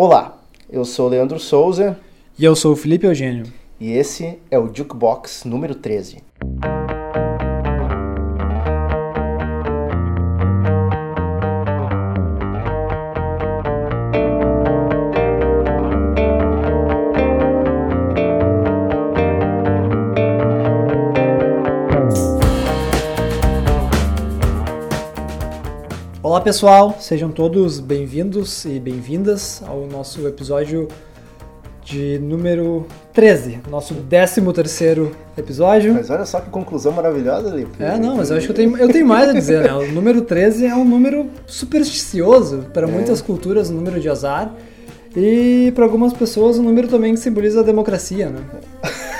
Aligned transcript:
Olá, 0.00 0.38
eu 0.70 0.84
sou 0.84 1.06
o 1.06 1.08
Leandro 1.08 1.40
Souza 1.40 1.98
E 2.38 2.44
eu 2.44 2.54
sou 2.54 2.72
o 2.72 2.76
Felipe 2.76 3.04
Eugênio. 3.04 3.52
e 3.80 3.90
esse 3.90 4.38
é 4.48 4.56
o 4.56 4.72
Jukebox 4.72 5.42
número 5.44 5.74
13. 5.74 6.18
Pessoal, 26.48 26.96
sejam 26.98 27.30
todos 27.30 27.78
bem-vindos 27.78 28.64
e 28.64 28.80
bem-vindas 28.80 29.62
ao 29.66 29.86
nosso 29.86 30.26
episódio 30.26 30.88
de 31.84 32.18
número 32.20 32.86
13, 33.12 33.60
nosso 33.70 33.92
13 34.08 34.40
terceiro 34.54 35.14
episódio. 35.36 35.92
Mas 35.92 36.08
olha 36.08 36.24
só 36.24 36.40
que 36.40 36.48
conclusão 36.48 36.90
maravilhosa, 36.92 37.54
Lipe. 37.54 37.72
É, 37.78 37.98
não, 37.98 38.16
mas 38.16 38.30
eu 38.30 38.38
acho 38.38 38.46
que 38.46 38.52
eu 38.52 38.56
tenho, 38.56 38.78
eu 38.78 38.88
tenho 38.88 39.06
mais 39.06 39.28
a 39.28 39.34
dizer, 39.34 39.60
né? 39.60 39.74
O 39.74 39.92
número 39.92 40.22
13 40.22 40.64
é 40.64 40.74
um 40.74 40.86
número 40.86 41.26
supersticioso 41.46 42.64
para 42.72 42.86
muitas 42.86 43.20
culturas, 43.20 43.68
um 43.68 43.74
número 43.74 44.00
de 44.00 44.08
azar. 44.08 44.50
E 45.14 45.70
para 45.74 45.84
algumas 45.84 46.14
pessoas, 46.14 46.56
um 46.58 46.62
número 46.62 46.88
também 46.88 47.12
que 47.12 47.20
simboliza 47.20 47.60
a 47.60 47.62
democracia, 47.62 48.30
né? 48.30 48.40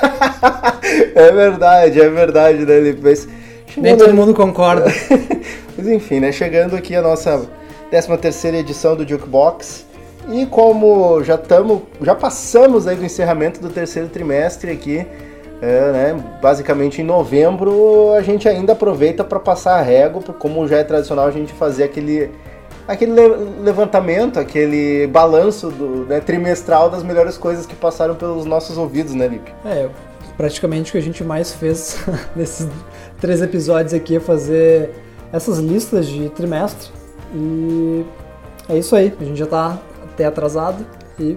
é 1.15 1.31
verdade, 1.31 2.01
é 2.01 2.09
verdade, 2.09 2.65
né, 2.65 2.81
Lipe? 2.81 3.03
Mas 3.03 3.29
Nem 3.77 3.99
todo 3.99 4.15
mundo 4.15 4.33
concorda. 4.33 4.87
Mas 5.79 5.87
enfim, 5.87 6.19
né? 6.19 6.33
Chegando 6.33 6.75
aqui 6.75 6.97
a 6.97 7.01
nossa 7.01 7.47
13 7.89 8.19
terceira 8.19 8.57
edição 8.57 8.97
do 8.97 9.09
Jukebox. 9.09 9.87
E 10.29 10.45
como 10.45 11.23
já 11.23 11.37
estamos, 11.37 11.83
já 12.03 12.15
passamos 12.15 12.87
aí 12.89 12.97
do 12.97 13.05
encerramento 13.05 13.61
do 13.61 13.71
terceiro 13.71 14.09
trimestre 14.09 14.73
aqui, 14.73 15.07
é, 15.63 15.93
né? 15.93 16.25
Basicamente 16.43 17.01
em 17.01 17.05
novembro, 17.05 18.13
a 18.13 18.21
gente 18.21 18.47
ainda 18.49 18.73
aproveita 18.73 19.25
para 19.25 19.39
passar 19.41 19.79
a 19.79 19.83
régua, 19.83 20.21
como 20.39 20.67
já 20.69 20.79
é 20.79 20.85
tradicional 20.85 21.27
a 21.27 21.31
gente 21.31 21.53
fazer 21.53 21.85
aquele 21.85 22.31
aquele 22.87 23.13
le- 23.13 23.63
levantamento, 23.63 24.39
aquele 24.41 25.07
balanço 25.07 25.71
do, 25.71 26.07
né, 26.07 26.21
trimestral 26.21 26.89
das 26.89 27.03
melhores 27.03 27.37
coisas 27.37 27.67
que 27.67 27.77
passaram 27.77 28.15
pelos 28.15 28.47
nossos 28.47 28.79
ouvidos, 28.79 29.15
né, 29.15 29.29
Lipe? 29.29 29.53
É, 29.65 29.89
praticamente 30.39 30.91
o 30.91 30.93
que 30.93 30.99
a 30.99 31.03
gente 31.03 31.23
mais 31.23 31.53
fez 31.53 31.99
nesses 32.35 32.67
três 33.21 33.43
episódios 33.43 33.93
aqui 33.93 34.17
é 34.17 34.21
fazer 34.21 34.91
essas 35.33 35.59
listas 35.59 36.07
de 36.07 36.29
trimestre. 36.31 36.91
E 37.35 38.05
é 38.69 38.79
isso 38.79 38.95
aí, 38.97 39.15
a 39.21 39.25
gente 39.25 39.39
já 39.39 39.47
tá 39.47 39.79
até 40.05 40.25
atrasado 40.25 40.85
e 41.19 41.37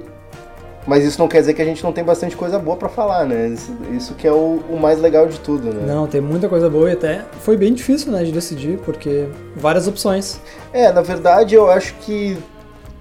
Mas 0.87 1.03
isso 1.03 1.19
não 1.19 1.27
quer 1.27 1.39
dizer 1.41 1.53
que 1.53 1.61
a 1.61 1.65
gente 1.65 1.83
não 1.83 1.91
tem 1.91 2.03
bastante 2.03 2.35
coisa 2.35 2.57
boa 2.57 2.77
para 2.77 2.89
falar, 2.89 3.25
né? 3.25 3.49
Isso, 3.49 3.71
isso 3.91 4.13
que 4.15 4.27
é 4.27 4.31
o, 4.31 4.61
o 4.69 4.79
mais 4.79 4.99
legal 4.99 5.27
de 5.27 5.39
tudo, 5.39 5.73
né? 5.73 5.83
não, 5.85 6.07
tem 6.07 6.21
muita 6.21 6.47
coisa 6.49 6.69
boa 6.69 6.89
e 6.89 6.93
até 6.93 7.25
foi 7.41 7.57
bem 7.57 7.73
difícil, 7.73 8.11
né, 8.11 8.23
de 8.23 8.31
decidir, 8.31 8.79
porque 8.79 9.27
várias 9.55 9.87
opções. 9.87 10.39
É, 10.73 10.91
na 10.91 11.01
verdade 11.01 11.55
eu 11.55 11.69
acho 11.69 11.93
que 11.95 12.37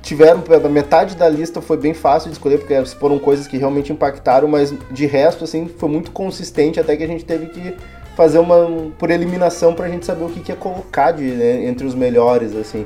tiveram, 0.02 0.42
metade 0.70 1.14
da 1.14 1.28
lista 1.28 1.60
foi 1.60 1.76
bem 1.76 1.94
fácil 1.94 2.30
de 2.30 2.36
escolher, 2.36 2.58
porque 2.58 2.84
foram 2.98 3.18
coisas 3.18 3.46
que 3.46 3.56
realmente 3.56 3.92
impactaram, 3.92 4.48
mas 4.48 4.74
de 4.90 5.06
resto, 5.06 5.44
assim, 5.44 5.68
foi 5.68 5.88
muito 5.88 6.10
consistente, 6.10 6.80
até 6.80 6.96
que 6.96 7.04
a 7.04 7.06
gente 7.06 7.24
teve 7.24 7.46
que 7.46 7.76
fazer 8.20 8.38
uma, 8.38 8.90
por 8.98 9.10
eliminação 9.10 9.72
pra 9.72 9.88
gente 9.88 10.04
saber 10.04 10.24
o 10.24 10.28
que, 10.28 10.40
que 10.40 10.52
ia 10.52 10.56
colocar 10.56 11.10
de, 11.10 11.24
né, 11.24 11.64
entre 11.64 11.86
os 11.86 11.94
melhores, 11.94 12.54
assim. 12.54 12.84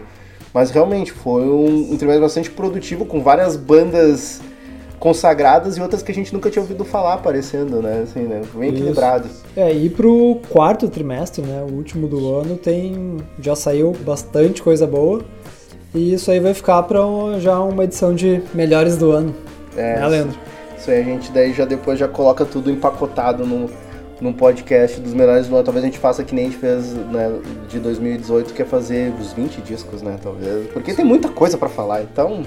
Mas 0.53 0.71
realmente 0.71 1.11
foi 1.11 1.43
um, 1.43 1.91
um 1.91 1.97
trimestre 1.97 2.21
bastante 2.21 2.51
produtivo, 2.53 3.05
com 3.05 3.21
várias 3.21 3.57
bandas 3.57 4.41
consagradas 5.01 5.77
e 5.77 5.81
outras 5.81 6.05
que 6.05 6.13
a 6.13 6.15
gente 6.15 6.33
nunca 6.33 6.49
tinha 6.49 6.63
ouvido 6.63 6.85
falar 6.85 7.15
aparecendo, 7.15 7.83
né, 7.83 8.03
assim, 8.05 8.21
né, 8.21 8.43
bem 8.55 8.69
Isso. 8.69 8.79
equilibrado. 8.79 9.29
É, 9.57 9.73
e 9.73 9.91
pro 9.91 10.41
quarto 10.51 10.89
trimestre, 10.89 11.43
né, 11.43 11.67
o 11.69 11.73
último 11.73 12.07
do 12.07 12.33
ano, 12.33 12.57
tem 12.57 13.17
já 13.41 13.57
saiu 13.57 13.91
bastante 13.91 14.63
coisa 14.63 14.87
boa. 14.87 15.21
E 15.93 16.13
isso 16.13 16.31
aí 16.31 16.39
vai 16.39 16.55
ficar 16.55 16.81
para 16.85 17.01
já 17.41 17.59
uma 17.59 17.83
edição 17.83 18.15
de 18.15 18.41
melhores 18.55 18.97
do 18.97 19.11
ano. 19.11 19.35
É, 19.77 19.99
né, 19.99 20.07
Leandro? 20.07 20.39
Isso 20.79 20.91
aí 20.93 21.01
a 21.01 21.05
gente 21.05 21.33
daí 21.33 21.53
já 21.53 21.65
depois 21.65 21.99
já 21.99 22.07
coloca 22.07 22.45
tudo 22.45 22.71
empacotado 22.71 23.45
no, 23.45 23.69
num 24.21 24.33
podcast 24.33 25.01
dos 25.01 25.13
melhores 25.15 25.49
do 25.49 25.55
ano. 25.55 25.65
Talvez 25.65 25.85
a 25.85 25.89
gente 25.89 25.99
faça 25.99 26.23
que 26.25 26.35
nem 26.35 26.47
a 26.47 26.49
gente 26.49 26.59
fez 26.61 26.93
né, 26.95 27.33
de 27.69 27.79
2018, 27.79 28.55
que 28.55 28.63
é 28.63 28.65
fazer 28.65 29.13
os 29.21 29.33
20 29.33 29.61
discos, 29.63 30.03
né? 30.03 30.17
Talvez. 30.23 30.67
Porque 30.73 30.93
tem 30.95 31.05
muita 31.05 31.29
coisa 31.29 31.59
pra 31.59 31.69
falar, 31.69 32.03
então. 32.03 32.43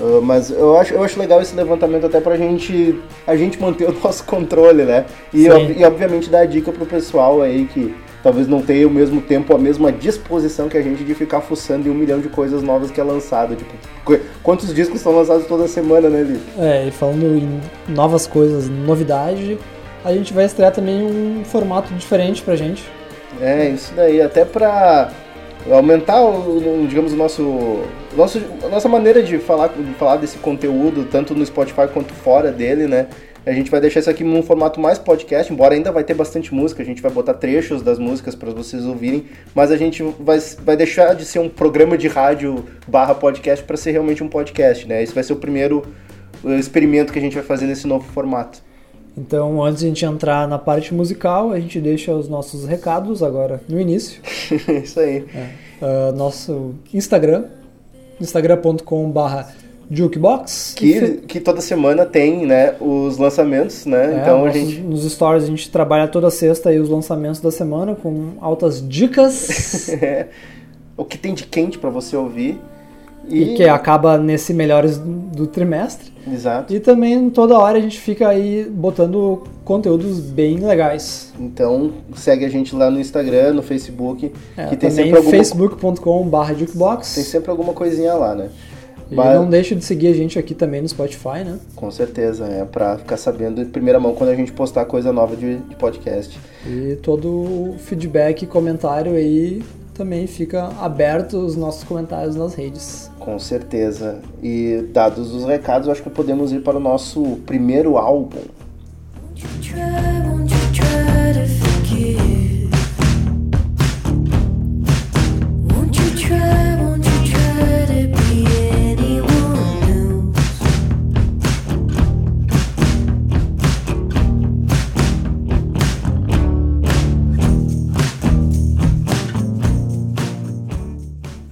uh, 0.00 0.22
mas 0.22 0.50
eu 0.50 0.76
acho, 0.76 0.94
eu 0.94 1.02
acho 1.02 1.18
legal 1.18 1.40
esse 1.42 1.54
levantamento 1.54 2.06
até 2.06 2.20
pra 2.20 2.36
gente, 2.36 2.98
a 3.26 3.36
gente 3.36 3.60
manter 3.60 3.88
o 3.88 3.92
nosso 4.02 4.24
controle, 4.24 4.84
né? 4.84 5.04
E, 5.32 5.48
ob- 5.50 5.74
e 5.78 5.84
obviamente 5.84 6.30
dar 6.30 6.46
dica 6.46 6.70
pro 6.72 6.86
pessoal 6.86 7.42
aí 7.42 7.66
que 7.72 7.94
talvez 8.22 8.48
não 8.48 8.60
tenha 8.60 8.86
o 8.86 8.90
mesmo 8.90 9.20
tempo, 9.20 9.54
a 9.54 9.58
mesma 9.58 9.92
disposição 9.92 10.68
que 10.68 10.76
a 10.76 10.82
gente 10.82 11.04
de 11.04 11.14
ficar 11.14 11.40
fuçando 11.40 11.88
em 11.88 11.90
um 11.90 11.94
milhão 11.94 12.18
de 12.20 12.28
coisas 12.28 12.62
novas 12.62 12.90
que 12.90 13.00
é 13.00 13.04
lançado. 13.04 13.54
Tipo, 13.56 13.72
qu- 14.04 14.20
quantos 14.42 14.74
discos 14.74 15.00
são 15.00 15.14
lançados 15.14 15.46
toda 15.46 15.66
semana, 15.68 16.08
né, 16.08 16.22
Li? 16.22 16.40
É, 16.58 16.86
e 16.88 16.90
falando 16.90 17.36
em 17.36 17.60
novas 17.88 18.26
coisas, 18.26 18.68
novidade, 18.68 19.56
a 20.08 20.14
gente 20.14 20.32
vai 20.32 20.46
estrear 20.46 20.72
também 20.72 21.02
um 21.02 21.44
formato 21.44 21.92
diferente 21.94 22.42
pra 22.42 22.56
gente. 22.56 22.82
É, 23.40 23.68
isso 23.68 23.92
daí, 23.94 24.20
até 24.22 24.44
pra 24.44 25.10
aumentar, 25.70 26.18
digamos, 26.88 27.12
o 27.12 27.16
nosso, 27.16 27.82
nosso, 28.16 28.40
nossa 28.70 28.88
maneira 28.88 29.22
de 29.22 29.38
falar, 29.38 29.68
de 29.68 29.92
falar 29.94 30.16
desse 30.16 30.38
conteúdo, 30.38 31.04
tanto 31.04 31.34
no 31.34 31.44
Spotify 31.44 31.86
quanto 31.92 32.14
fora 32.14 32.50
dele, 32.50 32.86
né? 32.86 33.06
A 33.44 33.52
gente 33.52 33.70
vai 33.70 33.80
deixar 33.80 34.00
isso 34.00 34.10
aqui 34.10 34.24
num 34.24 34.42
formato 34.42 34.80
mais 34.80 34.98
podcast, 34.98 35.52
embora 35.52 35.74
ainda 35.74 35.92
vai 35.92 36.04
ter 36.04 36.14
bastante 36.14 36.54
música, 36.54 36.82
a 36.82 36.86
gente 36.86 37.00
vai 37.00 37.10
botar 37.10 37.34
trechos 37.34 37.82
das 37.82 37.98
músicas 37.98 38.34
para 38.34 38.50
vocês 38.50 38.84
ouvirem, 38.84 39.26
mas 39.54 39.70
a 39.70 39.76
gente 39.76 40.02
vai, 40.20 40.38
vai 40.62 40.76
deixar 40.76 41.14
de 41.14 41.24
ser 41.24 41.38
um 41.38 41.48
programa 41.48 41.96
de 41.96 42.08
rádio 42.08 42.64
barra 42.86 43.14
podcast 43.14 43.64
para 43.64 43.76
ser 43.76 43.92
realmente 43.92 44.22
um 44.22 44.28
podcast, 44.28 44.86
né? 44.86 45.02
Esse 45.02 45.14
vai 45.14 45.22
ser 45.22 45.34
o 45.34 45.36
primeiro 45.36 45.82
experimento 46.58 47.12
que 47.12 47.18
a 47.18 47.22
gente 47.22 47.34
vai 47.34 47.44
fazer 47.44 47.66
nesse 47.66 47.86
novo 47.86 48.04
formato. 48.12 48.62
Então, 49.18 49.62
antes 49.62 49.80
de 49.80 49.86
a 49.86 49.88
gente 49.88 50.04
entrar 50.04 50.46
na 50.46 50.58
parte 50.58 50.94
musical, 50.94 51.50
a 51.50 51.58
gente 51.58 51.80
deixa 51.80 52.14
os 52.14 52.28
nossos 52.28 52.64
recados 52.64 53.22
agora 53.22 53.60
no 53.68 53.80
início. 53.80 54.20
isso 54.82 55.00
aí. 55.00 55.24
Ah, 55.82 56.12
nosso 56.12 56.74
Instagram, 56.94 57.44
instagram.com.br 58.20 59.20
jukebox. 59.90 60.74
Que, 60.76 61.12
que 61.26 61.40
toda 61.40 61.60
semana 61.60 62.04
tem, 62.04 62.46
né, 62.46 62.74
os 62.80 63.16
lançamentos, 63.16 63.86
né? 63.86 64.16
É, 64.16 64.20
então 64.20 64.44
a 64.44 64.50
gente. 64.50 64.80
Nos 64.80 65.10
stories 65.10 65.44
a 65.44 65.46
gente 65.46 65.70
trabalha 65.70 66.06
toda 66.06 66.30
sexta 66.30 66.70
aí 66.70 66.78
os 66.78 66.88
lançamentos 66.88 67.40
da 67.40 67.50
semana 67.50 67.94
com 67.94 68.34
altas 68.40 68.86
dicas 68.86 69.88
É, 70.00 70.28
o 70.96 71.04
que 71.04 71.16
tem 71.16 71.34
de 71.34 71.44
quente 71.44 71.78
pra 71.78 71.90
você 71.90 72.16
ouvir. 72.16 72.58
E 73.30 73.54
que 73.54 73.64
acaba 73.64 74.16
nesse 74.18 74.52
melhores 74.54 74.98
do 74.98 75.46
trimestre. 75.46 76.12
Exato. 76.30 76.74
E 76.74 76.80
também 76.80 77.30
toda 77.30 77.58
hora 77.58 77.78
a 77.78 77.80
gente 77.80 77.98
fica 77.98 78.28
aí 78.28 78.64
botando 78.70 79.42
conteúdos 79.64 80.20
bem 80.20 80.58
legais. 80.58 81.32
Então 81.38 81.92
segue 82.14 82.44
a 82.44 82.48
gente 82.48 82.74
lá 82.74 82.90
no 82.90 83.00
Instagram, 83.00 83.54
no 83.54 83.62
Facebook, 83.62 84.32
É, 84.56 84.66
que 84.66 84.76
tem 84.76 84.90
sempre, 84.90 85.16
alguma, 85.16 85.30
facebook.com.br 85.30 86.52
jukebox. 86.58 87.14
tem 87.14 87.24
sempre 87.24 87.50
alguma 87.50 87.72
coisinha 87.72 88.14
lá, 88.14 88.34
né? 88.34 88.48
E 89.10 89.14
Mas- 89.14 89.34
não 89.36 89.48
deixe 89.48 89.74
de 89.74 89.82
seguir 89.82 90.08
a 90.08 90.12
gente 90.12 90.38
aqui 90.38 90.54
também 90.54 90.82
no 90.82 90.88
Spotify, 90.88 91.42
né? 91.44 91.58
Com 91.74 91.90
certeza, 91.90 92.44
é 92.44 92.64
pra 92.66 92.98
ficar 92.98 93.16
sabendo 93.16 93.64
de 93.64 93.70
primeira 93.70 93.98
mão 93.98 94.14
quando 94.14 94.28
a 94.28 94.34
gente 94.34 94.52
postar 94.52 94.84
coisa 94.84 95.10
nova 95.12 95.34
de, 95.34 95.56
de 95.56 95.74
podcast. 95.76 96.38
E 96.66 96.96
todo 96.96 97.26
o 97.28 97.74
feedback 97.78 98.42
e 98.42 98.46
comentário 98.46 99.12
aí 99.12 99.62
também 99.98 100.28
fica 100.28 100.70
aberto 100.80 101.36
os 101.36 101.56
nossos 101.56 101.82
comentários 101.82 102.36
nas 102.36 102.54
redes. 102.54 103.10
Com 103.18 103.36
certeza. 103.38 104.20
E 104.40 104.88
dados 104.92 105.34
os 105.34 105.44
recados, 105.44 105.88
acho 105.88 106.02
que 106.02 106.08
podemos 106.08 106.52
ir 106.52 106.62
para 106.62 106.76
o 106.76 106.80
nosso 106.80 107.40
primeiro 107.44 107.98
álbum. 107.98 108.42
Try, 109.60 109.80
won't 110.24 110.50
you 110.52 110.72
try 110.72 111.67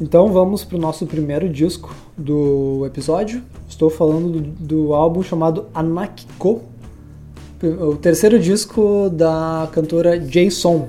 Então 0.07 0.29
vamos 0.33 0.63
pro 0.63 0.79
nosso 0.79 1.05
primeiro 1.05 1.49
disco 1.49 1.93
do 2.17 2.85
episódio. 2.87 3.43
Estou 3.69 3.91
falando 3.91 4.29
do, 4.29 4.41
do 4.41 4.95
álbum 4.95 5.21
chamado 5.21 5.65
Anakiko, 5.75 6.61
o 7.61 7.97
terceiro 7.97 8.39
disco 8.39 9.11
da 9.11 9.69
cantora 9.73 10.17
Jason. 10.17 10.87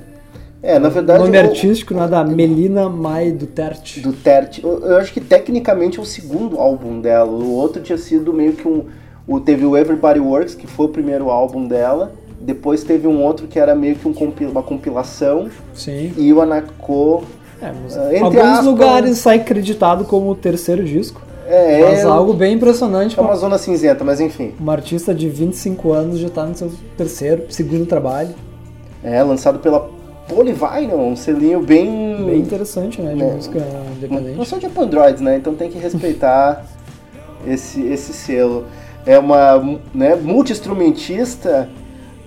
É, 0.62 0.78
na 0.78 0.90
O 0.90 0.92
verdade. 0.92 1.24
nome 1.24 1.36
o- 1.36 1.42
artístico 1.42 1.96
não 1.96 2.04
é 2.04 2.08
da 2.08 2.24
Melina 2.24 2.88
Mai 2.90 3.32
Duterte. 3.32 4.02
do 4.02 4.14
Terte. 4.14 4.64
Eu, 4.64 4.82
eu 4.86 4.98
acho 4.98 5.12
que 5.12 5.20
tecnicamente 5.20 5.98
é 5.98 6.02
o 6.02 6.06
segundo 6.06 6.60
álbum 6.60 7.02
dela. 7.02 7.32
O 7.32 7.54
outro 7.56 7.82
tinha 7.82 7.98
sido 7.98 8.32
meio 8.32 8.54
que 8.54 8.68
um. 8.68 8.86
O, 9.28 9.40
teve 9.40 9.66
o 9.66 9.76
Everybody 9.76 10.20
Works, 10.20 10.54
que 10.54 10.68
foi 10.68 10.86
o 10.86 10.90
primeiro 10.90 11.32
álbum 11.32 11.68
dela. 11.68 12.12
Depois 12.40 12.84
teve 12.84 13.08
um 13.08 13.24
outro 13.24 13.48
que 13.48 13.58
era 13.58 13.74
meio 13.74 13.96
que 13.96 14.08
um 14.08 14.14
uma 14.52 14.62
compilação. 14.62 15.50
Sim. 15.74 16.14
E 16.16 16.32
o 16.32 16.40
Anako. 16.40 17.24
É, 17.62 17.72
mas 17.84 17.96
entre 17.98 18.20
alguns 18.20 18.42
aspas- 18.42 18.66
lugares 18.66 19.18
sai 19.18 19.44
creditado 19.44 20.06
como 20.06 20.30
o 20.32 20.36
terceiro 20.36 20.84
disco. 20.84 21.22
É, 21.50 21.82
mas 21.90 22.00
é, 22.00 22.04
algo 22.04 22.34
bem 22.34 22.56
impressionante. 22.56 23.18
é 23.18 23.22
uma 23.22 23.36
zona 23.36 23.58
cinzenta, 23.58 24.04
mas 24.04 24.20
enfim. 24.20 24.54
Uma 24.60 24.74
artista 24.74 25.16
de 25.16 25.30
25 25.30 25.94
anos 25.94 26.20
já 26.20 26.30
tá 26.30 26.44
no 26.46 26.54
seu 26.56 26.70
terceiro, 26.98 27.46
segundo 27.50 27.86
trabalho. 27.86 28.36
É, 29.04 29.24
lançado 29.24 29.60
pela 29.60 29.90
Polyvinyl, 30.28 30.98
um 31.00 31.16
selinho 31.16 31.62
bem. 31.62 32.26
Bem 32.26 32.40
interessante, 32.40 33.02
né? 33.02 33.14
De 33.16 33.24
É. 33.24 33.34
música 33.34 33.60
Não 33.60 33.94
independente. 33.96 34.46
são 34.46 34.60
tipo 34.60 34.82
Androids, 34.82 35.22
né? 35.22 35.38
Então 35.38 35.56
tem 35.56 35.70
que 35.70 35.78
respeitar 35.80 36.66
esse, 37.48 37.82
esse 37.82 38.12
selo. 38.12 38.66
É 39.06 39.18
uma 39.18 39.80
né, 39.96 40.16
multi-instrumentista, 40.18 41.70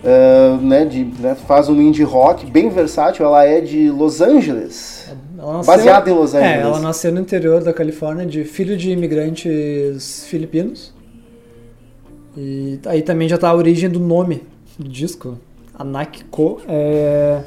ah, 0.04 0.58
né, 0.60 0.84
de, 0.84 1.04
né, 1.04 1.34
faz 1.34 1.68
um 1.68 1.80
indie 1.80 2.02
rock 2.04 2.46
bem 2.50 2.68
versátil. 2.68 3.24
Ela 3.26 3.44
é 3.44 3.60
de 3.60 3.90
Los 3.90 4.20
Angeles. 4.20 5.08
Nasceu- 5.36 5.64
Baseada 5.64 6.10
em 6.10 6.14
Los 6.14 6.34
Angeles. 6.34 6.56
É, 6.56 6.60
ela 6.60 6.80
nasceu 6.80 7.12
no 7.12 7.20
interior 7.20 7.62
da 7.62 7.72
Califórnia, 7.72 8.26
de 8.26 8.44
filho 8.44 8.76
de 8.76 8.90
imigrantes 8.90 10.24
filipinos. 10.26 10.92
E 12.36 12.78
aí 12.86 13.02
também 13.02 13.28
já 13.28 13.36
tá 13.38 13.48
a 13.48 13.54
origem 13.54 13.88
do 13.90 13.98
nome 13.98 14.42
do 14.78 14.88
disco. 14.88 15.38
Anakiko 15.78 16.60
é, 16.68 17.40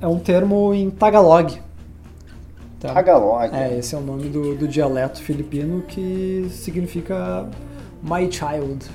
é 0.00 0.06
um 0.06 0.18
termo 0.18 0.72
em 0.74 0.90
Tagalog. 0.90 1.54
Tá? 2.78 2.92
Tagalog. 2.94 3.50
É, 3.52 3.78
esse 3.78 3.94
é 3.94 3.98
o 3.98 4.00
nome 4.00 4.28
do, 4.28 4.54
do 4.54 4.68
dialeto 4.68 5.20
filipino 5.22 5.82
que 5.88 6.46
significa 6.50 7.48
My 8.02 8.30
Child. 8.30 8.86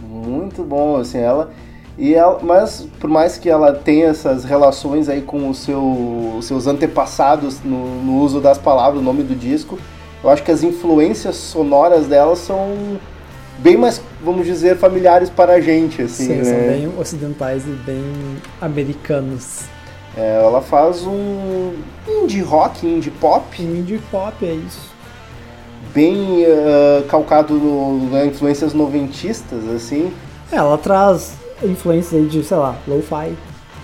Muito 0.00 0.62
bom, 0.62 0.96
assim, 0.96 1.18
ela. 1.18 1.50
E 1.98 2.14
ela, 2.14 2.38
mas 2.42 2.86
por 3.00 3.10
mais 3.10 3.36
que 3.36 3.50
ela 3.50 3.72
tenha 3.72 4.06
essas 4.06 4.44
relações 4.44 5.08
aí 5.08 5.20
com 5.20 5.52
seu, 5.52 6.36
os 6.38 6.44
seus 6.44 6.66
antepassados 6.68 7.60
no, 7.64 8.02
no 8.04 8.20
uso 8.20 8.40
das 8.40 8.56
palavras, 8.56 9.00
o 9.00 9.04
nome 9.04 9.24
do 9.24 9.34
disco, 9.34 9.76
eu 10.22 10.30
acho 10.30 10.42
que 10.44 10.50
as 10.52 10.62
influências 10.62 11.34
sonoras 11.34 12.06
dela 12.06 12.36
são 12.36 12.98
bem 13.58 13.76
mais, 13.76 14.00
vamos 14.22 14.46
dizer, 14.46 14.76
familiares 14.76 15.28
para 15.28 15.54
a 15.54 15.60
gente, 15.60 16.02
assim, 16.02 16.26
Sim, 16.26 16.34
né? 16.34 16.44
são 16.44 16.54
bem 16.54 16.92
ocidentais 16.98 17.66
e 17.66 17.70
bem 17.70 18.04
americanos. 18.60 19.62
É, 20.16 20.40
ela 20.42 20.60
faz 20.60 21.04
um 21.04 21.74
indie 22.06 22.40
rock, 22.40 22.86
indie 22.86 23.10
pop, 23.10 23.60
Indie 23.60 24.00
pop 24.10 24.34
é 24.44 24.52
isso. 24.52 24.97
Bem 25.94 26.44
ah, 26.46 27.02
calcado 27.08 27.54
no, 27.54 28.24
influências 28.24 28.72
noventistas, 28.74 29.68
assim. 29.74 30.12
É, 30.52 30.56
ela 30.56 30.78
traz 30.78 31.32
influências 31.62 32.20
aí 32.20 32.26
de, 32.26 32.42
sei 32.42 32.56
lá, 32.56 32.76
lo-fi, 32.86 33.34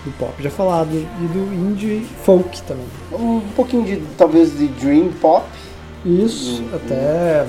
do 0.03 0.11
pop 0.17 0.31
já 0.41 0.49
falado, 0.49 0.89
e 0.93 1.27
do 1.27 1.53
indie 1.53 2.05
folk 2.23 2.61
também. 2.63 2.85
Um 3.11 3.41
pouquinho 3.55 3.83
de, 3.83 3.97
talvez, 4.17 4.57
de 4.57 4.67
dream 4.67 5.09
pop. 5.21 5.45
Isso, 6.05 6.61
Uhum. 6.61 6.69
até 6.75 7.47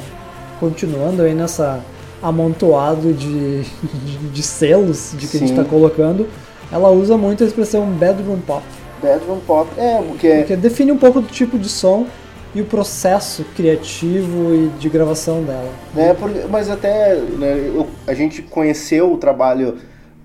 continuando 0.59 1.23
aí 1.23 1.35
nessa 1.35 1.81
amontoado 2.23 3.13
de, 3.13 3.63
de, 3.63 4.17
de 4.33 4.43
selos 4.43 5.13
de 5.17 5.27
que 5.29 5.37
a 5.37 5.41
gente 5.41 5.51
Sim. 5.51 5.57
tá 5.57 5.65
colocando, 5.65 6.27
ela 6.73 6.91
usa 6.91 7.17
muito 7.19 7.45
a 7.45 7.47
expressão 7.47 7.87
bedroom 7.87 8.41
pop, 8.41 8.65
Bedroom 9.03 9.41
pop, 9.47 9.69
é, 9.77 10.01
porque 10.03 10.37
porque 10.39 10.57
define 10.57 10.91
um 10.91 10.97
pouco 10.97 11.21
do 11.21 11.29
tipo 11.29 11.59
de 11.59 11.69
som 11.69 12.07
e 12.55 12.61
o 12.61 12.65
processo 12.65 13.45
criativo 13.55 14.55
e 14.55 14.69
de 14.79 14.89
gravação 14.89 15.43
dela. 15.43 15.71
É, 15.97 16.15
mas 16.49 16.71
até 16.71 17.17
né, 17.17 17.71
eu- 17.75 17.87
a 18.07 18.15
gente 18.15 18.43
conheceu 18.43 19.13
o 19.13 19.17
trabalho 19.19 19.77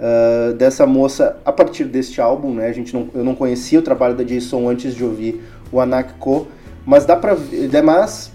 ah, 0.04 0.54
dessa 0.58 0.88
moça 0.88 1.38
a 1.46 1.52
partir 1.52 1.84
deste 1.86 2.20
álbum, 2.20 2.56
né? 2.56 2.68
A 2.68 2.72
gente 2.74 2.92
não, 2.92 3.08
eu 3.14 3.24
não 3.24 3.36
conhecia 3.36 3.78
o 3.78 3.84
trabalho 3.84 4.16
da 4.16 4.24
Jason 4.24 4.68
antes 4.68 4.96
de 4.96 5.04
ouvir 5.04 5.44
o 5.72 5.80
Anakko, 5.80 6.48
mas 6.84 7.06
dá 7.06 7.16
pra 7.16 7.36
ver, 7.36 7.84
mas 7.84 8.32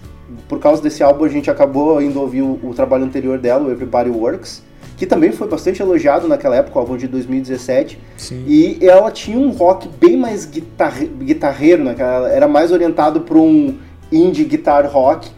por 0.47 0.59
causa 0.59 0.81
desse 0.81 1.03
álbum 1.03 1.25
a 1.25 1.29
gente 1.29 1.51
acabou 1.51 2.01
indo 2.01 2.21
ouvir 2.21 2.41
o, 2.41 2.57
o 2.63 2.73
trabalho 2.73 3.03
anterior 3.03 3.37
dela, 3.37 3.67
o 3.67 3.71
Everybody 3.71 4.09
Works, 4.09 4.63
que 4.97 5.05
também 5.05 5.31
foi 5.31 5.47
bastante 5.47 5.81
elogiado 5.81 6.27
naquela 6.27 6.55
época, 6.55 6.77
o 6.77 6.81
álbum 6.81 6.97
de 6.97 7.07
2017. 7.07 7.99
Sim. 8.17 8.43
E 8.47 8.79
ela 8.81 9.11
tinha 9.11 9.37
um 9.37 9.51
rock 9.51 9.87
bem 9.87 10.17
mais 10.17 10.45
guitarre, 10.45 11.05
guitarreiro, 11.05 11.83
né? 11.83 11.95
Era 12.33 12.47
mais 12.47 12.71
orientado 12.71 13.21
para 13.21 13.37
um 13.37 13.77
indie 14.11 14.43
guitar 14.43 14.85
rock. 14.87 15.29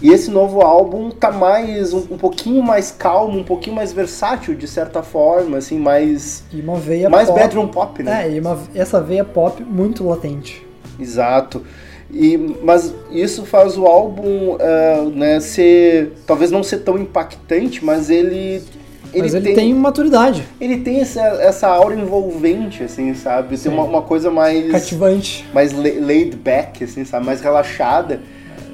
E 0.00 0.12
esse 0.12 0.30
novo 0.30 0.60
álbum 0.60 1.10
tá 1.10 1.32
mais 1.32 1.92
um, 1.92 1.98
um 2.12 2.16
pouquinho 2.16 2.62
mais 2.62 2.92
calmo, 2.92 3.36
um 3.36 3.42
pouquinho 3.42 3.74
mais 3.74 3.92
versátil 3.92 4.54
de 4.54 4.68
certa 4.68 5.02
forma, 5.02 5.58
assim, 5.58 5.76
mais 5.76 6.44
E 6.52 6.60
uma 6.60 6.76
veia 6.76 7.10
mais 7.10 7.28
pop. 7.28 7.40
bedroom 7.40 7.66
pop, 7.66 8.02
né? 8.04 8.28
É, 8.28 8.32
e 8.32 8.38
uma, 8.38 8.56
essa 8.72 9.00
veia 9.00 9.24
pop 9.24 9.60
muito 9.64 10.06
latente. 10.06 10.64
Exato. 11.00 11.64
E, 12.10 12.36
mas 12.62 12.94
isso 13.10 13.44
faz 13.44 13.76
o 13.76 13.86
álbum 13.86 14.56
ah, 14.60 15.10
né, 15.12 15.40
ser. 15.40 16.12
talvez 16.26 16.50
não 16.50 16.62
ser 16.62 16.78
tão 16.78 16.96
impactante, 16.96 17.84
mas 17.84 18.08
ele. 18.08 18.62
Mas 19.16 19.34
ele 19.34 19.54
tem, 19.54 19.72
maturidade, 19.74 20.44
ele 20.60 20.78
tem 20.78 21.00
essa, 21.00 21.20
essa 21.20 21.68
aura 21.68 21.94
envolvente, 21.94 22.82
assim, 22.82 23.14
sabe? 23.14 23.56
Sim. 23.56 23.70
Tem 23.70 23.78
uma, 23.78 23.84
uma 23.84 24.02
coisa 24.02 24.30
mais. 24.30 24.70
cativante. 24.70 25.46
mais 25.52 25.72
la- 25.72 25.82
laid 26.06 26.36
back, 26.36 26.84
assim, 26.84 27.04
sabe? 27.04 27.24
Mais 27.24 27.40
relaxada. 27.40 28.20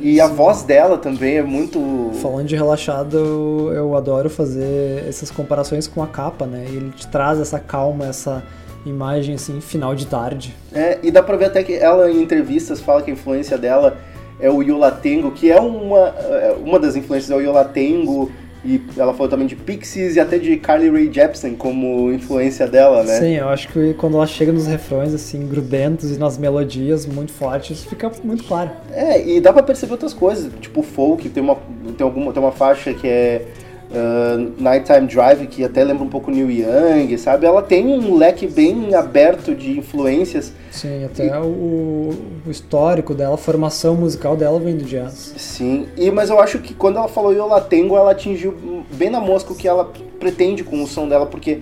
E 0.00 0.20
a 0.20 0.26
voz 0.26 0.62
dela 0.62 0.98
também 0.98 1.36
é 1.36 1.42
muito. 1.42 2.10
Falando 2.20 2.46
de 2.46 2.56
relaxado, 2.56 3.16
eu, 3.16 3.72
eu 3.72 3.96
adoro 3.96 4.28
fazer 4.28 5.04
essas 5.08 5.31
comparações 5.31 5.86
com 5.86 6.02
a 6.02 6.06
capa, 6.06 6.46
né? 6.46 6.64
Ele 6.69 6.90
te 6.90 7.06
traz 7.06 7.40
essa 7.40 7.58
calma, 7.58 8.06
essa 8.06 8.42
imagem 8.84 9.37
assim, 9.37 9.60
final 9.60 9.94
de 9.94 10.06
tarde. 10.06 10.54
É, 10.72 10.98
e 11.02 11.10
dá 11.10 11.22
pra 11.22 11.37
ver 11.37 11.46
até 11.46 11.62
que 11.62 11.75
ela 11.75 12.10
em 12.10 12.20
entrevistas 12.22 12.80
fala 12.80 13.00
que 13.02 13.10
a 13.10 13.14
influência 13.14 13.56
dela 13.56 13.96
é 14.40 14.50
o 14.50 14.60
Yolatengo, 14.62 15.30
que 15.30 15.50
é 15.50 15.58
uma, 15.60 16.08
é, 16.08 16.54
uma 16.62 16.78
das 16.78 16.96
influências 16.96 17.30
é 17.30 17.37
o 17.37 17.40
Yolatengo. 17.40 18.30
E 18.64 18.81
ela 18.96 19.12
falou 19.12 19.28
também 19.28 19.46
de 19.46 19.55
Pixies 19.55 20.16
e 20.16 20.20
até 20.20 20.38
de 20.38 20.56
Carly 20.56 20.88
Rae 20.88 21.12
Jepsen 21.12 21.55
como 21.55 22.11
influência 22.12 22.66
dela, 22.66 23.02
né? 23.02 23.19
Sim, 23.19 23.34
eu 23.34 23.49
acho 23.49 23.69
que 23.69 23.93
quando 23.94 24.16
ela 24.16 24.26
chega 24.26 24.52
nos 24.52 24.66
refrões 24.66 25.12
assim, 25.12 25.46
grudentos 25.46 26.11
e 26.11 26.19
nas 26.19 26.38
melodias 26.38 27.05
muito 27.05 27.32
fortes, 27.32 27.84
fica 27.84 28.11
muito 28.22 28.44
claro. 28.44 28.70
É, 28.90 29.22
e 29.26 29.40
dá 29.40 29.52
pra 29.52 29.62
perceber 29.62 29.93
outras 29.93 30.14
coisas, 30.14 30.50
tipo 30.61 30.82
folk, 30.82 31.28
tem 31.28 31.43
uma, 31.43 31.56
tem 31.96 32.05
alguma, 32.05 32.32
tem 32.32 32.43
uma 32.43 32.52
faixa 32.52 32.94
que 32.94 33.06
é 33.06 33.46
uh, 33.94 34.52
Nighttime 34.61 35.07
Drive, 35.07 35.47
que 35.47 35.64
até 35.64 35.85
lembra 35.85 36.04
um 36.04 36.09
pouco 36.09 36.30
Neil 36.30 36.50
Young, 36.50 37.16
sabe? 37.16 37.47
Ela 37.47 37.62
tem 37.62 37.87
um 37.87 38.16
leque 38.16 38.47
bem 38.47 38.95
aberto 38.95 39.54
de 39.54 39.78
influências. 39.78 40.52
Sim, 40.71 41.04
até 41.04 41.38
o, 41.40 42.11
o 42.47 42.50
histórico 42.50 43.14
dela, 43.14 43.35
a 43.35 43.38
formação 43.38 43.95
musical 43.95 44.37
dela 44.37 44.59
vem 44.59 44.76
do 44.76 44.85
jazz. 44.85 45.35
Sim, 45.37 45.87
e, 45.97 46.11
mas 46.11 46.30
eu 46.30 46.40
acho 46.40 46.59
que 46.59 46.75
quando 46.75 46.99
ela 46.99 47.09
falou 47.09 47.33
Yola 47.33 47.61
Tengo, 47.61 47.97
ela 47.97 48.11
atingiu 48.11 48.54
bem 48.92 49.09
na 49.09 49.21
mosca 49.21 49.52
o 49.52 49.57
que 49.57 49.68
ela 49.68 49.90
pretende 50.18 50.64
com 50.64 50.83
o 50.83 50.87
som 50.87 51.09
dela, 51.09 51.26
porque 51.26 51.61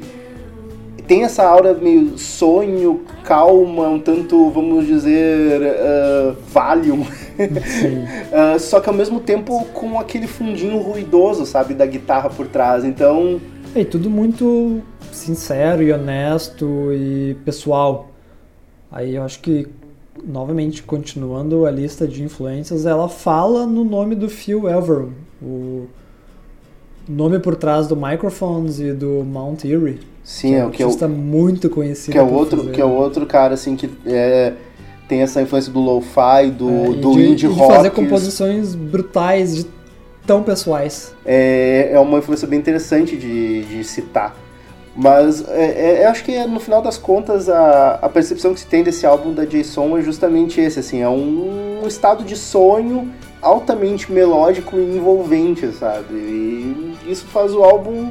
tem 1.12 1.24
essa 1.24 1.46
aura 1.46 1.74
meio 1.74 2.16
sonho, 2.16 3.02
calma, 3.22 3.86
um 3.86 4.00
tanto, 4.00 4.48
vamos 4.48 4.86
dizer, 4.86 5.60
uh, 5.60 6.34
Valium. 6.48 7.02
Uh, 7.02 8.56
só 8.58 8.80
que 8.80 8.88
ao 8.88 8.94
mesmo 8.94 9.20
tempo 9.20 9.62
com 9.74 10.00
aquele 10.00 10.26
fundinho 10.26 10.78
ruidoso, 10.78 11.44
sabe, 11.44 11.74
da 11.74 11.84
guitarra 11.84 12.30
por 12.30 12.46
trás. 12.46 12.82
Então, 12.82 13.38
E 13.76 13.84
tudo 13.84 14.08
muito 14.08 14.80
sincero 15.12 15.82
e 15.82 15.92
honesto 15.92 16.90
e 16.94 17.36
pessoal. 17.44 18.08
Aí 18.90 19.14
eu 19.14 19.22
acho 19.22 19.40
que, 19.40 19.68
novamente, 20.24 20.82
continuando 20.82 21.66
a 21.66 21.70
lista 21.70 22.08
de 22.08 22.22
influências, 22.22 22.86
ela 22.86 23.06
fala 23.06 23.66
no 23.66 23.84
nome 23.84 24.14
do 24.14 24.30
Phil 24.30 24.66
Elverum, 24.66 25.12
o 25.42 25.88
nome 27.06 27.38
por 27.38 27.54
trás 27.54 27.86
do 27.86 27.94
Microphones 27.94 28.80
e 28.80 28.94
do 28.94 29.22
Mount 29.22 29.66
Erie. 29.66 30.11
Sim, 30.22 30.54
é 30.54 30.64
um 30.64 30.68
o 30.68 30.70
que 30.70 30.82
é 30.82 30.86
o, 30.86 31.08
muito 31.08 31.68
conhecido. 31.70 32.12
que 32.12 32.18
é 32.18 32.22
o 32.22 32.32
outro, 32.32 32.58
fazer- 32.58 32.72
que 32.72 32.80
é 32.80 32.84
o 32.84 32.90
outro 32.90 33.26
cara 33.26 33.54
assim 33.54 33.76
que 33.76 33.90
é, 34.06 34.52
tem 35.08 35.20
essa 35.22 35.42
influência 35.42 35.72
do 35.72 35.80
lo-fi, 35.80 36.50
do, 36.50 36.68
é, 36.70 36.88
e 36.90 36.94
do 36.96 37.12
de, 37.12 37.20
indie 37.20 37.46
e 37.46 37.48
de 37.48 37.58
rock. 37.58 37.74
fazer 37.74 37.90
composições 37.90 38.74
brutais, 38.74 39.54
de 39.56 39.66
tão 40.26 40.42
pessoais. 40.42 41.14
é, 41.24 41.90
é 41.92 41.98
uma 41.98 42.18
influência 42.18 42.46
bem 42.46 42.58
interessante 42.58 43.16
de, 43.16 43.64
de 43.64 43.84
citar. 43.84 44.36
Mas 44.94 45.46
é, 45.48 46.00
é, 46.00 46.04
eu 46.04 46.10
acho 46.10 46.22
que 46.22 46.46
no 46.46 46.60
final 46.60 46.82
das 46.82 46.98
contas 46.98 47.48
a, 47.48 47.94
a 48.02 48.08
percepção 48.08 48.52
que 48.52 48.60
se 48.60 48.66
tem 48.66 48.82
desse 48.82 49.06
álbum 49.06 49.32
da 49.32 49.44
Jason 49.44 49.96
é 49.96 50.02
justamente 50.02 50.60
esse, 50.60 50.80
assim, 50.80 51.00
é 51.00 51.08
um, 51.08 51.80
estado 51.86 52.24
de 52.24 52.36
sonho 52.36 53.10
altamente 53.40 54.12
melódico 54.12 54.76
e 54.76 54.96
envolvente, 54.96 55.66
sabe? 55.72 56.14
E 56.14 56.96
isso 57.06 57.24
faz 57.26 57.54
o 57.54 57.62
álbum 57.62 58.10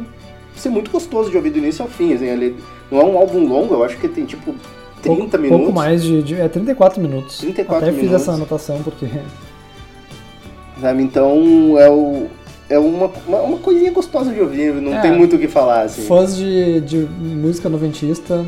ser 0.55 0.69
muito 0.69 0.91
gostoso 0.91 1.29
de 1.31 1.37
ouvir 1.37 1.49
do 1.51 1.57
início 1.59 1.83
ao 1.83 1.89
fim, 1.89 2.13
assim, 2.13 2.25
ele 2.27 2.55
não 2.91 2.99
é 3.01 3.03
um 3.05 3.17
álbum 3.17 3.47
longo, 3.47 3.73
eu 3.73 3.83
acho 3.83 3.97
que 3.97 4.07
tem 4.07 4.25
tipo 4.25 4.53
30 5.01 5.17
pouco, 5.19 5.37
minutos. 5.37 5.57
Pouco 5.65 5.73
mais 5.73 6.03
de, 6.03 6.21
de- 6.23 6.35
É 6.35 6.47
34 6.47 7.01
minutos. 7.01 7.37
34 7.39 7.83
Até 7.87 7.91
fiz 7.93 8.03
minutos. 8.03 8.21
essa 8.21 8.31
anotação 8.33 8.81
porque. 8.83 9.07
Sabe? 10.79 11.03
Então 11.03 11.77
é, 11.77 11.89
o, 11.89 12.27
é 12.69 12.79
uma, 12.79 13.11
uma, 13.27 13.37
uma 13.41 13.57
coisinha 13.59 13.91
gostosa 13.91 14.31
de 14.33 14.39
ouvir, 14.41 14.73
não 14.73 14.93
É. 14.95 15.01
tem 15.01 15.11
muito 15.11 15.35
o 15.35 15.39
que 15.39 15.47
falar, 15.47 15.83
assim. 15.83 16.03
Fãs 16.03 16.35
de, 16.35 16.81
de 16.81 16.97
música 17.19 17.69
noventista, 17.69 18.45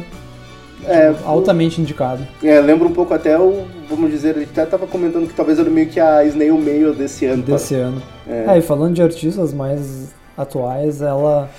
É, 0.86 1.14
altamente 1.26 1.80
indicado. 1.80 2.26
é, 2.44 2.60
lembra 2.60 2.88
um 2.88 2.92
pouco 2.94 3.14
até 3.14 3.38
o, 3.40 3.66
vamos 3.90 4.10
dizer, 4.12 4.36
gente 4.36 4.50
até 4.52 4.66
tava 4.66 4.88
comentando 4.88 5.28
que 5.28 5.34
talvez 5.34 5.60
era 5.60 5.70
meio 5.70 5.88
que 5.88 6.00
a 6.00 6.24
Snail 6.26 6.58
Mail 6.58 6.94
desse 6.94 7.26
ano. 7.26 7.44
Desse 7.44 7.76
ano. 7.76 8.02
É. 8.28 8.46
É, 8.50 8.58
e 8.58 8.62
falando 8.62 8.94
de 8.96 9.02
artistas 9.02 9.54
mais 9.54 10.14
atuais, 10.38 11.02
ela. 11.02 11.50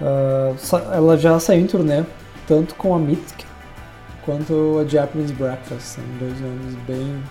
Ah, 0.00 0.52
ela 0.94 1.16
já 1.16 1.38
saiu 1.40 1.60
em 1.62 1.66
turnê, 1.66 2.02
tanto 2.46 2.74
com 2.74 2.94
a 2.94 2.98
Mythic 2.98 3.44
quanto 4.24 4.78
a 4.80 4.88
Japanese 4.88 5.32
Breakfast. 5.32 5.80
São 5.82 6.04
dois 6.20 6.40
nomes 6.40 6.74
bem. 6.86 7.22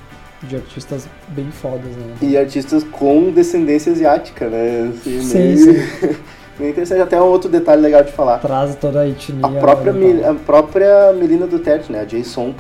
de 0.44 0.56
artistas 0.56 1.08
bem 1.30 1.50
fodas, 1.52 1.92
né? 1.96 2.16
E 2.22 2.38
artistas 2.38 2.84
com 2.84 3.32
descendência 3.32 3.92
asiática, 3.92 4.48
né? 4.50 4.92
Assim, 4.94 5.22
Sim, 5.22 5.38
meio- 5.40 5.58
sim. 5.84 6.16
meio 6.60 6.72
interessante. 6.72 7.02
Até 7.02 7.20
um 7.22 7.26
outro 7.26 7.50
detalhe 7.50 7.82
legal 7.82 8.04
de 8.04 8.12
falar. 8.12 8.40
Traz 8.40 8.76
toda 8.76 9.02
a 9.02 9.08
etnia. 9.08 9.46
A 9.46 9.50
própria, 9.50 9.94
oriental. 9.94 10.22
Mel- 10.22 10.32
a 10.32 10.36
própria 10.36 11.14
Melina 11.14 11.48
Duterte, 11.48 11.92
né? 11.92 12.02
A 12.02 12.06
Jason 12.06 12.54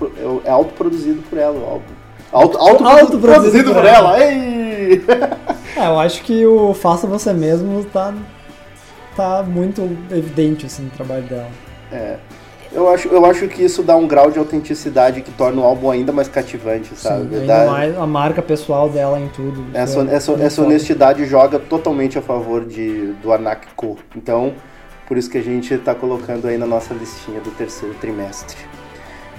é 0.46 0.50
autoproduzido 0.50 1.22
por 1.30 1.38
ela 1.38 1.54
o 1.60 1.64
álbum. 1.66 1.98
Auto, 2.32 2.58
auto, 2.58 2.84
Autoproduzido 2.84 3.20
produzido 3.22 3.74
por 3.74 3.82
por 3.82 3.86
ela. 3.86 4.20
Ei! 4.24 5.04
É, 5.76 5.86
eu 5.86 6.00
acho 6.00 6.24
que 6.24 6.44
o 6.44 6.74
Faça 6.74 7.06
Você 7.06 7.32
Mesmo 7.34 7.84
tá, 7.86 8.12
tá 9.18 9.44
muito 9.44 9.82
evidente, 10.12 10.68
assim, 10.68 10.84
no 10.84 10.92
trabalho 10.92 11.24
dela. 11.24 11.50
É. 11.92 12.18
Eu 12.72 12.90
acho, 12.90 13.08
eu 13.08 13.26
acho 13.26 13.48
que 13.48 13.64
isso 13.64 13.82
dá 13.82 13.96
um 13.96 14.08
grau 14.08 14.30
de 14.30 14.38
autenticidade 14.38 15.22
que 15.22 15.32
torna 15.32 15.62
o 15.62 15.64
álbum 15.64 15.90
ainda 15.90 16.12
mais 16.12 16.28
cativante, 16.28 16.96
sabe? 16.96 17.30
Sim, 17.30 17.42
ainda 17.42 17.66
mais 17.66 17.98
a 17.98 18.06
marca 18.06 18.42
pessoal 18.42 18.90
dela 18.90 19.20
em 19.20 19.30
tudo. 19.30 19.66
essa, 19.74 20.02
É 20.02 20.16
essa, 20.16 20.34
essa 20.34 20.62
honestidade 20.62 21.26
joga 21.26 21.60
totalmente 21.60 22.20
a 22.20 22.22
favor 22.22 22.66
de, 22.66 23.14
do 23.24 23.32
Anak 23.32 23.68
Co. 23.76 23.98
Então, 24.16 24.54
por 25.08 25.18
isso 25.18 25.30
que 25.30 25.38
a 25.38 25.42
gente 25.42 25.74
está 25.74 25.96
colocando 25.96 26.48
aí 26.48 26.58
na 26.58 26.68
nossa 26.68 26.94
listinha 26.94 27.40
do 27.40 27.52
terceiro 27.52 27.96
trimestre. 27.96 28.58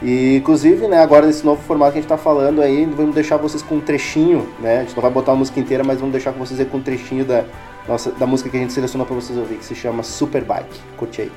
E, 0.02 0.36
inclusive, 0.36 0.86
né, 0.88 0.98
agora 1.02 1.26
nesse 1.26 1.44
novo 1.44 1.60
formato 1.62 1.92
que 1.92 1.98
a 1.98 2.00
gente 2.00 2.10
está 2.10 2.16
falando 2.16 2.62
aí, 2.62 2.86
vamos 2.86 3.14
deixar 3.14 3.36
vocês 3.36 3.62
com 3.62 3.76
um 3.76 3.80
trechinho, 3.80 4.48
né? 4.60 4.78
A 4.78 4.80
gente 4.80 4.94
não 4.94 5.02
vai 5.02 5.10
botar 5.10 5.32
a 5.32 5.36
música 5.36 5.60
inteira, 5.60 5.84
mas 5.84 5.98
vamos 5.98 6.12
deixar 6.12 6.32
com 6.32 6.38
vocês 6.38 6.58
aí 6.58 6.66
com 6.66 6.78
um 6.78 6.82
trechinho 6.82 7.24
da, 7.24 7.44
nossa, 7.88 8.12
da 8.12 8.26
música 8.26 8.50
que 8.50 8.56
a 8.56 8.60
gente 8.60 8.72
selecionou 8.72 9.06
para 9.06 9.16
vocês 9.16 9.36
ouvir, 9.38 9.56
que 9.56 9.64
se 9.64 9.74
chama 9.74 10.02
Superbike. 10.02 10.78
Curte 10.96 11.22
aí. 11.22 11.32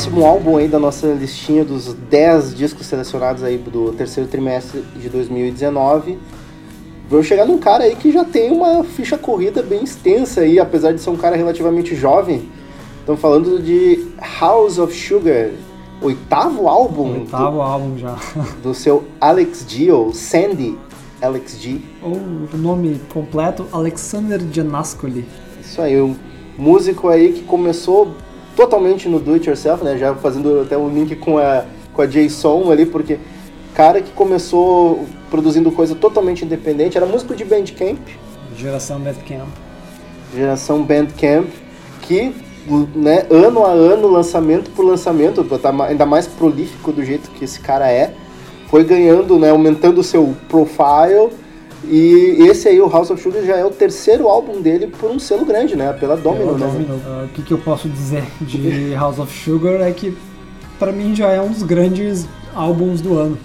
Próximo 0.00 0.24
álbum 0.24 0.56
aí 0.56 0.66
da 0.66 0.78
nossa 0.78 1.08
listinha 1.08 1.62
dos 1.62 1.92
10 1.92 2.54
discos 2.54 2.86
selecionados 2.86 3.42
aí 3.42 3.58
do 3.58 3.92
terceiro 3.92 4.30
trimestre 4.30 4.82
de 4.96 5.10
2019. 5.10 6.18
Vamos 7.10 7.26
chegar 7.26 7.44
num 7.44 7.58
cara 7.58 7.84
aí 7.84 7.94
que 7.94 8.10
já 8.10 8.24
tem 8.24 8.50
uma 8.50 8.82
ficha 8.82 9.18
corrida 9.18 9.62
bem 9.62 9.84
extensa 9.84 10.40
aí, 10.40 10.58
apesar 10.58 10.92
de 10.92 11.02
ser 11.02 11.10
um 11.10 11.18
cara 11.18 11.36
relativamente 11.36 11.94
jovem. 11.94 12.48
Estamos 13.00 13.20
falando 13.20 13.62
de 13.62 14.06
House 14.40 14.78
of 14.78 14.94
Sugar, 14.94 15.50
oitavo 16.00 16.66
álbum 16.66 17.20
Oitavo 17.20 17.60
álbum 17.60 17.98
já. 17.98 18.16
do, 18.34 18.62
do 18.72 18.74
seu 18.74 19.04
Alex 19.20 19.66
G, 19.68 19.92
ou 19.92 20.14
Sandy 20.14 20.78
Alex 21.20 21.60
G. 21.60 21.78
Ou 22.02 22.14
o 22.14 22.56
nome 22.56 22.98
completo, 23.12 23.66
Alexander 23.70 24.40
Janascoli. 24.50 25.26
Isso 25.60 25.82
aí, 25.82 26.00
um 26.00 26.16
músico 26.56 27.10
aí 27.10 27.34
que 27.34 27.42
começou 27.42 28.14
totalmente 28.56 29.08
no 29.08 29.18
do 29.18 29.34
it 29.34 29.48
yourself, 29.48 29.84
né? 29.84 29.96
Já 29.96 30.14
fazendo 30.14 30.60
até 30.60 30.76
um 30.76 30.88
link 30.88 31.16
com 31.16 31.38
a 31.38 31.64
com 31.92 32.02
a 32.02 32.06
Jason 32.06 32.70
ali, 32.70 32.86
porque 32.86 33.18
cara 33.74 34.00
que 34.00 34.12
começou 34.12 35.06
produzindo 35.30 35.70
coisa 35.70 35.94
totalmente 35.94 36.44
independente, 36.44 36.96
era 36.96 37.06
músico 37.06 37.34
de 37.34 37.44
Bandcamp, 37.44 37.98
Geração 38.56 39.00
Bandcamp. 39.00 39.48
geração 40.34 40.82
Bandcamp, 40.82 41.48
que 42.02 42.34
né, 42.94 43.26
ano 43.30 43.64
a 43.64 43.70
ano, 43.70 44.08
lançamento 44.08 44.70
por 44.70 44.84
lançamento, 44.84 45.42
tá 45.58 45.70
ainda 45.84 46.06
mais 46.06 46.26
prolífico 46.26 46.92
do 46.92 47.04
jeito 47.04 47.30
que 47.30 47.44
esse 47.44 47.60
cara 47.60 47.90
é, 47.90 48.14
foi 48.68 48.84
ganhando, 48.84 49.38
né, 49.38 49.50
aumentando 49.50 50.00
o 50.00 50.04
seu 50.04 50.34
profile. 50.48 51.30
E 51.84 52.36
esse 52.40 52.68
aí, 52.68 52.80
o 52.80 52.88
House 52.88 53.10
of 53.10 53.22
Sugar, 53.22 53.42
já 53.42 53.56
é 53.56 53.64
o 53.64 53.70
terceiro 53.70 54.28
álbum 54.28 54.60
dele 54.60 54.86
por 54.86 55.10
um 55.10 55.18
selo 55.18 55.44
grande, 55.44 55.76
né? 55.76 55.92
Pela 55.92 56.16
Domino, 56.16 56.54
Pela 56.54 56.58
né? 56.58 56.66
Domino. 56.66 57.00
Ah, 57.06 57.24
o 57.24 57.28
que, 57.28 57.42
que 57.42 57.52
eu 57.52 57.58
posso 57.58 57.88
dizer 57.88 58.24
de 58.40 58.92
House 58.98 59.18
of 59.18 59.32
Sugar 59.44 59.80
é 59.80 59.90
que 59.90 60.16
pra 60.78 60.92
mim 60.92 61.14
já 61.14 61.28
é 61.28 61.40
um 61.40 61.48
dos 61.48 61.62
grandes 61.62 62.26
álbuns 62.54 63.00
do 63.00 63.16
ano. 63.16 63.38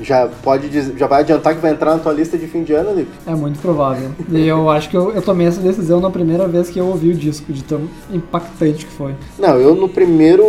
Já 0.00 0.28
pode 0.42 0.68
dizer, 0.68 0.96
já 0.98 1.06
vai 1.06 1.20
adiantar 1.20 1.54
que 1.54 1.60
vai 1.60 1.70
entrar 1.70 1.92
na 1.92 1.98
tua 2.00 2.12
lista 2.12 2.36
de 2.36 2.48
fim 2.48 2.64
de 2.64 2.72
ano, 2.72 2.92
Lipe? 2.94 3.12
É 3.26 3.34
muito 3.34 3.60
provável. 3.60 4.10
E 4.28 4.44
eu 4.44 4.68
acho 4.70 4.90
que 4.90 4.96
eu, 4.96 5.12
eu 5.12 5.22
tomei 5.22 5.46
essa 5.46 5.60
decisão 5.60 6.00
na 6.00 6.10
primeira 6.10 6.48
vez 6.48 6.68
que 6.68 6.80
eu 6.80 6.86
ouvi 6.86 7.10
o 7.10 7.14
disco, 7.14 7.52
de 7.52 7.62
tão 7.62 7.82
impactante 8.12 8.86
que 8.86 8.92
foi. 8.92 9.14
Não, 9.38 9.56
eu 9.56 9.74
no 9.74 9.88
primeiro. 9.88 10.44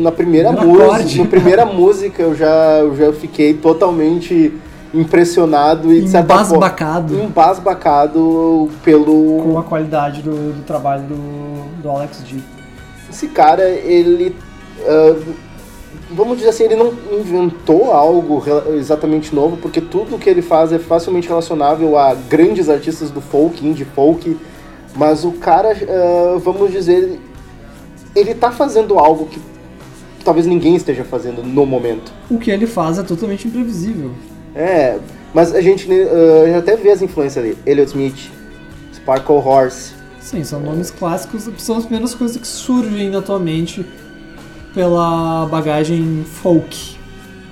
Na 0.00 0.10
primeira 0.10 0.52
música. 0.52 1.22
Na 1.22 1.28
primeira 1.28 1.66
música 1.66 2.22
eu 2.22 2.34
já, 2.34 2.78
eu 2.78 2.96
já 2.96 3.12
fiquei 3.12 3.52
totalmente 3.52 4.54
impressionado 4.92 5.92
e 5.92 6.02
de 6.02 6.08
certa 6.08 6.34
forma. 6.34 6.56
Embasbacado 6.56 7.20
Embasbacado 7.20 8.70
pelo. 8.82 9.42
com 9.42 9.58
a 9.58 9.62
qualidade 9.62 10.22
do, 10.22 10.52
do 10.52 10.62
trabalho 10.64 11.04
do, 11.04 11.82
do 11.82 11.90
Alex 11.90 12.22
G. 12.26 12.38
Esse 13.10 13.28
cara, 13.28 13.68
ele 13.68 14.34
ah, 14.86 15.16
vamos 16.10 16.38
dizer 16.38 16.50
assim, 16.50 16.64
ele 16.64 16.76
não 16.76 16.92
inventou 17.12 17.92
algo 17.92 18.42
exatamente 18.74 19.34
novo, 19.34 19.56
porque 19.56 19.80
tudo 19.80 20.18
que 20.18 20.28
ele 20.28 20.42
faz 20.42 20.72
é 20.72 20.78
facilmente 20.78 21.28
relacionável 21.28 21.98
a 21.98 22.14
grandes 22.14 22.68
artistas 22.68 23.10
do 23.10 23.20
folk, 23.20 23.66
indie 23.66 23.84
folk, 23.84 24.36
mas 24.96 25.24
o 25.24 25.32
cara, 25.32 25.76
ah, 25.88 26.38
vamos 26.38 26.70
dizer, 26.70 27.18
ele 28.14 28.34
tá 28.34 28.50
fazendo 28.50 28.98
algo 28.98 29.26
que 29.26 29.40
talvez 30.24 30.46
ninguém 30.46 30.76
esteja 30.76 31.04
fazendo 31.04 31.42
no 31.42 31.64
momento. 31.66 32.12
O 32.30 32.38
que 32.38 32.50
ele 32.50 32.66
faz 32.66 32.98
é 32.98 33.02
totalmente 33.02 33.46
imprevisível. 33.46 34.12
É, 34.54 34.98
mas 35.34 35.54
a 35.54 35.60
gente, 35.60 35.86
gente 35.86 36.54
até 36.56 36.76
vê 36.76 36.90
as 36.90 37.02
influências 37.02 37.44
ali. 37.44 37.56
Elliot 37.66 37.88
Smith, 37.90 38.30
Sparkle 38.94 39.36
Horse. 39.36 39.92
Sim, 40.20 40.44
são 40.44 40.60
nomes 40.60 40.90
clássicos, 40.90 41.48
são 41.58 41.76
as 41.76 41.84
primeiras 41.84 42.14
coisas 42.14 42.36
que 42.36 42.46
surgem 42.46 43.08
na 43.10 43.22
tua 43.22 43.38
mente 43.38 43.84
pela 44.74 45.46
bagagem 45.46 46.24
folk. 46.24 46.96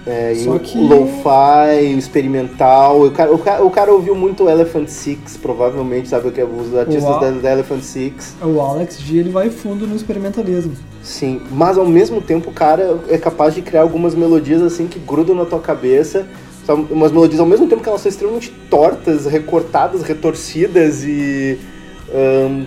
É, 0.07 0.33
Só 0.37 0.53
o, 0.53 0.61
que- 0.61 0.79
lo-fi, 0.79 1.95
o 1.95 1.99
experimental. 1.99 3.03
O 3.03 3.11
cara, 3.11 3.33
o, 3.35 3.39
cara, 3.39 3.65
o 3.65 3.71
cara 3.71 3.93
ouviu 3.93 4.15
muito 4.15 4.49
Elephant 4.49 4.87
Six, 4.89 5.37
provavelmente, 5.37 6.09
sabe 6.09 6.29
o 6.29 6.33
que 6.33 6.41
é? 6.41 6.45
Os 6.45 6.77
artistas 6.77 7.21
da, 7.21 7.31
da 7.33 7.53
Elephant 7.53 7.83
Six. 7.83 8.37
O 8.41 8.61
Alex 8.61 9.01
G 9.01 9.19
ele 9.19 9.31
vai 9.31 9.51
fundo 9.51 9.85
no 9.85 9.97
experimentalismo. 9.97 10.75
Sim, 11.03 11.41
mas 11.51 11.77
ao 11.77 11.87
mesmo 11.87 12.21
tempo 12.23 12.51
o 12.51 12.53
cara 12.53 13.01
é 13.09 13.19
capaz 13.19 13.53
de 13.55 13.63
criar 13.63 13.83
algumas 13.83 14.15
melodias 14.15 14.63
assim 14.63 14.87
que 14.87 14.99
grudam 15.01 15.35
na 15.35 15.45
tua 15.45 15.59
cabeça. 15.61 16.25
São 16.67 16.83
umas 16.91 17.13
melodias 17.13 17.39
ao 17.39 17.47
mesmo 17.47 17.69
tempo 17.69 17.81
que 17.81 17.89
elas 17.89 18.01
são 18.01 18.11
extremamente 18.11 18.51
tortas, 18.69 19.25
recortadas, 19.25 20.03
retorcidas 20.03 21.05
e 21.05 21.59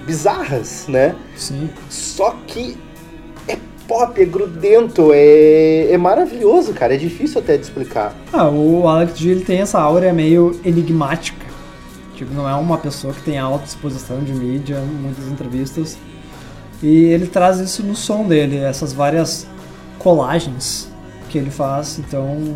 bizarras, 0.05 0.85
né? 0.87 1.15
Sim. 1.35 1.69
Só 1.89 2.35
que 2.47 2.77
é 3.47 3.57
pop, 3.87 4.21
é 4.21 4.25
grudento, 4.25 5.11
é, 5.13 5.91
é 5.91 5.97
maravilhoso, 5.97 6.73
cara. 6.73 6.93
É 6.93 6.97
difícil 6.97 7.41
até 7.41 7.57
de 7.57 7.63
explicar. 7.63 8.15
Ah, 8.31 8.49
o 8.49 8.87
Alex 8.87 9.17
G 9.17 9.31
ele 9.31 9.43
tem 9.43 9.59
essa 9.59 9.79
áurea 9.79 10.13
meio 10.13 10.59
enigmática. 10.63 11.45
Tipo, 12.15 12.33
não 12.33 12.47
é 12.49 12.55
uma 12.55 12.77
pessoa 12.77 13.13
que 13.13 13.21
tem 13.21 13.37
alta 13.37 13.65
exposição 13.65 14.19
de 14.19 14.33
mídia, 14.33 14.79
muitas 14.79 15.25
entrevistas. 15.27 15.97
E 16.81 17.05
ele 17.05 17.27
traz 17.27 17.59
isso 17.59 17.83
no 17.83 17.95
som 17.95 18.25
dele, 18.25 18.57
essas 18.57 18.93
várias 18.93 19.47
colagens 19.97 20.89
que 21.29 21.37
ele 21.37 21.49
faz. 21.49 21.99
Então, 21.99 22.55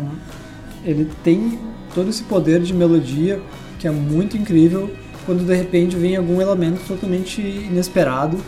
ele 0.84 1.10
tem 1.22 1.58
todo 1.94 2.10
esse 2.10 2.22
poder 2.24 2.60
de 2.60 2.74
melodia 2.74 3.40
que 3.78 3.86
é 3.86 3.90
muito 3.90 4.36
incrível 4.36 4.90
quando 5.24 5.44
de 5.44 5.54
repente 5.54 5.96
vem 5.96 6.16
algum 6.16 6.40
elemento 6.40 6.80
totalmente 6.86 7.40
inesperado, 7.40 8.38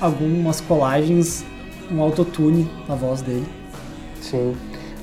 algumas 0.00 0.60
colagens, 0.60 1.44
um 1.90 2.00
autotune 2.00 2.68
na 2.88 2.94
voz 2.94 3.22
dele. 3.22 3.46
Sim. 4.20 4.54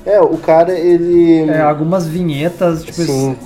É, 0.04 0.20
o 0.20 0.36
cara, 0.38 0.78
ele. 0.78 1.50
É, 1.50 1.60
algumas 1.60 2.06
vinhetas, 2.06 2.84
tipo, 2.84 3.02
Sim. 3.02 3.36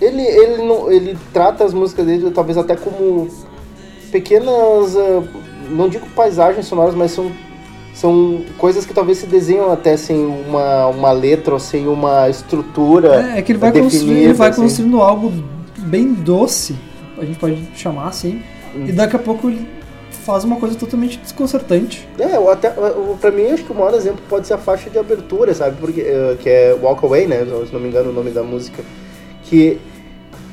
Ele, 0.00 0.22
ele, 0.22 0.62
não, 0.62 0.90
ele 0.90 1.16
trata 1.32 1.64
as 1.64 1.72
músicas 1.72 2.04
dele 2.04 2.30
talvez 2.30 2.58
até 2.58 2.76
como 2.76 3.28
pequenas. 4.10 4.96
ah, 4.96 5.22
não 5.70 5.88
digo 5.88 6.06
paisagens 6.14 6.66
sonoras, 6.66 6.94
mas 6.94 7.10
são, 7.10 7.32
são 7.96 8.42
coisas 8.58 8.84
que 8.84 8.92
talvez 8.92 9.16
se 9.16 9.26
desenham 9.26 9.72
até 9.72 9.96
sem 9.96 10.22
uma, 10.26 10.86
uma 10.88 11.12
letra 11.12 11.54
ou 11.54 11.58
sem 11.58 11.88
uma 11.88 12.28
estrutura. 12.28 13.32
É, 13.34 13.38
é 13.38 13.42
que 13.42 13.52
ele 13.52 13.58
vai 13.58 13.72
construir, 13.72 14.18
ele 14.18 14.32
vai 14.34 14.50
assim. 14.50 14.60
construindo 14.60 15.00
algo 15.00 15.32
bem 15.78 16.12
doce, 16.12 16.76
a 17.16 17.24
gente 17.24 17.38
pode 17.38 17.56
chamar 17.74 18.08
assim, 18.08 18.42
e 18.74 18.92
daqui 18.92 19.16
a 19.16 19.18
pouco 19.18 19.48
ele 19.48 19.66
faz 20.10 20.44
uma 20.44 20.56
coisa 20.56 20.74
totalmente 20.74 21.16
desconcertante. 21.18 22.06
É, 22.18 22.36
eu 22.36 22.50
até, 22.50 22.68
eu- 22.76 23.16
pra 23.18 23.30
mim, 23.30 23.46
acho 23.46 23.64
que 23.64 23.72
o 23.72 23.74
maior 23.74 23.94
exemplo 23.94 24.20
pode 24.28 24.46
ser 24.46 24.52
a 24.54 24.58
faixa 24.58 24.90
de 24.90 24.98
abertura, 24.98 25.54
sabe? 25.54 25.76
Porque, 25.80 26.02
eh, 26.02 26.36
que 26.38 26.50
é 26.50 26.76
Walk 26.78 27.02
Away, 27.02 27.26
né? 27.26 27.46
Se 27.66 27.72
não 27.72 27.80
me 27.80 27.88
engano 27.88 28.10
o 28.10 28.12
nome 28.12 28.30
da 28.30 28.42
música. 28.42 28.82
Que, 29.44 29.78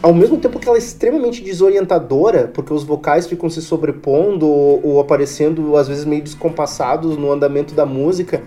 ao 0.04 0.14
mesmo 0.14 0.38
tempo 0.38 0.60
que 0.60 0.68
ela 0.68 0.78
é 0.78 0.80
extremamente 0.80 1.42
desorientadora, 1.42 2.52
porque 2.54 2.74
os 2.74 2.84
vocais 2.84 3.26
ficam 3.26 3.50
se 3.50 3.62
sobrepondo 3.62 4.46
ou, 4.46 4.82
ou 4.84 5.00
aparecendo, 5.00 5.78
às 5.78 5.88
vezes, 5.88 6.04
meio 6.04 6.22
descompassados 6.22 7.16
no 7.16 7.32
andamento 7.32 7.74
da 7.74 7.86
música, 7.86 8.44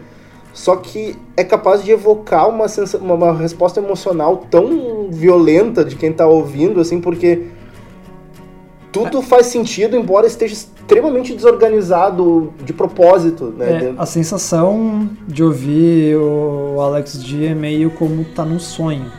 só 0.53 0.77
que 0.77 1.17
é 1.35 1.43
capaz 1.43 1.83
de 1.83 1.91
evocar 1.91 2.47
uma, 2.47 2.67
uma, 3.01 3.15
uma 3.15 3.33
resposta 3.33 3.81
emocional 3.81 4.45
tão 4.51 5.09
violenta 5.11 5.83
de 5.83 5.97
quem 5.97 6.13
tá 6.13 6.27
ouvindo, 6.27 6.79
assim, 6.79 7.01
porque 7.01 7.47
tudo 8.93 9.23
faz 9.23 9.47
sentido, 9.47 9.97
embora 9.97 10.27
esteja 10.27 10.53
extremamente 10.53 11.35
desorganizado 11.35 12.53
de 12.65 12.73
propósito, 12.75 13.47
né? 13.57 13.87
É, 13.87 13.95
a 13.97 14.05
sensação 14.05 15.09
de 15.27 15.43
ouvir 15.43 16.17
o 16.17 16.81
Alex 16.81 17.15
G 17.23 17.47
é 17.47 17.55
meio 17.55 17.91
como 17.91 18.25
tá 18.25 18.45
num 18.45 18.59
sonho. 18.59 19.11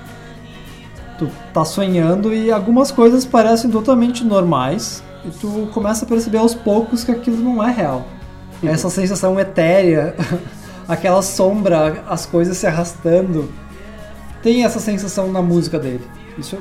Tu 1.17 1.29
tá 1.53 1.65
sonhando 1.65 2.33
e 2.33 2.51
algumas 2.51 2.91
coisas 2.91 3.25
parecem 3.25 3.71
totalmente 3.71 4.23
normais 4.23 5.03
e 5.25 5.29
tu 5.29 5.67
começa 5.73 6.05
a 6.05 6.07
perceber 6.07 6.37
aos 6.37 6.53
poucos 6.53 7.03
que 7.03 7.11
aquilo 7.11 7.37
não 7.37 7.63
é 7.63 7.71
real. 7.71 8.05
Essa 8.63 8.89
sensação 8.89 9.39
etérea, 9.39 10.15
aquela 10.87 11.21
sombra, 11.21 12.03
as 12.07 12.25
coisas 12.25 12.57
se 12.57 12.65
arrastando, 12.65 13.49
tem 14.41 14.63
essa 14.63 14.79
sensação 14.79 15.31
na 15.31 15.41
música 15.41 15.77
dele. 15.77 16.03
Isso 16.37 16.57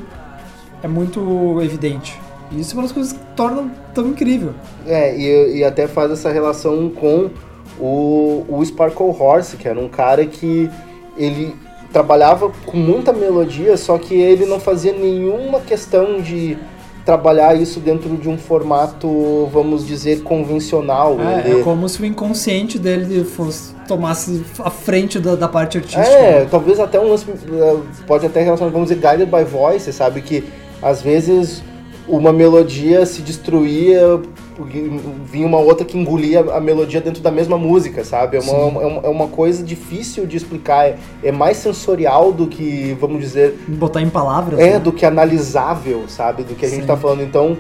é 0.83 0.88
muito 0.88 1.61
evidente. 1.62 2.21
E 2.51 2.61
isso 2.61 2.73
é 2.73 2.75
uma 2.77 2.83
das 2.83 2.92
coisas 2.92 3.12
que 3.12 3.19
tornam 3.35 3.71
tão 3.95 4.09
incrível. 4.09 4.55
É, 4.87 5.16
e, 5.16 5.59
e 5.59 5.64
até 5.64 5.87
faz 5.87 6.11
essa 6.11 6.31
relação 6.31 6.90
com 6.90 7.31
o, 7.79 8.45
o 8.49 8.64
Sparkle 8.64 9.07
Horse, 9.07 9.57
que 9.57 9.69
era 9.69 9.79
um 9.79 9.88
cara 9.88 10.25
que 10.27 10.71
ele 11.16 11.55
trabalhava 11.96 12.52
com 12.66 12.76
muita 12.76 13.11
melodia, 13.11 13.74
só 13.78 13.96
que 13.96 14.14
ele 14.14 14.44
não 14.44 14.61
fazia 14.61 14.92
nenhuma 14.92 15.61
questão 15.61 16.20
de 16.20 16.59
trabalhar 17.06 17.54
isso 17.54 17.80
dentro 17.80 18.14
de 18.18 18.28
um 18.28 18.37
formato, 18.37 19.48
vamos 19.50 19.87
dizer, 19.87 20.22
convencional. 20.22 21.16
É, 21.18 21.48
Ele- 21.48 21.61
é 21.61 21.62
como 21.62 21.88
se 21.88 22.02
o 22.02 22.04
inconsciente 22.04 22.78
dele 22.78 23.24
fosse, 23.24 23.72
tomasse 23.88 24.44
a 24.59 24.68
frente 24.68 25.18
da, 25.18 25.37
da 25.37 25.48
parte 25.48 25.78
artística. 25.78 26.02
É, 26.06 26.44
talvez 26.50 26.78
até 26.78 27.00
um 27.00 27.09
lance, 27.09 27.24
eh, 27.30 27.76
pode 28.06 28.26
até 28.26 28.42
relacionar, 28.42 28.70
vamos 28.72 28.88
dizer, 28.90 29.00
guided 29.00 29.30
by 29.30 29.42
voice, 29.44 29.90
sabe? 29.90 30.20
Que 30.20 30.44
às 30.82 31.00
vezes 31.00 31.62
uma 32.06 32.30
melodia 32.30 33.06
se 33.06 33.22
destruía, 33.22 34.20
vinha 34.64 35.47
uma 35.47 35.59
outra 35.59 35.85
que 35.85 35.97
engolia 35.99 36.40
a 36.53 36.61
melodia 36.61 37.01
dentro 37.01 37.23
da 37.23 37.31
mesma 37.31 37.59
música, 37.59 38.05
sabe? 38.05 38.37
É 38.37 38.40
uma, 38.40 38.53
é 38.83 38.87
uma, 38.87 39.03
é 39.03 39.09
uma 39.09 39.29
coisa 39.29 39.62
difícil 39.62 40.27
de 40.27 40.37
explicar, 40.37 40.87
é, 40.87 40.99
é 41.23 41.31
mais 41.33 41.59
sensorial 41.59 42.33
do 42.33 42.47
que, 42.47 42.97
vamos 43.01 43.21
dizer, 43.21 43.59
Botar 43.69 44.01
em 44.01 44.09
palavras. 44.09 44.59
é 44.59 44.73
né? 44.73 44.79
do 44.79 44.92
que 44.92 45.05
analisável, 45.05 46.05
sabe? 46.09 46.42
Do 46.42 46.55
que 46.55 46.64
a 46.64 46.69
gente 46.69 46.81
Sim. 46.83 46.87
tá 46.87 46.97
falando. 46.97 47.23
Então, 47.23 47.57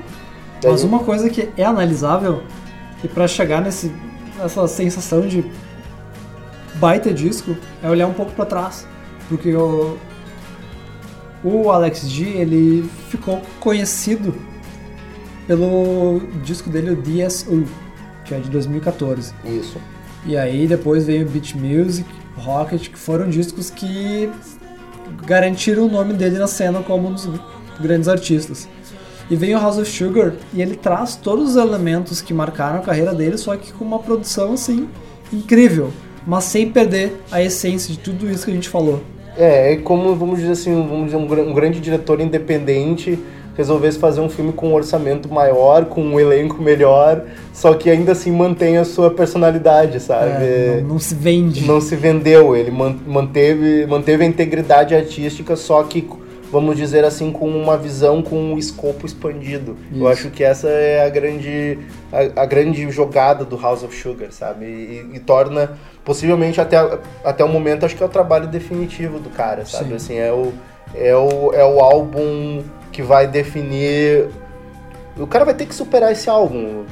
Mas 0.64 0.80
daí- 0.82 0.88
uma 0.90 1.00
coisa 1.00 1.28
que 1.28 1.48
é 1.56 1.64
analisável, 1.64 2.42
e 3.04 3.08
pra 3.08 3.28
chegar 3.28 3.60
nesse, 3.60 3.92
nessa 4.38 4.66
sensação 4.66 5.20
de 5.26 5.44
baita 6.76 7.12
disco, 7.12 7.56
é 7.82 7.88
olhar 7.90 8.06
um 8.06 8.12
pouco 8.14 8.32
pra 8.32 8.44
trás. 8.46 8.86
Porque 9.28 9.54
o, 9.54 9.96
o 11.44 11.70
Alex 11.70 12.08
G, 12.08 12.24
ele 12.24 12.88
ficou 13.08 13.40
conhecido 13.60 14.34
pelo 15.46 16.20
disco 16.42 16.68
dele, 16.68 16.90
o 16.90 16.96
DSU, 16.96 17.64
que 18.24 18.34
é 18.34 18.38
de 18.38 18.50
2014. 18.50 19.32
isso. 19.44 19.78
E 20.24 20.36
aí 20.36 20.66
depois 20.66 21.06
veio 21.06 21.26
Beat 21.26 21.54
Music, 21.54 22.08
Rocket, 22.36 22.88
que 22.88 22.98
foram 22.98 23.28
discos 23.28 23.70
que 23.70 24.28
garantiram 25.24 25.86
o 25.86 25.88
nome 25.88 26.14
dele 26.14 26.38
na 26.38 26.48
cena 26.48 26.82
como 26.82 27.08
um 27.08 27.12
dos 27.12 27.28
grandes 27.80 28.08
artistas. 28.08 28.68
E 29.30 29.36
vem 29.36 29.54
o 29.54 29.58
House 29.58 29.78
of 29.78 29.90
Sugar 29.90 30.34
e 30.52 30.62
ele 30.62 30.76
traz 30.76 31.16
todos 31.16 31.50
os 31.50 31.56
elementos 31.56 32.20
que 32.20 32.32
marcaram 32.34 32.78
a 32.78 32.82
carreira 32.82 33.14
dele, 33.14 33.36
só 33.38 33.56
que 33.56 33.72
com 33.72 33.84
uma 33.84 33.98
produção 33.98 34.52
assim 34.52 34.88
incrível, 35.32 35.92
mas 36.26 36.44
sem 36.44 36.70
perder 36.70 37.20
a 37.30 37.42
essência 37.42 37.92
de 37.92 37.98
tudo 37.98 38.30
isso 38.30 38.44
que 38.44 38.50
a 38.50 38.54
gente 38.54 38.68
falou. 38.68 39.02
É, 39.36 39.72
é 39.72 39.76
como, 39.76 40.14
vamos 40.14 40.38
dizer 40.38 40.52
assim, 40.52 40.72
vamos 40.74 41.06
dizer, 41.06 41.16
um, 41.16 41.50
um 41.50 41.54
grande 41.54 41.80
diretor 41.80 42.20
independente 42.20 43.18
resolvesse 43.56 43.98
fazer 43.98 44.20
um 44.20 44.28
filme 44.28 44.52
com 44.52 44.68
um 44.68 44.74
orçamento 44.74 45.32
maior, 45.32 45.86
com 45.86 46.02
um 46.02 46.20
elenco 46.20 46.60
melhor, 46.62 47.22
só 47.52 47.72
que 47.74 47.88
ainda 47.88 48.12
assim 48.12 48.30
mantém 48.30 48.76
a 48.76 48.84
sua 48.84 49.10
personalidade, 49.10 49.98
sabe? 50.00 50.44
É, 50.44 50.80
não, 50.82 50.90
não 50.90 50.98
se 50.98 51.14
vende. 51.14 51.64
Não 51.66 51.80
se 51.80 51.96
vendeu, 51.96 52.54
ele 52.54 52.70
man- 52.70 52.96
manteve, 53.06 53.86
manteve 53.86 54.24
a 54.24 54.26
integridade 54.26 54.94
artística, 54.94 55.56
só 55.56 55.82
que, 55.84 56.06
vamos 56.52 56.76
dizer 56.76 57.02
assim, 57.04 57.32
com 57.32 57.48
uma 57.48 57.78
visão, 57.78 58.20
com 58.22 58.36
um 58.36 58.58
escopo 58.58 59.06
expandido. 59.06 59.76
Eu 59.90 59.98
Isso. 59.98 60.08
acho 60.08 60.30
que 60.30 60.44
essa 60.44 60.68
é 60.68 61.06
a 61.06 61.08
grande, 61.08 61.78
a, 62.12 62.42
a 62.42 62.46
grande 62.46 62.90
jogada 62.90 63.42
do 63.44 63.56
House 63.56 63.82
of 63.82 63.96
Sugar, 63.96 64.30
sabe? 64.32 64.66
E, 64.66 65.10
e 65.14 65.18
torna, 65.18 65.72
possivelmente 66.04 66.60
até, 66.60 66.76
até 67.24 67.42
o 67.42 67.48
momento, 67.48 67.86
acho 67.86 67.96
que 67.96 68.02
é 68.02 68.06
o 68.06 68.10
trabalho 68.10 68.48
definitivo 68.48 69.18
do 69.18 69.30
cara, 69.30 69.64
sabe? 69.64 69.88
Sim. 69.88 69.94
Assim, 69.96 70.18
é 70.18 70.30
o, 70.30 70.52
é, 70.94 71.16
o, 71.16 71.52
é 71.54 71.64
o 71.64 71.80
álbum 71.80 72.62
que 72.96 73.02
vai 73.02 73.26
definir 73.26 74.28
o 75.18 75.26
cara 75.26 75.46
vai 75.46 75.54
ter 75.54 75.64
que 75.64 75.74
superar 75.74 76.12
esse 76.12 76.28
álbum. 76.28 76.84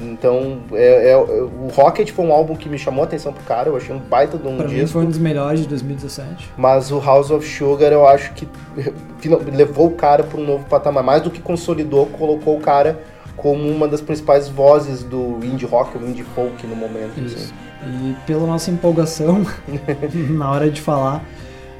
Então, 0.00 0.58
é, 0.72 1.10
é- 1.10 1.16
o 1.16 1.68
Rocket 1.72 2.10
foi 2.12 2.24
um 2.24 2.32
álbum 2.32 2.54
que 2.54 2.68
me 2.68 2.78
chamou 2.78 3.02
a 3.02 3.06
atenção 3.06 3.32
pro 3.32 3.42
cara, 3.42 3.68
eu 3.70 3.76
achei 3.76 3.92
um 3.94 3.98
baita 3.98 4.38
de 4.38 4.46
um 4.46 4.56
Pra 4.56 4.68
mim 4.68 4.74
disco. 4.74 4.90
foi 4.92 5.02
um 5.02 5.08
dos 5.08 5.18
melhores 5.18 5.62
de 5.62 5.66
2017. 5.68 6.48
Mas 6.56 6.92
o 6.92 7.00
House 7.00 7.30
of 7.32 7.44
Sugar 7.44 7.90
eu 7.92 8.06
acho 8.06 8.32
que 8.34 8.46
levou 9.52 9.88
o 9.88 9.90
cara 9.92 10.22
para 10.22 10.40
um 10.40 10.44
novo 10.46 10.64
patamar. 10.66 11.02
Mais 11.02 11.22
do 11.22 11.30
que 11.30 11.40
consolidou, 11.40 12.06
colocou 12.06 12.56
o 12.56 12.60
cara 12.60 13.00
como 13.36 13.68
uma 13.68 13.88
das 13.88 14.00
principais 14.00 14.48
vozes 14.48 15.02
do 15.02 15.40
indie 15.42 15.66
rock 15.66 15.96
ou 15.98 16.08
indie 16.08 16.22
folk 16.36 16.64
no 16.66 16.76
momento. 16.76 17.18
Isso. 17.18 17.34
assim. 17.36 17.52
E 17.84 18.14
pela 18.26 18.46
nossa 18.46 18.70
empolgação 18.70 19.44
na 20.30 20.48
hora 20.52 20.70
de 20.70 20.80
falar, 20.80 21.24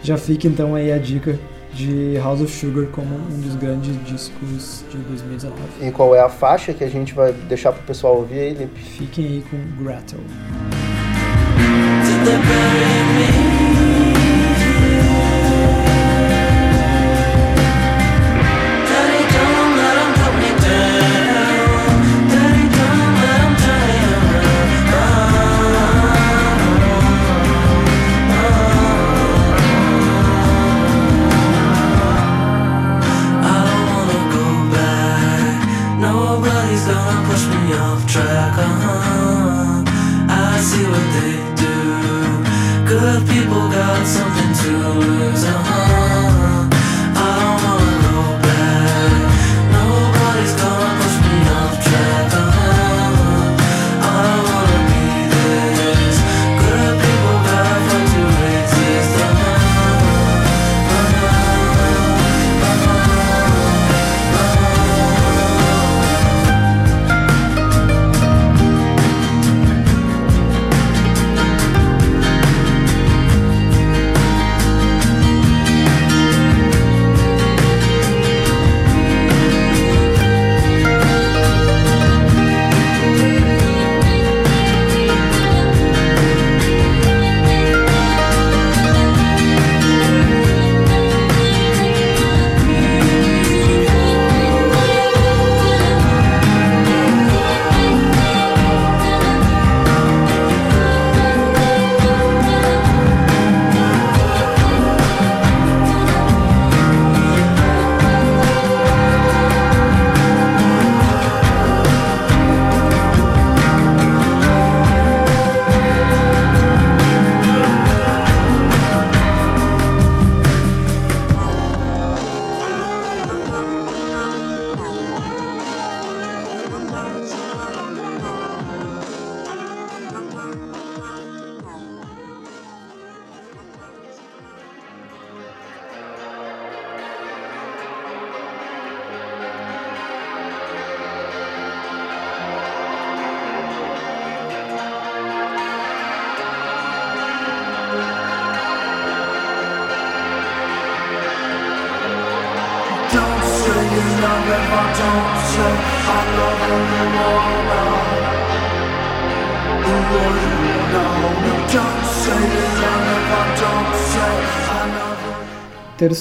já 0.02 0.16
fica 0.16 0.48
então 0.48 0.74
aí 0.74 0.90
a 0.90 0.98
dica 0.98 1.38
de 1.72 2.16
House 2.18 2.40
of 2.40 2.52
Sugar 2.52 2.86
como 2.88 3.14
um 3.14 3.40
dos 3.40 3.56
grandes 3.56 3.96
discos 4.04 4.84
de 4.90 4.98
2019. 4.98 5.56
E 5.80 5.90
qual 5.90 6.14
é 6.14 6.20
a 6.20 6.28
faixa 6.28 6.72
que 6.72 6.84
a 6.84 6.88
gente 6.88 7.14
vai 7.14 7.32
deixar 7.32 7.72
pro 7.72 7.82
pessoal 7.82 8.16
ouvir 8.16 8.40
aí, 8.40 8.54
Lipe? 8.54 8.80
Fiquem 8.80 9.26
aí 9.26 9.44
com 9.50 9.82
Gretel. 9.82 10.20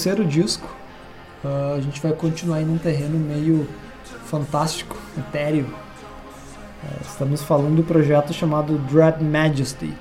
Terceiro 0.02 0.24
disco, 0.28 0.66
ah, 1.44 1.74
a 1.78 1.80
gente 1.80 2.00
vai 2.02 2.10
continuar 2.12 2.56
aí 2.56 2.64
num 2.64 2.76
terreno 2.76 3.16
meio 3.16 3.68
fantástico, 4.24 4.96
etéreo. 5.16 5.66
Ah, 6.84 6.96
estamos 7.02 7.40
falando 7.44 7.76
do 7.76 7.84
projeto 7.84 8.32
chamado 8.32 8.78
Dread 8.90 9.22
Majesty. 9.22 9.94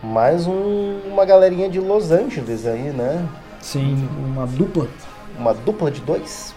Mais 0.00 0.46
um- 0.46 1.00
uma 1.08 1.24
galerinha 1.24 1.68
de 1.68 1.80
Los 1.80 2.12
Angeles 2.12 2.64
aí, 2.66 2.90
né? 2.92 3.26
Sim, 3.60 4.08
uma 4.16 4.46
dupla. 4.46 4.86
Uma 5.36 5.52
dupla 5.52 5.90
de 5.90 6.00
dois. 6.02 6.54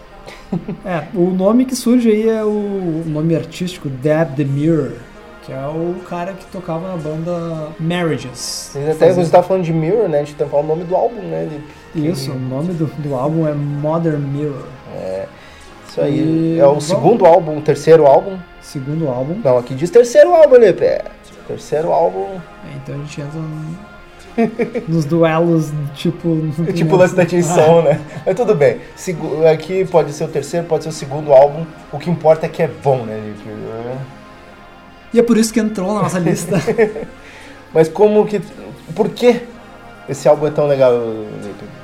É, 0.85 1.05
o 1.15 1.31
nome 1.31 1.65
que 1.65 1.75
surge 1.75 2.07
aí 2.11 2.29
é 2.29 2.43
o 2.45 3.01
nome 3.07 3.35
artístico 3.35 3.89
Dab 3.89 4.35
the 4.35 4.43
Mirror, 4.43 4.91
que 5.43 5.51
é 5.51 5.65
o 5.67 5.95
cara 6.07 6.33
que 6.33 6.45
tocava 6.51 6.87
na 6.89 6.97
banda 6.97 7.69
Marriages. 7.79 8.69
Até 8.75 8.93
Fazendo- 8.93 9.25
você 9.25 9.31
tá 9.31 9.41
falando 9.41 9.63
de 9.63 9.73
Mirror, 9.73 10.07
né? 10.07 10.19
A 10.19 10.23
gente 10.23 10.35
o 10.59 10.63
nome 10.63 10.83
do 10.83 10.95
álbum, 10.95 11.19
né? 11.23 11.49
Isso, 11.95 12.31
o 12.31 12.39
nome 12.39 12.73
do, 12.73 12.85
do 12.85 13.15
álbum 13.15 13.47
é 13.47 13.53
Modern 13.53 14.19
Mirror, 14.21 14.63
Isso 15.87 16.01
aí. 16.01 16.55
E 16.55 16.59
É 16.59 16.67
o 16.67 16.79
segundo 16.81 17.25
álbum, 17.25 17.57
o 17.57 17.61
terceiro 17.61 18.05
álbum. 18.05 18.37
segundo 18.61 19.07
álbum. 19.07 19.39
Não, 19.43 19.57
aqui 19.57 19.73
diz 19.75 19.89
terceiro 19.89 20.33
álbum, 20.33 20.57
Lipe. 20.57 20.83
É, 20.83 21.03
Terceiro 21.47 21.91
álbum. 21.91 22.25
É, 22.65 22.75
então 22.75 22.95
a 22.95 22.97
gente 22.97 23.21
entra 23.21 23.39
no- 23.39 23.95
nos 24.89 25.05
duelos, 25.05 25.71
tipo. 25.93 26.37
Tipo 26.73 26.95
lance 26.97 27.15
da 27.15 27.25
Tinson, 27.25 27.81
né? 27.83 28.01
Mas 28.25 28.35
tudo 28.35 28.53
bem. 28.55 28.79
Segu- 28.95 29.45
Aqui 29.47 29.85
pode 29.85 30.11
ser 30.11 30.25
o 30.25 30.27
terceiro, 30.27 30.65
pode 30.65 30.83
ser 30.83 30.89
o 30.89 30.91
segundo 30.91 31.31
álbum. 31.31 31.65
O 31.93 31.97
que 31.99 32.09
importa 32.09 32.45
é 32.45 32.49
que 32.49 32.61
é 32.63 32.67
bom, 32.67 33.05
né, 33.05 33.15
Lipe? 33.23 33.49
É. 33.49 33.95
E 35.13 35.19
é 35.19 35.23
por 35.23 35.37
isso 35.37 35.53
que 35.53 35.59
entrou 35.61 35.93
na 35.93 36.01
nossa 36.01 36.19
lista. 36.19 36.57
Mas 37.73 37.87
como 37.87 38.25
que. 38.25 38.41
Por 38.95 39.09
que 39.09 39.41
esse 40.09 40.27
álbum 40.27 40.47
é 40.47 40.51
tão 40.51 40.67
legal? 40.67 40.91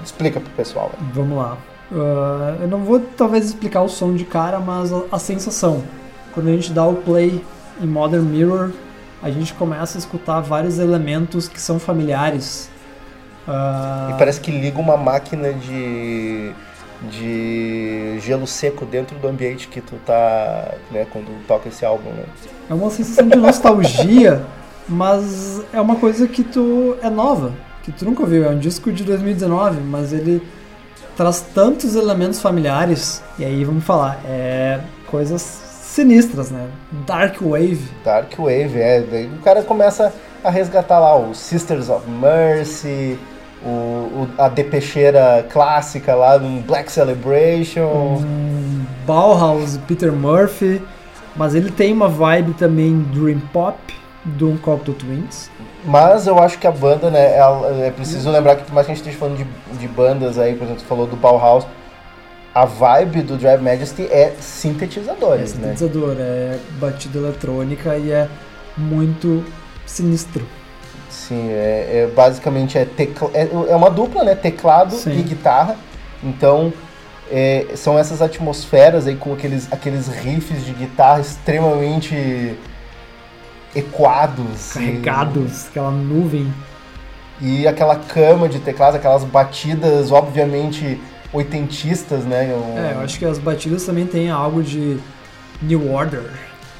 Explica 0.03 0.39
pro 0.39 0.49
pessoal. 0.51 0.91
né? 0.99 1.07
Vamos 1.13 1.37
lá. 1.37 1.57
Ah, 1.93 2.55
eu 2.61 2.67
não 2.67 2.79
vou 2.79 2.99
talvez 3.17 3.45
explicar 3.45 3.81
o 3.81 3.89
som 3.89 4.13
de 4.13 4.23
cara, 4.25 4.59
mas 4.59 4.91
a, 4.93 5.01
a 5.11 5.19
sensação. 5.19 5.83
Quando 6.33 6.47
a 6.47 6.51
gente 6.51 6.71
dá 6.71 6.85
o 6.85 6.95
play 6.95 7.43
em 7.81 7.85
Modern 7.87 8.23
Mirror, 8.23 8.71
a 9.21 9.29
gente 9.29 9.53
começa 9.53 9.97
a 9.97 9.99
escutar 9.99 10.39
vários 10.41 10.79
elementos 10.79 11.47
que 11.47 11.59
são 11.59 11.77
familiares. 11.79 12.69
Ah, 13.47 14.09
E 14.11 14.17
parece 14.17 14.39
que 14.39 14.51
liga 14.51 14.79
uma 14.79 14.95
máquina 14.97 15.51
de. 15.53 16.51
de 17.09 18.19
gelo 18.21 18.47
seco 18.47 18.85
dentro 18.85 19.17
do 19.17 19.27
ambiente 19.27 19.67
que 19.67 19.81
tu 19.81 19.95
tá. 20.05 20.73
né, 20.91 21.05
quando 21.11 21.45
toca 21.47 21.67
esse 21.69 21.85
álbum, 21.85 22.09
né? 22.11 22.23
É 22.69 22.73
uma 22.73 22.89
sensação 22.89 23.27
de 23.27 23.37
nostalgia, 23.37 24.41
mas 24.87 25.61
é 25.73 25.81
uma 25.81 25.95
coisa 25.95 26.27
que 26.27 26.43
tu 26.43 26.95
é 27.01 27.09
nova, 27.09 27.51
que 27.83 27.91
tu 27.91 28.05
nunca 28.05 28.21
ouviu. 28.23 28.45
É 28.45 28.49
um 28.49 28.57
disco 28.59 28.91
de 28.91 29.03
2019, 29.03 29.79
mas 29.81 30.13
ele 30.13 30.41
traz 31.15 31.41
tantos 31.53 31.95
elementos 31.95 32.41
familiares. 32.41 33.21
E 33.37 33.45
aí 33.45 33.63
vamos 33.63 33.83
falar, 33.83 34.19
é 34.25 34.79
coisas 35.07 35.41
sinistras, 35.41 36.51
né? 36.51 36.67
Dark 37.05 37.41
Wave. 37.41 37.81
Dark 38.03 38.31
Wave, 38.37 38.79
é. 38.79 39.01
Daí 39.01 39.25
o 39.27 39.39
cara 39.43 39.61
começa 39.63 40.13
a 40.43 40.49
resgatar 40.49 40.99
lá 40.99 41.15
o 41.17 41.33
Sisters 41.35 41.89
of 41.89 42.09
Mercy, 42.09 43.19
o, 43.63 43.67
o- 43.69 44.27
a 44.37 44.47
depecheira 44.47 45.45
clássica 45.51 46.15
lá, 46.15 46.37
um 46.37 46.61
Black 46.61 46.91
Celebration. 46.91 48.17
Um 48.21 48.85
Bauhaus, 49.05 49.77
Peter 49.87 50.11
Murphy, 50.13 50.81
mas 51.35 51.55
ele 51.55 51.69
tem 51.71 51.91
uma 51.91 52.07
vibe 52.07 52.53
também 52.53 52.99
Dream 53.13 53.39
Pop 53.51 53.77
do 54.23 54.49
um 54.49 54.57
Cocteau 54.57 54.95
Twins. 54.95 55.49
Mas 55.83 56.27
eu 56.27 56.37
acho 56.37 56.57
que 56.59 56.67
a 56.67 56.71
banda, 56.71 57.09
né, 57.09 57.35
ela- 57.35 57.85
é 57.85 57.89
preciso 57.91 58.29
lembrar 58.29 58.55
que 58.55 58.63
por 58.63 58.73
mais 58.73 58.85
que 58.85 58.91
a 58.91 58.95
gente 58.95 59.03
esteja 59.03 59.17
falando 59.17 59.37
de, 59.37 59.77
de 59.77 59.87
bandas 59.87 60.37
aí, 60.37 60.53
por 60.55 60.65
exemplo, 60.65 60.83
falou 60.83 61.07
do 61.07 61.15
Bauhaus, 61.15 61.65
a 62.53 62.65
vibe 62.65 63.21
do 63.23 63.37
Drive 63.37 63.61
Majesty 63.61 64.03
é 64.11 64.23
É 64.23 64.35
sintetizadores, 64.39 65.53
né? 65.55 65.73
sintetizador, 65.73 66.15
é 66.19 66.57
batida 66.79 67.17
eletrônica 67.17 67.97
e 67.97 68.11
é 68.11 68.27
muito 68.77 69.43
sinistro. 69.85 70.45
Sim, 71.09 71.49
é, 71.49 72.03
é- 72.03 72.11
basicamente 72.13 72.77
é, 72.77 72.85
tecla, 72.85 73.29
é, 73.33 73.47
é 73.69 73.75
uma 73.75 73.89
dupla, 73.89 74.23
né? 74.23 74.35
Teclado 74.35 74.95
Sim. 74.95 75.17
e 75.17 75.23
guitarra. 75.23 75.75
Então 76.23 76.71
é, 77.31 77.65
são 77.75 77.97
essas 77.97 78.21
atmosferas 78.21 79.07
aí 79.07 79.15
com 79.15 79.33
aqueles, 79.33 79.67
aqueles 79.71 80.07
riffs 80.09 80.63
de 80.65 80.73
guitarra 80.73 81.21
extremamente 81.21 82.55
equados. 83.75 84.71
e- 84.71 84.79
Carregados, 84.79 85.67
aquela 85.67 85.91
nuvem. 85.91 86.51
E, 87.41 87.67
aquela 87.67 87.95
cama 87.95 88.47
de 88.47 88.59
teclados, 88.59 88.95
aquelas 88.97 89.23
batidas 89.23 90.11
obviamente 90.11 90.99
oitentistas, 91.33 92.23
né? 92.23 92.53
O- 92.53 92.77
É, 92.77 92.93
eu 92.93 92.99
acho 93.01 93.17
que 93.17 93.25
as 93.25 93.37
batidas 93.39 93.83
também 93.85 94.05
têm 94.05 94.29
algo 94.29 94.61
de 94.61 94.97
New 95.61 95.91
Order. 95.91 96.23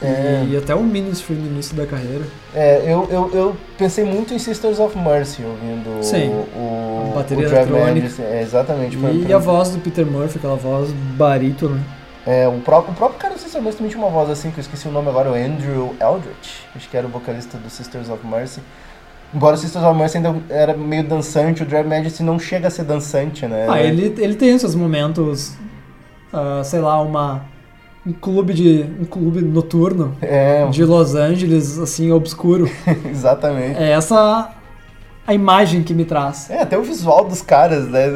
É. 0.04 0.46
E 0.50 0.58
até 0.58 0.74
o 0.74 0.82
Ministry 0.82 1.36
no 1.36 1.46
início 1.46 1.76
da 1.76 1.86
carreira. 1.86 2.24
É, 2.56 2.82
eu, 2.88 3.08
eu, 3.12 3.30
eu 3.36 3.56
pensei 3.78 4.04
muito 4.04 4.34
em 4.34 4.40
Sisters 4.40 4.80
of 4.80 4.98
Mercy 4.98 5.44
ouvindo 5.44 6.04
Sim. 6.04 6.28
o, 6.30 6.58
o, 6.58 7.12
A 7.14 7.18
bateria 7.18 7.48
o 7.48 7.52
eletrônica. 7.52 8.22
É, 8.24 8.42
exatamente. 8.42 8.98
pra- 8.98 9.12
E 9.12 9.26
pra- 9.26 9.36
a 9.36 9.40
voz 9.40 9.70
do 9.70 9.78
Peter 9.80 10.04
Murphy, 10.06 10.40
aquela 10.40 10.56
voz 10.56 10.90
barítono. 11.16 11.80
É, 12.26 12.48
o 12.48 12.60
próprio, 12.60 12.94
o 12.94 12.96
próprio 12.96 13.20
cara 13.20 13.34
do 13.34 13.40
Sisters 13.40 13.56
of 13.56 13.64
Mercy 13.64 13.78
também 13.78 13.92
tinha 13.92 14.04
uma 14.04 14.12
voz 14.12 14.30
assim, 14.30 14.52
que 14.52 14.60
eu 14.60 14.62
esqueci 14.62 14.88
o 14.88 14.92
nome 14.92 15.10
agora, 15.10 15.32
o 15.32 15.34
Andrew 15.34 15.96
Eldritch, 16.00 16.62
acho 16.76 16.88
que 16.88 16.96
era 16.96 17.08
o 17.08 17.10
vocalista 17.10 17.58
do 17.58 17.70
Sisters 17.70 18.10
of 18.10 18.26
Mercy. 18.26 18.62
Embora 19.34 19.56
o 19.56 19.58
Sisters 19.58 19.84
of 19.84 19.98
Mercy 19.98 20.18
ainda 20.18 20.36
era 20.50 20.76
meio 20.76 21.04
dançante, 21.04 21.64
o 21.64 21.66
Drive 21.66 21.88
Majesty 21.88 22.22
não 22.22 22.38
chega 22.38 22.68
a 22.68 22.72
ser 22.72 22.84
dançante, 22.84 23.48
né? 23.48 23.66
Ah, 23.70 23.82
ele, 23.82 24.14
ele 24.18 24.36
tem 24.36 24.50
esses 24.50 24.76
momentos, 24.76 25.56
ah, 26.32 26.62
sei 26.64 26.80
lá, 26.80 27.02
uma 27.02 27.44
um 28.06 28.14
clube 28.14 28.54
de 28.54 28.86
um 29.00 29.06
clube 29.06 29.42
noturno 29.42 30.16
É, 30.22 30.66
de 30.68 30.84
Los 30.84 31.14
Angeles, 31.14 31.78
assim, 31.78 32.12
obscuro. 32.12 32.70
exatamente. 33.10 33.80
É 33.80 33.92
essa 33.92 34.50
a 35.26 35.34
imagem 35.34 35.84
que 35.84 35.94
me 35.94 36.04
traz. 36.04 36.50
É, 36.50 36.62
até 36.62 36.78
o 36.78 36.84
visual 36.84 37.26
dos 37.26 37.42
caras, 37.42 37.88
né? 37.88 38.08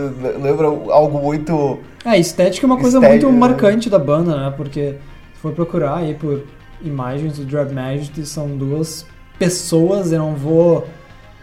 Lembra 0.42 0.68
algo 0.68 1.20
muito. 1.20 1.80
É, 2.06 2.10
a 2.12 2.18
estética 2.18 2.66
é 2.66 2.68
uma 2.68 2.78
coisa 2.78 2.98
Estética, 2.98 3.26
muito 3.28 3.32
né? 3.34 3.40
marcante 3.40 3.90
da 3.90 3.98
banda, 3.98 4.36
né? 4.36 4.54
Porque 4.56 4.96
se 5.34 5.42
for 5.42 5.52
procurar 5.52 5.98
aí 5.98 6.14
por 6.14 6.44
imagens 6.84 7.38
do 7.40 7.46
Drive 7.46 7.74
Majesty, 7.74 8.26
são 8.26 8.48
duas 8.56 9.06
pessoas, 9.40 10.12
eu 10.12 10.20
não 10.20 10.36
vou 10.36 10.88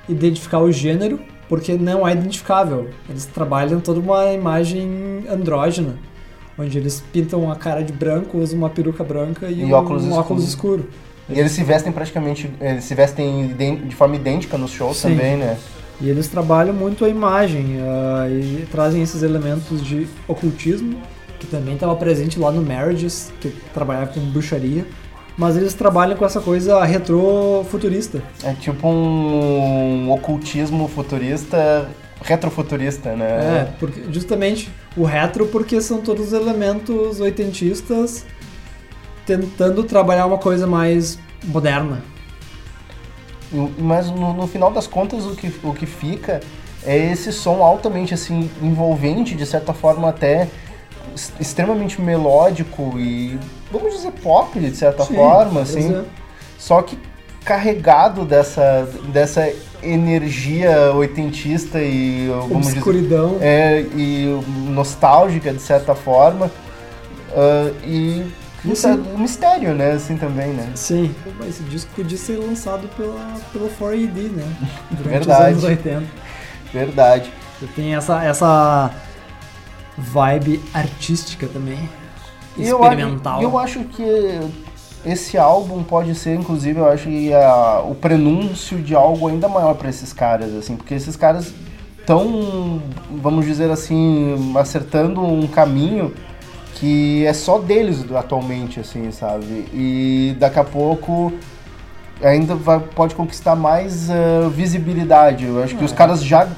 identificar 0.09 0.61
o 0.61 0.70
gênero, 0.70 1.18
porque 1.48 1.75
não 1.75 2.07
é 2.07 2.12
identificável. 2.12 2.88
Eles 3.09 3.27
trabalham 3.27 3.81
toda 3.81 3.98
uma 4.01 4.33
imagem 4.33 5.25
andrógena, 5.29 5.96
onde 6.59 6.79
eles 6.79 7.03
pintam 7.12 7.51
a 7.51 7.57
cara 7.57 7.83
de 7.83 7.92
branco, 7.92 8.38
usam 8.38 8.59
uma 8.59 8.70
peruca 8.70 9.03
branca 9.03 9.46
e, 9.48 9.61
E 9.61 9.64
um 9.64 9.72
óculos 9.72 10.05
óculos, 10.07 10.44
escuros. 10.44 10.85
escuro. 10.85 10.88
E 11.29 11.38
eles 11.38 11.53
se 11.53 11.64
vestem 11.64 11.92
praticamente. 11.92 12.51
Eles 12.61 12.85
se 12.85 12.94
vestem 12.94 13.55
de 13.87 13.94
forma 13.94 14.16
idêntica 14.16 14.59
nos 14.59 14.70
shows 14.70 14.98
Sim. 14.98 15.11
também, 15.11 15.37
né? 15.37 15.57
E 16.03 16.11
eles 16.11 16.27
trabalham 16.27 16.75
muito 16.75 17.05
a 17.05 17.09
imagem 17.09 17.79
ah, 17.81 18.29
e 18.29 18.67
trazem 18.73 19.03
esses 19.03 19.23
elementos 19.23 19.81
de 19.85 20.09
ocultismo, 20.27 21.01
que 21.38 21.47
também 21.47 21.75
estava 21.75 21.95
presente 21.95 22.41
lá 22.41 22.51
no 22.51 22.61
Marriages, 22.61 23.33
que 23.41 23.51
trabalhava 23.73 24.09
com 24.09 24.21
bruxaria. 24.21 24.85
Mas 25.38 25.57
eles 25.57 25.75
trabalham 25.75 26.17
com 26.17 26.27
essa 26.27 26.41
coisa 26.41 26.85
retrofuturista. 26.85 28.21
É 28.43 28.53
tipo 28.53 28.87
um 28.87 30.11
ocultismo 30.11 30.88
futurista, 30.88 31.88
retrofuturista, 32.21 33.15
né? 33.15 33.27
É, 33.27 33.69
porque, 33.79 34.03
justamente 34.11 34.71
o 34.97 35.05
retro, 35.05 35.47
porque 35.47 35.81
são 35.81 36.01
todos 36.01 36.29
os 36.29 36.33
elementos 36.33 37.21
oitentistas 37.21 38.27
tentando 39.25 39.85
trabalhar 39.85 40.27
uma 40.27 40.38
coisa 40.38 40.67
mais 40.67 41.19
moderna. 41.45 42.03
Mas 43.79 44.11
no, 44.11 44.33
no 44.33 44.47
final 44.47 44.71
das 44.71 44.87
contas 44.87 45.27
o 45.27 45.35
que, 45.35 45.53
o 45.62 45.73
que 45.75 45.87
fica 45.87 46.41
é 46.85 46.97
esse 47.12 47.33
som 47.33 47.62
altamente 47.62 48.15
assim 48.15 48.51
envolvente, 48.61 49.35
de 49.35 49.47
certa 49.47 49.73
forma 49.73 50.09
até 50.09 50.49
extremamente 51.38 52.01
melódico 52.01 52.95
e 52.99 53.38
vamos 53.71 53.95
dizer 53.95 54.12
pop 54.12 54.59
de 54.59 54.75
certa 54.77 55.05
Sim, 55.05 55.15
forma, 55.15 55.61
assim. 55.62 55.81
dizer, 55.81 56.05
Só 56.59 56.81
que 56.83 56.99
carregado 57.45 58.25
dessa, 58.25 58.88
dessa 59.12 59.53
energia 59.83 60.93
oitentista 60.95 61.81
e 61.81 62.29
vamos 62.29 62.67
dizer 62.69 62.79
Obscuridão. 62.79 63.37
é, 63.41 63.81
e 63.97 64.41
nostálgica 64.69 65.53
de 65.53 65.61
certa 65.61 65.95
forma 65.95 66.51
ah, 67.35 67.71
e 67.85 68.25
E 68.64 68.68
um 68.68 68.72
assim- 68.72 68.83
certo 68.83 69.18
mistério, 69.18 69.75
né, 69.75 69.92
assim 69.92 70.16
também, 70.16 70.48
né? 70.53 70.70
Sim, 70.75 71.14
esse 71.48 71.62
disco 71.64 71.90
podia 71.96 72.16
ser 72.16 72.37
lançado 72.37 72.88
pela, 72.96 73.35
pelo 73.53 73.68
4AD, 73.68 74.29
né? 74.31 74.44
Durante 74.90 75.09
Verdade. 75.27 75.42
os 75.57 75.64
anos 75.64 75.64
80. 75.64 76.03
Verdade. 76.72 77.33
Você 77.59 77.66
tem 77.75 77.94
essa, 77.94 78.22
essa 78.25 78.90
vibe 79.96 80.62
artística 80.72 81.46
também. 81.46 81.88
E 82.57 82.66
eu 82.68 82.81
Experimental. 82.81 83.42
Eu, 83.42 83.59
acho 83.59 83.81
que 83.85 84.40
esse 85.05 85.37
álbum 85.38 85.83
pode 85.83 86.14
ser, 86.14 86.35
inclusive, 86.35 86.79
eu 86.79 86.88
acho 86.88 87.05
que 87.09 87.33
a- 87.33 87.83
o 87.85 87.94
prenúncio 87.94 88.79
de 88.79 88.94
algo 88.94 89.27
ainda 89.29 89.48
maior 89.48 89.75
para 89.75 89.88
esses 89.88 90.12
caras, 90.12 90.55
assim, 90.55 90.77
porque 90.77 90.94
esses 90.94 91.16
caras 91.16 91.53
estão, 91.98 92.81
vamos 93.11 93.44
dizer 93.46 93.70
assim, 93.70 94.55
acertando 94.57 95.20
um 95.22 95.46
caminho 95.46 96.12
que 96.75 97.25
é 97.27 97.33
só 97.33 97.59
deles 97.59 98.05
atualmente, 98.15 98.81
assim, 98.81 99.11
sabe? 99.11 99.67
E 99.73 100.37
daqui 100.39 100.59
a 100.59 100.65
pouco 100.65 101.33
ainda 102.23 102.55
vai, 102.55 102.81
pode 102.81 103.15
conquistar 103.15 103.57
mais 103.57 104.11
ah, 104.11 104.49
visibilidade. 104.49 105.47
Eu 105.47 105.63
acho 105.63 105.77
que 105.77 105.85
os 105.85 105.93
caras 105.93 106.23
já 106.23 106.49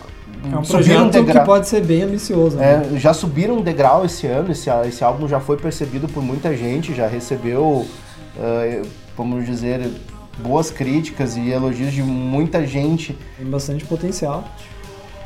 é 0.52 0.56
um 0.56 0.64
subiram 0.64 1.06
um 1.06 1.10
projeto 1.10 1.38
que 1.38 1.44
pode 1.44 1.68
ser 1.68 1.82
bem 1.82 2.02
ambicioso. 2.02 2.56
né? 2.56 2.90
É, 2.94 2.98
já 2.98 3.14
subiram 3.14 3.56
um 3.56 3.62
degrau 3.62 4.04
esse 4.04 4.26
ano, 4.26 4.52
esse, 4.52 4.68
esse 4.86 5.02
álbum 5.02 5.26
já 5.26 5.40
foi 5.40 5.56
percebido 5.56 6.06
por 6.08 6.22
muita 6.22 6.54
gente, 6.54 6.94
já 6.94 7.06
recebeu, 7.06 7.86
eh, 8.38 8.82
vamos 9.16 9.46
dizer, 9.46 9.90
boas 10.38 10.70
críticas 10.70 11.36
e 11.36 11.48
elogios 11.50 11.92
de 11.92 12.02
muita 12.02 12.66
gente. 12.66 13.16
Tem 13.38 13.46
bastante 13.46 13.86
potencial. 13.86 14.44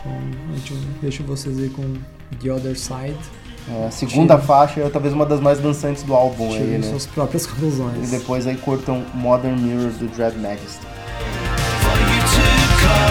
Então, 0.00 0.12
a 0.52 0.56
gente 0.56 0.74
deixa 1.02 1.22
vocês 1.24 1.58
aí 1.58 1.68
com 1.68 1.94
The 2.40 2.52
Other 2.52 2.78
Side. 2.78 3.18
Eh, 3.70 3.86
a 3.86 3.90
segunda 3.90 4.34
Tira. 4.34 4.46
faixa 4.46 4.80
é 4.80 4.88
talvez 4.88 5.12
uma 5.14 5.26
das 5.26 5.40
mais 5.40 5.58
dançantes 5.58 6.02
do 6.02 6.14
álbum 6.14 6.52
aí, 6.52 6.58
Tirem 6.60 6.78
né? 6.78 6.88
suas 6.88 7.06
próprias 7.06 7.44
E 7.44 7.48
conclusões. 7.48 8.10
depois 8.10 8.46
aí 8.46 8.56
curtam 8.56 9.04
Modern 9.14 9.56
Mirror 9.60 9.90
do 9.92 10.06
Dread 10.08 10.36
Majesty. 10.38 10.86
for 11.80 13.08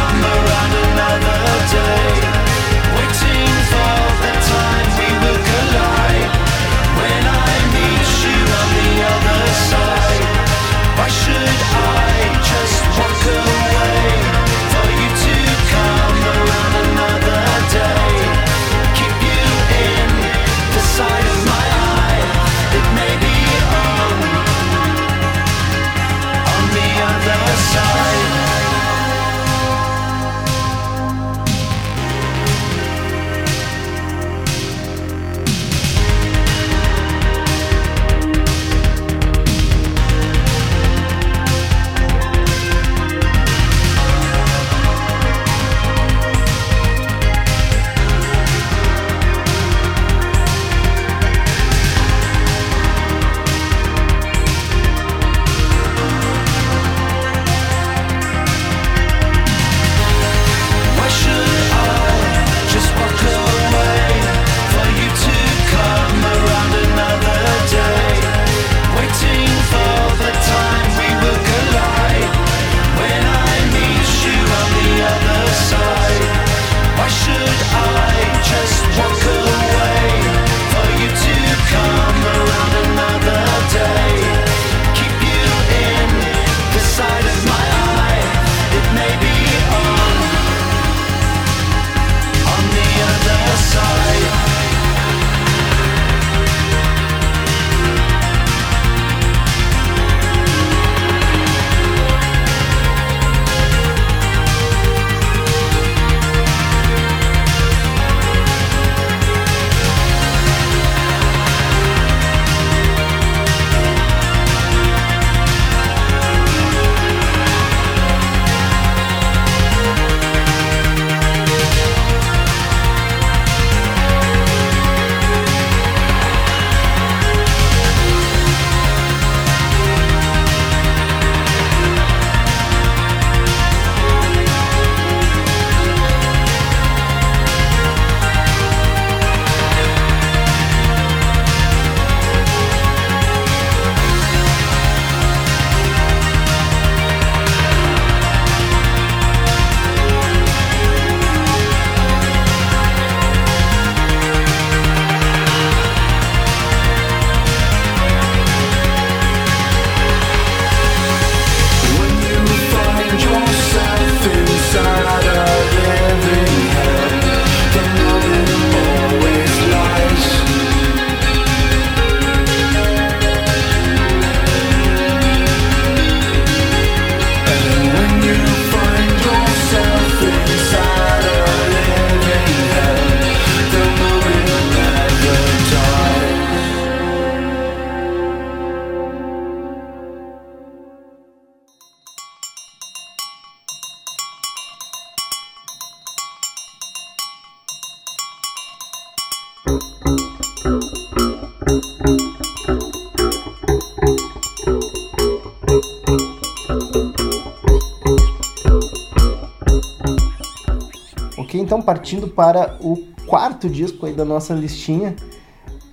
partindo 211.87 212.27
para 212.27 212.75
o 212.81 212.97
quarto 213.25 213.69
disco 213.69 214.05
aí 214.05 214.11
da 214.11 214.25
nossa 214.25 214.53
listinha. 214.53 215.15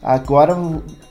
Agora 0.03 0.57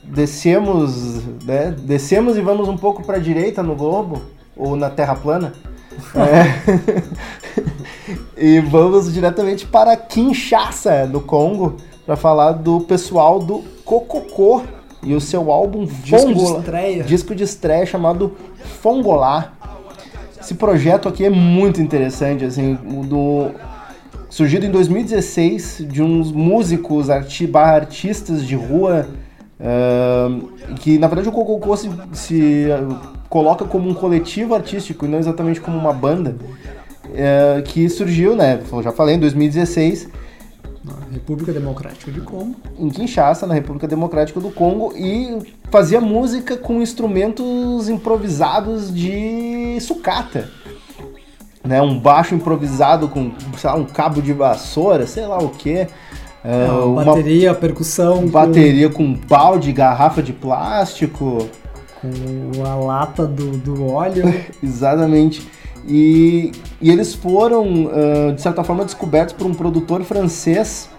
descemos, 0.02 1.24
né? 1.42 1.74
Descemos 1.78 2.36
e 2.36 2.42
vamos 2.42 2.68
um 2.68 2.76
pouco 2.76 3.02
para 3.02 3.16
a 3.16 3.18
direita 3.18 3.62
no 3.62 3.74
globo 3.74 4.20
ou 4.54 4.76
na 4.76 4.90
Terra 4.90 5.14
plana. 5.14 5.54
É. 6.16 6.74
e 8.36 8.58
vamos 8.58 9.14
diretamente 9.14 9.64
para 9.64 9.96
Kinshasa, 9.96 11.06
no 11.06 11.20
Congo, 11.20 11.76
para 12.04 12.16
falar 12.16 12.50
do 12.50 12.80
pessoal 12.80 13.38
do 13.38 13.62
Cococô 13.84 14.62
e 15.04 15.14
o 15.14 15.20
seu 15.20 15.52
álbum 15.52 15.84
Disco 15.84 16.26
de 16.26 16.34
Fongola. 16.34 16.58
estreia. 16.58 17.04
Disco 17.04 17.32
de 17.32 17.44
estreia 17.44 17.86
chamado 17.86 18.32
Fongolá. 18.82 19.52
Esse 20.40 20.56
projeto 20.56 21.08
aqui 21.08 21.24
é 21.24 21.30
muito 21.30 21.80
interessante, 21.80 22.44
assim, 22.44 22.74
do 22.74 23.52
surgido 24.34 24.66
em 24.66 24.70
2016 24.70 25.86
de 25.88 26.02
uns 26.02 26.32
músicos 26.32 27.08
arti 27.08 27.46
barra 27.46 27.76
artistas 27.76 28.44
de 28.44 28.56
rua 28.56 29.06
ahn, 29.60 30.40
que 30.80 30.98
na 30.98 31.06
verdade 31.06 31.28
o 31.28 31.32
Cococô 31.32 31.76
se, 31.76 31.88
se 32.12 32.66
ah, 32.72 33.12
coloca 33.28 33.64
como 33.64 33.88
um 33.88 33.94
coletivo 33.94 34.52
artístico 34.52 35.06
e 35.06 35.08
não 35.08 35.20
exatamente 35.20 35.60
como 35.60 35.78
uma 35.78 35.92
banda 35.92 36.34
eh, 37.14 37.62
que 37.64 37.88
surgiu, 37.88 38.34
né? 38.34 38.60
Já 38.82 38.90
falei 38.90 39.14
em 39.14 39.20
2016 39.20 40.08
Na 40.82 40.94
República 41.12 41.52
Democrática 41.52 42.10
de 42.10 42.20
Congo. 42.20 42.56
em 42.76 42.88
Kinshasa, 42.88 43.46
na 43.46 43.54
República 43.54 43.86
Democrática 43.86 44.40
do 44.40 44.50
Congo, 44.50 44.92
e 44.96 45.54
fazia 45.70 46.00
música 46.00 46.56
com 46.56 46.82
instrumentos 46.82 47.88
improvisados 47.88 48.92
de 48.92 49.78
sucata. 49.80 50.50
Né, 51.64 51.80
um 51.80 51.98
baixo 51.98 52.34
improvisado 52.34 53.08
com, 53.08 53.32
sei 53.56 53.70
lá, 53.70 53.76
um 53.76 53.84
cabo 53.86 54.20
de 54.20 54.32
vassoura, 54.34 55.06
sei 55.06 55.26
lá 55.26 55.38
o 55.38 55.48
que. 55.48 55.86
uma 56.84 57.04
bateria, 57.04 57.54
percussão, 57.54 58.18
com- 58.22 58.28
bateria 58.28 58.90
com 58.90 59.14
balde, 59.14 59.72
garrafa 59.72 60.22
de 60.22 60.32
plástico. 60.34 61.48
com, 62.02 62.62
a 62.66 62.74
lata 62.74 63.26
do, 63.26 63.52
do 63.56 63.86
óleo. 63.90 64.24
Exatamente. 64.62 65.48
E, 65.88 66.52
e 66.82 66.90
eles 66.90 67.14
foram, 67.14 67.90
ah, 67.92 68.32
de 68.32 68.42
certa 68.42 68.62
forma, 68.62 68.84
descobertos 68.84 69.34
por 69.34 69.46
um 69.46 69.54
produtor 69.54 70.02
francês 70.04 70.90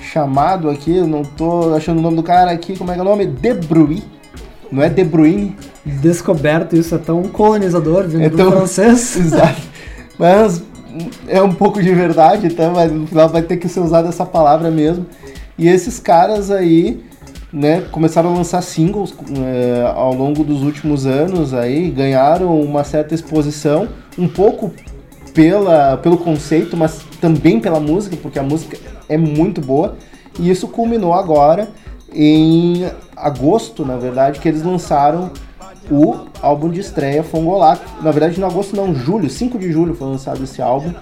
chamado 0.00 0.68
aqui, 0.70 1.00
não 1.00 1.22
tô 1.22 1.74
achando 1.74 1.98
o 1.98 2.02
nome 2.02 2.16
do 2.16 2.22
cara 2.22 2.50
aqui, 2.50 2.76
como 2.76 2.90
é 2.90 2.94
que 2.94 3.00
é 3.00 3.02
o 3.02 3.06
nome? 3.06 3.26
De 3.26 3.54
Bruyne. 3.54 4.02
Não 4.70 4.82
é 4.82 4.88
De 4.88 5.04
Bruyne? 5.04 5.56
Descoberto, 5.84 6.74
isso 6.76 6.94
é 6.94 6.98
tão 6.98 7.22
colonizador 7.24 8.06
vindo 8.08 8.24
É 8.24 8.28
do 8.28 8.36
tão- 8.36 8.50
francês. 8.52 9.14
Exato. 9.18 9.75
Mas 10.18 10.62
é 11.28 11.42
um 11.42 11.52
pouco 11.52 11.82
de 11.82 11.92
verdade, 11.94 12.46
então, 12.46 12.72
mas 12.72 13.30
vai 13.30 13.42
ter 13.42 13.56
que 13.56 13.68
ser 13.68 13.80
usada 13.80 14.08
essa 14.08 14.24
palavra 14.24 14.70
mesmo. 14.70 15.06
E 15.58 15.68
esses 15.68 15.98
caras 15.98 16.50
aí, 16.50 17.04
né, 17.52 17.82
começaram 17.90 18.32
a 18.32 18.36
lançar 18.36 18.62
singles 18.62 19.14
eh, 19.36 19.92
ao 19.94 20.14
longo 20.14 20.44
dos 20.44 20.62
últimos 20.62 21.06
anos 21.06 21.54
aí, 21.54 21.90
ganharam 21.90 22.58
uma 22.60 22.84
certa 22.84 23.14
exposição, 23.14 23.88
um 24.18 24.28
pouco 24.28 24.72
pela, 25.34 25.98
pelo 25.98 26.16
conceito, 26.16 26.76
mas 26.76 27.00
também 27.20 27.60
pela 27.60 27.78
música, 27.78 28.16
porque 28.16 28.38
a 28.38 28.42
música 28.42 28.78
é 29.08 29.18
muito 29.18 29.60
boa. 29.60 29.96
E 30.38 30.50
isso 30.50 30.68
culminou 30.68 31.12
agora 31.12 31.68
em 32.12 32.86
agosto, 33.14 33.84
na 33.84 33.96
verdade, 33.96 34.40
que 34.40 34.48
eles 34.48 34.62
lançaram 34.62 35.30
o 35.90 36.26
álbum 36.40 36.70
de 36.70 36.80
estreia 36.80 37.22
Fongolá. 37.22 37.78
Na 38.02 38.10
verdade, 38.10 38.40
não 38.40 38.48
agosto 38.48 38.76
não, 38.76 38.94
julho, 38.94 39.28
5 39.28 39.58
de 39.58 39.70
julho 39.72 39.94
foi 39.94 40.08
lançado 40.08 40.42
esse 40.42 40.60
álbum. 40.60 40.92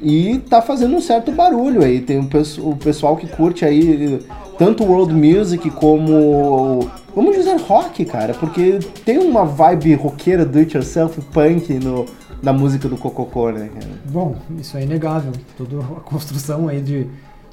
E 0.00 0.38
tá 0.50 0.60
fazendo 0.60 0.96
um 0.96 1.00
certo 1.00 1.30
barulho 1.30 1.84
aí. 1.84 2.00
Tem 2.00 2.18
o 2.18 2.76
pessoal 2.76 3.16
que 3.16 3.26
curte 3.28 3.64
aí 3.64 4.20
tanto 4.58 4.84
world 4.84 5.14
music 5.14 5.70
como. 5.70 6.90
Vamos 7.14 7.36
dizer 7.36 7.56
rock, 7.60 8.04
cara, 8.04 8.32
porque 8.34 8.78
tem 9.04 9.18
uma 9.18 9.44
vibe 9.44 9.94
roqueira 9.94 10.44
do 10.44 10.58
it 10.58 10.74
yourself 10.74 11.20
punk 11.32 11.74
no, 11.74 12.06
na 12.42 12.52
música 12.52 12.88
do 12.88 12.96
Cococô, 12.96 13.50
né, 13.50 13.68
cara? 13.72 13.90
Bom, 14.06 14.36
isso 14.58 14.76
é 14.76 14.82
inegável. 14.82 15.32
Toda 15.56 15.78
a 15.80 16.00
construção 16.00 16.68
aí 16.68 16.80
de, 16.80 17.06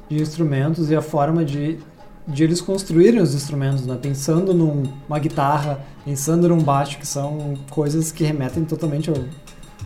de 0.08 0.20
instrumentos 0.20 0.90
e 0.90 0.96
a 0.96 1.02
forma 1.02 1.44
de, 1.44 1.78
de 2.30 2.44
eles 2.44 2.60
construírem 2.60 3.20
os 3.20 3.34
instrumentos, 3.34 3.86
né? 3.86 3.98
Pensando 4.00 4.54
numa 4.54 5.18
guitarra, 5.18 5.80
pensando 6.04 6.48
num 6.48 6.58
baixo, 6.58 6.98
que 6.98 7.06
são 7.06 7.54
coisas 7.70 8.10
que 8.12 8.24
remetem 8.24 8.64
totalmente 8.64 9.10
ao, 9.10 9.16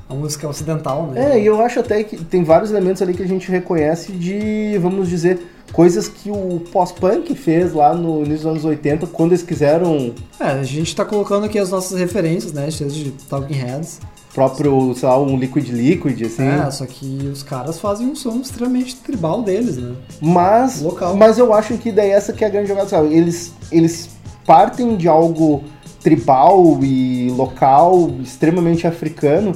à 0.09 0.15
música 0.15 0.49
ocidental, 0.49 1.09
né? 1.09 1.33
É, 1.33 1.41
e 1.41 1.47
eu 1.47 1.61
acho 1.61 1.81
até 1.81 2.05
que 2.05 2.23
tem 2.25 2.45
vários 2.45 2.71
elementos 2.71 3.03
ali 3.03 3.15
que 3.15 3.23
a 3.23 3.27
gente 3.29 3.51
reconhece 3.51 4.13
de, 4.13 4.79
vamos 4.79 5.09
dizer, 5.09 5.41
coisas 5.73 6.09
que 6.09 6.31
o 6.31 6.61
pós-punk 6.73 7.35
fez 7.35 7.73
lá 7.73 7.95
no 7.95 8.19
início 8.19 8.45
dos 8.45 8.47
anos 8.47 8.65
80, 8.65 9.07
quando 9.09 9.33
eles 9.33 9.43
quiseram 9.43 10.15
É, 10.39 10.45
a 10.45 10.63
gente 10.63 10.95
tá 10.95 11.05
colocando 11.05 11.45
aqui 11.47 11.59
as 11.59 11.71
nossas 11.71 11.99
referências, 11.99 12.53
né? 12.53 12.71
Cheias 12.71 12.95
de 12.95 13.11
Talking 13.11 13.55
Heads. 13.55 14.01
Próprio, 14.35 14.93
sei 14.97 15.09
lá, 15.09 15.19
um 15.21 15.37
Liquid 15.39 15.69
Liquid, 15.71 16.21
assim. 16.23 16.43
É, 16.47 16.71
só 16.71 16.85
que 16.87 17.31
os 17.33 17.43
caras 17.43 17.79
fazem 17.79 18.07
um 18.09 18.17
som 18.17 18.41
extremamente 18.41 18.97
tribal 18.97 19.43
deles, 19.43 19.77
né? 19.77 19.93
Mas, 20.21 20.83
Local. 20.83 21.17
mas 21.17 21.39
eu 21.39 21.55
acho 21.55 21.79
que 21.79 21.93
daí 21.93 22.11
essa 22.11 22.33
que 22.33 22.43
é 22.45 22.49
a 22.49 22.51
grande 22.51 22.69
jogada, 22.69 22.89
sabe? 22.89 23.15
Eles, 23.15 23.53
eles 23.71 24.11
partem 24.45 24.97
de 24.97 25.07
algo 25.09 25.63
tribal 26.03 26.81
e 26.83 27.31
local, 27.31 28.11
extremamente 28.23 28.87
africano, 28.87 29.53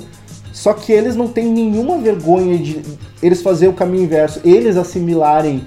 só 0.53 0.73
que 0.73 0.93
eles 0.93 1.15
não 1.15 1.29
têm 1.29 1.47
nenhuma 1.53 1.99
vergonha 1.99 2.57
de 2.57 2.81
eles 3.23 3.43
fazer 3.43 3.69
o 3.69 3.73
caminho 3.73 4.05
inverso, 4.05 4.41
eles 4.45 4.77
assimilarem 4.77 5.67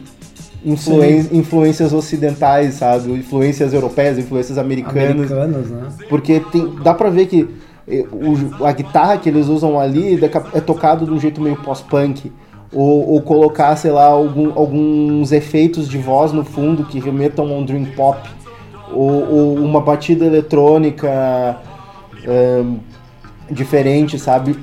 influen- 0.65 1.27
influências 1.31 1.93
ocidentais, 1.93 2.75
sabe? 2.75 3.11
Influências 3.11 3.73
europeias, 3.73 4.17
influências 4.17 4.57
americanas. 4.57 5.31
Americanas, 5.31 5.69
né? 5.69 5.87
Porque 6.09 6.39
tem, 6.51 6.75
dá 6.83 6.93
pra 6.93 7.09
ver 7.09 7.27
que 7.27 7.47
a 8.63 8.71
guitarra 8.71 9.17
que 9.17 9.29
eles 9.29 9.47
usam 9.47 9.79
ali 9.79 10.19
é 10.53 10.61
tocado 10.61 11.05
de 11.05 11.11
um 11.11 11.19
jeito 11.19 11.41
meio 11.41 11.55
pós-punk. 11.57 12.31
Ou, 12.73 13.09
ou 13.11 13.21
colocar, 13.21 13.75
sei 13.75 13.91
lá, 13.91 14.05
algum- 14.05 14.53
alguns 14.57 15.33
efeitos 15.33 15.89
de 15.89 15.97
voz 15.97 16.31
no 16.31 16.45
fundo 16.45 16.85
que 16.85 16.99
remetam 17.01 17.45
a 17.47 17.57
um 17.57 17.65
dream 17.65 17.85
pop. 17.97 18.17
Ou, 18.93 19.29
ou 19.29 19.55
uma 19.55 19.81
batida 19.81 20.25
eletrônica 20.25 21.57
ahn, 22.27 22.77
diferente, 23.49 24.17
sabe? 24.17 24.57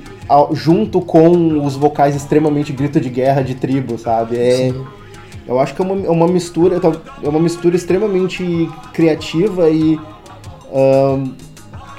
Junto 0.53 1.01
com 1.01 1.63
os 1.65 1.75
vocais 1.75 2.15
extremamente 2.15 2.71
grito 2.73 2.99
de 2.99 3.09
guerra 3.09 3.43
de 3.43 3.53
tribo, 3.55 3.97
sabe? 3.97 4.37
É, 4.37 4.73
eu 5.47 5.59
acho 5.59 5.75
que 5.75 5.81
é 5.81 5.85
uma, 5.85 6.05
é 6.05 6.09
uma 6.09 6.27
mistura, 6.27 6.79
é 7.23 7.29
uma 7.29 7.39
mistura 7.39 7.75
extremamente 7.75 8.69
criativa 8.93 9.69
e 9.69 9.99
ahn, 10.73 11.31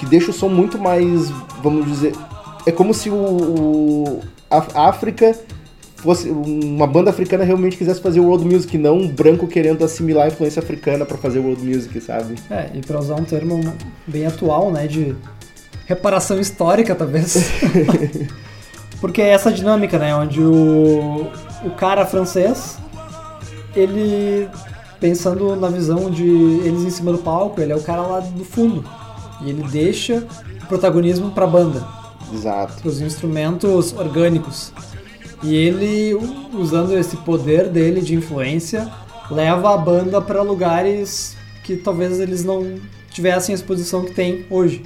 que 0.01 0.07
deixa 0.07 0.30
o 0.30 0.34
som 0.34 0.48
muito 0.48 0.78
mais, 0.78 1.30
vamos 1.62 1.86
dizer, 1.86 2.14
é 2.66 2.72
como 2.72 2.92
se 2.94 3.11
o, 3.11 3.14
o- 3.14 4.20
a 4.51 4.88
África 4.88 5.38
fosse 5.96 6.30
uma 6.30 6.86
banda 6.86 7.11
africana 7.11 7.44
realmente 7.44 7.76
quisesse 7.76 8.01
fazer 8.01 8.20
world 8.20 8.44
music, 8.46 8.76
não 8.78 8.96
um 8.96 9.07
branco 9.09 9.46
querendo 9.46 9.84
assimilar 9.84 10.24
a 10.24 10.28
influência 10.28 10.61
africana 10.61 11.05
pra 11.05 11.18
fazer 11.18 11.38
world 11.40 11.62
music, 11.62 12.01
sabe? 12.01 12.36
É, 12.51 12.70
e 12.74 12.80
pra 12.80 12.98
usar 12.98 13.16
um 13.16 13.24
termo 13.24 13.61
bem 14.07 14.24
atual, 14.26 14.72
né, 14.72 14.86
de 14.86 15.14
reparação 15.86 16.40
histórica, 16.40 16.94
talvez. 16.94 17.36
Porque 19.01 19.20
é 19.20 19.28
essa 19.30 19.53
dinâmica, 19.53 19.98
né, 19.98 20.14
onde 20.14 20.40
o, 20.40 21.30
o 21.64 21.70
cara 21.76 22.07
francês, 22.07 22.78
ele, 23.76 24.48
pensando 24.98 25.55
na 25.57 25.68
visão 25.68 26.11
de 26.11 26.24
eles 26.64 26.82
em 26.82 26.90
cima 26.90 27.12
do 27.12 27.18
palco, 27.18 27.61
ele 27.61 27.72
é 27.72 27.76
o 27.76 27.82
cara 27.82 28.03
lá 28.03 28.20
do 28.20 28.44
fundo. 28.44 28.84
E 29.43 29.51
ele 29.51 29.62
deixa 29.64 30.26
o 30.62 30.66
protagonismo 30.66 31.30
pra 31.30 31.47
banda, 31.47 31.86
Exato. 32.32 32.80
pros 32.82 33.01
instrumentos 33.01 33.93
orgânicos. 33.93 34.72
E 35.43 35.55
ele, 35.55 36.14
usando 36.53 36.97
esse 36.97 37.16
poder 37.18 37.68
dele 37.68 38.01
de 38.01 38.14
influência, 38.14 38.91
leva 39.30 39.74
a 39.74 39.78
banda 39.78 40.20
para 40.20 40.43
lugares 40.43 41.36
que 41.64 41.76
talvez 41.76 42.20
eles 42.20 42.45
não 42.45 42.74
tivessem 43.11 43.55
a 43.55 43.57
exposição 43.57 44.05
que 44.05 44.12
tem 44.12 44.45
hoje. 44.51 44.82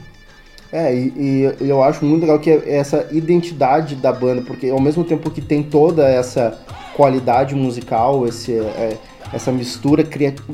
É, 0.72 0.92
e, 0.92 1.54
e 1.60 1.68
eu 1.68 1.82
acho 1.82 2.04
muito 2.04 2.22
legal 2.22 2.38
que 2.38 2.50
é 2.50 2.76
essa 2.76 3.06
identidade 3.12 3.94
da 3.94 4.12
banda, 4.12 4.42
porque 4.42 4.68
ao 4.68 4.80
mesmo 4.80 5.04
tempo 5.04 5.30
que 5.30 5.40
tem 5.40 5.62
toda 5.62 6.08
essa 6.08 6.58
qualidade 6.96 7.54
musical, 7.54 8.26
esse, 8.26 8.52
é, 8.52 8.96
essa 9.32 9.52
mistura 9.52 10.04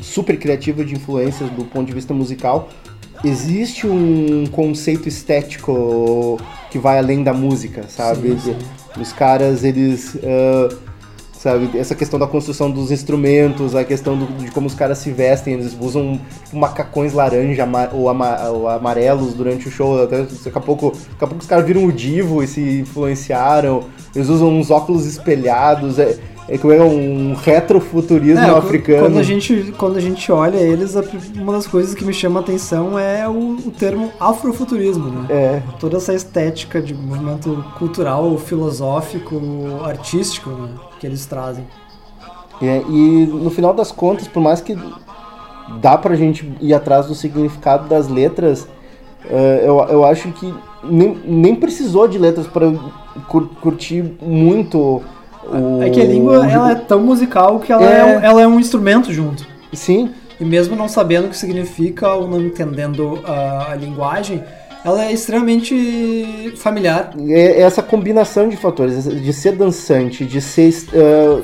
super 0.03 0.39
criativa 0.39 0.85
de 0.85 0.95
influências 0.95 1.49
do 1.51 1.65
ponto 1.65 1.87
de 1.87 1.93
vista 1.93 2.13
musical, 2.13 2.69
existe 3.25 3.87
um 3.87 4.47
conceito 4.51 5.09
estético 5.09 6.39
que 6.71 6.79
vai 6.79 6.99
além 6.99 7.23
da 7.23 7.33
música, 7.33 7.85
sabe? 7.89 8.39
Sim, 8.41 8.55
sim. 8.55 8.57
Os 9.01 9.13
caras, 9.13 9.65
eles. 9.65 10.17
ah, 10.23 10.69
sabe, 11.33 11.71
essa 11.79 11.95
questão 11.95 12.19
da 12.19 12.27
construção 12.27 12.71
dos 12.71 12.91
instrumentos, 12.91 13.75
a 13.75 13.83
questão 13.83 14.15
do- 14.15 14.27
de 14.45 14.51
como 14.51 14.67
os 14.67 14.75
caras 14.75 14.99
se 14.99 15.11
vestem, 15.11 15.55
eles 15.55 15.75
usam 15.81 16.21
macacões 16.53 17.15
laranja 17.15 17.67
ou, 17.95 18.11
ama- 18.11 18.43
ou 18.51 18.69
amarelos 18.69 19.33
durante 19.33 19.67
o 19.67 19.71
show, 19.71 20.03
até 20.03 20.23
daqui 20.25 20.51
a 20.59 20.61
pouco, 20.61 20.91
daqui 20.91 21.25
a 21.25 21.27
pouco 21.27 21.39
os 21.39 21.47
caras 21.47 21.65
viram 21.65 21.87
o 21.87 21.91
divo 21.93 22.43
e 22.43 22.47
se 22.47 22.81
influenciaram, 22.81 23.85
eles 24.15 24.29
usam 24.29 24.51
uns 24.51 24.71
óculos 24.71 25.07
espelhados, 25.07 25.99
é, 25.99 26.19
é 26.51 26.59
que 26.59 26.67
é 26.67 26.83
um 26.83 27.35
retrofuturismo 27.35 28.45
É, 28.45 28.51
africano. 28.51 29.03
Quando 29.03 29.19
a, 29.19 29.23
gente, 29.23 29.75
quando 29.79 29.97
a 29.97 30.01
gente 30.01 30.33
olha 30.33 30.57
eles, 30.57 30.97
uma 31.37 31.53
das 31.53 31.67
coisas 31.67 31.95
que 31.95 32.05
me 32.05 32.13
chama 32.13 32.41
a 32.41 32.43
atenção 32.43 32.99
é 32.99 33.29
o, 33.29 33.53
o 33.55 33.71
termo 33.71 34.11
afrofuturismo, 34.19 35.09
né? 35.11 35.27
É, 35.31 35.63
Toda 35.79 35.99
essa 35.99 36.13
estética 36.13 36.83
de 36.83 36.93
movimento 36.93 37.65
cultural, 37.79 38.37
filosófico, 38.37 39.41
artístico, 39.85 40.51
né? 40.51 40.71
Que 40.99 41.07
eles 41.07 41.25
trazem. 41.25 41.65
É, 42.61 42.83
e 42.89 43.27
no 43.27 43.51
final 43.51 43.73
das 43.73 43.93
contas, 43.93 44.27
por 44.27 44.43
mais 44.43 44.61
que 44.61 44.77
dá 45.81 45.97
pra 45.97 46.17
gente 46.17 46.53
ir 46.61 46.75
atrás 46.75 47.07
do 47.07 47.15
significado 47.15 47.89
das 47.89 48.09
letras, 48.09 48.67
eh, 49.25 49.63
eu, 49.65 49.79
eu 49.89 50.05
acho 50.05 50.33
que 50.33 50.53
nem, 50.83 51.17
nem 51.25 51.55
precisou 51.55 52.09
de 52.09 52.19
letras 52.19 52.47
para 52.47 52.73
curtir 53.61 54.17
muito 54.21 55.01
o. 55.53 55.83
É 55.83 55.91
que 55.91 56.01
a 56.01 56.05
língua 56.05 56.47
ela 56.51 56.73
é 56.73 56.75
tão 56.75 57.01
musical 57.01 57.59
que 57.61 57.73
ela 57.73 57.85
é, 57.85 57.99
É. 58.01 58.05
um- 58.05 58.21
ela 58.25 58.43
é 58.43 58.47
um 58.47 58.59
instrumento 58.61 59.13
junto. 59.13 59.47
Sim, 59.73 60.11
E 60.41 60.45
mesmo 60.45 60.75
não 60.75 60.89
sabendo 60.89 61.27
o 61.27 61.29
que 61.31 61.37
significa 61.37 62.15
ou 62.15 62.27
não 62.27 62.41
entendendo 62.41 63.21
a, 63.27 63.73
a 63.73 63.75
linguagem, 63.77 64.43
ela 64.83 65.05
é 65.05 65.13
extremamente 65.13 66.55
familiar. 66.57 67.11
é 67.29 67.61
essa 67.61 67.83
combinação 67.83 68.49
de 68.49 68.57
fatores, 68.57 69.05
de 69.05 69.33
ser 69.35 69.53
dançante, 69.53 70.25
de 70.25 70.41
ser 70.41 70.73
eh, 70.95 71.43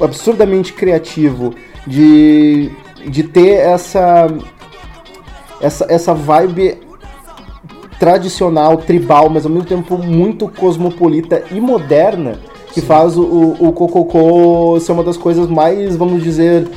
absurdamente 0.00 0.72
criativo, 0.72 1.54
de, 1.86 2.70
de 3.08 3.22
ter 3.24 3.54
essa, 3.56 4.28
essa, 5.60 5.86
essa 5.88 6.14
vibe 6.14 6.78
tradicional, 7.98 8.76
tribal, 8.76 9.28
mas 9.28 9.44
ao 9.46 9.50
mesmo 9.52 9.66
tempo 9.66 9.96
muito 9.98 10.48
cosmopolita 10.48 11.42
e 11.50 11.60
moderna, 11.60 12.38
que 12.74 12.80
faz 12.80 13.16
o, 13.16 13.22
o, 13.60 13.72
Cococô 13.72 14.78
ser 14.80 14.92
uma 14.92 15.04
das 15.04 15.16
coisas 15.16 15.46
mais, 15.48 15.94
vamos 15.96 16.22
dizer, 16.22 16.68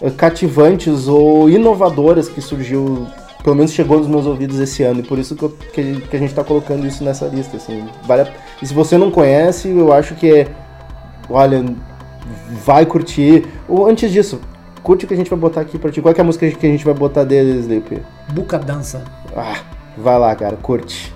eh, 0.00 0.08
cativantes 0.10 1.08
ou 1.08 1.50
inovadoras 1.50 2.28
que 2.28 2.40
surgiu, 2.40 3.06
pelo 3.42 3.56
menos 3.56 3.72
chegou 3.72 3.98
nos 3.98 4.06
meus 4.06 4.24
ouvidos 4.24 4.60
esse 4.60 4.84
ano, 4.84 5.00
e 5.00 5.02
por 5.02 5.18
isso 5.18 5.34
que, 5.34 5.42
eu- 5.42 5.50
que, 5.74 6.00
que 6.02 6.16
a 6.16 6.18
gente 6.18 6.30
está 6.30 6.44
colocando 6.44 6.86
isso 6.86 7.02
nessa 7.02 7.26
lista. 7.26 7.56
Assim. 7.56 7.84
Vale 8.06 8.22
a- 8.22 8.28
e 8.62 8.66
se 8.66 8.72
você 8.72 8.96
não 8.96 9.10
conhece, 9.10 9.68
eu 9.68 9.92
acho 9.92 10.14
que 10.14 10.30
é. 10.32 10.46
Olha, 11.28 11.64
vai 12.64 12.86
curtir. 12.86 13.44
Ou 13.68 13.86
antes 13.86 14.12
disso, 14.12 14.40
curte 14.82 15.04
o 15.04 15.08
que 15.08 15.14
a 15.14 15.16
gente 15.16 15.30
vai 15.30 15.38
botar 15.38 15.60
aqui 15.60 15.76
pra 15.76 15.90
ti. 15.90 16.00
Qual 16.00 16.14
que 16.14 16.20
é 16.20 16.22
a 16.22 16.26
música 16.26 16.48
que 16.48 16.66
a 16.66 16.70
gente 16.70 16.84
vai 16.84 16.94
botar 16.94 17.24
deles, 17.24 17.64
Sleep? 17.64 18.00
Buca 18.32 18.58
dança. 18.60 19.02
Ah, 19.36 19.58
vai 19.98 20.18
lá, 20.18 20.34
cara, 20.36 20.56
curte. 20.56 21.12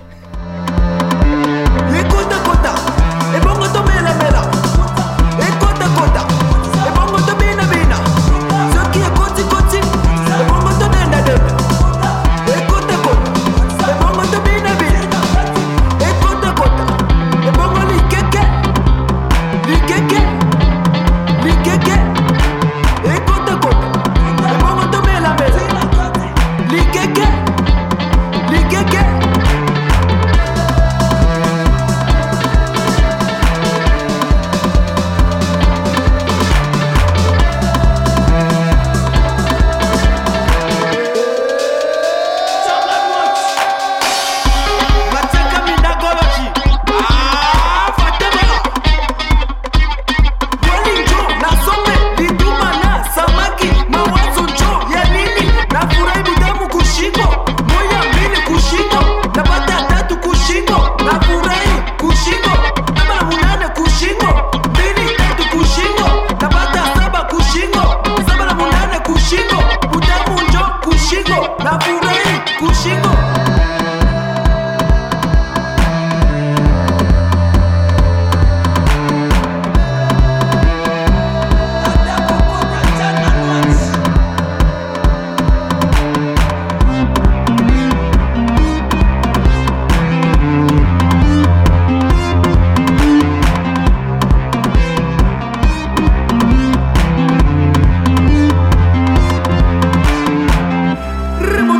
Remo 101.39 101.76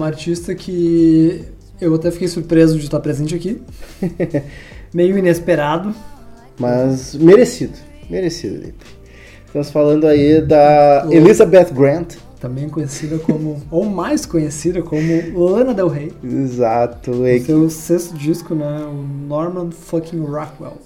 uma 0.00 0.06
artista 0.06 0.54
que 0.54 1.44
eu 1.78 1.94
até 1.94 2.10
fiquei 2.10 2.26
surpreso 2.26 2.78
de 2.78 2.84
estar 2.84 3.00
presente 3.00 3.34
aqui. 3.34 3.60
Meio 4.94 5.18
inesperado. 5.18 5.94
Mas 6.58 7.14
merecido, 7.14 7.74
merecido. 8.08 8.72
Estamos 9.46 9.70
falando 9.70 10.06
aí 10.06 10.40
da 10.40 11.06
Elizabeth 11.10 11.72
Grant. 11.72 12.14
Também 12.40 12.70
conhecida 12.70 13.18
como, 13.18 13.60
ou 13.70 13.84
mais 13.84 14.24
conhecida 14.24 14.80
como 14.80 15.38
Lana 15.38 15.74
Del 15.74 15.88
Rey. 15.88 16.12
Exato. 16.24 17.26
é 17.26 17.38
Seu 17.40 17.68
sexto 17.68 18.16
disco, 18.16 18.54
né? 18.54 18.86
O 18.86 19.26
Norman 19.28 19.70
fucking 19.70 20.24
Rockwell. 20.24 20.78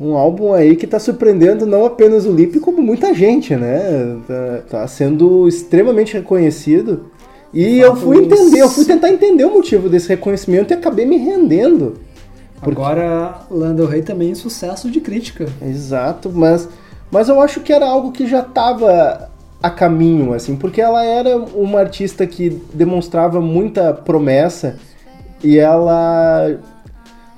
Um 0.00 0.14
álbum 0.14 0.54
aí 0.54 0.74
que 0.74 0.86
tá 0.86 0.98
surpreendendo 0.98 1.66
não 1.66 1.84
apenas 1.84 2.24
o 2.24 2.32
Lipe, 2.32 2.60
como 2.60 2.80
muita 2.80 3.12
gente, 3.12 3.54
né? 3.56 4.16
Tá, 4.26 4.62
tá 4.70 4.88
sendo 4.88 5.46
extremamente 5.46 6.14
reconhecido. 6.14 7.10
E 7.52 7.78
eu 7.78 7.96
fui 7.96 8.18
entender, 8.18 8.60
eu 8.60 8.68
fui 8.68 8.84
tentar 8.84 9.08
entender 9.10 9.44
o 9.44 9.52
motivo 9.54 9.88
desse 9.88 10.08
reconhecimento 10.08 10.70
e 10.72 10.74
acabei 10.74 11.06
me 11.06 11.16
rendendo. 11.16 11.94
Porque- 12.60 12.80
Agora, 12.80 13.40
Lana 13.50 13.74
Del 13.74 13.86
Rey 13.86 14.02
também 14.02 14.32
é 14.32 14.34
sucesso 14.34 14.90
de 14.90 15.00
crítica. 15.00 15.46
Exato, 15.62 16.30
mas, 16.34 16.68
mas 17.10 17.28
eu 17.28 17.40
acho 17.40 17.60
que 17.60 17.72
era 17.72 17.86
algo 17.86 18.12
que 18.12 18.26
já 18.26 18.40
estava 18.40 19.30
a 19.62 19.70
caminho, 19.70 20.34
assim, 20.34 20.54
porque 20.56 20.80
ela 20.80 21.04
era 21.04 21.36
uma 21.38 21.80
artista 21.80 22.26
que 22.26 22.50
demonstrava 22.72 23.40
muita 23.40 23.92
promessa 23.92 24.76
e 25.42 25.58
ela, 25.58 26.58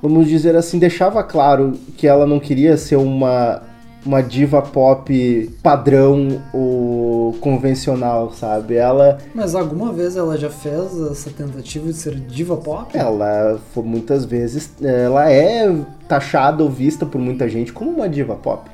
vamos 0.03 0.27
dizer 0.27 0.57
assim, 0.57 0.79
deixava 0.79 1.23
claro 1.23 1.73
que 1.97 2.07
ela 2.07 2.27
não 2.27 2.39
queria 2.41 2.77
ser 2.77 2.97
uma, 2.97 3.63
uma 4.05 4.23
diva 4.23 4.63
pop 4.63 5.51
padrão 5.63 6.41
ou 6.55 7.35
convencional, 7.41 8.33
sabe? 8.33 8.75
Ela, 8.75 9.19
Mas 9.35 9.55
alguma 9.55 9.93
vez 9.93 10.17
ela 10.17 10.37
já 10.39 10.49
fez 10.51 10.99
essa 11.11 11.31
tentativa 11.31 11.87
de 11.87 11.93
ser 11.95 12.15
diva 12.15 12.57
pop? 12.57 12.97
ela 12.97 13.61
foi 13.75 13.83
muitas 13.85 14.25
vezes, 14.25 14.71
ela 14.83 15.31
é 15.31 15.75
taxada 16.09 16.63
ou 16.63 16.71
vista 16.71 17.05
por 17.05 17.21
muita 17.21 17.49
gente 17.49 17.73
como 17.73 17.91
uma 17.91 18.09
diva 18.09 18.35
pop. 18.37 18.71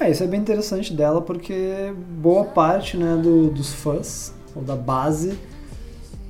É, 0.00 0.10
isso 0.10 0.24
é 0.24 0.26
bem 0.26 0.40
interessante 0.40 0.94
dela 0.94 1.20
porque 1.20 1.92
boa 2.22 2.44
parte 2.44 2.96
né, 2.96 3.20
do- 3.22 3.50
dos 3.50 3.72
fãs, 3.74 4.32
ou 4.56 4.62
da 4.62 4.74
base, 4.74 5.38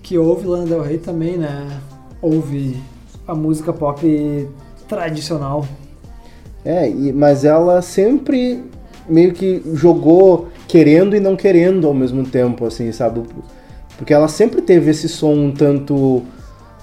que 0.02 0.18
ouve 0.18 0.44
Lana 0.46 0.66
Del 0.66 0.82
Rey 0.82 0.98
também, 0.98 1.38
né? 1.38 1.80
Ouve 2.20 2.82
a 3.28 3.34
música 3.34 3.72
pop 3.72 4.48
tradicional. 4.88 5.64
É, 6.64 6.88
e- 6.88 7.12
mas 7.12 7.44
ela 7.44 7.80
sempre 7.82 8.62
meio 9.08 9.32
que 9.32 9.62
jogou 9.74 10.48
querendo 10.68 11.16
e 11.16 11.20
não 11.20 11.34
querendo 11.36 11.86
ao 11.86 11.94
mesmo 11.94 12.24
tempo, 12.24 12.64
assim, 12.66 12.92
sabe? 12.92 13.22
Porque 13.96 14.12
ela 14.14 14.28
sempre 14.28 14.62
teve 14.62 14.90
esse 14.90 15.08
som 15.08 15.32
um 15.34 15.50
tanto 15.52 16.22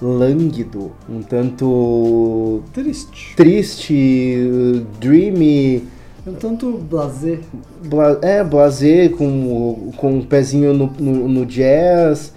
lânguido, 0.00 0.92
um 1.08 1.22
tanto 1.22 2.62
Triste. 2.72 3.34
triste, 3.36 4.82
dreamy, 5.00 5.84
um 6.26 6.32
tanto 6.34 6.72
blazer. 6.88 7.40
bla- 7.84 8.18
é, 8.22 8.44
blazer, 8.44 9.10
com, 9.16 9.26
o- 9.26 9.92
com 9.96 10.18
o 10.18 10.24
pezinho 10.24 10.72
no, 10.74 10.92
no- 10.98 11.28
no 11.28 11.46
jazz. 11.46 12.32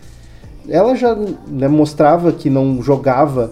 Ela 0.70 0.96
já 0.96 1.16
né, 1.48 1.68
mostrava 1.68 2.32
que 2.32 2.50
não 2.50 2.82
jogava 2.82 3.52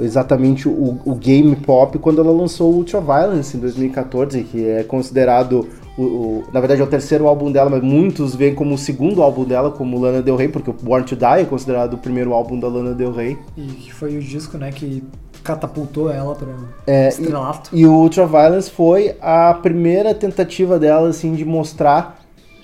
exatamente 0.00 0.68
o, 0.68 0.98
o 1.04 1.14
game 1.14 1.54
pop 1.56 1.98
quando 1.98 2.20
ela 2.20 2.32
lançou 2.32 2.72
Ultraviolence 2.72 3.56
em 3.56 3.60
2014, 3.60 4.42
que 4.44 4.66
é 4.66 4.82
considerado, 4.82 5.66
o, 5.96 6.02
o- 6.02 6.44
na 6.52 6.60
verdade 6.60 6.80
é 6.80 6.84
o 6.84 6.88
terceiro 6.88 7.26
álbum 7.26 7.50
dela, 7.52 7.70
mas 7.70 7.82
muitos 7.82 8.34
veem 8.34 8.54
como 8.54 8.74
o 8.74 8.78
segundo 8.78 9.22
álbum 9.22 9.44
dela, 9.44 9.70
como 9.70 9.98
Lana 9.98 10.22
Del 10.22 10.36
Rey, 10.36 10.48
porque 10.48 10.70
o 10.70 10.72
Born 10.72 11.04
to 11.06 11.16
Die 11.16 11.24
é 11.40 11.44
considerado 11.44 11.94
o 11.94 11.98
primeiro 11.98 12.32
álbum 12.32 12.58
da 12.58 12.68
Lana 12.68 12.94
Del 12.94 13.12
Rey. 13.12 13.38
E 13.56 13.62
que 13.62 13.92
foi 13.92 14.16
o 14.16 14.20
disco, 14.20 14.56
né, 14.58 14.70
que 14.72 15.02
catapultou 15.42 16.10
ela 16.10 16.34
para 16.34 16.48
É, 16.86 17.08
estrelato. 17.08 17.70
E 17.72 17.86
o 17.86 17.92
Ultraviolence 17.94 18.70
foi 18.70 19.14
a 19.20 19.54
primeira 19.54 20.14
tentativa 20.14 20.78
dela, 20.78 21.08
assim, 21.08 21.32
de 21.34 21.44
mostrar 21.44 22.17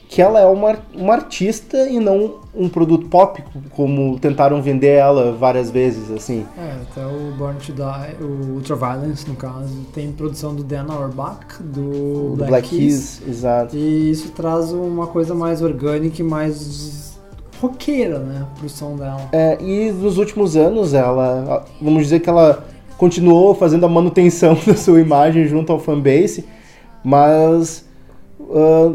que 0.09 0.21
ela 0.23 0.41
é 0.41 0.47
uma, 0.47 0.77
uma 0.95 1.15
artista 1.15 1.89
e 1.89 1.99
não 1.99 2.45
um 2.55 2.69
produto 2.69 3.09
pop, 3.09 3.43
como 3.71 4.19
tentaram 4.19 4.63
vender 4.63 4.93
ela 4.93 5.33
várias 5.33 5.71
vezes, 5.71 6.11
assim. 6.11 6.47
É, 6.57 6.77
até 6.83 7.05
o 7.05 7.33
Born 7.37 7.59
to 7.59 7.73
Die, 7.73 8.25
o 8.25 8.55
Ultraviolence, 8.55 9.29
no 9.29 9.35
caso, 9.35 9.75
tem 9.93 10.13
produção 10.13 10.55
do 10.55 10.63
Dan 10.63 10.87
Auerbach, 10.89 11.61
do 11.61 12.33
O 12.33 12.35
Black, 12.37 12.51
Black 12.51 12.69
Keys. 12.69 13.19
Keys, 13.19 13.29
exato. 13.29 13.77
E 13.77 14.11
isso 14.11 14.31
traz 14.31 14.73
uma 14.73 15.09
coisa 15.09 15.35
mais 15.35 15.63
orgânica 15.63 16.21
e 16.21 16.25
mais 16.25 17.19
roqueira, 17.61 18.19
né, 18.21 18.47
pro 18.59 18.69
som 18.69 18.97
dela. 18.97 19.29
É, 19.33 19.59
e 19.61 19.91
nos 19.91 20.19
últimos 20.19 20.57
anos 20.57 20.95
ela, 20.95 21.65
vamos 21.81 22.05
dizer 22.05 22.21
que 22.21 22.29
ela 22.29 22.65
continuou 22.97 23.55
fazendo 23.55 23.85
a 23.85 23.89
manutenção 23.89 24.57
da 24.67 24.77
sua 24.77 25.01
imagem 25.01 25.49
junto 25.49 25.73
ao 25.73 25.81
fanbase, 25.81 26.45
mas 27.03 27.85
ah, 28.51 28.93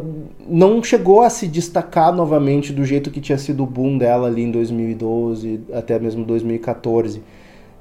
não 0.49 0.83
chegou 0.83 1.21
a 1.21 1.29
se 1.29 1.47
destacar 1.47 2.13
novamente 2.13 2.73
do 2.73 2.83
jeito 2.83 3.11
que 3.11 3.21
tinha 3.21 3.37
sido 3.37 3.63
o 3.63 3.65
boom 3.67 3.97
dela 3.97 4.27
ali 4.27 4.41
em 4.43 4.51
2012, 4.51 5.61
até 5.73 5.99
mesmo 5.99 6.25
2014. 6.25 7.21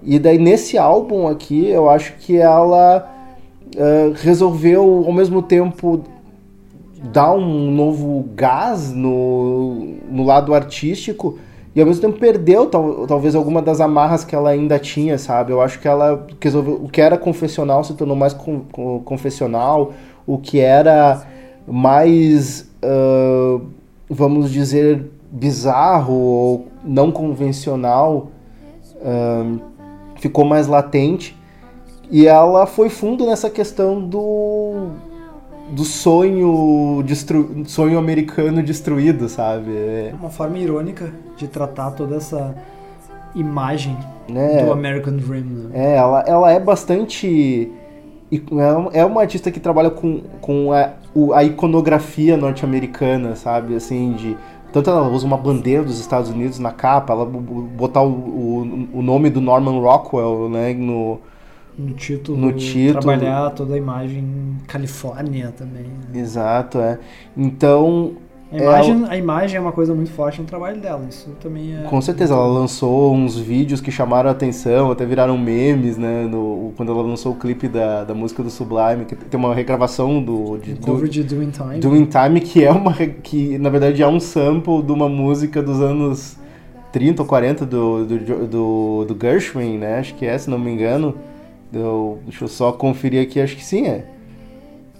E 0.03 0.19
daí 0.19 0.39
nesse 0.39 0.79
álbum 0.79 1.27
aqui, 1.27 1.66
eu 1.66 1.89
acho 1.89 2.14
que 2.19 2.37
ela 2.37 3.09
ah, 3.77 4.12
resolveu 4.23 5.05
ao 5.07 5.12
mesmo 5.12 5.43
tempo 5.43 6.03
dar 7.12 7.33
um 7.33 7.71
novo 7.71 8.25
gás 8.35 8.93
no, 8.93 9.97
no 10.11 10.25
lado 10.25 10.53
artístico 10.55 11.39
e 11.75 11.81
ao 11.81 11.87
mesmo 11.87 12.03
tempo 12.03 12.19
perdeu 12.19 12.66
tal- 12.66 13.07
talvez 13.07 13.35
alguma 13.35 13.62
das 13.62 13.81
amarras 13.81 14.25
que 14.25 14.35
ela 14.35 14.51
ainda 14.51 14.79
tinha, 14.79 15.16
sabe? 15.16 15.53
Eu 15.53 15.61
acho 15.61 15.79
que 15.81 15.87
ela 15.87 16.27
resolveu, 16.41 16.75
o 16.83 16.89
que 16.89 17.01
era 17.01 17.16
confessional 17.16 17.85
se 17.85 17.95
tornou 17.95 18.16
mais 18.16 18.35
con- 18.35 18.62
con- 18.73 19.01
confessional, 19.05 19.93
o 20.27 20.39
que 20.39 20.59
era 20.59 21.23
mais, 21.71 22.69
ah, 22.83 23.61
vamos 24.09 24.51
dizer, 24.51 25.11
bizarro 25.31 26.14
ou 26.14 26.69
não 26.85 27.12
convencional 27.12 28.31
ah, 29.05 29.57
ficou 30.16 30.45
mais 30.45 30.66
latente 30.66 31.37
e 32.11 32.27
ela 32.27 32.66
foi 32.66 32.89
fundo 32.89 33.27
nessa 33.27 33.51
questão 33.51 34.01
do 34.01 34.91
do 35.71 35.85
sonho 35.85 37.03
destru... 37.05 37.62
sonho 37.66 37.99
americano 37.99 38.62
destruído, 38.62 39.29
sabe? 39.29 39.71
É, 39.77 40.11
É 40.12 40.14
uma 40.14 40.31
forma 40.31 40.59
irônica 40.59 41.12
de 41.37 41.47
tratar 41.47 41.91
toda 41.91 42.16
essa 42.16 42.55
imagem 43.35 43.97
né? 44.29 44.64
do 44.64 44.73
American 44.73 45.16
Dream, 45.16 45.45
né? 45.45 45.71
É, 45.75 45.97
ela, 45.97 46.25
ela 46.27 46.51
é 46.51 46.59
bastante. 46.59 47.71
É 48.93 49.05
uma 49.05 49.22
artista 49.22 49.51
que 49.51 49.59
trabalha 49.61 49.91
com, 49.91 50.20
com 50.41 50.72
a, 50.72 50.91
a 51.35 51.45
iconografia 51.45 52.37
norte-americana, 52.37 53.35
sabe? 53.37 53.74
Assim, 53.74 54.12
de. 54.12 54.37
Tanto 54.72 54.91
ela 54.91 55.09
usa 55.09 55.26
uma 55.26 55.37
bandeira 55.39 55.83
dos 55.83 55.99
Estados 55.99 56.29
Unidos 56.31 56.59
na 56.59 56.70
capa, 56.70 57.14
ela 57.14 57.24
bo- 57.24 57.41
bo- 57.41 57.62
botar 57.62 58.03
o, 58.03 58.11
o, 58.11 58.89
o 58.99 59.03
nome 59.03 59.31
do 59.31 59.41
Norman 59.41 59.81
Rockwell, 59.81 60.51
né, 60.51 60.74
no, 60.74 61.18
No 61.79 61.95
título, 61.95 62.37
No 62.39 62.53
título. 62.53 63.01
trabalhar 63.01 63.51
toda 63.53 63.74
a 63.74 63.79
imagem 63.79 64.57
Califórnia 64.66 65.53
também. 65.57 65.85
né? 65.85 66.20
Exato, 66.20 66.79
é. 66.81 66.99
Então, 67.35 68.12
A 68.51 68.57
imagem, 68.57 69.05
a 69.11 69.16
imagem 69.16 69.57
é 69.59 69.61
uma 69.61 69.72
coisa 69.72 69.94
muito 69.94 70.11
forte 70.11 70.40
no 70.40 70.46
trabalho 70.46 70.80
dela, 70.80 71.05
isso 71.07 71.28
também 71.38 71.76
é... 71.76 71.82
com 71.82 72.01
certeza, 72.01 72.32
ela 72.32 72.46
lançou 72.46 73.14
uns 73.14 73.38
vídeos 73.38 73.78
que 73.78 73.90
chamaram 73.90 74.30
a 74.30 74.32
atenção, 74.32 74.90
até 74.90 75.05
viraram 75.05 75.36
memes, 75.36 75.99
né? 75.99 76.24
No, 76.24 76.72
quando 76.74 76.90
ela 76.90 77.03
lançou 77.03 77.32
o 77.32 77.36
clipe 77.36 77.68
da, 77.68 78.05
da 78.05 78.14
música 78.14 78.42
do 78.42 78.49
Sublime, 78.49 79.05
que 79.07 79.14
tem 79.14 79.38
uma 79.38 79.55
regravação 79.55 80.22
do, 80.22 80.57
de, 80.57 80.74
do, 80.74 80.80
cover 80.80 81.11
de 81.11 81.22
Doing 81.22 81.51
Time. 81.51 81.78
Doing 81.78 82.07
Time, 82.07 82.40
que 82.40 82.64
é 82.64 82.70
uma. 82.70 82.94
que 82.94 83.59
na 83.59 83.68
verdade 83.68 84.03
é 84.03 84.09
um 84.09 84.18
sample 84.18 84.82
de 84.82 84.92
uma 84.92 85.11
música 85.11 85.62
dos 85.62 85.82
anos 85.82 86.38
30 86.90 87.20
ou 87.20 87.28
40 87.28 87.66
do, 87.66 88.07
do, 88.07 88.46
do, 88.46 89.05
do 89.05 89.18
Gershwin, 89.20 89.76
né? 89.76 89.99
Acho 89.99 90.14
que 90.14 90.24
é, 90.24 90.38
se 90.38 90.49
não 90.49 90.59
me 90.59 90.70
engano. 90.70 91.14
Do, 91.70 92.16
deixa 92.24 92.44
eu 92.44 92.49
só 92.49 92.72
conferir 92.72 93.22
aqui, 93.22 93.42
acho 93.42 93.55
que 93.55 93.64
sim, 93.64 93.86
é. 93.86 94.07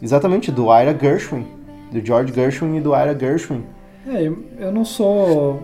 Exatamente, 0.03 0.53
do 0.53 0.66
Ira 0.66 0.94
Gershwin. 0.94 1.57
Do 1.91 2.05
George 2.05 2.32
Gershwin 2.34 2.76
e 2.76 2.80
do 2.80 2.91
Ira 2.95 3.18
Gershwin. 3.18 3.62
É, 4.07 4.22
eu, 4.26 4.39
eu 4.59 4.72
não 4.72 4.84
sou 4.84 5.62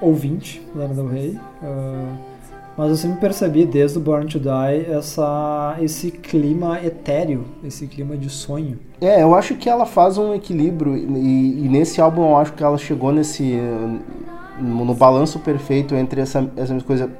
ouvinte 0.00 0.62
da 0.74 0.82
Lana 0.82 0.94
Del 0.94 1.08
Rey, 1.08 1.38
ah, 1.62 2.12
Mas 2.76 2.90
eu 2.90 2.96
sempre 2.96 3.20
percebi 3.20 3.64
desde 3.64 3.98
o 3.98 4.00
Born 4.00 4.26
to 4.26 4.40
Die 4.40 4.90
essa, 4.92 5.76
esse 5.80 6.10
clima 6.10 6.80
etéreo, 6.84 7.44
esse 7.64 7.86
clima 7.86 8.16
de 8.16 8.28
sonho. 8.28 8.78
É, 9.00 9.22
eu 9.22 9.32
acho 9.34 9.54
que 9.54 9.68
ela 9.68 9.86
faz 9.86 10.18
um 10.18 10.34
equilíbrio 10.34 10.96
e, 10.96 11.64
e 11.64 11.68
nesse 11.68 12.00
álbum 12.00 12.22
eu 12.30 12.36
acho 12.36 12.52
que 12.52 12.62
ela 12.64 12.76
chegou 12.76 13.12
nesse 13.12 13.58
no, 14.60 14.84
no 14.84 14.94
balanço 14.94 15.38
perfeito 15.38 15.94
entre 15.94 16.20
essa, 16.20 16.50
essa 16.56 16.76
coisa 16.80 17.10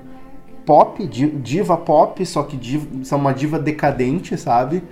pop, 0.67 1.07
di- 1.07 1.31
diva 1.31 1.77
pop, 1.77 2.25
só 2.27 2.43
que 2.43 2.57
diva, 2.57 2.87
uma 3.15 3.33
diva 3.33 3.59
decadente, 3.59 4.37
sabe? 4.37 4.83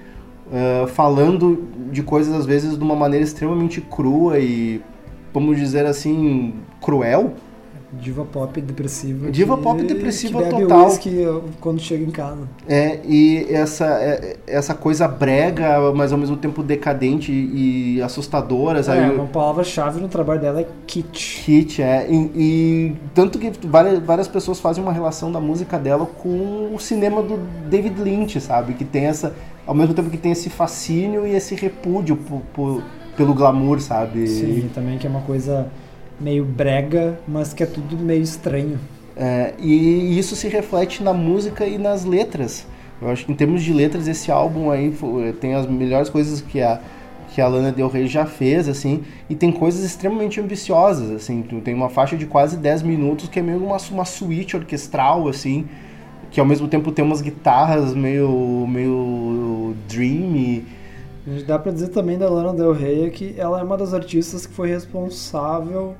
Uh, 0.53 0.86
falando 0.86 1.66
de 1.90 2.03
coisas 2.03 2.34
às 2.34 2.44
vezes 2.44 2.76
de 2.76 2.84
uma 2.84 2.94
maneira 2.94 3.24
extremamente 3.24 3.80
crua 3.80 4.38
e 4.38 4.82
vamos 5.32 5.57
dizer 5.57 5.86
assim 5.86 6.53
cruel. 6.80 7.32
Diva 8.01 8.24
pop 8.24 8.61
depressiva. 8.61 9.30
Diva 9.30 9.57
que- 9.57 9.62
pop 9.62 9.82
depressiva 9.82 10.43
que 10.43 10.51
total. 10.62 10.86
whisky 10.86 11.24
quando 11.61 11.80
chega 11.80 12.03
em 12.05 12.11
casa. 12.11 12.49
É, 12.68 13.01
e 13.05 13.47
essa, 13.51 13.84
é- 13.86 14.36
essa 14.47 14.74
coisa 14.74 15.07
brega, 15.07 15.93
mas 15.95 16.12
ao 16.12 16.18
mesmo 16.18 16.36
tempo 16.36 16.62
decadente 16.62 17.30
e 17.30 18.01
assustadora, 18.03 18.82
sabe? 18.82 19.01
É, 19.01 19.11
uma 19.11 19.26
palavra-chave 19.26 20.01
no 20.01 20.09
trabalho 20.09 20.40
dela 20.40 20.61
é 20.62 20.66
kitsch. 20.86 21.45
Hit, 21.47 21.82
é. 21.82 22.07
E, 22.11 22.30
e 22.34 22.97
tanto 23.14 23.38
que 23.38 23.53
várias, 23.66 23.99
várias 23.99 24.28
pessoas 24.28 24.59
fazem 24.59 24.82
uma 24.82 24.93
relação 24.93 25.30
da 25.30 25.40
música 25.40 25.78
dela 25.78 26.07
com 26.07 26.72
o 26.74 26.78
cinema 26.78 27.22
do 27.22 27.38
David 27.68 28.01
Lynch, 28.03 28.40
sabe? 28.40 28.74
Que 28.74 28.84
tem 28.84 29.05
essa. 29.07 29.34
Ao 29.66 29.74
mesmo 29.74 29.95
tempo 29.95 30.11
que 30.11 30.16
tem 30.16 30.32
esse 30.32 30.49
fascínio 30.51 31.26
e 31.26 31.34
esse 31.34 31.55
repúdio 31.55 32.16
por- 32.16 32.40
por- 32.55 32.82
pelo 33.16 33.34
glamour, 33.34 33.80
sabe? 33.80 34.26
Sim, 34.26 34.70
também 34.74 34.97
que 34.99 35.07
é 35.07 35.11
uma 35.11 35.20
coisa 35.20 35.66
meio 36.23 36.45
brega, 36.45 37.18
mas 37.27 37.53
que 37.53 37.62
é 37.62 37.66
tudo 37.66 37.97
meio 37.97 38.23
estranho. 38.23 38.79
É, 39.16 39.53
e 39.59 40.18
isso 40.18 40.35
se 40.37 40.49
reflete 40.49 41.03
na 41.03 41.12
música 41.12 41.66
e 41.66 41.77
nas 41.77 42.05
letras. 42.05 42.66
Eu 43.01 43.09
acho 43.11 43.27
que 43.27 43.33
em 43.33 43.35
termos 43.35 43.62
de 43.62 43.73
letras, 43.73 44.07
esse 44.09 44.31
álbum 44.31 44.70
aí 44.70 44.93
fo- 44.93 45.20
tem 45.41 45.55
as 45.55 45.66
melhores 45.66 46.09
coisas 46.09 46.41
que 46.41 46.62
a, 46.62 46.81
que 47.35 47.41
a 47.41 47.49
Lana 47.49 47.73
Del 47.73 47.89
Rey 47.89 48.07
já 48.07 48.25
fez, 48.25 48.68
assim, 48.68 49.03
e 49.29 49.35
tem 49.35 49.51
coisas 49.51 49.83
extremamente 49.85 50.41
ambiciosas, 50.41 51.11
assim. 51.11 51.43
Tu 51.43 51.61
Tem 51.61 51.75
uma 51.75 51.91
faixa 51.91 52.16
de 52.16 52.27
quase 52.27 52.57
10 52.57 52.83
minutos 52.83 53.29
que 53.29 53.39
é 53.41 53.43
meio 53.43 53.59
uma, 53.64 53.77
uma 53.91 54.05
suíte 54.05 54.57
orquestral, 54.57 55.29
assim, 55.29 55.66
que 56.31 56.39
ao 56.41 56.47
mesmo 56.47 56.68
tempo 56.68 56.91
tem 56.93 57.05
umas 57.05 57.20
guitarras 57.20 57.93
meio, 57.95 58.66
meio 58.68 59.75
dreamy. 59.89 60.64
A 61.27 61.31
gente 61.31 61.45
dá 61.45 61.59
pra 61.59 61.70
dizer 61.70 61.89
também 61.89 62.16
da 62.18 62.29
Lana 62.31 62.55
Del 62.55 62.73
Rey 62.73 63.05
é 63.05 63.11
que 63.11 63.35
ela 63.37 63.61
é 63.61 63.62
uma 63.62 63.77
das 63.77 63.93
artistas 63.93 64.47
que 64.47 64.55
foi 64.55 64.68
responsável 64.68 65.95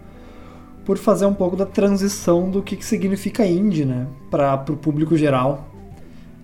por 0.85 0.99
fazer 0.99 1.27
um 1.27 1.35
pouco 1.35 1.57
da 1.57 1.67
transição 1.67 2.51
do 2.51 2.63
que, 2.63 2.77
que 2.77 2.85
significa 2.85 3.47
indie, 3.47 3.85
né, 3.85 4.07
para 4.31 4.65
o 4.69 4.77
público 4.77 5.17
geral. 5.17 5.69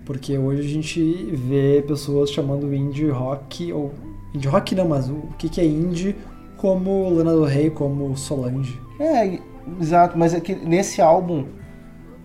Porque 0.05 0.39
hoje 0.39 0.61
a 0.61 0.73
gente 0.73 1.03
vê 1.35 1.85
pessoas 1.87 2.31
chamando 2.31 2.75
indie 2.75 3.11
rock, 3.11 3.73
ou 3.73 3.93
indie 4.35 4.49
rock 4.49 4.75
não, 4.75 4.89
mas 4.89 5.09
o 5.09 5.29
que, 5.37 5.49
que 5.49 5.61
é 5.61 5.67
indie 5.67 6.17
como 6.57 7.11
Lana 7.11 7.33
Del 7.33 7.45
Rey, 7.45 7.71
como 7.71 8.17
Solange. 8.17 8.81
É, 8.99 9.39
exato, 9.81 10.19
mas 10.19 10.33
é 10.33 10.41
que 10.41 10.55
nesse 10.55 11.03
álbum 11.03 11.45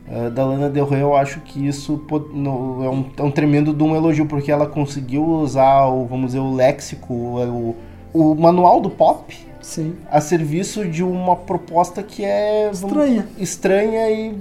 eh, 0.07 0.29
da 0.29 0.45
Lana 0.45 0.69
Del 0.69 0.85
Rey 0.85 1.01
eu 1.01 1.15
acho 1.15 1.41
que 1.41 1.67
isso 1.67 2.01
é, 2.09 2.15
um, 2.37 3.05
é 3.17 3.21
um 3.21 3.31
tremendo 3.31 3.73
de 3.73 3.83
um 3.83 3.95
elogio, 3.95 4.25
porque 4.25 4.51
ela 4.51 4.65
conseguiu 4.65 5.23
usar 5.23 5.85
o, 5.87 6.05
vamos 6.05 6.27
dizer, 6.27 6.39
o 6.39 6.55
léxico, 6.55 7.13
o, 7.13 7.75
o 8.13 8.33
manual 8.33 8.79
do 8.79 8.89
pop 8.89 9.35
Sim. 9.63 9.95
a 10.11 10.21
serviço 10.21 10.85
de 10.87 11.03
uma 11.03 11.35
proposta 11.35 12.03
que 12.03 12.23
é 12.23 12.65
vamos- 12.71 12.81
Estranha. 12.91 13.27
estranha 13.39 14.09
e 14.11 14.37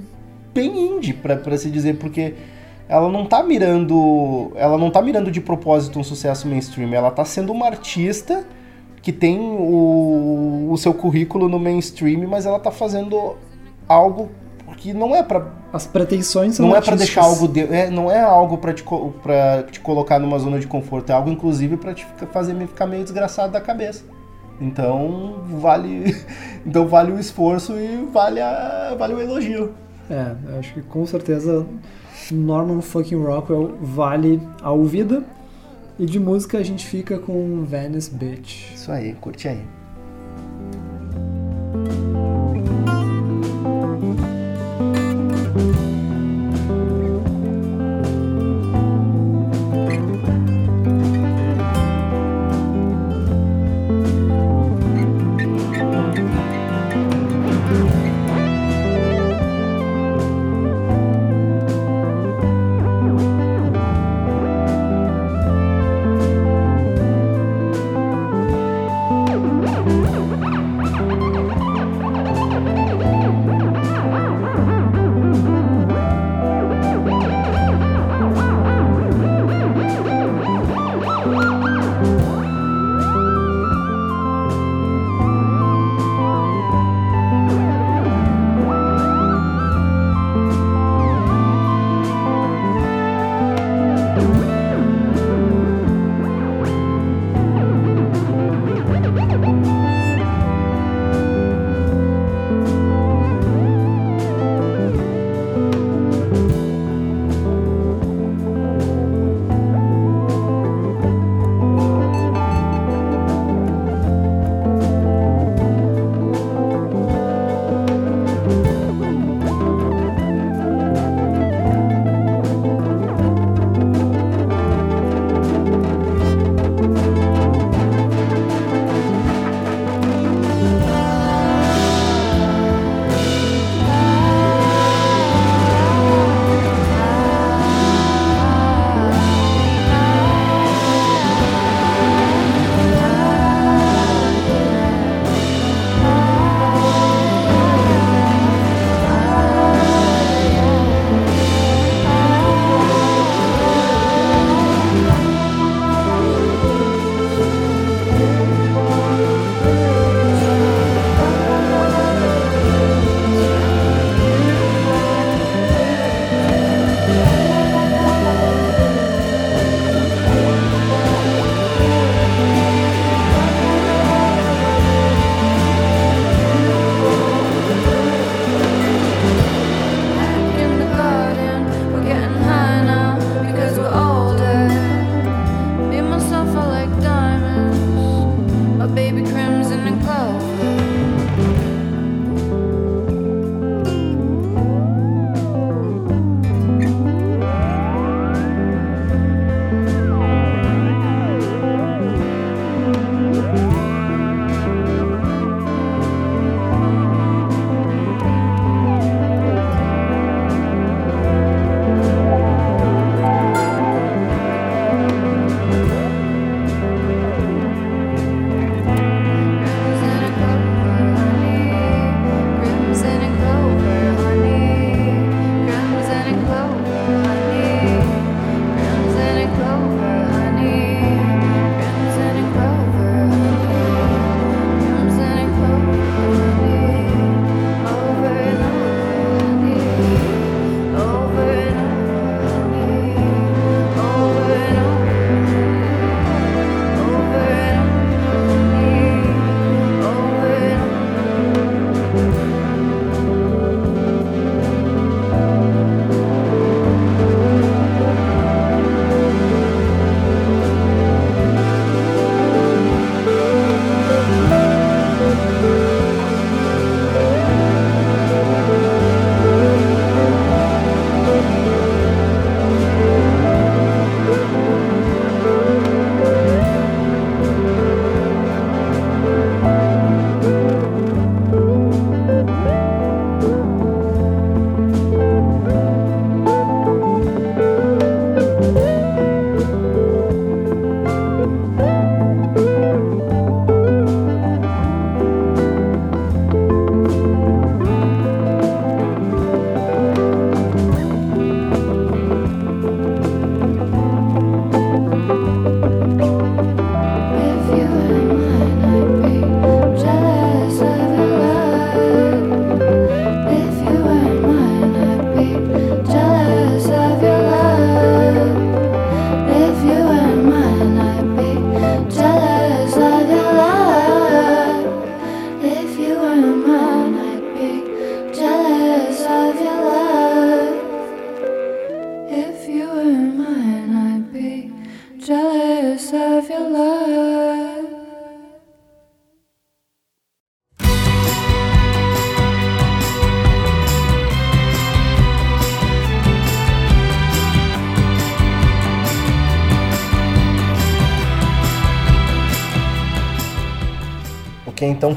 bem 0.53 0.97
indie, 0.97 1.13
pra 1.13 1.57
se 1.57 1.71
dizer, 1.71 1.97
porque 1.97 2.35
ela 2.87 3.09
não 3.09 3.25
tá 3.25 3.41
mirando. 3.41 4.51
Ela 4.55 4.77
não 4.77 4.91
tá 4.91 5.01
mirando 5.01 5.31
de 5.31 5.41
propósito 5.41 5.97
um 5.99 6.03
sucesso 6.03 6.47
mainstream, 6.47 6.93
ela 6.93 7.09
tá 7.09 7.25
sendo 7.25 7.51
uma 7.51 7.65
artista 7.65 8.43
que 9.01 9.11
tem 9.11 9.39
o, 9.39 10.67
o 10.71 10.77
seu 10.77 10.93
currículo 10.93 11.49
no 11.49 11.57
mainstream, 11.59 12.27
mas 12.27 12.45
ela 12.45 12.59
tá 12.59 12.69
fazendo 12.71 13.35
algo 13.87 14.29
que 14.77 14.93
não 14.93 15.15
é 15.15 15.21
pra 15.23 15.45
As 15.71 15.85
pretensões 15.85 16.55
são 16.55 16.67
não 16.67 16.75
é 16.75 16.81
pra 16.81 16.95
deixar 16.95 17.21
artísticas. 17.21 17.41
algo 17.41 17.53
de, 17.53 17.73
é, 17.75 17.89
não 17.89 18.11
é 18.11 18.19
algo 18.21 18.57
para 18.57 18.73
te 18.73 18.83
pra 19.21 19.63
te 19.63 19.79
colocar 19.79 20.19
numa 20.19 20.37
zona 20.39 20.59
de 20.59 20.67
conforto, 20.67 21.09
é 21.11 21.13
algo 21.13 21.29
inclusive 21.29 21.77
pra 21.77 21.93
te 21.93 22.05
fazer 22.31 22.53
me 22.53 22.65
ficar 22.67 22.85
meio 22.85 23.03
desgraçado 23.03 23.51
da 23.53 23.61
cabeça. 23.61 24.03
Então 24.59 25.43
vale 25.59 26.15
então 26.65 26.87
vale 26.87 27.11
o 27.11 27.19
esforço 27.19 27.73
e 27.73 28.07
vale 28.11 28.39
a, 28.39 28.95
vale 28.97 29.13
o 29.13 29.21
elogio. 29.21 29.73
É, 30.09 30.35
acho 30.59 30.73
que 30.73 30.81
com 30.81 31.05
certeza 31.05 31.65
Norman 32.31 32.81
fucking 32.81 33.23
Rockwell 33.23 33.77
vale 33.81 34.41
a 34.61 34.71
ouvida. 34.71 35.23
E 35.99 36.05
de 36.05 36.19
música 36.19 36.57
a 36.57 36.63
gente 36.63 36.85
fica 36.85 37.19
com 37.19 37.63
Venice 37.63 38.11
Beach. 38.13 38.73
Isso 38.73 38.91
aí, 38.91 39.13
curte 39.13 39.47
aí. 39.47 39.61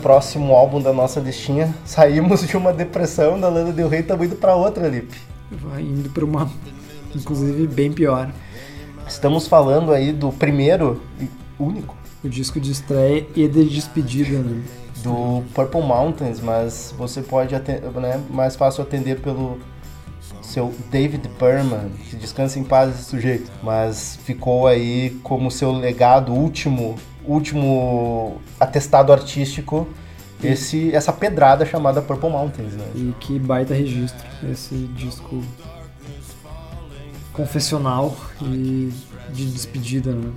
Próximo 0.07 0.55
álbum 0.55 0.81
da 0.81 0.93
nossa 0.93 1.19
listinha. 1.19 1.75
Saímos 1.85 2.47
de 2.47 2.57
uma 2.57 2.73
depressão 2.73 3.41
da 3.41 3.49
Lana 3.49 3.73
Del 3.73 3.89
Rey, 3.89 4.03
estamos 4.03 4.25
indo 4.25 4.37
para 4.37 4.55
outra, 4.55 4.87
Lipe. 4.87 5.19
Vai 5.51 5.83
indo 5.83 6.09
pra 6.11 6.25
uma, 6.25 6.49
inclusive, 7.13 7.67
bem 7.67 7.91
pior. 7.91 8.31
Estamos 9.09 9.49
falando 9.49 9.93
aí 9.93 10.13
do 10.13 10.31
primeiro 10.31 11.03
e 11.21 11.29
único 11.59 11.97
O 12.23 12.29
disco 12.29 12.61
de 12.61 12.71
estreia 12.71 13.27
e 13.35 13.49
de 13.49 13.65
despedida, 13.65 14.39
né? 14.39 14.63
do 15.03 15.43
Purple 15.53 15.83
Mountains, 15.83 16.41
mas 16.41 16.95
você 16.97 17.21
pode 17.21 17.55
atender, 17.55 17.91
né, 17.93 18.21
mais 18.31 18.55
fácil 18.55 18.83
atender 18.83 19.21
pelo 19.21 19.59
seu 20.41 20.73
David 20.91 21.29
Berman, 21.39 21.91
que 22.09 22.17
descansa 22.17 22.59
em 22.59 22.65
paz 22.65 22.95
esse 22.95 23.05
sujeito, 23.05 23.51
mas 23.63 24.19
ficou 24.25 24.67
aí 24.67 25.11
como 25.23 25.51
seu 25.51 25.73
legado 25.73 26.33
último, 26.33 26.97
último 27.25 28.41
atestado 28.77 29.13
artístico, 29.13 29.89
esse 30.45 30.95
essa 30.95 31.13
pedrada 31.13 31.65
chamada 31.65 32.03
Purple 32.03 32.29
Mountains, 32.29 32.75
né? 32.75 32.85
E 32.95 33.15
que 33.19 33.39
baita 33.39 33.73
registro 33.73 34.27
esse 34.53 34.75
disco 34.95 35.43
confessional 37.33 38.15
e 38.43 38.93
de 39.33 39.47
despedida, 39.47 40.13
né? 40.13 40.31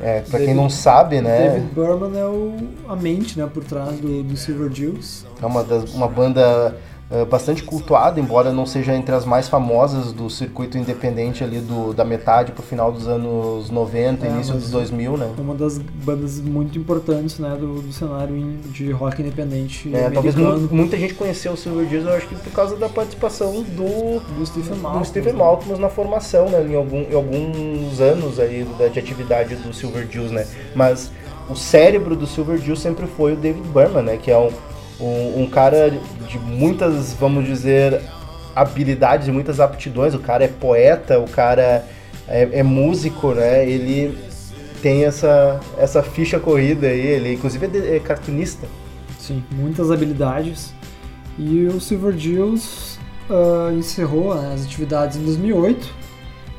É, 0.00 0.20
pra 0.20 0.38
quem 0.38 0.48
David- 0.48 0.54
não 0.56 0.68
sabe, 0.68 1.20
né, 1.20 1.50
David 1.50 1.74
Berman 1.74 2.18
é 2.18 2.24
o, 2.26 2.56
a 2.88 2.96
mente, 2.96 3.38
né, 3.38 3.48
por 3.52 3.62
trás 3.62 4.00
do, 4.00 4.24
do 4.24 4.36
Silver 4.36 4.72
Juice. 4.72 5.24
é 5.40 5.46
uma, 5.46 5.62
das, 5.62 5.94
uma 5.94 6.08
banda 6.08 6.76
bastante 7.24 7.62
cultuada, 7.62 8.18
embora 8.18 8.52
não 8.52 8.64
seja 8.66 8.94
entre 8.94 9.14
as 9.14 9.24
mais 9.24 9.48
famosas 9.48 10.12
do 10.12 10.30
circuito 10.30 10.78
independente 10.78 11.44
ali 11.44 11.60
do, 11.60 11.92
da 11.92 12.04
metade 12.04 12.52
pro 12.52 12.62
final 12.62 12.90
dos 12.90 13.06
anos 13.06 13.70
90, 13.70 14.26
É, 14.26 14.30
início 14.30 14.54
dos 14.54 14.70
2000, 14.70 15.16
né? 15.16 15.30
É 15.36 15.40
uma 15.40 15.54
das 15.54 15.78
bandas 15.78 16.40
muito 16.40 16.78
importantes, 16.78 17.38
né, 17.38 17.56
do, 17.58 17.82
do 17.82 17.92
cenário 17.92 18.34
de 18.70 18.90
rock 18.90 19.20
independente 19.20 19.94
É, 19.94 20.10
talvez 20.10 20.34
muita 20.70 20.96
gente 20.96 21.14
conheceu 21.14 21.52
o 21.52 21.56
Silver 21.56 21.86
eu 21.92 22.14
acho 22.14 22.26
que 22.28 22.34
por 22.34 22.52
causa 22.52 22.76
da 22.76 22.88
participação 22.88 23.62
do, 23.62 24.20
Do 24.38 24.46
Stephen 24.46 24.74
do 24.74 24.80
Malkmus. 24.82 25.08
Stephen 25.08 25.32
Malkmus 25.34 25.78
na 25.78 25.88
formação, 25.88 26.48
né? 26.48 26.66
Em, 26.66 26.74
algum- 26.74 27.02
em 27.02 27.14
alguns 27.14 28.00
anos 28.00 28.38
aí 28.38 28.66
da, 28.78 28.88
de 28.88 28.98
atividade 28.98 29.56
do 29.56 29.72
Silver 29.72 30.06
Jews, 30.10 30.30
né? 30.30 30.46
Mas 30.74 31.10
o 31.50 31.56
cérebro 31.56 32.16
do 32.16 32.26
Silver 32.26 32.58
Jews 32.58 32.80
sempre 32.80 33.06
foi 33.06 33.34
o 33.34 33.36
David 33.36 33.66
Berman, 33.68 34.02
né? 34.02 34.16
Que 34.16 34.30
é 34.30 34.38
um, 34.38 34.50
um, 35.02 35.42
um 35.42 35.46
cara 35.50 35.90
de 36.28 36.38
muitas, 36.38 37.12
vamos 37.14 37.44
dizer, 37.44 38.00
habilidades, 38.54 39.28
muitas 39.28 39.60
aptidões. 39.60 40.14
O 40.14 40.18
cara 40.18 40.44
é 40.44 40.48
poeta, 40.48 41.18
o 41.18 41.28
cara 41.28 41.84
é, 42.28 42.48
é 42.52 42.62
músico, 42.62 43.32
né? 43.32 43.68
Ele 43.68 44.16
tem 44.80 45.04
essa, 45.04 45.60
essa 45.78 46.02
ficha 46.02 46.38
corrida 46.40 46.86
aí, 46.88 47.00
ele 47.00 47.34
inclusive 47.34 47.66
é, 47.66 47.68
de- 47.68 47.96
é 47.96 48.00
cartunista. 48.00 48.66
Sim, 49.18 49.42
muitas 49.52 49.90
habilidades. 49.90 50.72
E 51.38 51.66
o 51.66 51.80
Silver 51.80 52.16
Juice 52.18 52.98
ah, 53.30 53.72
encerrou 53.72 54.34
né, 54.34 54.52
as 54.54 54.64
atividades 54.64 55.16
em 55.16 55.24
2008 55.24 55.88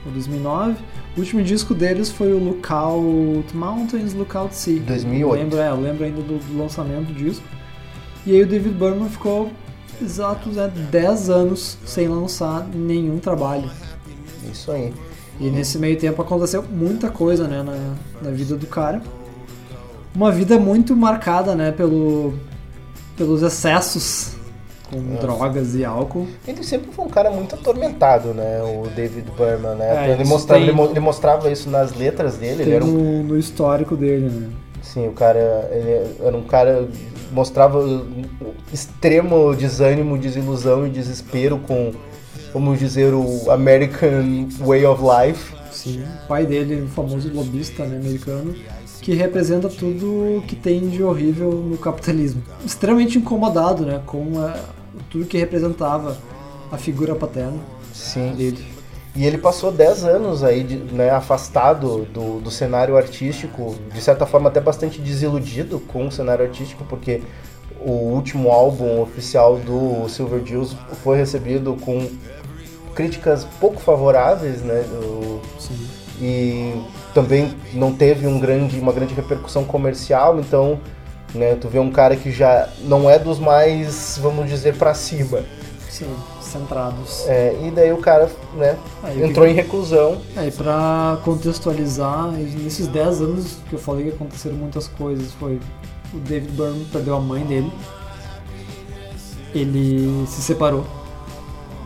ou 0.06 0.12
2009. 0.12 0.76
O 1.16 1.20
último 1.20 1.44
disco 1.44 1.76
deles 1.76 2.10
foi 2.10 2.34
o 2.34 2.40
Lookout 2.40 3.56
Mountains, 3.56 4.14
Lookout 4.14 4.56
Sea. 4.56 4.80
2008. 4.80 5.36
Eu 5.36 5.44
lembro, 5.44 5.60
é, 5.60 5.70
eu 5.70 5.80
lembro 5.80 6.04
ainda 6.06 6.22
do, 6.22 6.40
do 6.40 6.58
lançamento 6.58 7.08
do 7.08 7.14
disco. 7.14 7.44
E 8.26 8.32
aí 8.36 8.42
o 8.42 8.48
David 8.48 8.76
Berman 8.76 9.10
ficou 9.10 9.50
exatos 10.02 10.56
né, 10.56 10.72
10 10.92 11.30
anos 11.30 11.78
sem 11.86 12.08
lançar 12.08 12.66
nenhum 12.74 13.20
trabalho. 13.20 13.70
Isso 14.52 14.72
aí. 14.72 14.94
E 15.40 15.50
nesse 15.50 15.78
meio 15.78 15.98
tempo 15.98 16.22
aconteceu 16.22 16.64
muita 16.64 17.10
coisa, 17.10 17.48
né, 17.48 17.64
na, 17.64 17.96
na 18.22 18.32
vida 18.36 18.56
do 18.56 18.68
cara. 18.68 19.02
Uma 20.16 20.32
vida 20.32 20.60
muito 20.60 20.96
marcada, 20.96 21.56
né, 21.56 21.72
pelo, 21.72 22.34
pelos 23.18 23.42
excessos 23.42 24.34
com 24.90 25.16
drogas 25.16 25.74
e 25.76 25.84
álcool. 25.84 26.28
Ele 26.48 26.64
sempre 26.64 26.92
foi 26.92 27.06
um 27.06 27.10
cara 27.10 27.32
muito 27.32 27.56
atormentado, 27.56 28.32
né? 28.34 28.62
O 28.62 28.88
David 28.96 29.26
Berman, 29.36 29.76
né? 29.76 30.10
É, 30.10 30.12
ele, 30.12 30.24
mostrava, 30.24 30.60
tem- 30.60 30.70
ele, 30.70 30.78
mo- 30.78 30.86
ele 30.92 31.00
mostrava 31.00 31.52
isso 31.52 31.68
nas 31.70 31.96
letras 31.96 32.36
dele. 32.38 32.62
Ele 32.62 32.66
Tem 32.66 32.74
era 32.74 32.86
um, 32.86 32.90
no, 32.90 33.24
no 33.24 33.40
histórico 33.40 33.96
dele, 33.98 34.30
né? 34.30 34.50
sim, 34.84 35.08
o 35.08 35.14
cara, 35.14 35.68
ele 35.72 36.16
era 36.24 36.38
um 36.38 36.44
cara 36.44 36.88
mostrava 37.34 38.06
extremo 38.72 39.56
desânimo, 39.56 40.18
desilusão 40.18 40.86
e 40.88 40.90
desespero 40.90 41.58
com, 41.60 41.92
vamos 42.54 42.80
dizer, 42.80 43.14
o 43.14 43.50
American 43.52 44.48
Way 44.60 44.86
of 44.86 45.02
Life. 45.04 45.54
Sim. 45.72 46.04
O 46.24 46.28
pai 46.28 46.46
dele, 46.46 46.82
um 46.84 46.88
famoso 46.88 47.30
lobista 47.34 47.84
né, 47.86 47.98
americano, 47.98 48.56
que 49.02 49.14
representa 49.14 49.68
tudo 49.68 50.44
que 50.48 50.56
tem 50.56 50.88
de 50.88 51.04
horrível 51.04 51.52
no 51.52 51.78
capitalismo. 51.78 52.42
Extremamente 52.66 53.18
incomodado, 53.18 53.86
né, 53.86 54.02
com 54.06 54.40
a- 54.40 54.56
tudo 55.10 55.26
que 55.26 55.38
representava 55.38 56.18
a 56.72 56.78
figura 56.78 57.14
paterna 57.16 57.60
Sim. 57.94 58.34
dele. 58.36 58.73
E 59.16 59.26
ele 59.26 59.38
passou 59.38 59.72
10 59.72 60.04
anos 60.04 60.44
aí, 60.44 60.64
de- 60.64 60.78
né, 60.94 61.12
afastado 61.12 62.06
do, 62.06 62.40
do 62.40 62.50
cenário 62.50 62.98
artístico, 62.98 63.76
de 63.94 64.02
certa 64.02 64.26
forma 64.26 64.50
até 64.50 64.60
bastante 64.60 65.00
desiludido 65.00 65.80
com 65.80 66.08
o 66.08 66.12
cenário 66.12 66.44
artístico, 66.46 66.84
porque 66.90 67.22
o 67.80 67.92
último 67.92 68.50
álbum 68.52 69.02
oficial 69.02 69.58
do 69.58 70.08
Silver 70.10 70.42
Jews 70.42 70.76
foi 71.04 71.18
recebido 71.18 71.76
com 71.82 72.10
críticas 72.96 73.46
pouco 73.60 73.80
favoráveis, 73.80 74.62
né? 74.62 74.84
o- 75.02 75.42
e 76.22 76.82
também 77.14 77.54
não 77.74 77.92
teve 77.94 78.26
um 78.28 78.40
grande, 78.40 78.80
uma 78.80 78.92
grande 78.94 79.14
repercussão 79.14 79.64
comercial, 79.64 80.40
então 80.40 80.80
né, 81.34 81.56
tu 81.56 81.68
vê 81.68 81.80
um 81.80 81.92
cara 81.92 82.16
que 82.16 82.32
já 82.32 82.70
não 82.84 83.10
é 83.10 83.18
dos 83.18 83.40
mais, 83.40 84.20
vamos 84.22 84.48
dizer, 84.48 84.76
pra 84.76 84.94
cima. 84.94 85.42
Sim, 85.90 86.08
centrados. 86.54 87.26
É, 87.28 87.60
e 87.64 87.72
daí 87.72 87.92
o 87.92 87.98
cara 87.98 88.30
né, 88.56 88.78
Aí, 89.04 89.18
o 89.18 89.22
que- 89.22 89.30
entrou 89.30 89.48
em 89.48 89.54
reclusão 89.54 90.22
É, 90.38 90.48
e 90.48 90.52
pra 90.52 91.18
contextualizar, 91.26 92.32
nesses 92.32 92.88
10 92.88 93.22
anos 93.22 93.58
que 93.70 93.74
eu 93.76 93.80
falei 93.80 94.06
que 94.06 94.16
aconteceram 94.16 94.56
muitas 94.56 94.88
coisas, 94.88 95.34
foi 95.34 95.60
o 96.14 96.18
David 96.20 96.52
Byrne 96.52 96.86
perdeu 96.92 97.16
a 97.16 97.20
mãe 97.20 97.44
dele, 97.44 97.72
ele 99.54 100.26
se 100.28 100.42
separou 100.42 100.86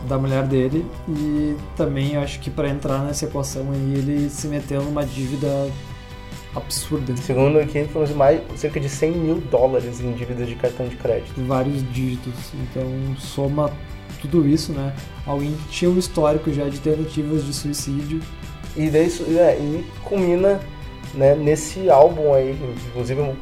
da 0.08 0.16
mulher 0.18 0.44
dele 0.46 0.86
e 1.08 1.56
também 1.76 2.16
acho 2.16 2.38
que 2.40 2.50
pra 2.50 2.68
entrar 2.68 3.00
nessa 3.00 3.24
equação 3.26 3.66
aí 3.72 3.94
ele 3.94 4.30
se 4.30 4.46
meteu 4.46 4.82
numa 4.82 5.04
dívida 5.04 5.48
absurda, 6.54 7.14
Segundo 7.18 7.58
aqui, 7.58 7.84
foram 7.92 8.12
mais 8.14 8.40
cerca 8.56 8.80
de 8.80 8.88
100 8.88 9.12
mil 9.12 9.34
dólares 9.50 10.00
em 10.00 10.12
dívidas 10.12 10.48
de 10.48 10.54
cartão 10.54 10.88
de 10.88 10.96
crédito. 10.96 11.34
vários 11.46 11.82
dígitos, 11.92 12.32
então 12.54 12.84
soma 13.18 13.70
tudo 14.18 14.46
isso, 14.48 14.72
né? 14.72 14.92
Alguém 15.26 15.52
que 15.52 15.68
tinha 15.68 15.90
um 15.90 15.98
histórico 15.98 16.52
já 16.52 16.64
de 16.68 16.78
tentativas 16.78 17.44
de 17.44 17.52
suicídio, 17.52 18.20
E 18.76 18.88
daí 18.90 19.06
isso- 19.08 19.24
é, 19.36 19.56
e 19.58 19.84
culmina 20.04 20.60
né, 21.14 21.34
nesse 21.34 21.88
álbum 21.90 22.32
aí, 22.34 22.56
inclusive 22.88 23.32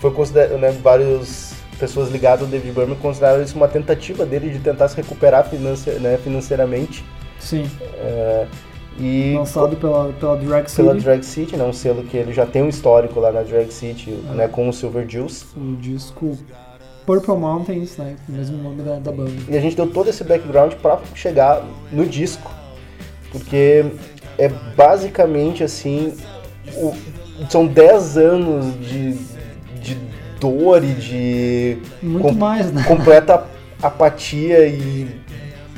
foi 0.00 0.10
considerado, 0.12 0.56
né, 0.58 0.70
várias 0.82 1.54
pessoas 1.78 2.10
ligadas 2.10 2.42
ao 2.42 2.46
David 2.46 2.72
Berman 2.72 2.96
consideraram 2.96 3.42
isso 3.42 3.56
uma 3.56 3.68
tentativa 3.68 4.24
dele 4.24 4.48
de 4.48 4.58
tentar 4.60 4.88
se 4.88 4.96
recuperar 4.96 5.44
financi 5.50 5.90
né, 6.00 6.18
financeiramente. 6.22 7.04
sim, 7.38 7.68
É, 7.98 8.46
e 8.98 9.34
lançado 9.36 9.76
pela, 9.76 10.10
pela 10.14 10.36
Drag 10.36 10.66
City. 10.70 10.82
pela 10.82 10.94
Drag 10.94 11.22
City, 11.22 11.56
né, 11.56 11.64
um 11.64 11.72
selo 11.72 12.02
que 12.04 12.16
ele 12.16 12.32
já 12.32 12.46
tem 12.46 12.62
um 12.62 12.68
histórico 12.68 13.20
lá 13.20 13.30
na 13.30 13.42
Drag 13.42 13.70
City, 13.70 14.16
É. 14.30 14.34
né, 14.34 14.48
com 14.48 14.66
o 14.68 14.72
Silver 14.72 15.04
Juice. 15.06 15.44
o 15.56 15.76
disco 15.76 16.38
Purple 17.06 17.36
Mountains, 17.36 17.96
né? 17.96 18.16
O 18.28 18.32
mesmo 18.32 18.56
nome 18.62 18.82
da, 18.82 18.98
da 18.98 19.12
banda. 19.12 19.30
E 19.48 19.56
a 19.56 19.60
gente 19.60 19.76
deu 19.76 19.86
todo 19.86 20.10
esse 20.10 20.24
background 20.24 20.72
para 20.74 20.98
chegar 21.14 21.64
no 21.92 22.04
disco, 22.04 22.50
porque 23.30 23.84
é 24.38 24.48
basicamente 24.76 25.62
assim, 25.62 26.12
o- 26.76 26.92
são 27.48 27.66
10 27.66 28.16
anos 28.18 28.74
de, 28.86 29.12
de 29.80 29.96
dor 30.40 30.82
e 30.82 30.92
de 30.94 31.78
Muito 32.02 32.28
com- 32.28 32.32
mais, 32.34 32.72
né? 32.72 32.82
completa 32.86 33.44
apatia 33.82 34.66
e, 34.66 35.06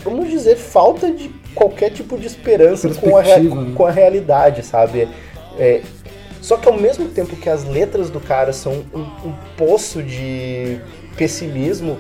vamos 0.05 0.31
dizer, 0.31 0.57
falta 0.57 1.11
de 1.13 1.29
qualquer 1.55 1.91
tipo 1.91 2.17
de 2.17 2.27
esperança 2.27 2.89
com 2.95 3.17
a, 3.17 3.23
né? 3.23 3.73
com 3.75 3.85
a 3.87 3.91
realidade, 3.91 4.65
sabe? 4.65 5.09
É, 5.59 5.83
só 6.41 6.57
que 6.57 6.69
ao 6.69 6.79
mesmo 6.81 7.09
tempo 7.09 7.35
que 7.37 7.49
as 7.51 7.65
letras 7.65 8.09
do 8.09 8.21
cara 8.21 8.53
são 8.53 8.85
um, 8.95 9.01
um 9.29 9.35
poço 9.57 10.03
de 10.03 10.81
pessimismo, 11.19 11.99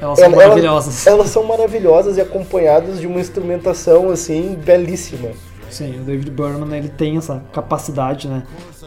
Elas 0.00 0.18
são 0.18 0.26
ela- 0.28 0.36
maravilhosas. 0.36 1.06
elas 1.06 1.28
são 1.30 1.44
maravilhosas 1.44 2.16
e 2.16 2.20
acompanhadas 2.20 2.98
de 2.98 3.06
uma 3.06 3.20
instrumentação 3.20 4.10
assim 4.10 4.58
belíssima. 4.64 5.28
Sim, 5.70 6.00
o 6.00 6.04
David 6.04 6.30
Berman 6.30 6.76
ele 6.76 6.88
tem 6.88 7.16
essa 7.16 7.42
capacidade, 7.52 8.26
né? 8.28 8.42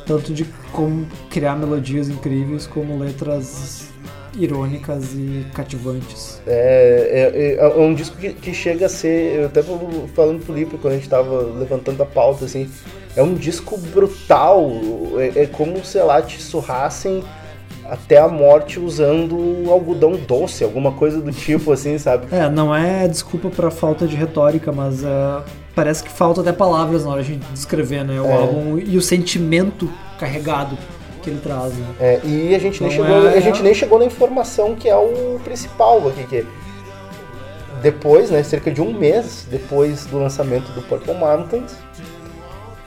Tanto 0.05 0.33
de 0.33 0.45
como 0.71 1.05
criar 1.29 1.55
melodias 1.55 2.07
incríveis, 2.09 2.65
como 2.65 2.97
letras 2.97 3.87
irônicas 4.37 5.13
e 5.13 5.45
cativantes. 5.53 6.39
É, 6.47 7.57
é- 7.57 7.65
é- 7.65 7.77
é 7.77 7.79
um 7.81 7.93
disco 7.93 8.15
que, 8.17 8.33
que 8.33 8.53
chega 8.53 8.85
a 8.85 8.89
ser, 8.89 9.39
eu 9.39 9.45
até 9.47 9.61
falando 10.13 10.45
pro 10.45 10.53
Lipe 10.53 10.77
quando 10.77 10.93
a 10.93 10.95
gente 10.95 11.09
tava 11.09 11.41
levantando 11.41 12.01
a 12.03 12.05
pauta, 12.05 12.45
assim, 12.45 12.69
é 13.15 13.23
um 13.23 13.33
disco 13.33 13.77
brutal, 13.77 14.69
é, 15.17 15.43
é 15.43 15.45
como, 15.47 15.83
sei 15.83 16.03
lá, 16.03 16.21
te 16.21 16.39
surrassem 16.41 17.23
até 17.89 18.17
a 18.17 18.27
morte 18.27 18.79
usando 18.79 19.63
algodão 19.71 20.11
doce, 20.15 20.63
alguma 20.63 20.91
coisa 20.91 21.21
do 21.21 21.31
tipo 21.31 21.71
assim, 21.71 21.97
sabe? 21.97 22.27
É, 22.35 22.49
não 22.49 22.75
é 22.75 23.07
desculpa 23.07 23.49
pra 23.49 23.69
falta 23.71 24.05
de 24.07 24.15
retórica, 24.15 24.71
mas 24.71 25.03
é, 25.03 25.07
parece 25.75 26.03
que 26.03 26.09
falta 26.09 26.41
até 26.41 26.51
palavras 26.51 27.05
na 27.05 27.11
hora 27.11 27.23
de 27.23 27.35
descrever, 27.35 28.03
né? 28.03 28.19
O 28.19 28.25
É. 28.25 28.33
álbum 28.33 28.77
e 28.77 28.97
o 28.97 29.01
sentimento 29.01 29.89
carregado 30.19 30.77
que 31.23 31.29
ele 31.29 31.39
traz, 31.39 31.73
né? 31.73 31.85
É, 31.99 32.19
e 32.23 32.55
a 32.55 32.59
gente, 32.59 32.81
nem 32.81 32.91
chegou, 32.91 33.27
é- 33.29 33.37
a 33.37 33.39
gente 33.39 33.61
nem 33.63 33.73
chegou 33.73 33.99
na 33.99 34.05
informação 34.05 34.75
que 34.75 34.87
é 34.89 34.95
o 34.95 35.39
principal 35.43 36.07
aqui, 36.07 36.23
que 36.25 36.45
depois, 37.81 38.31
né, 38.31 38.41
cerca 38.43 38.71
de 38.71 38.81
um 38.81 38.91
mês 38.93 39.45
depois 39.49 40.05
do 40.07 40.17
lançamento 40.19 40.71
do 40.73 40.81
Purple 40.81 41.13
Mountains, 41.13 41.75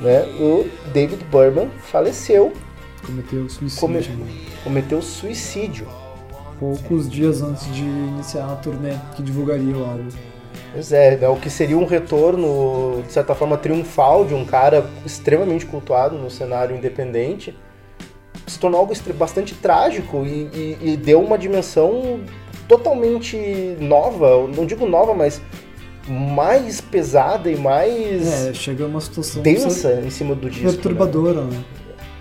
né, 0.00 0.22
o 0.40 0.66
David 0.92 1.22
Berman 1.30 1.68
faleceu, 1.90 2.52
Cometeu 3.04 3.48
suicídio. 3.48 3.80
come- 3.80 3.98
né? 4.00 4.32
cometeu 4.64 5.02
suicídio. 5.02 5.86
Poucos 6.58 7.08
dias 7.08 7.40
antes 7.42 7.72
de 7.74 7.82
iniciar 7.82 8.44
a 8.52 8.56
turnê 8.56 8.94
que 9.16 9.22
divulgaria 9.22 9.74
o 9.76 9.84
álbum. 9.84 10.08
Pois 10.72 10.92
é, 10.92 11.16
né, 11.16 11.28
o 11.28 11.36
que 11.36 11.48
seria 11.50 11.76
um 11.78 11.86
retorno, 11.86 13.02
de 13.06 13.12
certa 13.12 13.34
forma, 13.34 13.56
triunfal 13.56 14.24
de 14.24 14.34
um 14.34 14.44
cara 14.44 14.88
extremamente 15.04 15.64
cultuado 15.66 16.16
no 16.18 16.30
cenário 16.30 16.76
independente, 16.76 17.56
se 18.46 18.58
tornou 18.58 18.80
algo 18.80 18.92
bastante 19.14 19.54
trágico 19.54 20.24
e, 20.26 20.48
e- 20.52 20.78
e 20.92 20.96
deu 20.96 21.20
uma 21.22 21.38
dimensão 21.38 22.20
totalmente 22.68 23.36
nova, 23.80 24.46
não 24.54 24.64
digo 24.66 24.86
nova, 24.86 25.14
mas 25.14 25.40
mais 26.08 26.80
pesada 26.80 27.50
e 27.50 27.56
mais 27.56 28.48
É, 28.48 28.54
chega 28.54 28.86
uma 28.86 29.00
situação 29.00 29.42
densa 29.42 30.00
em 30.04 30.10
cima 30.10 30.34
do 30.34 30.48
disco. 30.50 30.66
né? 30.66 30.72
perturbadora, 30.72 31.42
né? 31.42 31.64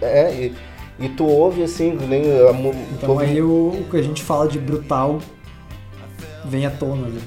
É, 0.01 0.31
e, 0.33 0.55
e 0.99 1.09
tu 1.09 1.25
ouve 1.25 1.63
assim, 1.63 1.91
nem 2.07 2.23
a, 2.31 2.51
Então 2.93 3.11
ouve- 3.11 3.25
aí 3.25 3.41
o, 3.41 3.69
o 3.81 3.87
que 3.89 3.97
a 3.97 4.01
gente 4.01 4.23
fala 4.23 4.47
de 4.47 4.59
brutal 4.59 5.19
vem 6.45 6.65
à 6.65 6.71
tona, 6.71 7.07
né? 7.07 7.21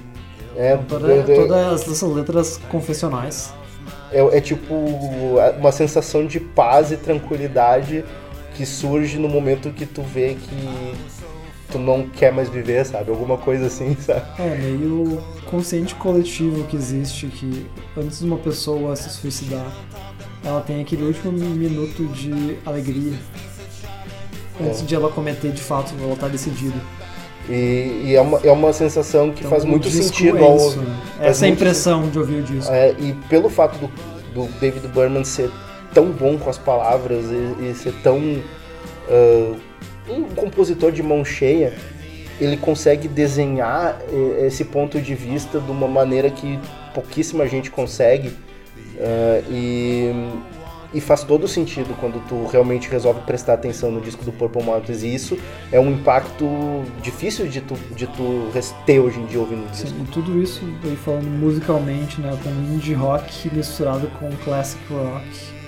é, 0.56 0.76
Toda, 0.76 1.12
é- 1.12 1.22
todas 1.22 1.82
essas 1.88 2.02
letras 2.10 2.60
confessionais. 2.70 3.52
É, 4.12 4.20
é 4.36 4.40
tipo 4.40 4.74
uma 5.58 5.72
sensação 5.72 6.26
de 6.26 6.38
paz 6.38 6.92
e 6.92 6.96
tranquilidade 6.96 8.04
que 8.54 8.66
surge 8.66 9.18
no 9.18 9.28
momento 9.28 9.70
que 9.70 9.86
tu 9.86 10.02
vê 10.02 10.34
que 10.34 10.94
tu 11.70 11.78
não 11.78 12.06
quer 12.06 12.30
mais 12.30 12.50
viver, 12.50 12.84
sabe? 12.84 13.10
Alguma 13.10 13.38
coisa 13.38 13.66
assim, 13.66 13.96
sabe? 14.00 14.22
É, 14.38 14.54
meio 14.58 15.18
consciente 15.46 15.94
coletivo 15.94 16.64
que 16.64 16.76
existe, 16.76 17.26
que 17.28 17.66
antes 17.96 18.18
de 18.20 18.26
uma 18.26 18.36
pessoa 18.36 18.94
se 18.94 19.08
suicidar, 19.08 19.72
ela 20.44 20.60
tem 20.60 20.80
aquele 20.80 21.04
último 21.04 21.32
minuto 21.32 22.04
de 22.08 22.56
alegria. 22.64 23.14
Antes 24.60 24.82
É. 24.82 24.84
de 24.84 24.94
ela 24.94 25.10
cometer 25.10 25.50
de 25.50 25.62
fato, 25.62 25.94
ela 26.02 26.16
tá 26.16 26.28
decidida. 26.28 26.76
E, 27.48 28.02
e 28.04 28.14
é, 28.14 28.20
uma, 28.20 28.38
é 28.38 28.52
uma 28.52 28.72
sensação 28.72 29.32
que 29.32 29.40
Então, 29.40 29.50
faz 29.50 29.64
muito 29.64 29.88
sentido 29.90 30.38
é 30.38 30.42
ao 30.42 30.56
isso, 30.56 30.80
né? 30.80 30.96
Essa 31.20 31.44
é 31.44 31.48
a 31.48 31.50
muito 31.50 31.60
impressão 31.60 32.08
de 32.08 32.18
ouvir 32.18 32.36
o 32.36 32.42
disco. 32.42 32.72
É, 32.72 32.94
e 32.98 33.14
pelo 33.28 33.48
fato 33.48 33.78
do, 33.78 33.88
do 34.32 34.52
David 34.60 34.86
Berman 34.88 35.24
ser 35.24 35.50
tão 35.92 36.06
bom 36.10 36.38
com 36.38 36.48
as 36.48 36.58
palavras 36.58 37.24
e, 37.26 37.70
e 37.70 37.74
ser 37.74 37.92
tão 38.02 38.20
ah, 39.08 39.56
um 40.08 40.24
compositor 40.34 40.92
de 40.92 41.02
mão 41.02 41.24
cheia, 41.24 41.74
ele 42.40 42.56
consegue 42.56 43.06
desenhar 43.06 44.00
eh, 44.10 44.46
esse 44.46 44.64
ponto 44.64 45.00
de 45.00 45.14
vista 45.14 45.60
de 45.60 45.70
uma 45.70 45.86
maneira 45.86 46.28
que 46.30 46.58
pouquíssima 46.92 47.46
gente 47.46 47.70
consegue 47.70 48.32
ah, 49.00 49.42
e, 49.50 50.10
e 50.94 51.00
faz 51.00 51.24
todo 51.24 51.48
sentido 51.48 51.94
quando 51.98 52.22
tu 52.28 52.46
realmente 52.46 52.88
resolve 52.88 53.20
prestar 53.22 53.54
atenção 53.54 53.90
no 53.90 54.00
disco 54.00 54.24
do 54.24 54.32
Purple 54.32 54.62
Mountains 54.62 55.02
e 55.02 55.14
isso 55.14 55.38
é 55.70 55.80
um 55.80 55.90
impacto 55.90 56.46
difícil 57.02 57.48
de 57.48 57.60
tu, 57.60 57.74
de 57.94 58.06
tu 58.06 58.50
ter 58.84 59.00
hoje 59.00 59.18
em 59.18 59.26
dia 59.26 59.40
ouvindo 59.40 59.64
o 59.64 59.70
disco. 59.70 59.88
Sim, 59.88 60.02
e 60.02 60.06
tudo 60.12 60.42
isso 60.42 60.62
aí 60.84 60.96
falando 60.96 61.26
musicalmente, 61.26 62.20
né? 62.20 62.36
Com 62.42 62.50
indie 62.74 62.94
rock 62.94 63.54
misturado 63.54 64.06
com 64.18 64.30
classic 64.44 64.80
rock. 64.92 65.62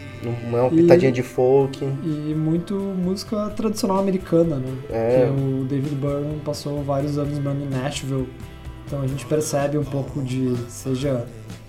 Uma, 0.48 0.62
uma 0.62 0.70
pitadinha 0.70 1.12
de 1.12 1.22
folk. 1.22 1.84
E 2.02 2.34
muito 2.34 2.74
música 2.74 3.50
tradicional 3.50 3.98
americana, 3.98 4.56
né? 4.56 4.72
É. 4.90 5.26
Que 5.26 5.30
o 5.30 5.64
David 5.64 5.94
Byrne 5.96 6.40
passou 6.44 6.82
vários 6.82 7.18
anos 7.18 7.38
morando 7.38 7.62
em 7.62 7.68
Nashville. 7.68 8.28
Então 8.86 9.02
a 9.02 9.06
gente 9.06 9.24
percebe 9.26 9.78
um 9.78 9.84
pouco 9.84 10.22
de, 10.22 10.54
seja 10.68 11.26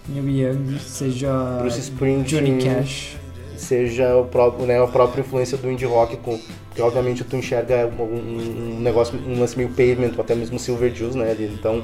Neil 0.08 0.30
Young, 0.30 0.80
seja 0.80 1.32
Bruce 1.62 1.80
Springsteen, 1.80 2.58
Johnny 2.58 2.64
Cash. 2.64 3.18
seja 3.58 4.16
o 4.18 4.26
próprio, 4.26 4.66
né, 4.66 4.82
a 4.82 4.88
própria 4.88 5.22
influência 5.22 5.58
do 5.58 5.72
indie 5.72 5.86
rock, 5.86 6.18
com, 6.18 6.40
que 6.76 6.82
obviamente 6.82 7.24
tu 7.24 7.36
enxerga 7.36 7.88
um, 8.00 8.04
um- 8.04 8.80
negócio, 8.82 9.18
um 9.28 9.40
lance 9.40 9.58
meio 9.58 9.70
pavement, 9.70 10.12
ou 10.16 10.22
até 10.22 10.36
mesmo 10.36 10.60
Silver 10.60 10.94
Juice, 10.94 11.18
né, 11.18 11.36
então 11.40 11.82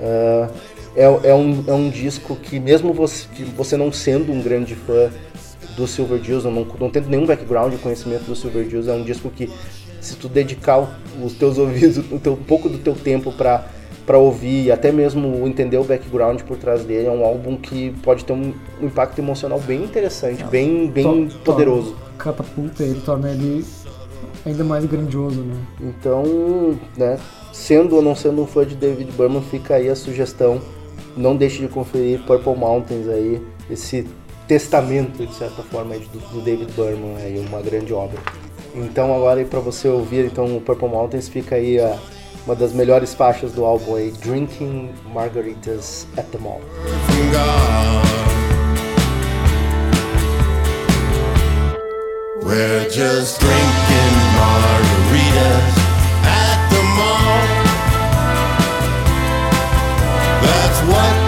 ah, 0.00 0.50
é, 0.94 1.30
é, 1.30 1.34
um, 1.34 1.64
é 1.66 1.72
um 1.72 1.88
disco 1.88 2.36
que 2.36 2.60
mesmo 2.60 2.92
você, 2.92 3.26
que 3.34 3.42
você 3.44 3.76
não 3.76 3.90
sendo 3.90 4.30
um 4.30 4.42
grande 4.42 4.74
fã 4.74 5.10
do 5.76 5.86
Silver 5.86 6.22
Juice, 6.22 6.46
não, 6.46 6.66
não 6.78 6.90
tendo 6.90 7.08
nenhum 7.08 7.24
background 7.26 7.72
de 7.72 7.78
conhecimento 7.78 8.24
do 8.24 8.36
Silver 8.36 8.68
Juice, 8.68 8.90
é 8.90 8.92
um 8.92 9.02
disco 9.02 9.30
que 9.30 9.48
se 10.00 10.16
tu 10.16 10.28
dedicar 10.28 11.00
os 11.22 11.32
teus 11.34 11.56
ouvidos, 11.58 11.96
o 12.12 12.18
teu, 12.18 12.34
um 12.34 12.44
pouco 12.44 12.68
do 12.68 12.76
teu 12.78 12.94
tempo 12.94 13.32
pra 13.32 13.66
para 14.06 14.18
ouvir 14.18 14.64
e 14.66 14.72
até 14.72 14.90
mesmo 14.90 15.46
entender 15.46 15.76
o 15.78 15.84
background 15.84 16.40
por 16.42 16.56
trás 16.56 16.84
dele, 16.84 17.06
é 17.06 17.10
um 17.10 17.24
álbum 17.24 17.56
que 17.56 17.90
pode 18.02 18.24
ter 18.24 18.32
um, 18.32 18.52
um 18.80 18.86
impacto 18.86 19.18
emocional 19.20 19.60
bem 19.60 19.82
interessante, 19.84 20.42
bem, 20.44 20.88
bem 20.88 21.28
To- 21.28 21.38
poderoso. 21.38 21.90
torna- 21.92 22.12
Catapulta 22.18 22.82
ele, 22.84 23.00
torna 23.00 23.30
ele 23.30 23.64
ainda 24.46 24.62
mais 24.64 24.84
grandioso, 24.84 25.40
né? 25.40 25.56
Então, 25.80 26.78
né, 26.96 27.18
sendo 27.52 27.96
ou 27.96 28.02
não 28.02 28.14
sendo 28.14 28.42
um 28.42 28.46
fã 28.46 28.64
de 28.66 28.74
David 28.76 29.10
Berman, 29.12 29.42
fica 29.42 29.74
aí 29.76 29.88
a 29.88 29.96
sugestão. 29.96 30.60
Não 31.16 31.36
deixe 31.36 31.60
de 31.60 31.68
conferir 31.68 32.20
Purple 32.24 32.56
Mountains 32.56 33.06
aí, 33.08 33.40
esse 33.70 34.06
testamento, 34.48 35.24
de 35.26 35.34
certa 35.34 35.62
forma, 35.62 35.94
do, 35.96 36.18
do 36.32 36.40
David 36.40 36.72
Berman, 36.72 37.16
aí, 37.16 37.38
uma 37.48 37.60
grande 37.60 37.92
obra. 37.92 38.18
Então 38.74 39.14
agora 39.14 39.40
aí 39.40 39.44
para 39.46 39.60
você 39.60 39.86
ouvir 39.88 40.24
então 40.24 40.56
o 40.56 40.60
Purple 40.60 40.88
Mountains 40.88 41.28
fica 41.28 41.56
aí 41.56 41.78
a, 41.78 41.94
uma 42.44 42.54
das 42.54 42.72
melhores 42.72 43.14
faixas 43.14 43.52
do 43.52 43.64
álbum 43.64 43.94
aí, 43.94 44.10
Drinking 44.10 44.90
Margaritas 45.12 46.06
at 46.16 46.26
the 46.30 46.38
Mall. 46.38 46.60
We're 52.42 52.90
just 52.90 53.38
drinking 53.40 54.14
margaritas 54.36 55.74
at 56.24 56.70
the 56.70 56.82
mall. 56.82 57.42
That's 60.42 60.80
what 60.82 61.21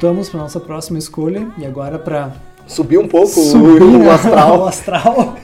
Voltamos 0.00 0.30
para 0.30 0.40
nossa 0.40 0.58
próxima 0.58 0.98
escolha 0.98 1.46
e 1.58 1.66
agora 1.66 1.98
para 1.98 2.32
Subiu 2.66 3.02
um 3.02 3.06
pouco 3.06 3.28
subir 3.28 3.82
o, 3.82 3.98
né, 3.98 4.06
o 4.08 4.10
astral. 4.10 4.60
o 4.60 4.64
astral. 4.64 5.36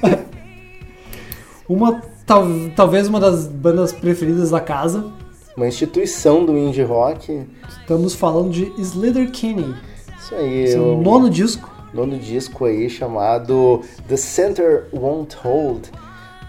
uma 1.69 2.01
tal, 2.25 2.47
talvez 2.75 3.07
uma 3.07 3.21
das 3.21 3.47
bandas 3.47 3.93
preferidas 3.93 4.53
da 4.53 4.59
casa. 4.59 5.13
Uma 5.55 5.69
instituição 5.69 6.43
do 6.43 6.57
indie 6.57 6.83
rock. 6.83 7.47
Estamos 7.69 8.15
falando 8.15 8.49
de 8.51 8.73
Slither 8.81 9.31
Kinney, 9.31 9.75
Isso 10.19 10.35
aí, 10.35 10.69
seu 10.69 10.95
o 10.95 11.03
nono 11.03 11.29
disco. 11.29 11.71
nono 11.93 12.19
disco 12.19 12.65
aí 12.65 12.89
chamado 12.89 13.83
The 14.09 14.17
Center 14.17 14.89
Won't 14.91 15.37
Hold, 15.45 15.89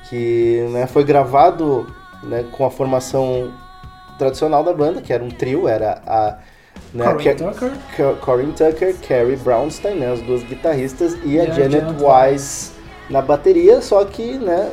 que 0.10 0.66
né, 0.72 0.88
foi 0.88 1.04
gravado 1.04 1.86
né, 2.24 2.46
com 2.54 2.66
a 2.66 2.72
formação 2.72 3.52
tradicional 4.18 4.64
da 4.64 4.72
banda, 4.72 5.02
que 5.02 5.12
era 5.12 5.22
um 5.22 5.30
trio, 5.30 5.68
era 5.68 6.02
a 6.08 6.37
né, 6.98 7.06
Corinne 7.06 7.36
Ca- 7.36 7.52
Tucker. 7.52 8.16
Corinne 8.22 8.54
Tucker, 8.54 8.96
Carrie 9.08 9.36
Brownstein, 9.38 9.96
né, 9.96 10.12
as 10.12 10.22
duas 10.22 10.44
guitarristas, 10.44 11.16
e 11.24 11.40
a 11.40 11.44
E 11.46 11.52
a 11.52 11.54
Janet 11.54 11.72
Janet 11.82 12.04
Wise 12.04 12.72
na 13.10 13.22
bateria, 13.22 13.82
só 13.82 14.04
que 14.04 14.34
né, 14.38 14.70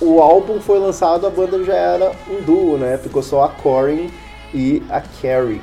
o 0.00 0.20
álbum 0.20 0.60
foi 0.60 0.78
lançado, 0.78 1.26
a 1.26 1.30
banda 1.30 1.62
já 1.64 1.74
era 1.74 2.12
um 2.28 2.40
duo, 2.42 2.76
né, 2.78 2.98
ficou 2.98 3.22
só 3.22 3.44
a 3.44 3.48
Corinne 3.48 4.10
e 4.54 4.82
a 4.90 5.00
Carrie. 5.00 5.60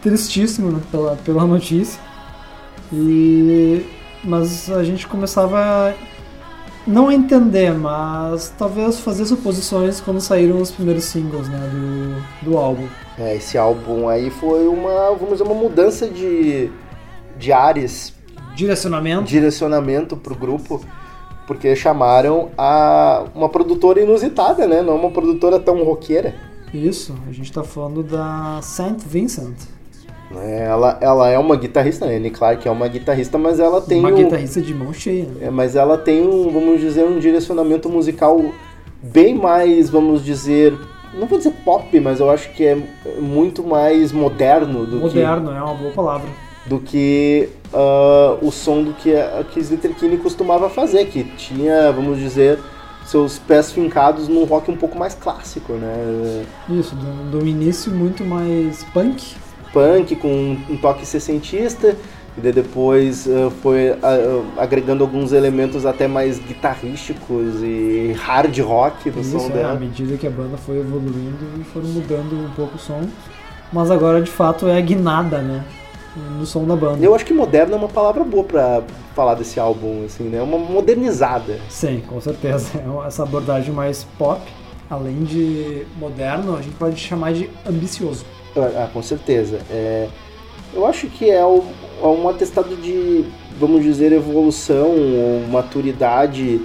Tristíssimo 0.00 0.72
né, 0.72 0.80
pela, 0.90 1.16
pela 1.16 1.44
notícia. 1.46 2.00
E 2.92 3.86
mas 4.24 4.70
a 4.70 4.84
gente 4.84 5.06
começava 5.06 5.58
a 5.58 5.94
não 6.86 7.10
entender, 7.10 7.72
mas 7.72 8.52
talvez 8.58 8.98
fazer 9.00 9.24
suposições 9.26 10.00
quando 10.00 10.20
saíram 10.20 10.60
os 10.60 10.70
primeiros 10.70 11.04
singles 11.04 11.48
né, 11.48 11.58
do, 11.72 12.50
do 12.50 12.58
álbum. 12.58 12.86
É, 13.18 13.36
esse 13.36 13.56
álbum 13.56 14.08
aí 14.08 14.30
foi 14.30 14.66
uma, 14.66 15.10
vamos 15.10 15.38
dizer, 15.38 15.44
uma 15.44 15.54
mudança 15.54 16.08
de, 16.08 16.70
de 17.38 17.52
ares, 17.52 18.14
Direcionamento. 18.54 19.24
direcionamento 19.24 20.16
pro 20.16 20.34
grupo, 20.34 20.80
porque 21.46 21.74
chamaram 21.74 22.50
a 22.56 23.24
uma 23.34 23.48
produtora 23.48 24.00
inusitada, 24.00 24.66
né? 24.66 24.82
Não 24.82 24.96
uma 24.96 25.10
produtora 25.10 25.58
tão 25.58 25.82
roqueira. 25.82 26.34
Isso, 26.72 27.14
a 27.28 27.32
gente 27.32 27.52
tá 27.52 27.62
falando 27.62 28.02
da 28.02 28.60
Saint 28.62 28.98
Vincent? 29.00 29.56
Ela, 30.40 30.98
ela 31.00 31.28
é 31.30 31.38
uma 31.38 31.56
guitarrista, 31.56 32.06
né? 32.06 32.16
Annie 32.16 32.30
Clark 32.30 32.66
é 32.66 32.70
uma 32.70 32.88
guitarrista, 32.88 33.36
mas 33.38 33.60
ela 33.60 33.80
tem 33.80 33.98
uma 33.98 34.10
um, 34.10 34.14
guitarrista 34.14 34.60
de 34.60 34.74
mão 34.74 34.92
cheia. 34.92 35.24
né? 35.24 35.46
é, 35.46 35.50
mas 35.50 35.76
ela 35.76 35.98
tem 35.98 36.26
um, 36.26 36.50
vamos 36.50 36.80
dizer, 36.80 37.04
um 37.04 37.18
direcionamento 37.18 37.88
musical 37.88 38.40
bem 39.02 39.34
mais, 39.34 39.90
vamos 39.90 40.24
dizer, 40.24 40.76
não 41.14 41.26
vou 41.26 41.38
dizer 41.38 41.52
pop, 41.64 41.98
mas 42.00 42.20
eu 42.20 42.30
acho 42.30 42.52
que 42.52 42.64
é 42.64 42.78
muito 43.18 43.62
mais 43.62 44.12
moderno 44.12 44.86
do 44.86 44.96
que 44.98 45.02
Moderno, 45.02 45.50
é 45.50 45.62
uma 45.62 45.74
boa 45.74 45.92
palavra. 45.92 46.28
do 46.66 46.78
que 46.78 47.48
ah, 47.72 48.36
o 48.40 48.50
som 48.50 48.82
do 48.82 48.92
que 48.92 49.14
a 49.14 49.44
que 49.50 49.58
Slater 49.60 49.94
Kinney 49.94 50.18
costumava 50.18 50.68
fazer, 50.68 51.06
que 51.06 51.24
tinha, 51.24 51.90
vamos 51.90 52.18
dizer, 52.18 52.58
seus 53.04 53.38
pés 53.38 53.72
fincados 53.72 54.28
num 54.28 54.44
rock 54.44 54.70
um 54.70 54.76
pouco 54.76 54.98
mais 54.98 55.14
clássico, 55.14 55.72
né? 55.72 56.44
Isso, 56.68 56.94
do, 56.94 57.38
do 57.38 57.46
início 57.46 57.92
muito 57.92 58.24
mais 58.24 58.84
punk. 58.92 59.34
Punk 59.72 60.16
com 60.16 60.56
um 60.68 60.76
toque 60.76 61.06
sessentista, 61.06 61.96
e 62.36 62.40
depois 62.40 63.28
ah, 63.28 63.50
foi 63.62 63.90
ah, 63.90 64.42
agregando 64.56 65.04
alguns 65.04 65.32
elementos 65.32 65.84
até 65.84 66.08
mais 66.08 66.38
guitarrísticos 66.38 67.62
e 67.62 68.14
hard 68.18 68.58
rock 68.60 69.10
no 69.10 69.20
Isso, 69.20 69.38
som 69.38 69.46
é, 69.46 69.50
à 69.50 69.54
dela. 69.54 69.74
medida 69.74 70.16
que 70.16 70.26
a 70.26 70.30
banda 70.30 70.56
foi 70.56 70.78
evoluindo 70.78 71.60
e 71.60 71.64
foram 71.64 71.88
mudando 71.88 72.32
um 72.32 72.50
pouco 72.54 72.76
o 72.76 72.78
som. 72.78 73.02
Mas 73.72 73.90
agora 73.90 74.20
de 74.20 74.30
fato 74.30 74.66
é 74.66 74.80
guinada, 74.80 75.38
né? 75.38 75.64
No 76.38 76.44
som 76.44 76.66
da 76.66 76.76
banda. 76.76 77.02
Eu 77.02 77.14
acho 77.14 77.24
que 77.24 77.32
moderno 77.32 77.74
é 77.74 77.76
uma 77.76 77.88
palavra 77.88 78.22
boa 78.22 78.44
pra 78.44 78.82
falar 79.14 79.34
desse 79.34 79.58
álbum, 79.58 80.04
assim, 80.04 80.24
né? 80.24 80.42
Uma 80.42 80.58
modernizada. 80.58 81.58
Sim, 81.70 82.02
com 82.06 82.20
certeza. 82.20 82.68
É 82.78 83.06
Essa 83.06 83.22
abordagem 83.22 83.72
mais 83.72 84.04
pop, 84.18 84.42
além 84.90 85.24
de 85.24 85.86
moderno, 85.98 86.56
a 86.56 86.60
gente 86.60 86.76
pode 86.76 87.00
chamar 87.00 87.32
de 87.32 87.48
ambicioso. 87.66 88.26
Ah, 88.56 88.88
com 88.92 89.02
certeza. 89.02 89.58
É, 89.70 90.08
eu 90.74 90.86
acho 90.86 91.06
que 91.06 91.30
é, 91.30 91.44
o- 91.44 91.64
é 92.02 92.06
um 92.06 92.28
atestado 92.28 92.76
de, 92.76 93.24
vamos 93.58 93.82
dizer, 93.82 94.12
evolução 94.12 94.90
ou 94.90 95.46
maturidade 95.48 96.60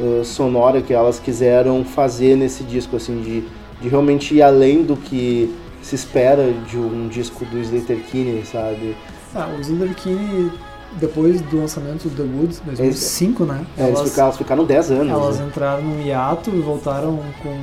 eh, 0.00 0.22
sonora 0.24 0.80
que 0.80 0.92
elas 0.92 1.18
quiseram 1.20 1.84
fazer 1.84 2.36
nesse 2.36 2.62
disco, 2.64 2.96
assim, 2.96 3.20
de, 3.20 3.44
de 3.80 3.88
realmente 3.88 4.34
ir 4.34 4.42
além 4.42 4.82
do 4.82 4.96
que 4.96 5.54
se 5.82 5.94
espera 5.94 6.52
de 6.68 6.78
um 6.78 7.08
disco 7.08 7.44
do 7.44 7.58
Slater 7.58 7.98
Kinney, 8.10 8.44
sabe? 8.44 8.96
Ah, 9.34 9.48
o 9.56 9.60
Slither 9.60 9.94
Kinney, 9.94 10.50
depois 11.00 11.40
do 11.40 11.58
lançamento 11.58 12.08
do 12.08 12.16
The 12.16 12.22
Woods, 12.36 12.60
2005, 12.64 13.44
né? 13.44 13.66
É, 13.76 13.88
eles 13.88 14.00
ficaram, 14.02 14.28
elas 14.28 14.36
ficaram 14.38 14.64
10 14.64 14.90
anos. 14.92 15.08
Elas 15.12 15.38
né? 15.40 15.46
entraram 15.46 15.82
num 15.82 16.00
hiato 16.06 16.50
e 16.50 16.60
voltaram 16.60 17.18
com 17.42 17.56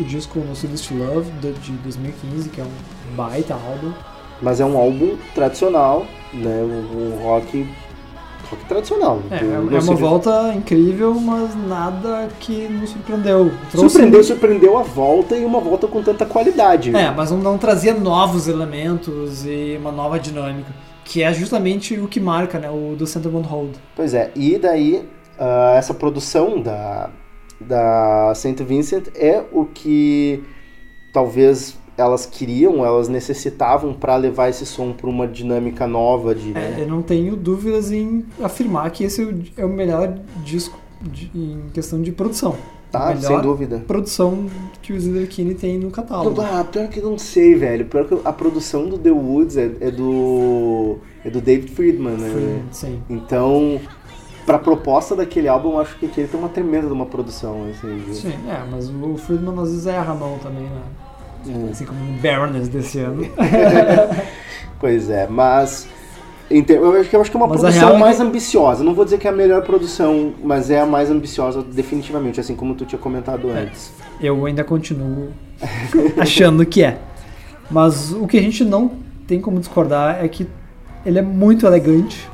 o 0.00 0.04
disco 0.04 0.38
No 0.38 0.54
Sudest 0.54 0.90
Love 0.92 1.30
de 1.40 1.72
2015, 1.82 2.48
que 2.50 2.60
é 2.60 2.64
um 2.64 2.68
baita 3.14 3.54
álbum. 3.54 3.92
Mas 4.40 4.60
é 4.60 4.64
um 4.64 4.76
álbum 4.76 5.16
tradicional, 5.34 6.06
né? 6.32 6.62
Um, 6.62 7.14
um 7.14 7.22
rock, 7.22 7.66
rock 8.50 8.64
tradicional. 8.66 9.22
É, 9.30 9.36
é, 9.36 9.58
uma 9.80 9.94
volta 9.94 10.52
incrível, 10.54 11.14
mas 11.14 11.54
nada 11.66 12.28
que 12.38 12.68
nos 12.68 12.90
surpreendeu. 12.90 13.50
Trouxe- 13.70 13.88
Surpreendeu, 13.90 14.24
surpreendeu 14.24 14.78
a 14.78 14.82
volta 14.82 15.36
e 15.36 15.44
uma 15.44 15.58
volta 15.60 15.86
com 15.86 16.02
tanta 16.02 16.26
qualidade. 16.26 16.94
É, 16.94 17.10
mas 17.10 17.30
não, 17.30 17.38
não 17.38 17.56
trazia 17.58 17.94
novos 17.94 18.46
elementos 18.46 19.46
e 19.46 19.76
uma 19.80 19.90
nova 19.90 20.18
dinâmica, 20.20 20.70
que 21.04 21.22
é 21.22 21.32
justamente 21.32 21.98
o 21.98 22.06
que 22.06 22.20
marca, 22.20 22.58
né, 22.58 22.68
o 22.70 22.94
do 22.94 23.06
Center 23.06 23.32
Won't 23.34 23.48
Hold. 23.48 23.76
Pois 23.94 24.12
é, 24.12 24.30
e 24.36 24.58
daí 24.58 25.08
ah, 25.38 25.74
essa 25.78 25.94
produção 25.94 26.60
da, 26.60 27.08
da 27.58 28.32
Saint 28.34 28.60
Vincent 28.60 29.08
é 29.14 29.42
o 29.50 29.64
que 29.64 30.42
talvez 31.12 31.76
elas 31.96 32.26
queriam, 32.26 32.84
elas 32.84 33.08
necessitavam 33.08 33.92
para 33.94 34.16
levar 34.16 34.48
esse 34.48 34.66
som 34.66 34.92
para 34.92 35.08
uma 35.08 35.26
dinâmica 35.26 35.86
nova 35.86 36.34
de 36.34 36.56
É, 36.56 36.76
eu 36.82 36.88
não 36.88 37.00
tenho 37.02 37.34
dúvidas 37.36 37.90
em 37.90 38.24
afirmar 38.42 38.90
que 38.90 39.04
esse 39.04 39.22
é 39.22 39.24
o- 39.24 39.42
é 39.64 39.66
melhor 39.66 40.18
disco 40.44 40.78
de- 41.00 41.30
em 41.34 41.62
questão 41.72 42.00
de 42.02 42.12
produção. 42.12 42.54
tá, 42.90 43.14
sem 43.16 43.40
dúvida. 43.42 43.82
produção 43.86 44.46
que 44.80 44.92
o 44.92 45.26
Kinney 45.26 45.54
tem 45.54 45.76
no 45.78 45.90
catálogo. 45.90 46.40
Ah, 46.40 46.64
pior 46.64 46.88
que 46.88 47.00
não 47.00 47.18
sei, 47.18 47.54
velho. 47.54 47.84
Pior 47.84 48.06
que 48.06 48.16
a 48.24 48.32
produção 48.32 48.88
do 48.88 48.96
The 48.96 49.10
Woods 49.10 49.56
é, 49.58 49.70
é 49.80 49.90
do 49.90 50.96
é 51.24 51.28
do 51.28 51.40
David 51.40 51.72
Friedman, 51.72 52.16
né? 52.16 52.30
Foi- 52.32 52.62
sim. 52.70 53.02
Então, 53.10 53.78
pra 54.46 54.58
proposta 54.58 55.14
daquele 55.16 55.48
álbum, 55.48 55.72
eu 55.72 55.80
acho 55.80 55.98
que 55.98 56.06
ele 56.06 56.28
tem 56.28 56.38
uma 56.40 56.48
tremenda 56.48 56.86
de 56.86 56.92
uma 56.92 57.04
produção, 57.06 57.66
assim. 57.70 58.00
Sim, 58.14 58.34
é, 58.48 58.64
mas 58.70 58.88
o 58.88 59.16
Friedman 59.18 59.58
às 59.60 59.70
vezes 59.70 59.86
erra 59.86 60.12
a 60.12 60.14
mão 60.14 60.38
também, 60.38 60.62
né? 60.62 60.82
Hum. 61.48 61.68
Assim 61.70 61.84
como 61.84 61.98
o 62.00 62.12
Baroness 62.22 62.68
desse 62.68 62.98
ano. 63.00 63.26
Pois 64.78 65.08
é, 65.08 65.26
mas 65.26 65.88
Eu 66.50 67.00
acho 67.00 67.08
que 67.30 67.36
é 67.36 67.40
uma 67.40 67.46
Mas 67.48 67.60
produção 67.60 67.96
é 67.96 67.98
mais 67.98 68.16
que- 68.18 68.22
ambiciosa. 68.22 68.84
Não 68.84 68.94
vou 68.94 69.04
dizer 69.04 69.18
que 69.18 69.26
é 69.26 69.30
a 69.30 69.34
melhor 69.34 69.62
produção, 69.62 70.34
mas 70.44 70.70
é 70.70 70.80
a 70.80 70.86
mais 70.86 71.10
ambiciosa 71.10 71.62
definitivamente, 71.62 72.38
assim 72.38 72.54
como 72.54 72.74
tu 72.74 72.84
tinha 72.84 72.98
comentado 72.98 73.48
antes. 73.50 73.90
Eu 74.20 74.44
ainda 74.46 74.62
continuo 74.62 75.30
achando 76.18 76.64
que 76.66 76.82
é. 76.84 76.98
Mas 77.70 78.12
o 78.12 78.26
que 78.26 78.36
a 78.38 78.42
gente 78.42 78.64
não 78.64 78.92
tem 79.26 79.40
como 79.40 79.58
discordar 79.58 80.22
é 80.24 80.28
que 80.28 80.46
ele 81.04 81.18
é 81.18 81.22
muito 81.22 81.66
elegante 81.66 82.28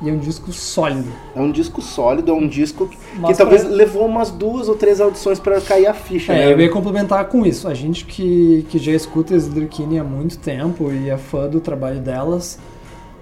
e 0.00 0.08
é 0.08 0.12
um 0.12 0.18
disco 0.18 0.52
sólido. 0.52 1.08
É 1.34 1.40
um 1.40 1.50
disco 1.50 1.82
sólido, 1.82 2.30
é 2.30 2.34
um 2.34 2.46
disco 2.46 2.86
que, 2.86 2.96
que 2.96 3.34
talvez 3.36 3.64
levou 3.64 4.06
umas 4.06 4.30
duas 4.30 4.68
ou 4.68 4.76
três 4.76 5.00
audições 5.00 5.38
pra 5.40 5.60
cair 5.60 5.86
a 5.86 5.94
ficha, 5.94 6.32
É, 6.32 6.46
né? 6.46 6.52
eu 6.52 6.60
ia 6.60 6.70
complementar 6.70 7.24
com 7.26 7.44
isso. 7.44 7.66
A 7.68 7.74
gente 7.74 8.04
que, 8.04 8.64
que 8.70 8.78
já 8.78 8.92
escuta 8.92 9.34
Slurkini 9.34 9.98
há 9.98 10.04
muito 10.04 10.38
tempo 10.38 10.92
e 10.92 11.10
é 11.10 11.16
fã 11.16 11.48
do 11.48 11.60
trabalho 11.60 11.98
delas, 12.00 12.58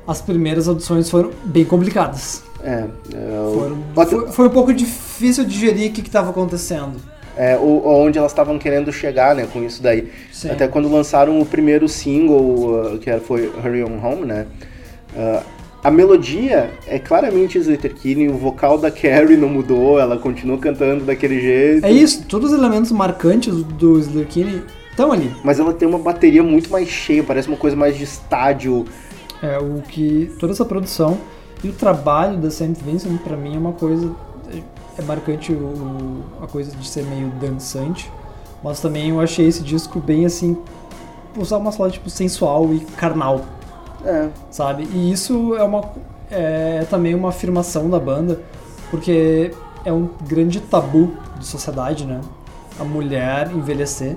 as 0.06 0.20
primeiras 0.20 0.68
audições 0.68 1.08
foram 1.10 1.30
bem 1.44 1.64
complicadas. 1.64 2.42
É, 2.62 2.84
é, 3.14 3.40
o- 3.40 3.82
Foram- 3.94 4.06
foi, 4.06 4.28
foi 4.32 4.46
um 4.48 4.50
pouco 4.50 4.72
difícil 4.74 5.44
digerir 5.44 5.90
o 5.90 5.94
que 5.94 6.00
estava 6.00 6.30
acontecendo. 6.30 6.94
é, 7.38 7.54
o- 7.56 7.82
onde 7.86 8.18
elas 8.18 8.32
estavam 8.32 8.58
querendo 8.58 8.90
chegar, 8.90 9.34
né, 9.34 9.46
com 9.52 9.62
isso 9.62 9.82
daí. 9.82 10.10
Sim. 10.32 10.50
Até 10.50 10.66
quando 10.66 10.90
lançaram 10.90 11.38
o 11.38 11.44
primeiro 11.44 11.86
single, 11.86 12.94
uh, 12.94 12.98
que 12.98 13.14
foi 13.20 13.46
Hurry 13.62 13.84
On 13.84 13.98
Home, 14.02 14.24
né? 14.24 14.46
uh, 15.14 15.42
a 15.86 15.90
melodia 15.90 16.72
é 16.84 16.98
claramente 16.98 17.58
Slater 17.58 17.94
Kinney, 17.94 18.28
o 18.28 18.36
vocal 18.36 18.76
da 18.76 18.90
Carrie 18.90 19.36
não 19.36 19.48
mudou, 19.48 20.00
ela 20.00 20.18
continua 20.18 20.58
cantando 20.58 21.04
daquele 21.04 21.40
jeito. 21.40 21.86
É 21.86 21.92
isso, 21.92 22.24
todos 22.24 22.50
os 22.50 22.58
elementos 22.58 22.90
marcantes 22.90 23.54
do 23.54 23.96
Slurkini 24.00 24.64
estão 24.90 25.12
ali. 25.12 25.32
Mas 25.44 25.60
ela 25.60 25.72
tem 25.72 25.86
uma 25.86 26.00
bateria 26.00 26.42
muito 26.42 26.68
mais 26.70 26.88
cheia, 26.88 27.22
parece 27.22 27.46
uma 27.46 27.56
coisa 27.56 27.76
mais 27.76 27.96
de 27.96 28.02
estádio. 28.02 28.84
É 29.40 29.58
o 29.58 29.80
que 29.80 30.28
toda 30.40 30.52
essa 30.52 30.64
produção 30.64 31.18
e 31.62 31.68
o 31.68 31.72
trabalho 31.72 32.36
da 32.36 32.50
Saint 32.50 32.76
Vincent 32.84 33.20
pra 33.20 33.36
mim 33.36 33.54
é 33.54 33.58
uma 33.58 33.72
coisa 33.72 34.12
é 34.98 35.02
marcante 35.02 35.52
o, 35.52 36.24
a 36.42 36.48
coisa 36.48 36.74
de 36.74 36.88
ser 36.88 37.04
meio 37.04 37.28
dançante, 37.40 38.10
mas 38.60 38.80
também 38.80 39.10
eu 39.10 39.20
achei 39.20 39.46
esse 39.46 39.62
disco 39.62 40.00
bem 40.00 40.26
assim 40.26 40.58
usar 41.38 41.58
uma 41.58 41.70
palavra 41.70 41.92
tipo 41.92 42.10
sensual 42.10 42.74
e 42.74 42.80
carnal, 42.96 43.44
É, 44.04 44.28
sabe? 44.50 44.86
E 44.92 45.10
isso 45.12 45.54
é 45.56 45.62
uma 45.62 45.84
é 46.30 46.84
também 46.90 47.14
uma 47.14 47.28
afirmação 47.28 47.88
da 47.88 48.00
banda, 48.00 48.40
porque 48.90 49.52
é 49.84 49.92
um 49.92 50.08
grande 50.26 50.60
tabu 50.60 51.12
de 51.38 51.46
sociedade, 51.46 52.04
né? 52.04 52.20
A 52.80 52.84
mulher 52.84 53.50
envelhecer 53.54 54.16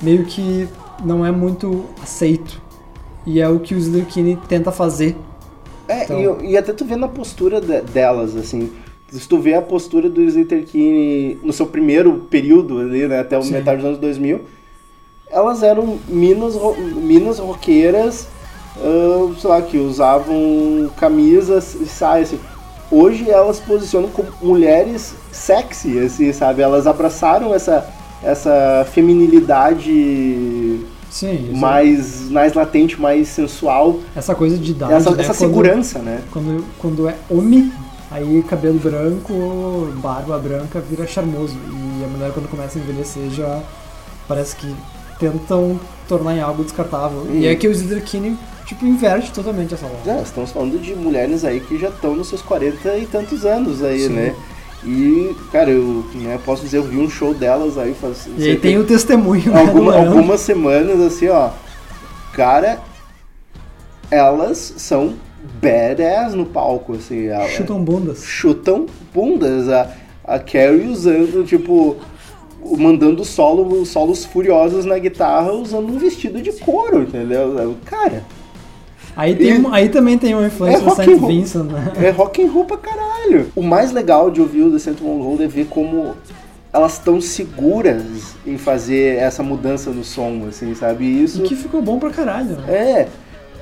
meio 0.00 0.24
que 0.24 0.68
não 1.04 1.26
é 1.26 1.30
muito 1.32 1.84
aceito. 2.02 2.60
E 3.26 3.40
é 3.40 3.48
o 3.48 3.58
que 3.58 3.74
o 3.74 3.78
Slurkini 3.78 4.36
tenta 4.48 4.70
fazer. 4.70 5.16
É, 5.88 6.04
Então- 6.04 6.40
e, 6.40 6.52
e 6.52 6.56
até 6.56 6.72
tu 6.72 6.84
vê 6.84 6.94
na 6.96 7.08
postura 7.08 7.60
de- 7.60 7.80
delas, 7.82 8.36
assim. 8.36 8.70
Se 9.10 9.26
tu 9.28 9.38
vê 9.38 9.54
a 9.54 9.62
postura 9.62 10.08
do 10.08 10.22
Slater 10.22 10.64
Kinney 10.64 11.38
no 11.42 11.52
seu 11.52 11.66
primeiro 11.66 12.26
período 12.30 12.78
ali, 12.78 13.08
né, 13.08 13.18
até 13.20 13.36
o 13.38 13.42
Sim. 13.42 13.52
metade 13.52 13.78
dos 13.78 13.86
anos 13.86 13.98
2000, 13.98 14.42
elas 15.30 15.62
eram 15.62 15.98
minas, 16.08 16.54
minas 16.94 17.38
roqueiras, 17.38 18.28
ah, 18.82 19.34
sei 19.40 19.50
lá, 19.50 19.62
que 19.62 19.78
usavam 19.78 20.90
camisas 20.96 21.74
e 21.74 21.86
saias, 21.86 22.28
assim. 22.28 22.40
Hoje 22.90 23.28
elas 23.28 23.60
posicionam 23.60 24.08
como 24.08 24.28
mulheres 24.40 25.14
sexy, 25.30 25.98
assim, 25.98 26.32
sabe? 26.32 26.62
Elas 26.62 26.86
abraçaram 26.86 27.54
essa, 27.54 27.86
essa 28.22 28.86
feminilidade 28.92 30.80
Sim, 31.10 31.48
isso- 31.50 31.56
mais, 31.56 32.30
mais 32.30 32.52
latente, 32.54 33.00
mais 33.00 33.28
sensual, 33.28 33.96
essa 34.14 34.34
coisa 34.34 34.56
de 34.56 34.70
idade, 34.72 34.92
essa, 34.94 35.10
né? 35.10 35.16
essa 35.22 35.34
Quando- 35.34 35.38
segurança, 35.50 35.98
né? 36.00 36.20
Quando, 36.30 36.64
quando 36.78 37.08
é 37.08 37.14
homem, 37.30 37.72
aí 38.10 38.42
cabelo 38.48 38.78
branco, 38.78 39.88
barba 39.96 40.38
branca 40.38 40.80
vira 40.80 41.06
charmoso. 41.06 41.56
E 42.00 42.04
a 42.04 42.08
mulher 42.08 42.32
quando 42.32 42.48
começa 42.48 42.78
a 42.78 42.82
envelhecer 42.82 43.30
já 43.30 43.60
parece 44.26 44.56
que 44.56 44.74
tentam 45.18 45.78
tornar 46.06 46.34
em 46.36 46.40
algo 46.40 46.62
descartável. 46.62 47.20
Hum. 47.20 47.34
E 47.38 47.46
é 47.46 47.54
que 47.54 47.66
o 47.66 47.72
Slurkini, 47.72 48.36
tipo, 48.68 48.86
inverte 48.86 49.32
totalmente 49.32 49.72
essa 49.72 49.86
lógica. 49.86 50.12
É, 50.12 50.22
estamos 50.22 50.50
falando 50.52 50.78
de 50.78 50.94
mulheres 50.94 51.42
aí 51.44 51.58
que 51.58 51.78
já 51.78 51.88
estão 51.88 52.14
nos 52.14 52.28
seus 52.28 52.42
40 52.42 52.96
e 52.98 53.06
tantos 53.06 53.44
anos 53.46 53.82
aí, 53.82 54.00
Sim. 54.00 54.10
né? 54.10 54.34
E, 54.84 55.34
cara, 55.50 55.70
eu 55.70 56.04
né, 56.14 56.38
posso 56.44 56.62
dizer, 56.62 56.76
eu 56.76 56.84
vi 56.84 56.98
um 56.98 57.08
show 57.10 57.34
delas 57.34 57.76
aí 57.78 57.94
faz. 57.94 58.28
E 58.36 58.50
aí 58.50 58.56
tem 58.56 58.78
o 58.78 58.84
testemunho, 58.84 59.50
né, 59.50 59.62
do 59.64 59.68
alguma- 59.70 59.92
Leandro. 59.96 60.16
algumas 60.18 60.40
semanas, 60.42 61.00
assim, 61.00 61.28
ó. 61.28 61.50
Cara, 62.32 62.78
elas 64.10 64.74
são 64.76 65.14
badass 65.60 66.34
no 66.34 66.46
palco, 66.46 66.92
assim. 66.94 67.28
Chutam 67.56 67.82
bundas. 67.82 68.22
chutam 68.22 68.86
bundas. 69.12 69.68
A, 69.68 69.90
a 70.24 70.38
Carrie 70.38 70.86
usando, 70.88 71.44
tipo, 71.44 71.96
mandando 72.76 73.24
solo, 73.24 73.84
solos 73.84 74.24
furiosos 74.24 74.84
na 74.84 74.98
guitarra 74.98 75.52
usando 75.52 75.88
um 75.88 75.98
vestido 75.98 76.40
de 76.40 76.52
couro, 76.52 77.02
entendeu? 77.02 77.76
Cara, 77.84 78.22
Aí, 79.18 79.34
tem, 79.34 79.60
E- 79.60 79.66
aí 79.72 79.88
também 79.88 80.16
tem 80.16 80.32
uma 80.32 80.46
influência 80.46 80.78
É 80.78 80.84
do 80.88 80.94
Saint. 80.94 81.20
Vincent, 81.20 81.64
né? 81.64 81.92
é 82.00 82.10
rock 82.10 82.40
and 82.40 82.50
roll 82.52 82.64
pra 82.64 82.76
caralho. 82.76 83.48
O 83.56 83.62
mais 83.62 83.90
legal 83.90 84.30
de 84.30 84.40
ouvir 84.40 84.62
o 84.62 84.70
The 84.70 84.78
Saint 84.78 85.00
Road 85.00 85.42
é 85.42 85.48
ver 85.48 85.66
como 85.66 86.14
elas 86.72 86.92
estão 86.92 87.20
seguras 87.20 88.36
em 88.46 88.56
fazer 88.56 89.16
essa 89.16 89.42
mudança 89.42 89.90
no 89.90 90.04
som, 90.04 90.46
assim, 90.48 90.72
sabe? 90.76 91.04
E 91.04 91.24
isso 91.24 91.40
E 91.40 91.48
que 91.48 91.56
ficou 91.56 91.82
bom 91.82 91.98
pra 91.98 92.10
caralho, 92.10 92.56
né? 92.58 92.64
é 92.72 93.08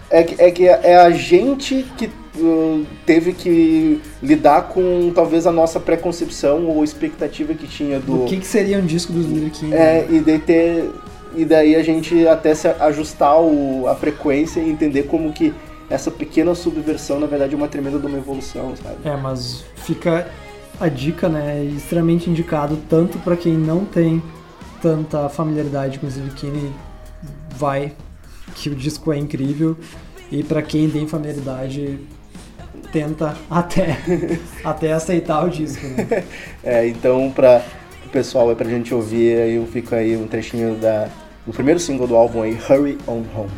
é 0.09 0.23
que, 0.23 0.41
é 0.43 0.51
que 0.53 0.69
é 0.69 0.97
a 0.99 1.11
gente 1.11 1.85
que 1.97 2.09
uh, 2.39 2.87
teve 3.05 3.33
que 3.33 4.01
lidar 4.23 4.69
com 4.69 5.11
talvez 5.13 5.49
a 5.49 5.53
nossa 5.53 5.81
preconcepção 5.81 6.65
ou 6.67 6.85
expectativa 6.85 7.55
que 7.55 7.67
tinha 7.67 7.99
do 7.99 8.23
O 8.23 8.27
que, 8.27 8.37
que 8.37 8.47
seria 8.47 8.79
um 8.79 8.87
disco 8.87 9.13
dos 9.13 9.27
Lyric 9.27 9.73
é, 9.75 10.07
e 10.09 10.21
daí 10.21 10.39
ter 10.39 10.91
e 11.37 11.45
daí 11.45 11.77
a 11.77 11.83
gente 11.83 12.27
até 12.27 12.55
se 12.55 12.69
ajustar 12.69 13.41
o, 13.41 13.87
a 13.87 13.95
frequência 13.95 14.61
e 14.61 14.71
entender 14.71 15.05
como 15.05 15.33
que 15.33 15.55
essa 15.89 16.11
pequena 16.11 16.55
subversão 16.55 17.21
na 17.21 17.27
verdade 17.27 17.55
é 17.55 17.57
uma 17.57 17.69
tremenda 17.69 17.99
de 17.99 18.07
uma 18.07 18.19
evolução, 18.19 18.75
sabe? 18.77 18.97
É, 19.05 19.17
mas 19.17 19.65
fica 19.77 20.29
a 20.81 20.89
dica, 20.89 21.29
né? 21.29 21.61
é 21.61 21.65
Extremamente 21.65 22.29
indicado 22.29 22.79
tanto 22.89 23.19
pra 23.19 23.37
quem 23.37 23.53
não 23.53 23.85
tem 23.85 24.23
tanta 24.81 25.29
familiaridade 25.29 25.99
com 25.99 26.07
o 26.07 26.11
Zirkini, 26.11 26.73
vai, 27.57 27.93
que 28.55 28.69
o 28.69 28.75
disco 28.75 29.13
é 29.13 29.19
incrível. 29.19 29.77
E 30.31 30.43
pra 30.43 30.61
quem 30.61 30.91
tem 30.91 31.07
familiaridade, 31.07 32.01
tenta 32.93 33.37
até, 33.49 33.99
até 34.65 34.93
aceitar 34.93 35.45
o 35.45 35.49
disco, 35.49 35.87
né? 35.87 36.25
É, 36.65 36.87
então 36.89 37.31
para 37.31 37.63
o 38.05 38.09
pessoal 38.09 38.51
aí 38.51 38.57
pra 38.57 38.69
gente 38.69 38.93
ouvir 38.93 39.39
aí 39.39 39.55
eu 39.55 39.67
fico 39.67 39.95
aí 39.95 40.17
um 40.17 40.27
trechinho 40.27 40.75
da 40.75 41.09
do 41.47 41.53
primeiro 41.53 41.79
single 41.79 42.07
do 42.07 42.17
álbum 42.17 42.43
aí 42.43 42.59
Hurry 42.69 42.99
On 43.07 43.23
Home. 43.35 43.51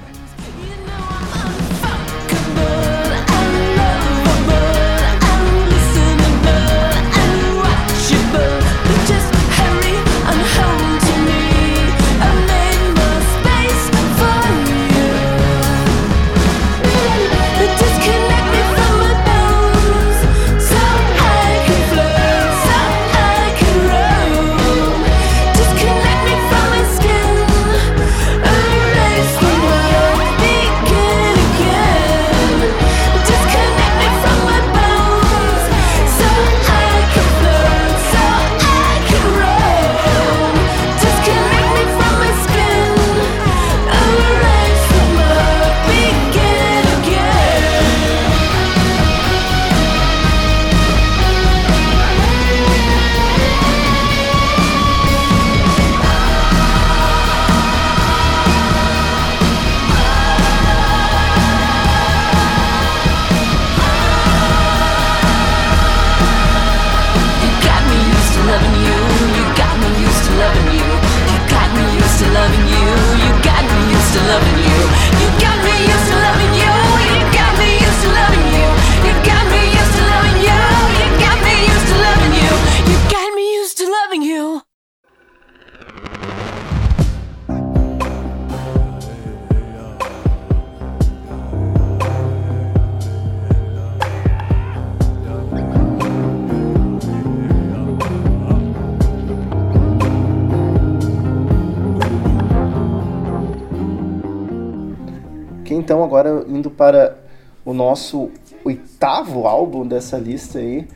Nosso 107.88 108.30
oitavo 108.64 109.46
álbum 109.46 109.86
dessa 109.86 110.18
lista 110.18 110.58
aí, 110.58 110.86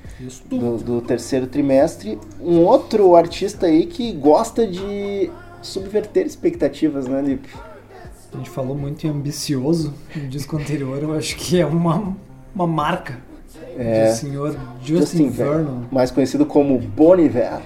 do, 0.47 0.77
do 0.79 1.01
terceiro 1.01 1.47
trimestre. 1.47 2.19
Um 2.41 2.61
outro 2.61 3.17
artista 3.17 3.67
aí 3.67 3.87
que 3.87 4.13
gosta 4.13 4.67
de 4.67 5.31
subverter 5.63 6.27
expectativas, 6.27 7.07
né, 7.09 7.23
Lipe? 7.23 7.49
A 8.33 8.37
gente 8.37 8.51
falou 8.51 8.77
muito 8.77 9.07
em 9.07 9.11
ambicioso 9.11 9.93
no 10.15 10.29
disco 10.29 10.57
anterior, 10.57 11.03
eu 11.03 11.15
acho 11.15 11.37
que 11.37 11.61
é 11.61 11.67
uma, 11.67 12.17
uma 12.55 12.67
marca 12.67 13.19
É. 13.79 14.11
do 14.11 14.17
senhor 14.17 14.57
Justin, 14.83 15.29
Vernon. 15.31 15.83
mais 15.91 16.11
conhecido 16.11 16.45
como 16.47 16.79
Bon 16.79 17.17
Iver. 17.19 17.61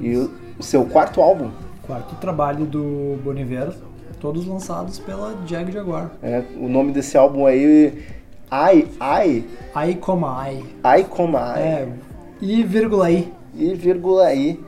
E 0.00 0.14
o, 0.16 0.30
o 0.58 0.62
seu 0.62 0.84
quarto 0.86 1.20
álbum, 1.20 1.50
Quarto 1.86 2.14
trabalho 2.16 2.66
do 2.66 3.18
Bon 3.24 3.32
Iver, 3.34 3.72
todos 4.20 4.44
lançados 4.46 4.98
pela 4.98 5.34
Jag 5.46 5.70
Jaguar. 5.72 6.10
é, 6.22 6.42
o 6.60 6.68
nome 6.68 6.92
desse 6.92 7.16
álbum 7.16 7.46
aí, 7.46 7.94
Ai, 8.50 8.86
Ai, 8.98 9.44
Ai 9.74 9.94
Coma 9.94 10.38
Ai. 10.38 10.64
Ai 10.82 11.06
Ai. 11.34 11.62
É, 11.62 11.88
e 12.40 12.62
vírgula 12.62 13.10
I. 13.10 13.32
e 13.54 13.74
vírgula 13.74 14.24
aí. 14.26 14.60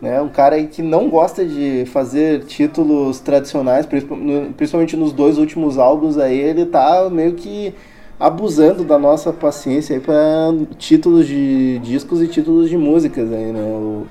Né? 0.00 0.20
Um 0.20 0.28
cara 0.28 0.56
aí 0.56 0.66
que 0.66 0.82
não 0.82 1.08
gosta 1.08 1.44
de 1.44 1.84
fazer 1.86 2.44
títulos 2.44 3.20
tradicionais, 3.20 3.86
principalmente 3.86 4.96
nos 4.96 5.12
dois 5.12 5.38
últimos 5.38 5.78
álbuns 5.78 6.18
aí, 6.18 6.38
ele 6.38 6.66
tá 6.66 7.08
meio 7.10 7.34
que 7.34 7.74
abusando 8.18 8.84
da 8.84 8.98
nossa 8.98 9.32
paciência 9.32 9.94
aí 9.96 10.00
para 10.00 10.52
títulos 10.78 11.26
de 11.26 11.78
discos 11.80 12.20
e 12.22 12.28
títulos 12.28 12.68
de 12.68 12.76
músicas 12.76 13.32
aí, 13.32 13.52
né? 13.52 13.60
O, 13.60 14.06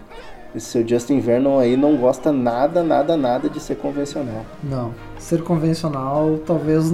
esse 0.55 0.67
seu 0.67 0.87
Justin 0.87 1.19
Vernon 1.19 1.59
aí 1.59 1.75
não 1.75 1.95
gosta 1.97 2.31
nada, 2.31 2.83
nada, 2.83 3.17
nada 3.17 3.49
de 3.49 3.59
ser 3.59 3.75
convencional. 3.75 4.45
Não, 4.63 4.93
ser 5.17 5.41
convencional, 5.43 6.39
talvez 6.45 6.91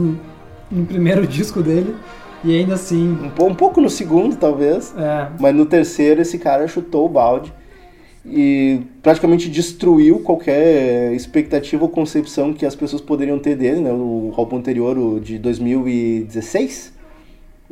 no, 0.71 0.85
primeiro 0.85 1.25
disco 1.27 1.61
dele, 1.61 1.95
e 2.43 2.57
ainda 2.57 2.75
assim, 2.75 3.17
Um, 3.39 3.45
um 3.47 3.55
pouco 3.55 3.81
no 3.81 3.89
segundo, 3.89 4.35
talvez, 4.35 4.93
é, 4.97 5.27
mas 5.39 5.55
no 5.55 5.65
terceiro 5.65 6.21
esse 6.21 6.37
cara 6.37 6.67
chutou 6.67 7.05
o 7.05 7.09
balde 7.09 7.53
e 8.25 8.81
praticamente 9.01 9.49
destruiu 9.49 10.19
qualquer 10.19 11.13
expectativa 11.13 11.83
ou 11.83 11.89
concepção 11.89 12.53
que 12.53 12.65
as 12.65 12.75
pessoas 12.75 13.01
poderiam 13.01 13.39
ter 13.39 13.55
dele, 13.55 13.79
né? 13.81 13.91
O 13.91 14.33
álbum 14.37 14.57
anterior, 14.57 14.97
o 14.97 15.19
de 15.19 15.37
2016, 15.39 16.93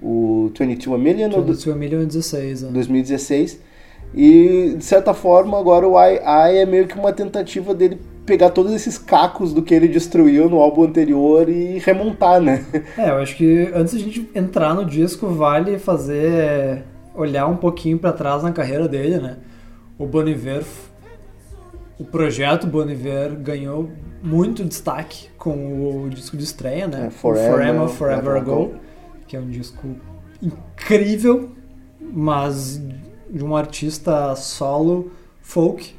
o 0.01 0.49
22 0.57 0.87
A 0.99 1.03
Million, 1.03 1.25
ou 1.31 1.41
do- 1.41 1.41
do 1.41 1.45
2016. 1.47 2.63
né? 2.63 2.69
2016. 2.71 3.59
E, 4.15 4.75
de 4.77 4.85
certa 4.85 5.13
forma, 5.13 5.59
agora 5.59 5.87
o 5.87 5.99
I, 6.01 6.15
I 6.15 6.57
é 6.59 6.65
meio 6.65 6.87
que 6.87 6.97
uma 6.97 7.11
tentativa 7.11 7.73
dele 7.73 7.99
pegar 8.27 8.49
todos 8.51 8.73
esses 8.73 8.97
cacos 8.97 9.53
do 9.53 9.63
que 9.63 9.73
ele 9.73 9.87
destruiu 9.87 10.49
no 10.49 10.57
álbum 10.59 10.83
anterior 10.83 11.49
e 11.49 11.79
remontar, 11.79 12.39
né? 12.41 12.63
É, 12.97 13.09
eu 13.09 13.15
acho 13.15 13.35
que 13.35 13.71
antes 13.73 13.93
da 13.93 13.99
gente 13.99 14.29
entrar 14.35 14.75
no 14.75 14.85
disco, 14.85 15.27
vale 15.27 15.79
fazer. 15.79 16.83
olhar 17.15 17.47
um 17.47 17.55
pouquinho 17.55 17.97
pra 17.97 18.11
trás 18.11 18.43
na 18.43 18.51
carreira 18.51 18.87
dele, 18.87 19.17
né? 19.17 19.37
O 19.97 20.05
Bon 20.05 20.27
Iver, 20.27 20.63
o 21.97 22.03
projeto 22.03 22.67
Bon 22.67 22.87
Iver 22.87 23.31
ganhou 23.35 23.89
muito 24.21 24.63
destaque 24.63 25.29
com 25.37 26.03
o 26.03 26.09
disco 26.09 26.37
de 26.37 26.43
estreia, 26.43 26.87
né? 26.87 27.07
É, 27.07 27.09
Forever, 27.09 27.51
Forever 27.51 27.87
Forever 27.87 28.35
Ago, 28.35 28.51
Ago. 28.51 28.75
que 29.27 29.35
é 29.35 29.39
um 29.39 29.49
disco 29.49 29.87
incrível, 30.41 31.49
mas 31.99 32.79
de 33.29 33.43
um 33.43 33.55
artista 33.55 34.35
solo 34.35 35.11
folk. 35.41 35.96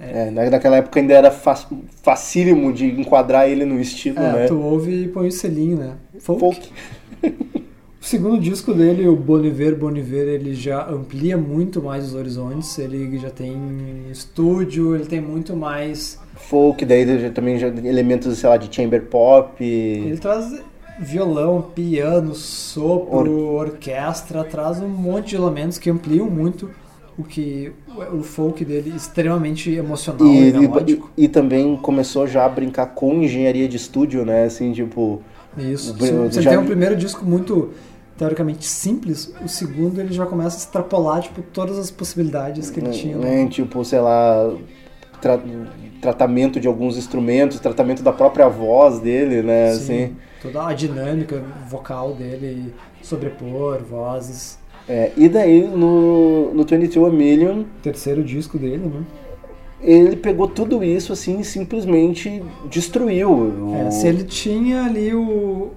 É, 0.00 0.30
na- 0.30 0.50
naquela 0.50 0.76
época 0.76 1.00
ainda 1.00 1.14
era 1.14 1.30
fac- 1.30 1.72
facílimo 2.02 2.72
de 2.72 2.86
enquadrar 2.86 3.48
ele 3.48 3.64
no 3.64 3.80
estilo, 3.80 4.18
É, 4.18 4.32
né? 4.32 4.46
tu 4.46 4.60
ouve 4.60 5.04
e 5.04 5.08
põe 5.08 5.28
o 5.28 5.32
selinho, 5.32 5.76
né? 5.78 5.94
Folk. 6.20 6.70
O 8.00 8.08
segundo 8.08 8.38
disco 8.38 8.72
dele, 8.72 9.08
o 9.08 9.16
Boniver 9.16 9.74
Boniver, 9.74 10.28
ele 10.28 10.54
já 10.54 10.88
amplia 10.88 11.36
muito 11.36 11.82
mais 11.82 12.04
os 12.06 12.14
horizontes. 12.14 12.78
Ele 12.78 13.18
já 13.18 13.30
tem 13.30 14.04
estúdio, 14.12 14.94
ele 14.94 15.06
tem 15.06 15.20
muito 15.20 15.56
mais. 15.56 16.16
Folk, 16.36 16.84
daí 16.84 17.18
já- 17.20 17.30
também 17.30 17.58
já 17.58 17.66
elementos, 17.66 18.38
sei 18.38 18.48
lá, 18.48 18.56
de 18.56 18.72
chamber 18.72 19.02
pop. 19.06 19.60
Ele 19.64 20.16
traz 20.18 20.54
violão, 21.00 21.60
piano, 21.74 22.32
sopro, 22.32 23.54
orquestra, 23.54 24.44
traz 24.44 24.80
um 24.80 24.86
monte 24.88 25.30
de 25.30 25.36
elementos 25.36 25.76
que 25.76 25.90
ampliam 25.90 26.30
muito 26.30 26.70
o 27.18 27.22
que 27.24 27.72
o 28.12 28.22
folk 28.22 28.64
dele 28.64 28.92
extremamente 28.94 29.70
emocional 29.72 30.26
e, 30.26 30.50
E, 30.50 30.92
e, 30.92 31.24
e 31.24 31.28
também 31.28 31.76
começou 31.76 32.26
já 32.26 32.44
a 32.44 32.48
brincar 32.48 32.86
com 32.88 33.22
engenharia 33.22 33.68
de 33.68 33.76
estúdio, 33.76 34.24
né? 34.24 34.44
Assim, 34.44 34.72
tipo. 34.72 35.22
Isso. 35.56 35.94
você 35.94 36.42
já- 36.42 36.50
tem 36.50 36.58
um 36.58 36.66
primeiro 36.66 36.94
disco 36.94 37.24
muito 37.24 37.70
teoricamente 38.18 38.66
simples, 38.66 39.32
o 39.44 39.48
segundo 39.48 40.00
ele 40.00 40.12
já 40.12 40.24
começa 40.26 40.56
a 40.56 40.58
extrapolar 40.60 41.20
tipo 41.22 41.40
todas 41.42 41.78
as 41.78 41.90
possibilidades 41.90 42.70
que 42.70 42.80
ele 42.80 42.90
tinha. 42.90 43.16
né? 43.16 43.44
né, 43.44 43.48
Tipo, 43.48 43.84
sei 43.84 44.00
lá. 44.00 44.52
tra- 45.20 45.40
tratamento 46.00 46.60
de 46.60 46.68
alguns 46.68 46.96
instrumentos, 46.98 47.58
tratamento 47.58 48.02
da 48.02 48.12
própria 48.12 48.48
voz 48.48 49.00
dele, 49.00 49.42
né? 49.42 49.72
Sim, 49.72 49.82
Assim. 50.04 50.16
toda 50.42 50.66
a 50.66 50.72
dinâmica 50.74 51.42
vocal 51.68 52.12
dele, 52.12 52.72
sobrepor 53.02 53.82
vozes. 53.82 54.58
É, 54.88 55.12
e 55.16 55.28
daí 55.28 55.66
no, 55.66 56.54
no 56.54 56.64
22 56.64 57.12
A 57.12 57.16
Million, 57.16 57.64
Terceiro 57.82 58.22
disco 58.22 58.56
dele, 58.58 58.78
né? 58.86 59.02
ele 59.80 60.16
pegou 60.16 60.48
tudo 60.48 60.82
isso 60.82 61.12
assim 61.12 61.40
e 61.40 61.44
simplesmente 61.44 62.42
destruiu. 62.70 63.30
O- 63.30 63.74
É, 63.86 63.90
se 63.90 64.06
ele 64.06 64.24
tinha 64.24 64.84
ali 64.84 65.12
o, 65.14 65.72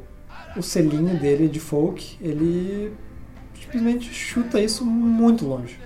o 0.56 0.62
selinho 0.62 1.18
dele 1.18 1.48
de 1.48 1.60
folk, 1.60 2.18
ele 2.22 2.92
simplesmente 3.60 4.14
chuta 4.14 4.60
isso 4.60 4.86
muito 4.86 5.46
longe. 5.46 5.78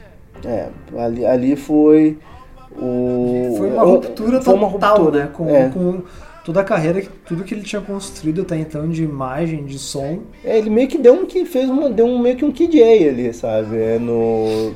É, 0.46 0.70
ali, 0.98 1.26
ali 1.26 1.56
foi 1.56 2.18
o. 2.78 3.56
Foi 3.58 3.72
uma 3.72 3.84
ruptura 3.84 4.42
foi 4.42 4.54
uma 4.54 4.70
total, 4.70 4.98
ruptura, 4.98 5.24
né? 5.26 5.30
Com, 5.34 5.50
é. 5.50 5.70
com 5.70 6.02
toda 6.44 6.62
a 6.62 6.64
carreira, 6.64 7.04
tudo 7.26 7.44
que 7.44 7.54
ele 7.54 7.64
tinha 7.64 7.82
construído 7.82 8.42
até 8.42 8.58
então 8.58 8.90
de 8.90 9.04
imagem, 9.04 9.66
de 9.66 9.80
som. 9.80 10.24
É, 10.44 10.58
ele 10.58 10.70
meio 10.70 10.88
que 10.88 10.98
deu 10.98 11.14
um 11.14 11.26
que 11.26 11.46
fez 11.46 11.70
uma, 11.70 11.90
deu 11.90 12.06
um 12.06 12.20
meio 12.20 12.36
que 12.38 12.46
um 12.46 12.52
KJ 12.52 13.10
ali, 13.10 13.34
sabe? 13.34 13.78
É, 13.78 14.00
no. 14.00 14.76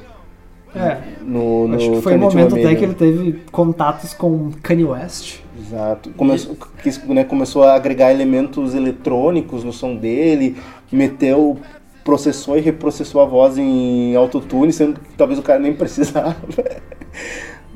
É, 0.75 1.01
No, 1.21 1.67
no 1.67 1.75
acho 1.75 1.91
que 1.91 1.97
foi 1.97 2.15
o 2.15 2.19
22 2.19 2.33
momento 2.33 2.55
até 2.55 2.75
que 2.75 2.83
ele 2.83 2.93
teve 2.95 3.43
contatos 3.51 4.13
com 4.13 4.51
Kanye 4.61 4.85
West. 4.85 5.39
Exato. 5.57 6.11
Começou, 6.13 6.55
quis- 6.83 7.03
né, 7.07 7.23
começou 7.23 7.63
a 7.63 7.73
agregar 7.75 8.11
elementos 8.11 8.75
eletrônicos 8.75 9.63
no 9.63 9.73
som 9.73 9.95
dele, 9.95 10.57
meteu, 10.91 11.57
processou 12.03 12.57
e 12.57 12.61
reprocessou 12.61 13.21
a 13.21 13.25
voz 13.25 13.57
em 13.57 14.15
autotune, 14.15 14.71
sendo 14.71 14.99
que 14.99 15.13
talvez 15.17 15.39
o 15.39 15.43
cara 15.43 15.59
nem 15.59 15.73
precisava. 15.75 16.35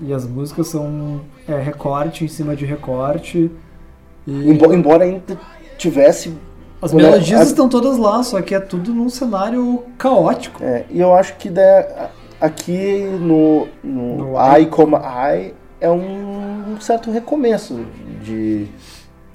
E 0.01 0.11
as 0.13 0.25
músicas 0.27 0.67
são 0.67 1.21
é, 1.47 1.57
recorte 1.59 2.23
em 2.25 2.27
cima 2.27 2.55
de 2.55 2.65
recorte. 2.65 3.51
E 4.27 4.49
Embo- 4.51 4.73
Embora 4.73 5.03
ainda 5.03 5.37
tivesse. 5.77 6.33
as 6.81 6.93
né, 6.93 7.03
melodias 7.03 7.41
a- 7.41 7.43
estão 7.43 7.67
todas 7.69 7.97
lá, 7.97 8.21
só 8.23 8.41
que 8.41 8.53
é 8.55 8.59
tudo 8.59 8.93
num 8.93 9.09
cenário 9.09 9.83
caótico. 9.97 10.63
É, 10.63 10.85
e 10.89 10.99
eu 10.99 11.13
acho 11.15 11.35
que 11.37 11.49
da- 11.49 12.09
aqui 12.39 13.03
no, 13.19 13.67
no, 13.83 14.17
No 14.31 14.33
I 14.59 14.65
como 14.67 14.95
I 14.97 15.53
é 15.79 15.89
um 15.89 16.77
certo 16.79 17.11
recomeço 17.11 17.85
de. 18.23 18.67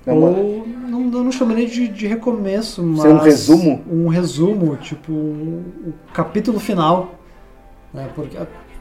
É 0.06 0.12
uma- 0.12 0.28
Ou 0.28 0.64
não, 0.88 1.00
eu 1.12 1.24
não 1.24 1.32
chamaria 1.32 1.66
de, 1.66 1.88
de 1.88 2.06
recomeço, 2.06 2.80
mas. 2.82 3.02
Ser 3.02 3.08
um 3.08 3.18
resumo? 3.18 3.82
Um 3.90 4.06
resumo, 4.08 4.76
tipo, 4.76 5.12
um, 5.12 5.64
um 5.88 5.92
capítulo 6.14 6.60
final. 6.60 7.10
Né? 7.92 8.08
Porque 8.14 8.36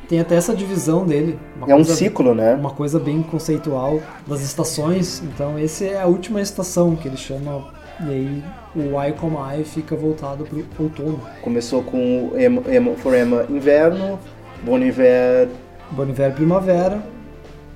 tem 0.08 0.20
até 0.20 0.36
essa 0.36 0.56
divisão 0.56 1.06
dele. 1.06 1.38
é 1.68 1.74
um 1.74 1.78
coisa- 1.78 1.96
ciclo, 1.96 2.34
né? 2.36 2.54
Uma 2.56 2.72
coisa 2.72 3.00
bem 3.00 3.22
conceitual 3.24 4.00
das 4.28 4.42
estações. 4.42 5.22
Então, 5.24 5.58
essa 5.58 5.84
é 5.86 6.02
a 6.02 6.06
última 6.06 6.42
estação 6.42 6.96
que 6.96 7.08
ele 7.08 7.18
chama. 7.18 7.74
E 8.06 8.10
aí, 8.10 8.44
o 8.76 9.02
I 9.02 9.14
como 9.14 9.38
I 9.40 9.64
fica 9.64 9.96
voltado 9.96 10.44
pro 10.46 10.84
outono. 10.84 11.20
Começou 11.42 11.82
com 11.82 12.30
o 12.34 12.38
Emo, 12.40 12.64
Emo, 12.68 12.96
For 12.98 13.16
Emma 13.16 13.46
Inverno, 13.50 14.20
Bon 14.64 14.78
Iver 14.80 15.48
Boniver 15.92 16.34
Primavera. 16.34 17.02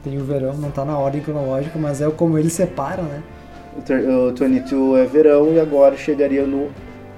Tem 0.04 0.18
o 0.18 0.24
verão, 0.24 0.54
não 0.56 0.72
tá 0.72 0.84
na 0.86 0.98
ordem 0.98 1.22
cronológica, 1.22 1.78
mas 1.78 2.02
é 2.02 2.10
como 2.10 2.38
ele 2.38 2.50
separa, 2.50 3.02
né? 3.02 3.22
O 3.78 3.82
ter- 3.82 4.08
o 4.10 4.34
22 4.34 5.02
é 5.02 5.06
verão 5.06 5.54
e 5.54 5.60
agora 5.60 5.96
chegaria 5.96 6.46
no 6.46 6.68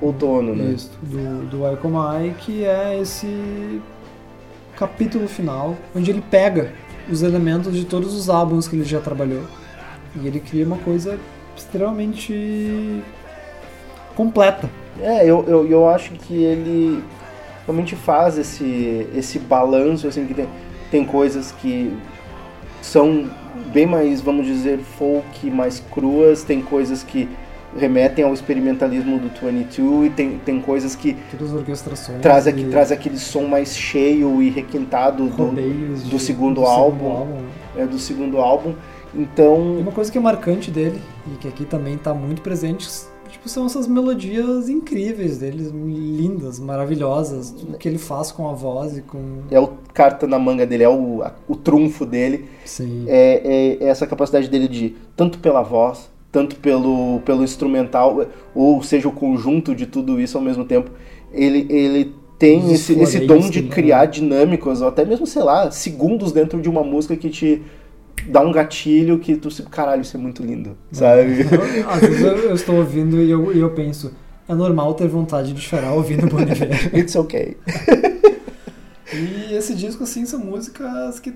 outono, 0.02 0.56
né? 0.56 0.74
Isso, 0.76 0.92
do, 1.02 1.46
do 1.46 1.66
Aikomai, 1.66 2.36
que 2.40 2.66
é 2.66 3.00
esse 3.00 3.82
capítulo 4.82 5.28
final, 5.28 5.78
onde 5.96 6.10
ele 6.10 6.24
pega 6.32 6.74
os 7.08 7.22
elementos 7.22 7.76
de 7.76 7.86
todos 7.86 8.16
os 8.16 8.32
álbuns 8.32 8.68
que 8.68 8.76
ele 8.76 8.84
já 8.84 9.00
trabalhou. 9.00 9.44
E 10.20 10.26
ele 10.26 10.40
cria 10.40 10.66
uma 10.66 10.78
coisa 10.78 11.20
extremamente 11.56 13.04
completa. 14.16 14.68
É, 15.00 15.24
eu, 15.24 15.46
eu, 15.48 15.68
eu 15.68 15.88
acho 15.88 16.14
que 16.14 16.34
ele 16.34 17.04
realmente 17.64 17.96
faz 17.96 18.40
esse, 18.40 19.08
esse 19.16 19.38
balanço, 19.38 20.08
assim, 20.08 20.26
que 20.26 20.34
tem, 20.34 20.48
tem 20.90 21.06
coisas 21.06 21.52
que 21.52 21.96
são 22.82 23.30
bem 23.72 23.86
mais, 23.86 24.20
vamos 24.20 24.48
dizer, 24.48 24.80
folk, 24.80 25.48
mais 25.52 25.80
cruas, 25.92 26.42
tem 26.44 26.60
coisas 26.60 27.04
que 27.04 27.30
remetem 27.78 28.24
ao 28.26 28.34
experimentalismo 28.34 29.18
do 29.20 29.30
22 29.30 30.08
e 30.08 30.10
tem, 30.10 30.38
tem 30.46 30.62
coisas 30.62 30.96
que 30.96 31.16
traz, 32.22 32.46
aqui, 32.48 32.62
e 32.62 32.66
traz 32.70 32.92
aquele 32.92 33.18
som 33.18 33.44
mais 33.48 33.76
cheio 33.76 34.42
e 34.42 34.50
requintado 34.50 35.26
do, 35.26 35.30
rodeios 35.30 36.04
do 36.04 36.10
de- 36.10 36.20
segundo 36.20 36.62
do 36.62 36.66
álbum. 36.66 37.38
é, 37.78 37.86
do 37.86 37.98
segundo 37.98 38.38
álbum. 38.38 38.74
E 39.14 39.22
Então, 39.22 39.78
uma 39.78 39.92
coisa 39.92 40.12
que 40.12 40.18
é 40.18 40.22
marcante 40.22 40.70
dele, 40.72 41.00
e 41.34 41.38
que 41.38 41.48
aqui 41.48 41.64
também 41.66 41.98
tá 41.98 42.14
muito 42.14 42.42
presente, 42.42 42.88
tipo, 43.30 43.48
são 43.48 43.66
essas 43.66 43.88
melodias 43.88 44.68
incríveis 44.68 45.38
dele, 45.38 45.70
lindas, 45.74 46.60
maravilhosas, 46.60 47.52
tudo 47.52 47.78
que 47.78 47.88
ele 47.88 47.98
faz 47.98 48.32
com 48.34 48.50
a 48.50 48.54
voz 48.54 48.98
e 48.98 49.02
com... 49.02 49.44
é 49.50 49.60
o 49.60 49.70
carta 49.94 50.28
na 50.28 50.38
manga 50.38 50.66
dele, 50.66 50.84
é 50.84 50.90
o, 50.90 51.22
a- 51.24 51.34
o 51.48 51.56
trunfo 51.56 52.06
dele. 52.06 52.50
Sim. 52.66 53.06
é, 53.08 53.78
é 53.82 53.88
essa 53.88 54.06
capacidade 54.06 54.50
dele 54.50 54.68
de, 54.68 54.96
tanto 55.16 55.40
pela 55.40 55.62
voz, 55.62 56.11
tanto 56.32 56.56
pelo, 56.58 57.20
pelo 57.26 57.44
instrumental, 57.44 58.26
ou 58.56 58.82
seja, 58.82 59.08
o 59.08 59.12
conjunto 59.12 59.76
de 59.76 59.86
tudo 59.86 60.20
isso 60.20 60.38
ao 60.38 60.44
mesmo 60.44 60.64
tempo, 60.66 60.90
ele, 61.34 61.66
ele 61.70 62.14
tem 62.40 62.72
esse, 62.72 62.94
esse 63.00 63.20
dom 63.20 63.40
de 63.50 63.62
que- 63.64 63.70
criar 63.70 64.06
dinâmicas, 64.06 64.82
ou 64.82 64.88
até 64.88 65.04
mesmo, 65.06 65.28
sei 65.28 65.44
lá, 65.44 65.70
segundos 65.72 66.32
dentro 66.32 66.60
de 66.62 66.70
uma 66.70 66.84
música 66.84 67.16
que 67.16 67.30
te 67.30 67.62
dá 68.28 68.42
um 68.42 68.52
gatilho 68.52 69.20
que 69.20 69.36
tu 69.36 69.50
se, 69.52 69.64
caralho, 69.64 70.02
isso 70.02 70.16
é 70.16 70.20
muito 70.20 70.42
lindo, 70.44 70.78
sabe? 70.92 71.42
Eu- 71.42 71.90
Às 71.90 72.00
vezes 72.02 72.22
eu, 72.22 72.38
eu 72.38 72.56
estou 72.56 72.76
ouvindo 72.78 73.22
e 73.22 73.30
eu, 73.30 73.52
eu 73.52 73.70
penso, 73.72 74.12
é 74.48 74.54
normal 74.56 74.94
ter 74.94 75.08
vontade 75.08 75.54
de 75.54 75.62
chorar 75.62 75.94
ouvindo 75.94 76.28
Bon. 76.28 76.38
It's 76.98 77.16
okay. 77.16 77.58
E 79.14 79.54
esse 79.56 79.76
disco, 79.76 80.04
assim, 80.04 80.26
são 80.26 80.40
músicas 80.40 81.20
que 81.20 81.34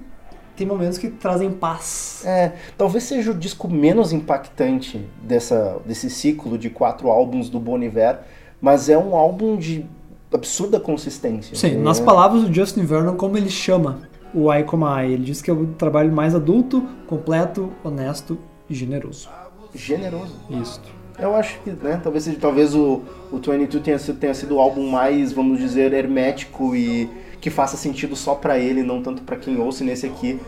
tem 0.56 0.66
momentos 0.66 0.98
que 0.98 1.10
trazem 1.10 1.52
paz. 1.52 2.24
É, 2.26 2.54
talvez 2.78 3.04
seja 3.04 3.32
o 3.32 3.34
disco 3.34 3.68
menos 3.68 4.12
impactante 4.14 5.06
dessa, 5.22 5.78
desse 5.86 6.10
ciclo 6.10 6.58
de 6.58 6.70
quatro 6.70 7.10
álbuns 7.10 7.50
do 7.50 7.60
Bon 7.60 7.82
Iver, 7.82 8.20
mas 8.62 8.90
é 8.90 8.98
um 8.98 9.16
álbum 9.16 9.58
de 9.58 9.86
absurda 10.34 10.80
consistência. 10.80 11.56
Sim, 11.56 11.76
né? 11.76 11.84
nas 11.84 12.00
palavras 12.00 12.44
do 12.44 12.54
Justin 12.54 12.84
Vernon, 12.86 13.16
como 13.16 13.38
ele 13.38 13.50
chama 13.50 14.02
o 14.34 14.54
I 14.54 14.64
Como 14.64 14.86
I, 14.86 15.14
ele 15.14 15.24
diz 15.24 15.42
que 15.42 15.50
é 15.50 15.54
o 15.54 15.66
trabalho 15.68 16.12
mais 16.12 16.36
adulto, 16.36 16.84
completo, 17.08 17.72
honesto 17.84 18.38
e 18.70 18.76
generoso. 18.76 19.30
Generoso. 19.74 20.36
Isso. 20.50 20.82
Eu 21.18 21.34
acho 21.34 21.58
que, 21.62 21.70
né, 21.72 22.00
talvez, 22.04 22.26
seja- 22.26 22.38
talvez 22.40 22.76
o, 22.76 23.02
o 23.32 23.38
22 23.38 23.82
tenha 23.82 23.98
sido, 23.98 24.20
tenha 24.20 24.34
sido 24.34 24.56
o 24.56 24.60
álbum 24.60 24.90
mais, 24.90 25.32
vamos 25.32 25.60
dizer, 25.60 25.94
hermético 25.94 26.76
e 26.76 27.10
que 27.46 27.52
faça 27.52 27.78
sentido 27.78 28.16
só 28.16 28.34
pra 28.34 28.58
ele, 28.58 28.82
não 28.82 29.04
tanto 29.04 29.22
pra 29.22 29.36
quem 29.36 29.60
ouça 29.60 29.84
E 29.84 29.86
nesse 29.86 30.08
aqui. 30.08 30.40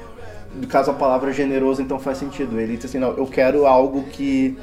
No 0.55 0.65
caso 0.65 0.89
a 0.89 0.93
palavra 0.95 1.31
generoso, 1.31 1.79
então 1.79 1.99
faz 1.99 2.17
sentido. 2.17 2.59
Ele 2.59 2.75
diz 2.75 2.85
assim, 2.85 2.97
não, 2.97 3.11
eu 3.11 3.27
quero 3.27 3.67
algo 3.67 4.01
que 4.05 4.57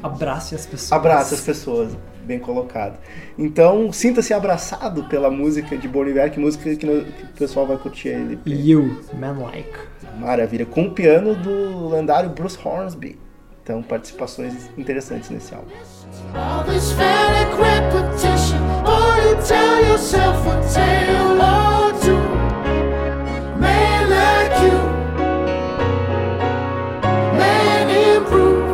Abrace 0.00 0.54
as 0.54 0.64
pessoas. 0.64 0.92
abraça 0.92 1.34
as 1.34 1.40
pessoas. 1.40 1.96
Bem 2.22 2.38
colocado. 2.38 2.98
Então, 3.36 3.92
sinta-se 3.92 4.32
abraçado 4.32 5.04
pela 5.08 5.28
música 5.28 5.76
de 5.76 5.88
Bon 5.88 6.06
Iver, 6.06 6.30
que 6.30 6.38
música 6.38 6.72
que, 6.76 6.86
no- 6.86 7.04
que 7.04 7.24
o 7.24 7.28
pessoal 7.36 7.66
vai 7.66 7.76
curtir 7.78 8.10
aí. 8.10 8.38
You, 8.46 9.00
Man 9.18 9.36
Like. 9.40 9.76
Maravilha. 10.20 10.66
Com 10.66 10.84
o 10.86 10.90
piano 10.92 11.34
do 11.34 11.88
lendário 11.88 12.30
Bruce 12.30 12.56
Hornsby. 12.64 13.18
Então, 13.64 13.82
participações 13.82 14.70
interessantes 14.78 15.30
nesse 15.30 15.52
álbum. 15.52 15.70
Tell 19.44 19.82
yourself 19.84 20.46
a 20.46 20.56
tale 20.74 21.40
or 21.40 21.92
two. 22.04 22.24
Man 23.58 24.02
like 24.10 24.54
you, 24.64 24.78
man 27.38 27.88
improved. 27.90 28.66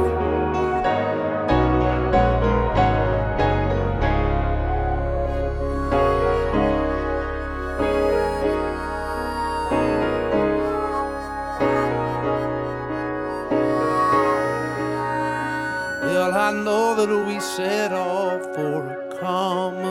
Well, 16.05 16.35
I 16.35 16.51
know 16.53 16.95
that 16.95 17.11
we 17.27 17.41
set 17.41 17.93
off 17.93 18.43
for 18.55 18.87
a 18.89 19.19
common 19.19 19.82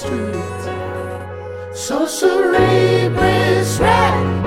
street. 0.00 0.62
So 1.74 2.06
cerebrus 2.06 3.78
red. 3.80 4.39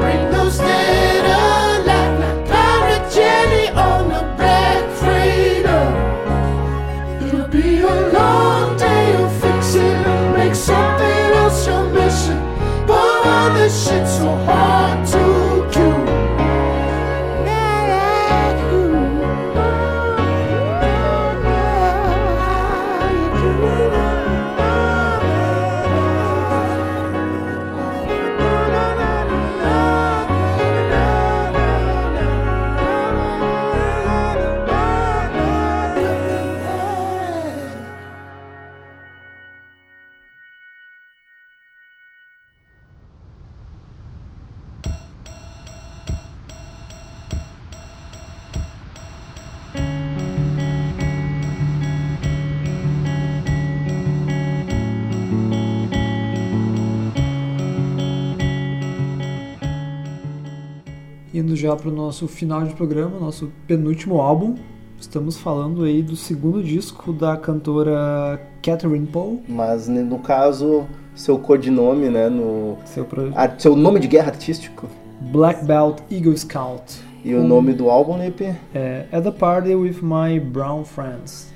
Indo 61.34 61.56
já 61.56 61.76
pro 61.76 61.92
nosso 61.92 62.28
final 62.28 62.64
de 62.64 62.74
programa, 62.76 63.20
nosso 63.20 63.52
penúltimo 63.68 64.22
álbum. 64.22 64.56
Estamos 65.00 65.38
falando 65.38 65.84
aí 65.84 66.02
do 66.02 66.16
segundo 66.16 66.64
disco 66.64 67.12
da 67.12 67.36
cantora 67.36 68.40
Catherine 68.62 69.08
Poe. 69.08 69.40
Mas, 69.50 69.88
no 69.88 70.20
caso, 70.20 70.86
seu 71.16 71.38
codinome, 71.40 72.10
né, 72.10 72.30
no... 72.30 72.78
Seu, 72.86 73.04
pro... 73.04 73.32
a- 73.36 73.50
seu 73.58 73.76
nome 73.76 74.00
de 74.00 74.08
guerra 74.08 74.28
artístico 74.30 74.88
Black 75.32 75.66
Belt 75.66 76.00
Eagle 76.12 76.38
Scout. 76.38 77.02
e 77.26 77.34
o 77.34 77.44
nome 77.44 77.74
do 77.74 77.90
álbum, 77.90 78.18
Lipe. 78.24 78.54
É, 78.74 79.06
At 79.12 79.24
the 79.24 79.32
Party 79.32 79.74
with 79.76 79.98
My 80.02 80.40
Brown 80.40 80.86
Friends. 80.86 81.52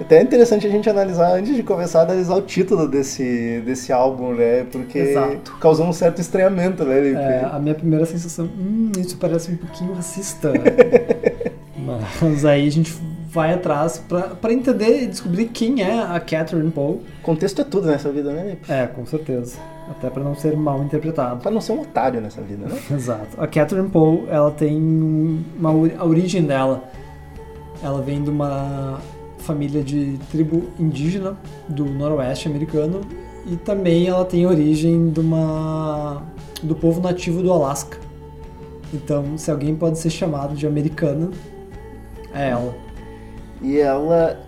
Até 0.00 0.18
é 0.18 0.22
interessante 0.22 0.66
a 0.66 0.70
gente 0.70 0.88
analisar, 0.88 1.34
antes 1.36 1.54
de 1.54 1.62
começar, 1.62 2.02
analisar 2.02 2.34
o 2.34 2.42
título 2.42 2.88
desse, 2.88 3.62
desse 3.64 3.92
álbum, 3.92 4.34
né? 4.34 4.64
Porque 4.70 4.98
Exato. 4.98 5.56
causou 5.60 5.86
um 5.86 5.92
certo 5.92 6.20
estranhamento, 6.20 6.84
né, 6.84 7.00
Lipe? 7.00 7.16
É, 7.16 7.48
a 7.50 7.58
minha 7.58 7.74
primeira 7.74 8.04
sensação, 8.04 8.46
hum, 8.46 8.90
isso 8.98 9.16
parece 9.16 9.52
um 9.52 9.56
pouquinho 9.56 9.92
racista. 9.92 10.52
Mas 12.20 12.44
aí 12.44 12.66
a 12.66 12.70
gente 12.70 12.92
vai 13.32 13.54
atrás 13.54 13.98
pra, 13.98 14.22
pra 14.22 14.52
entender 14.52 15.04
e 15.04 15.06
descobrir 15.06 15.46
quem 15.46 15.82
é 15.82 16.00
a 16.00 16.20
Catherine 16.20 16.70
Poe. 16.70 17.00
Contexto 17.22 17.62
é 17.62 17.64
tudo 17.64 17.86
nessa 17.88 18.10
vida, 18.10 18.32
né, 18.32 18.50
Lipe? 18.50 18.70
É, 18.70 18.86
com 18.86 19.06
certeza. 19.06 19.56
Até 19.90 20.10
pra 20.10 20.22
não 20.22 20.34
ser 20.34 20.56
mal 20.56 20.82
interpretado. 20.82 21.40
Pra 21.40 21.50
não 21.50 21.60
ser 21.60 21.72
um 21.72 21.80
otário 21.80 22.20
nessa 22.20 22.40
vida, 22.42 22.66
né? 22.66 22.78
Exato. 22.92 23.40
A 23.40 23.46
Catherine 23.46 23.88
Poe, 23.88 24.24
ela 24.28 24.50
tem 24.50 24.76
uma 25.58 25.70
a 25.98 26.04
origem 26.04 26.42
dela. 26.42 26.84
Ela 27.82 28.00
vem 28.00 28.22
de 28.22 28.30
uma 28.30 29.00
família 29.42 29.82
de 29.82 30.18
tribo 30.30 30.64
indígena 30.78 31.36
do 31.68 31.84
noroeste 31.84 32.48
americano 32.48 33.00
e 33.46 33.56
também 33.56 34.06
ela 34.06 34.24
tem 34.24 34.46
origem 34.46 35.10
de 35.10 35.20
uma 35.20 36.22
do 36.62 36.74
povo 36.74 37.00
nativo 37.00 37.42
do 37.42 37.52
Alasca. 37.52 37.98
Então, 38.94 39.36
se 39.36 39.50
alguém 39.50 39.74
pode 39.74 39.98
ser 39.98 40.10
chamado 40.10 40.54
de 40.54 40.66
americana, 40.66 41.30
é 42.34 42.50
ela. 42.50 42.74
E 43.60 43.78
ela 43.78 44.38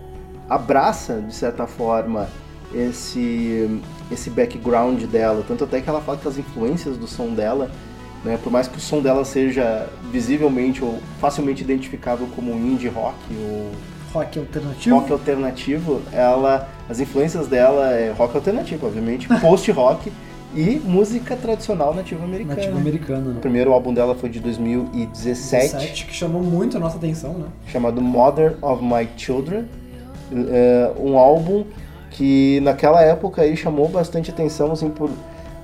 abraça, 0.49 1.21
de 1.21 1.33
certa 1.33 1.65
forma, 1.65 2.27
esse, 2.73 3.81
esse 4.11 4.29
background 4.29 5.03
dela. 5.03 5.43
Tanto 5.47 5.63
até 5.63 5.81
que 5.81 5.89
ela 5.89 6.01
fala 6.01 6.17
que 6.17 6.27
as 6.27 6.37
influências 6.37 6.97
do 6.97 7.07
som 7.07 7.33
dela, 7.33 7.71
né, 8.23 8.39
por 8.41 8.51
mais 8.51 8.67
que 8.67 8.77
o 8.77 8.81
som 8.81 9.01
dela 9.01 9.25
seja 9.25 9.89
visivelmente 10.11 10.83
ou 10.83 10.99
facilmente 11.19 11.63
identificável 11.63 12.27
como 12.35 12.51
indie 12.51 12.87
rock 12.87 13.17
ou 13.31 13.71
rock 14.15 14.39
alternativo. 14.39 14.95
rock 14.97 15.11
alternativo, 15.11 16.01
ela, 16.11 16.67
as 16.89 16.99
influências 16.99 17.47
dela 17.47 17.91
é 17.91 18.11
rock 18.11 18.35
alternativo, 18.35 18.87
obviamente, 18.87 19.27
post-rock 19.39 20.11
e 20.55 20.81
música 20.85 21.35
tradicional 21.35 21.93
nativa 21.93 22.23
americana. 22.23 22.55
Nativa 22.55 22.77
americana, 22.77 23.29
O 23.29 23.33
né? 23.33 23.37
primeiro 23.41 23.73
álbum 23.73 23.93
dela 23.93 24.15
foi 24.15 24.29
de 24.29 24.39
2017, 24.39 25.73
17, 25.75 26.05
que 26.05 26.13
chamou 26.13 26.41
muito 26.41 26.77
a 26.77 26.79
nossa 26.79 26.97
atenção, 26.97 27.33
né? 27.33 27.47
chamado 27.67 28.01
Mother 28.01 28.55
of 28.61 28.83
My 28.83 29.07
Children. 29.17 29.65
É, 30.33 30.91
um 30.99 31.17
álbum 31.17 31.65
que 32.09 32.59
naquela 32.61 33.01
época 33.01 33.41
aí 33.41 33.55
chamou 33.57 33.89
bastante 33.89 34.31
atenção, 34.31 34.71
assim, 34.71 34.89
por 34.89 35.09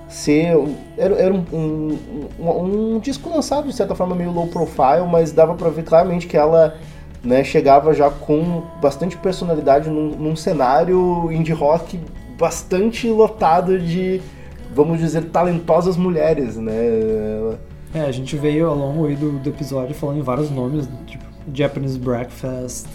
ser... 0.10 0.53
Era, 0.98 1.15
era 1.15 1.34
um, 1.34 1.45
um, 1.53 1.98
um- 2.40 2.95
um 2.95 2.99
disco 2.99 3.30
lançado, 3.30 3.69
de 3.69 3.73
certa 3.73 3.95
forma, 3.95 4.14
meio 4.14 4.30
low 4.32 4.48
profile, 4.48 5.07
mas 5.10 5.32
dava 5.32 5.56
pra 5.56 5.69
ver 5.69 5.84
claramente 5.84 6.28
que 6.28 6.36
ela 6.36 6.76
né, 7.23 7.43
chegava 7.43 7.93
já 7.93 8.10
com 8.10 8.64
bastante 8.81 9.15
personalidade 9.18 9.89
num, 9.89 10.10
num 10.10 10.35
cenário 10.35 11.31
indie 11.31 11.53
rock 11.53 11.99
bastante 12.38 13.07
lotado 13.07 13.77
de, 13.80 14.19
vamos 14.73 14.99
dizer, 14.99 15.26
talentosas 15.26 15.95
mulheres, 15.98 16.57
né? 16.57 16.73
É, 17.93 18.02
a 18.02 18.11
gente 18.11 18.35
veio 18.38 18.68
ao 18.69 18.76
longo 18.76 19.06
aí 19.06 19.15
do, 19.15 19.34
do 19.39 19.49
episódio 19.49 19.93
falando 19.93 20.18
em 20.19 20.23
vários 20.23 20.49
nomes, 20.49 20.88
tipo 21.06 21.23
Japanese 21.53 21.99
Breakfast, 21.99 22.88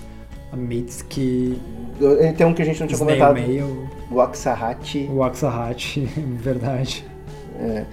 a 0.52 0.56
Mitsuki, 0.56 1.60
eu- 2.00 2.34
Tem 2.34 2.46
um 2.46 2.52
que 2.54 2.62
a 2.62 2.64
gente 2.64 2.80
não 2.80 2.86
tinha 2.86 2.96
Snail 2.96 3.18
comentado, 3.18 3.46
Mail, 3.46 3.88
o 4.10 4.20
Aksahachi. 4.20 5.08
o 5.12 5.22
verdade. 6.42 7.04
É. 7.60 7.84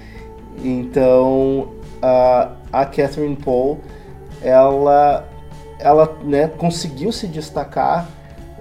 Então, 0.64 1.69
a, 2.01 2.51
a 2.72 2.85
Catherine 2.85 3.35
Paul, 3.35 3.80
ela, 4.41 5.27
ela 5.79 6.17
né, 6.23 6.47
conseguiu 6.47 7.11
se 7.11 7.27
destacar 7.27 8.07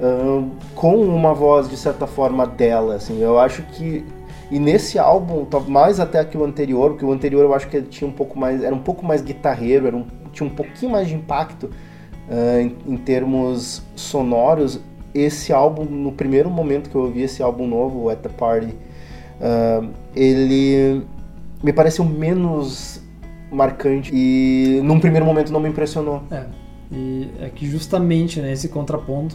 ahn, 0.01 0.51
com 0.74 0.97
uma 0.97 1.34
voz, 1.34 1.68
de 1.68 1.76
certa 1.76 2.06
forma, 2.06 2.47
dela. 2.47 2.97
Assim. 2.97 3.20
Eu 3.20 3.39
acho 3.39 3.62
que. 3.62 4.05
E 4.51 4.59
nesse 4.59 4.98
álbum, 4.98 5.44
tá- 5.47 5.60
mais 5.60 5.98
até 5.98 6.22
que 6.24 6.36
o 6.36 6.44
anterior, 6.44 6.90
porque 6.90 7.05
o 7.05 7.12
anterior 7.12 7.43
eu 7.43 7.55
acho 7.55 7.68
que 7.68 7.80
tinha 7.82 8.09
um 8.09 8.12
pouco 8.12 8.39
mais. 8.39 8.62
Era 8.62 8.74
um 8.74 8.80
pouco 8.80 9.05
mais 9.05 9.22
guitarreiro, 9.22 9.86
era 9.86 9.97
um, 9.97 10.05
tinha 10.32 10.47
um 10.47 10.55
pouquinho 10.55 10.93
mais 10.93 11.09
de 11.09 11.14
impacto 11.14 11.70
ah, 12.30 12.60
em, 12.60 12.76
em 12.86 12.97
termos 12.97 13.82
sonoros. 13.97 14.80
Esse 15.14 15.52
álbum, 15.52 15.84
no 15.84 16.12
primeiro 16.12 16.51
momento 16.51 16.89
que 16.89 16.97
eu 16.97 17.02
ouvi 17.02 17.22
esse 17.22 17.43
álbum 17.43 17.66
novo, 17.66 18.09
At 18.09 18.20
the 18.20 18.28
Party, 18.28 18.74
ah, 19.40 19.82
ele 20.14 21.06
me 21.62 21.72
pareceu 21.72 22.05
menos 22.05 23.01
marcante 23.51 24.10
e 24.14 24.80
num 24.82 24.98
primeiro 24.98 25.24
momento 25.26 25.52
não 25.52 25.60
me 25.60 25.68
impressionou. 25.68 26.22
É, 26.30 26.44
e 26.93 27.31
é 27.40 27.48
que 27.48 27.66
justamente 27.69 28.40
né, 28.40 28.52
esse 28.52 28.69
contraponto, 28.69 29.35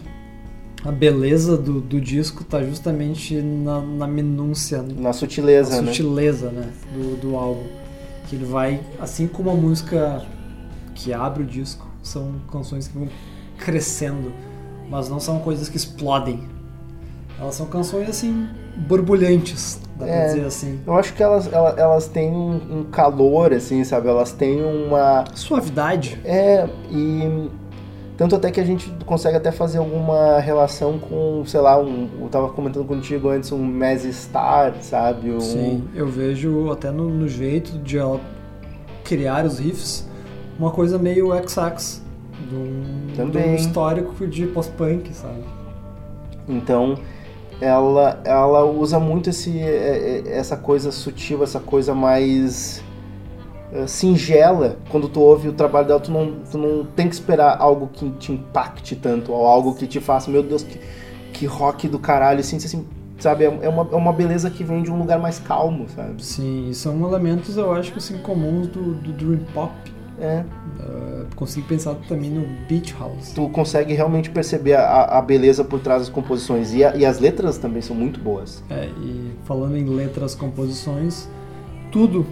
a 0.86 0.92
beleza 0.92 1.58
do, 1.58 1.82
do 1.82 2.00
disco 2.00 2.44
tá 2.44 2.64
justamente 2.64 3.36
na, 3.42 3.82
na 3.82 4.08
minúcia, 4.08 4.84
Na 4.84 5.02
na 5.02 5.14
sutileza, 5.14 5.82
né? 5.82 5.88
sutileza 5.88 6.52
né, 6.52 6.70
do, 6.94 7.18
do 7.18 7.36
álbum. 7.36 7.66
Que 8.30 8.36
ele 8.36 8.46
vai, 8.46 8.82
assim 9.00 9.28
como 9.28 9.50
a 9.50 9.56
música 9.56 10.24
que 10.94 11.12
abre 11.14 11.44
o 11.44 11.46
disco, 11.46 11.88
são 12.04 12.34
canções 12.52 12.88
que 12.88 12.98
vão 12.98 13.10
crescendo, 13.58 14.32
mas 14.90 15.10
não 15.10 15.20
são 15.20 15.40
coisas 15.40 15.68
que 15.68 15.78
explodem. 15.78 16.44
Elas 17.40 17.56
são 17.56 17.66
canções 17.66 18.10
assim, 18.10 18.48
borbulhantes, 18.88 19.80
dá 19.98 20.06
pra 20.06 20.14
É. 20.14 20.28
dizer 20.28 20.46
assim. 20.46 20.80
Eu 20.86 20.94
acho 20.98 21.14
que 21.14 21.22
elas, 21.22 21.52
elas, 21.52 21.78
elas 21.78 22.08
têm 22.08 22.32
um, 22.32 22.80
um 22.80 22.84
calor, 22.86 23.54
assim, 23.54 23.84
sabe? 23.84 24.08
Elas 24.08 24.32
têm 24.32 24.64
uma. 24.64 25.24
Suavidade. 25.34 26.20
É, 26.24 26.68
e. 26.90 27.50
Tanto 28.18 28.36
até 28.36 28.50
que 28.50 28.60
a 28.60 28.66
gente 28.66 28.90
consegue 29.06 29.38
até 29.38 29.52
fazer 29.52 29.78
alguma 29.78 30.40
relação 30.40 30.98
com, 30.98 31.44
sei 31.46 31.60
lá, 31.60 31.80
um, 31.80 32.10
eu 32.20 32.28
tava 32.30 32.50
comentando 32.50 32.84
contigo 32.84 33.30
antes, 33.30 33.52
um 33.52 33.60
Mazzy 33.60 34.12
Star, 34.12 34.74
sabe? 34.82 35.30
Um, 35.30 35.40
Sim, 35.40 35.84
eu 35.94 36.08
vejo 36.08 36.72
até 36.72 36.90
no, 36.90 37.08
no 37.10 37.28
jeito 37.28 37.78
de 37.78 38.00
ela 38.00 38.20
criar 39.04 39.46
os 39.46 39.60
riffs 39.60 40.08
uma 40.58 40.72
coisa 40.72 40.98
meio 40.98 41.28
XX, 41.48 42.02
de 42.50 43.38
um, 43.38 43.56
histórico 43.56 44.26
de 44.26 44.48
post-punk, 44.48 45.14
sabe? 45.14 45.44
Então, 46.48 46.98
ela, 47.60 48.22
ela 48.24 48.66
usa 48.66 49.00
muito 49.00 49.30
esse, 49.30 49.60
é, 49.60 50.24
é, 50.26 50.38
essa 50.38 50.56
coisa 50.56 50.92
sutil, 50.92 51.44
essa 51.44 51.60
coisa 51.60 51.96
mais 51.96 52.84
é, 53.72 53.88
singela. 53.88 54.78
Quando 54.90 55.10
tu 55.10 55.20
ouve 55.22 55.50
o 55.50 55.54
trabalho 55.54 55.88
dela, 55.88 56.00
tu 56.00 56.12
não, 56.12 56.34
tu 56.52 56.58
não 56.58 56.86
tem 56.86 57.08
que 57.08 57.16
esperar 57.16 57.58
algo 57.60 57.88
que 57.88 58.10
te 58.12 58.32
impacte 58.32 58.96
tanto, 58.96 59.32
ou 59.32 59.46
algo 59.46 59.74
que 59.74 59.88
te 59.88 60.00
faça, 60.00 60.30
meu 60.30 60.44
Deus, 60.44 60.64
que, 60.64 60.80
que 61.34 61.46
rock 61.46 61.88
do 61.88 62.00
caralho, 62.00 62.40
assim, 62.40 62.58
assim 62.58 62.86
sabe? 63.20 63.46
É 63.46 63.70
uma, 63.70 63.88
é 63.92 63.96
uma 63.96 64.14
beleza 64.14 64.50
que 64.50 64.64
vem 64.64 64.84
de 64.84 64.92
um 64.92 64.98
lugar 64.98 65.20
mais 65.20 65.40
calmo, 65.40 65.88
sabe? 65.90 66.24
Sim, 66.24 66.72
são 66.74 67.08
elementos 67.08 67.58
eu 67.58 67.72
acho 67.74 67.94
assim 67.98 68.20
comuns 68.20 68.68
do, 68.68 68.94
do 68.94 69.12
Dream 69.14 69.40
Pop. 69.54 69.74
É, 70.20 70.44
Uh, 70.80 71.26
consigo 71.36 71.68
pensar 71.68 71.96
também 72.08 72.30
no 72.30 72.46
Beach 72.68 72.96
House. 73.00 73.32
tu 73.34 73.50
consegue 73.50 73.94
realmente 73.94 74.30
perceber 74.30 74.74
a, 74.76 75.18
a 75.18 75.22
beleza 75.22 75.64
por 75.64 75.80
trás 75.80 76.02
das 76.04 76.10
composições. 76.10 76.74
E, 76.74 76.84
a- 76.84 76.96
e 76.96 77.04
as 77.06 77.20
letras 77.20 77.58
também 77.58 77.82
são 77.82 77.96
muito 77.96 78.20
boas. 78.20 78.64
É, 78.70 78.86
e 78.86 79.32
falando 79.46 79.76
em 79.76 79.86
letras, 79.86 80.34
composições, 80.36 81.28
tudo 81.92 82.26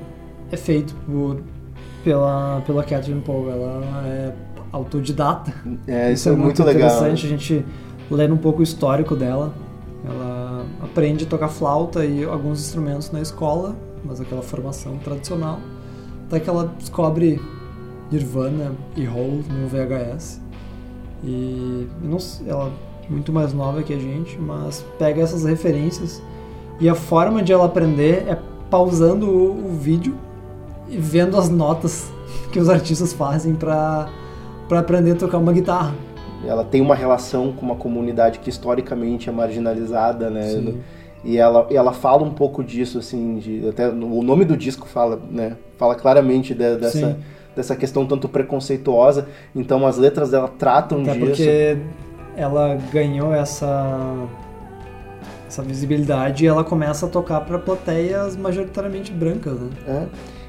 é 0.51 0.57
feito 0.57 0.93
por, 1.07 1.41
pela, 2.03 2.61
pela 2.65 2.83
Catherine 2.83 3.21
Paul. 3.21 3.49
Ela 3.51 3.83
é 4.07 4.33
autodidata. 4.71 5.51
É, 5.87 6.11
isso, 6.11 6.29
é, 6.29 6.31
muito, 6.31 6.63
legal. 6.63 6.87
interessante 6.89 7.25
a 7.25 7.29
gente 7.29 7.65
ler 8.11 8.31
um 8.31 8.37
pouco 8.37 8.59
o 8.59 8.63
histórico 8.63 9.15
dela. 9.15 9.53
Ela 10.07 10.65
aprende 10.83 11.25
a 11.25 11.27
tocar 11.27 11.47
flauta 11.49 12.05
e 12.05 12.23
alguns 12.23 12.59
instrumentos 12.59 13.11
na 13.11 13.21
escola, 13.21 13.75
mas 14.03 14.21
aquela 14.21 14.41
formação 14.43 14.97
tradicional. 14.99 15.59
Até 16.27 16.39
que 16.39 16.49
ela 16.49 16.71
descobre 16.77 17.41
Nirvana 18.11 18.73
e 18.95 19.07
Hole 19.07 19.43
no 19.49 19.67
VHS. 19.67 20.41
E 21.23 21.87
não 22.01 22.19
sei, 22.19 22.49
ela 22.49 22.71
é 23.07 23.11
muito 23.11 23.31
mais 23.31 23.53
nova 23.53 23.81
que 23.83 23.93
a 23.93 23.99
gente, 23.99 24.37
mas 24.37 24.85
pega 24.99 25.21
essas 25.21 25.43
referências 25.43 26.21
e 26.79 26.89
a 26.89 26.95
forma 26.95 27.41
de 27.41 27.51
ela 27.53 27.65
aprender 27.65 28.25
é 28.27 28.37
pausando 28.69 29.27
o, 29.29 29.67
o 29.67 29.77
vídeo 29.77 30.15
e 30.89 30.97
vendo 30.97 31.37
as 31.37 31.49
notas 31.49 32.11
que 32.51 32.59
os 32.59 32.69
artistas 32.69 33.13
fazem 33.13 33.55
para 33.55 34.09
para 34.67 34.79
aprender 34.79 35.11
a 35.11 35.15
tocar 35.15 35.37
uma 35.37 35.53
guitarra. 35.53 35.93
Ela 36.43 36.63
tem 36.63 36.81
uma 36.81 36.95
relação 36.95 37.53
com 37.53 37.63
uma 37.63 37.75
comunidade 37.75 38.39
que 38.39 38.49
historicamente 38.49 39.29
é 39.29 39.31
marginalizada, 39.31 40.29
né? 40.29 40.49
Sim. 40.49 40.79
E 41.23 41.37
ela, 41.37 41.67
ela 41.71 41.93
fala 41.93 42.23
um 42.23 42.31
pouco 42.31 42.63
disso, 42.63 42.97
assim, 42.97 43.37
de, 43.37 43.67
até 43.67 43.87
o 43.89 44.23
nome 44.23 44.43
do 44.45 44.55
disco 44.55 44.87
fala, 44.87 45.19
né? 45.29 45.55
Fala 45.77 45.95
claramente 45.95 46.53
de- 46.53 46.77
dessa, 46.77 46.97
Sim. 47.13 47.15
Dessa 47.55 47.75
questão 47.75 48.05
tanto 48.05 48.27
preconceituosa. 48.27 49.27
Então 49.55 49.85
as 49.85 49.97
letras 49.97 50.31
dela 50.31 50.47
tratam 50.47 51.01
Até 51.01 51.13
disso. 51.13 51.25
porque 51.25 51.77
ela 52.35 52.77
ganhou 52.91 53.33
essa 53.33 54.27
essa 55.47 55.61
visibilidade 55.61 56.43
e 56.43 56.47
ela 56.47 56.63
começa 56.63 57.05
a 57.05 57.09
tocar 57.09 57.41
para 57.41 57.57
plateias 57.57 58.35
majoritariamente 58.35 59.11
brancas, 59.11 59.59
né? 59.59 59.69
É. 59.87 60.05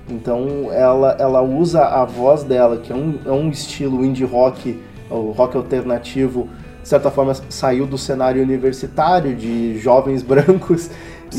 Então 0.08 0.72
ela, 0.72 1.16
ela 1.18 1.42
usa 1.42 1.84
a 1.84 2.04
voz 2.04 2.42
dela, 2.42 2.78
que 2.78 2.92
é 2.92 2.94
um, 2.94 3.18
é 3.24 3.30
um 3.30 3.50
estilo 3.50 4.04
indie 4.04 4.24
rock, 4.24 4.80
o 5.10 5.30
rock 5.32 5.56
alternativo, 5.56 6.48
de 6.82 6.88
certa 6.88 7.10
forma 7.10 7.34
saiu 7.48 7.86
do 7.86 7.98
cenário 7.98 8.42
universitário 8.42 9.34
de 9.34 9.78
jovens 9.78 10.22
brancos. 10.24 10.90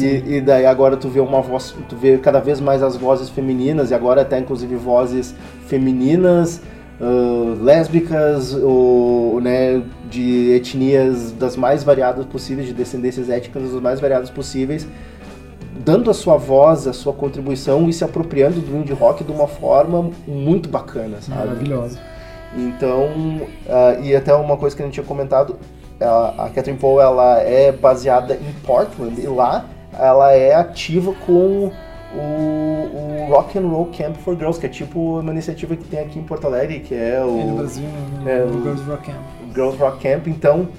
E, 0.06 0.38
e 0.38 0.42
daí 0.42 0.66
agora 0.66 0.98
tu 0.98 1.10
vê 1.10 1.20
uma 1.20 1.42
voz, 1.42 1.76
tu 1.88 1.96
vê 1.96 2.18
cada 2.18 2.40
vez 2.40 2.60
mais 2.60 2.84
as 2.84 2.96
vozes 2.96 3.30
femininas, 3.30 3.92
e 3.92 3.94
agora 3.94 4.22
até 4.22 4.40
inclusive 4.40 4.76
vozes 4.76 5.34
femininas, 5.68 6.62
ah, 7.00 7.56
lésbicas, 7.62 8.54
ou, 8.54 9.40
né, 9.40 9.82
de 10.10 10.52
etnias 10.56 11.32
das 11.32 11.56
mais 11.56 11.84
variadas 11.84 12.26
possíveis, 12.26 12.68
de 12.68 12.74
descendências 12.74 13.30
étnicas 13.30 13.72
das 13.72 13.82
mais 13.82 14.00
variadas 14.00 14.30
possíveis, 14.30 14.88
dando 15.86 16.10
a 16.10 16.14
sua 16.14 16.38
voz, 16.38 16.88
a 16.88 16.94
sua 16.94 17.14
contribuição 17.14 17.88
e 17.88 17.94
se 17.94 18.04
apropriando 18.04 18.60
do 18.60 18.76
indie 18.78 18.94
rock 18.94 19.24
de 19.24 19.32
uma 19.32 19.48
forma 19.48 20.10
muito 20.28 20.68
bacana, 20.70 21.22
sabe? 21.22 21.40
Maravilhosa. 21.40 22.00
Então, 22.56 23.42
ah, 23.70 23.98
e 24.02 24.16
até 24.16 24.34
uma 24.34 24.58
coisa 24.58 24.76
que 24.76 24.82
a 24.82 24.86
gente 24.86 24.96
tinha 24.96 25.06
comentado, 25.06 25.56
a, 26.02 26.46
a 26.46 26.50
Catherine 26.50 26.80
Paul 26.80 27.02
ela 27.02 27.40
é 27.40 27.72
baseada 27.72 28.36
em 28.36 28.54
Portland 28.66 29.20
e 29.22 29.28
lá 29.28 29.66
ela 30.00 30.32
é 30.34 30.54
ativa 30.56 31.14
com 31.26 31.72
o, 32.14 32.20
o 32.20 33.28
Rock 33.30 33.58
and 33.58 33.68
Roll 33.68 33.88
Camp 33.98 34.16
for 34.18 34.36
Girls, 34.38 34.60
que 34.60 34.66
é 34.66 34.70
tipo 34.70 35.20
uma 35.20 35.32
iniciativa 35.32 35.76
que 35.76 35.84
tem 35.86 36.00
aqui 36.00 36.20
em 36.20 36.24
Porto 36.24 36.46
Alegre, 36.48 36.80
que 36.80 36.94
é 36.96 37.18
E 37.20 37.24
no 37.24 37.54
o 37.54 37.58
Brasil, 37.58 37.84
né, 37.84 38.22
no, 38.24 38.30
é, 38.30 38.46
no 38.46 38.58
o- 38.60 38.64
Girls 38.64 38.84
Rock 38.84 39.06
Camp. 39.12 39.22
Girls 39.54 39.78
Rock 39.78 40.00
Camp. 40.04 40.28
Então, 40.28 40.70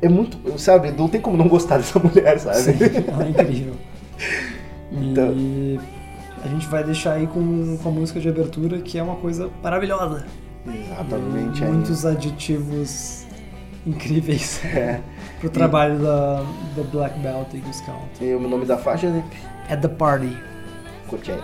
é 0.00 0.08
muito, 0.08 0.58
sabe, 0.58 0.90
não 0.92 1.08
tem 1.08 1.20
como 1.20 1.36
não 1.36 1.48
gostar 1.48 1.76
dessa 1.78 1.98
mulher, 1.98 2.38
sabe? 2.38 2.58
Sim, 2.58 3.04
ela 3.08 3.24
é 3.24 3.28
incrível. 3.30 3.74
Então- 4.90 5.32
E 5.36 5.78
a 6.44 6.48
gente 6.48 6.66
vai 6.68 6.82
deixar 6.84 7.14
aí 7.14 7.26
com, 7.26 7.76
com 7.82 7.88
a 7.88 7.92
música 7.92 8.18
de 8.20 8.28
abertura, 8.28 8.78
que 8.78 8.96
é 8.98 9.02
uma 9.02 9.16
coisa 9.16 9.50
maravilhosa. 9.62 10.24
Exatamente. 10.66 11.60
E 11.62 11.64
é. 11.64 11.68
muitos 11.68 12.06
aditivos 12.06 13.26
incríveis 13.86 14.60
É. 14.64 15.00
pro 15.38 15.50
trabalho 15.50 15.98
da, 15.98 16.42
da 16.76 16.82
Black 16.90 17.18
Belt 17.20 17.54
e 17.54 17.58
Gus 17.58 17.80
Count. 17.80 18.20
E 18.20 18.34
o 18.34 18.40
nome 18.40 18.66
da 18.66 18.76
faixa, 18.76 19.08
né? 19.10 19.24
At 19.68 19.80
the 19.80 19.88
Party. 19.88 20.36
Curte 21.08 21.32
aí. 21.32 21.40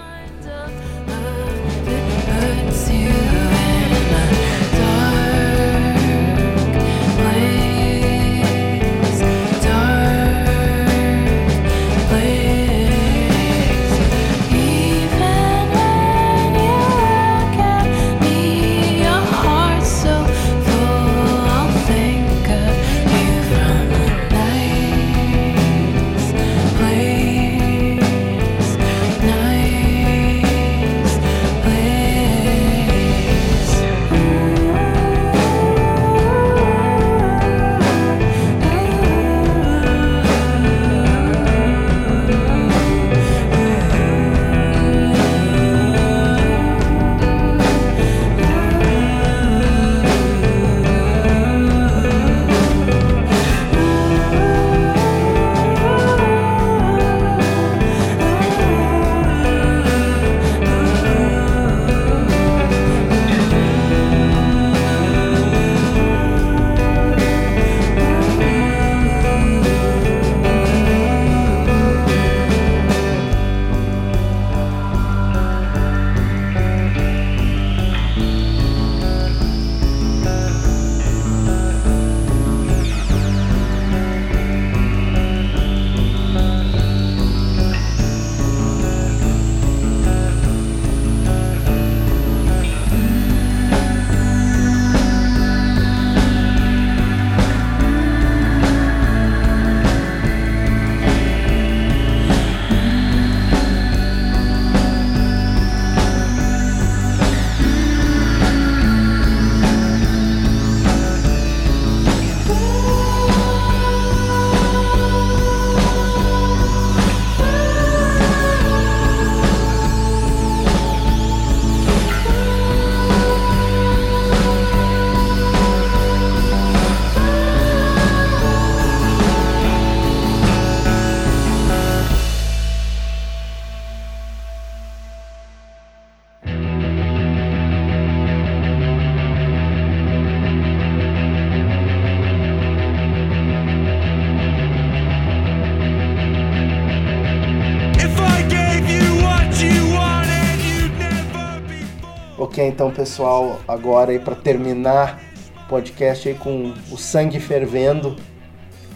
Então 152.75 152.91
pessoal, 152.91 153.61
agora 153.69 154.11
aí 154.11 154.19
pra 154.19 154.35
terminar 154.35 155.21
o 155.65 155.69
podcast 155.69 156.29
aí 156.29 156.35
com 156.35 156.75
o 156.91 156.97
sangue 156.97 157.39
fervendo, 157.39 158.17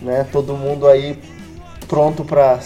né? 0.02 0.26
Todo 0.32 0.56
mundo 0.56 0.88
aí 0.88 1.16
pronto 1.86 2.24
pra, 2.24 2.58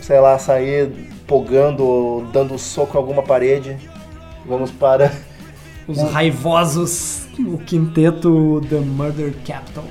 sei 0.00 0.18
lá, 0.18 0.38
sair 0.38 0.90
pogando 1.26 1.84
ou 1.84 2.24
dando 2.24 2.58
soco 2.58 2.96
em 2.96 3.00
alguma 3.00 3.22
parede. 3.22 3.76
Vamos 4.46 4.70
para 4.70 5.12
Os 5.86 6.00
raivosos, 6.00 7.26
o 7.38 7.58
quinteto 7.58 8.62
The 8.70 8.80
Murder 8.80 9.34
Capital. 9.46 9.84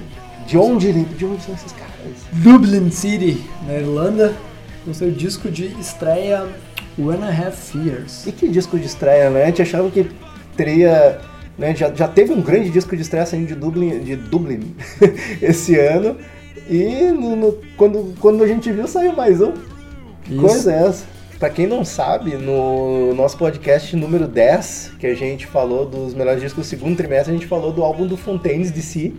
de 0.48 0.58
onde 0.58 0.92
de 0.92 1.24
onde 1.24 1.44
são 1.44 1.54
esses 1.54 1.72
caras? 1.72 1.94
Dublin 2.32 2.90
City, 2.90 3.40
na 3.68 3.76
Irlanda, 3.76 4.34
com 4.84 4.92
seu 4.92 5.12
disco 5.12 5.52
de 5.52 5.68
estreia 5.80 6.48
When 6.98 7.20
I 7.20 7.46
Have 7.46 7.56
Fears. 7.56 8.26
E 8.26 8.32
que 8.32 8.48
disco 8.48 8.80
de 8.80 8.88
estreia, 8.88 9.30
né? 9.30 9.44
A 9.44 9.46
gente 9.46 9.62
achava 9.62 9.88
que 9.92 10.10
teria, 10.56 11.20
né? 11.58 11.76
Já, 11.76 11.94
já 11.94 12.08
teve 12.08 12.32
um 12.34 12.42
grande 12.42 12.70
disco 12.70 12.96
de 12.96 13.02
estreia 13.02 13.26
saindo 13.26 13.48
de 13.48 13.56
Dublin, 13.56 14.00
de 14.00 14.16
Dublin 14.16 14.76
esse 15.42 15.78
ano. 15.78 16.18
E 16.70 17.12
no- 17.12 17.36
no- 17.36 17.58
quando, 17.76 18.14
quando 18.20 18.44
a 18.44 18.48
gente 18.48 18.72
viu, 18.72 18.88
saiu 18.88 19.14
mais 19.14 19.42
um. 19.42 19.52
Que 20.24 20.34
Isso. 20.34 20.42
coisa 20.42 20.72
é 20.74 20.88
essa? 20.88 21.06
Pra 21.40 21.50
quem 21.50 21.68
não 21.68 21.84
sabe, 21.84 22.36
no 22.36 23.14
nosso 23.14 23.38
podcast 23.38 23.94
número 23.98 24.28
10, 24.28 24.94
que 24.98 25.06
a 25.08 25.14
gente 25.14 25.46
falou 25.46 25.86
dos 25.86 26.14
melhores 26.14 26.42
discos 26.42 26.66
do 26.66 26.70
segundo 26.70 26.96
trimestre, 26.96 27.32
a 27.32 27.38
gente 27.38 27.48
falou 27.48 27.74
do 27.74 27.84
álbum 27.84 28.08
do 28.08 28.16
Fontaines 28.16 28.72
DC, 28.72 29.12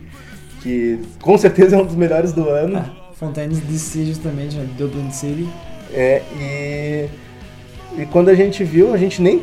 que 0.63 0.99
com 1.21 1.37
certeza 1.37 1.77
é 1.77 1.79
um 1.79 1.85
dos 1.85 1.95
melhores 1.95 2.33
do 2.33 2.49
ano. 2.49 2.79
Ah, 2.79 3.13
Fontaines 3.15 3.59
DC 3.61 4.07
justamente, 4.07 4.57
né? 4.57 4.67
Dublin 4.79 5.11
City. 5.11 5.47
É, 5.93 6.23
e, 6.41 8.01
e 8.01 8.07
quando 8.07 8.31
a 8.31 8.35
gente 8.35 8.65
viu, 8.65 8.95
a 8.95 8.97
gente 8.97 9.21
nem 9.21 9.43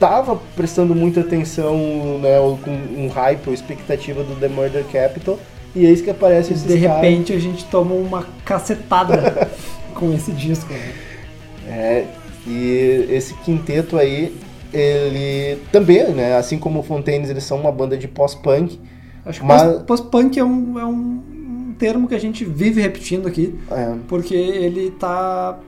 tava 0.00 0.34
prestando 0.56 0.94
muita 0.94 1.20
atenção, 1.20 1.76
né, 2.20 2.38
com 2.64 2.70
um 3.00 3.06
hype 3.08 3.46
ou 3.48 3.54
expectativa 3.54 4.24
do 4.24 4.34
The 4.34 4.48
Murder 4.48 4.84
Capital, 4.90 5.38
e 5.76 5.84
eis 5.86 6.00
que 6.00 6.10
aparece 6.10 6.52
esses 6.54 6.66
De 6.66 6.80
caras. 6.80 7.02
repente 7.02 7.32
a 7.32 7.38
gente 7.38 7.64
toma 7.66 7.94
uma 7.94 8.26
cacetada 8.44 9.48
com 9.94 10.12
esse 10.12 10.32
disco. 10.32 10.72
Né? 10.72 10.92
É, 11.68 12.06
e 12.46 13.06
esse 13.10 13.34
quinteto 13.34 13.96
aí, 13.98 14.34
ele 14.72 15.60
também, 15.70 16.08
né, 16.12 16.34
assim 16.36 16.58
como 16.58 16.80
o 16.80 16.82
Fontaines, 16.82 17.28
eles 17.30 17.44
são 17.44 17.58
uma 17.60 17.70
banda 17.70 17.96
de 17.96 18.08
pós-punk, 18.08 18.80
Acho 19.24 19.40
que 19.40 19.46
Mas- 19.46 19.62
pós- 19.62 19.82
pós-punk 20.00 20.38
é, 20.40 20.44
um, 20.44 20.78
é 20.78 20.84
um 20.86 21.74
termo 21.78 22.08
que 22.08 22.14
a 22.14 22.18
gente 22.18 22.42
vive 22.42 22.80
repetindo 22.80 23.28
aqui, 23.28 23.54
é, 23.70 23.94
porque 24.08 24.34
ele 24.34 24.90
tá. 24.92 25.58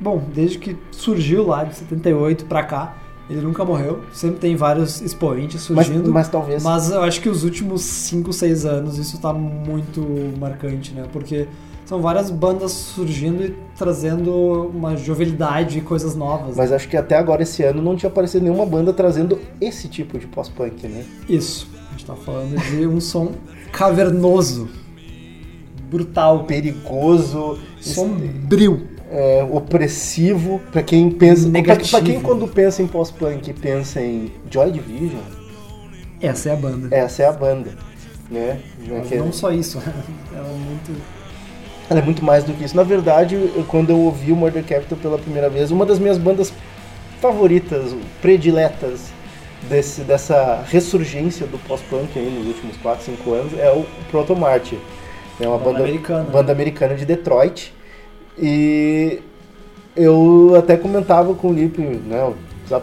Bom, 0.00 0.22
desde 0.34 0.58
que 0.58 0.74
surgiu 0.90 1.46
lá 1.46 1.64
de 1.64 1.76
78 1.76 2.46
pra 2.46 2.62
cá, 2.62 2.96
ele 3.28 3.40
nunca 3.40 3.64
morreu. 3.64 4.00
Sempre 4.12 4.38
tem 4.40 4.56
vários 4.56 5.00
expoentes 5.00 5.68
mas, 5.70 5.86
surgindo. 5.86 6.12
mas 6.12 6.28
talvez... 6.28 6.62
Mas 6.62 6.90
eu 6.90 7.02
acho 7.02 7.20
que 7.20 7.28
os 7.28 7.42
últimos 7.44 7.82
5, 7.82 8.32
6 8.32 8.66
anos 8.66 8.98
isso 8.98 9.18
tá 9.20 9.32
muito 9.32 10.00
marcante, 10.38 10.92
né? 10.92 11.04
Porque 11.12 11.48
são 11.84 12.00
várias 12.00 12.30
bandas 12.30 12.72
surgindo 12.72 13.44
e 13.44 13.54
trazendo 13.76 14.70
uma 14.74 14.96
jovialidade 14.96 15.78
e 15.78 15.80
coisas 15.80 16.14
novas. 16.14 16.56
Mas 16.56 16.72
acho 16.72 16.88
que 16.88 16.96
até 16.96 17.16
agora, 17.16 17.42
esse 17.42 17.62
ano, 17.62 17.82
não 17.82 17.96
tinha 17.96 18.08
aparecido 18.08 18.44
nenhuma 18.44 18.64
banda 18.64 18.92
trazendo 18.92 19.38
esse 19.60 19.88
tipo 19.88 20.18
de 20.18 20.26
pós-punk, 20.26 20.86
né? 20.86 21.04
Isso. 21.28 21.68
A 21.88 21.92
gente 21.92 22.06
tá 22.06 22.14
falando 22.14 22.58
de 22.70 22.86
um 22.86 23.00
som 23.00 23.32
cavernoso, 23.70 24.68
brutal, 25.90 26.44
Perigoso, 26.44 27.58
sombrio. 27.80 28.93
É, 29.14 29.46
opressivo. 29.50 30.60
Pra 30.72 30.82
quem 30.82 31.10
pensa. 31.10 31.48
Pra 31.90 32.00
quem 32.02 32.20
quando 32.20 32.46
pensa 32.48 32.82
em 32.82 32.86
pós-punk 32.86 33.52
pensa 33.54 34.00
em 34.00 34.30
Joy 34.50 34.72
Division, 34.72 35.20
Essa 36.20 36.50
é 36.50 36.52
a 36.52 36.56
banda. 36.56 36.94
essa 36.94 37.22
é 37.22 37.26
a 37.26 37.32
banda. 37.32 37.70
Né? 38.30 38.58
Mas 38.88 39.10
não 39.12 39.32
só 39.32 39.50
isso, 39.52 39.78
ela 40.34 40.46
é 40.48 40.52
muito. 40.52 40.92
Ela 41.90 42.00
é 42.00 42.02
muito 42.02 42.24
mais 42.24 42.42
do 42.44 42.52
que 42.54 42.64
isso. 42.64 42.74
Na 42.74 42.82
verdade, 42.82 43.34
eu- 43.34 43.64
quando 43.68 43.90
eu 43.90 43.98
ouvi 43.98 44.32
o 44.32 44.36
Murder 44.36 44.64
Capital 44.64 44.96
pela 44.98 45.18
primeira 45.18 45.50
vez, 45.50 45.70
uma 45.70 45.84
das 45.84 45.98
minhas 45.98 46.16
bandas 46.16 46.50
favoritas, 47.20 47.94
prediletas 48.22 49.02
desse, 49.68 50.00
dessa 50.00 50.64
ressurgência 50.70 51.46
do 51.46 51.58
pós-punk 51.58 52.18
aí 52.18 52.30
nos 52.30 52.46
últimos 52.48 52.76
4, 52.78 53.04
5 53.04 53.32
anos 53.34 53.52
é 53.58 53.70
o 53.70 53.84
Proto 54.10 54.34
Marte. 54.34 54.78
É 55.38 55.46
uma 55.46 55.58
Banda 55.58 55.70
banda, 55.72 55.84
americana. 55.84 56.22
banda 56.30 56.52
americana 56.52 56.94
de 56.94 57.04
Detroit. 57.04 57.74
E 58.38 59.20
eu 59.96 60.54
até 60.56 60.76
comentava 60.76 61.34
com 61.34 61.48
o 61.48 61.52
Lipe, 61.52 61.80
né, 61.80 62.32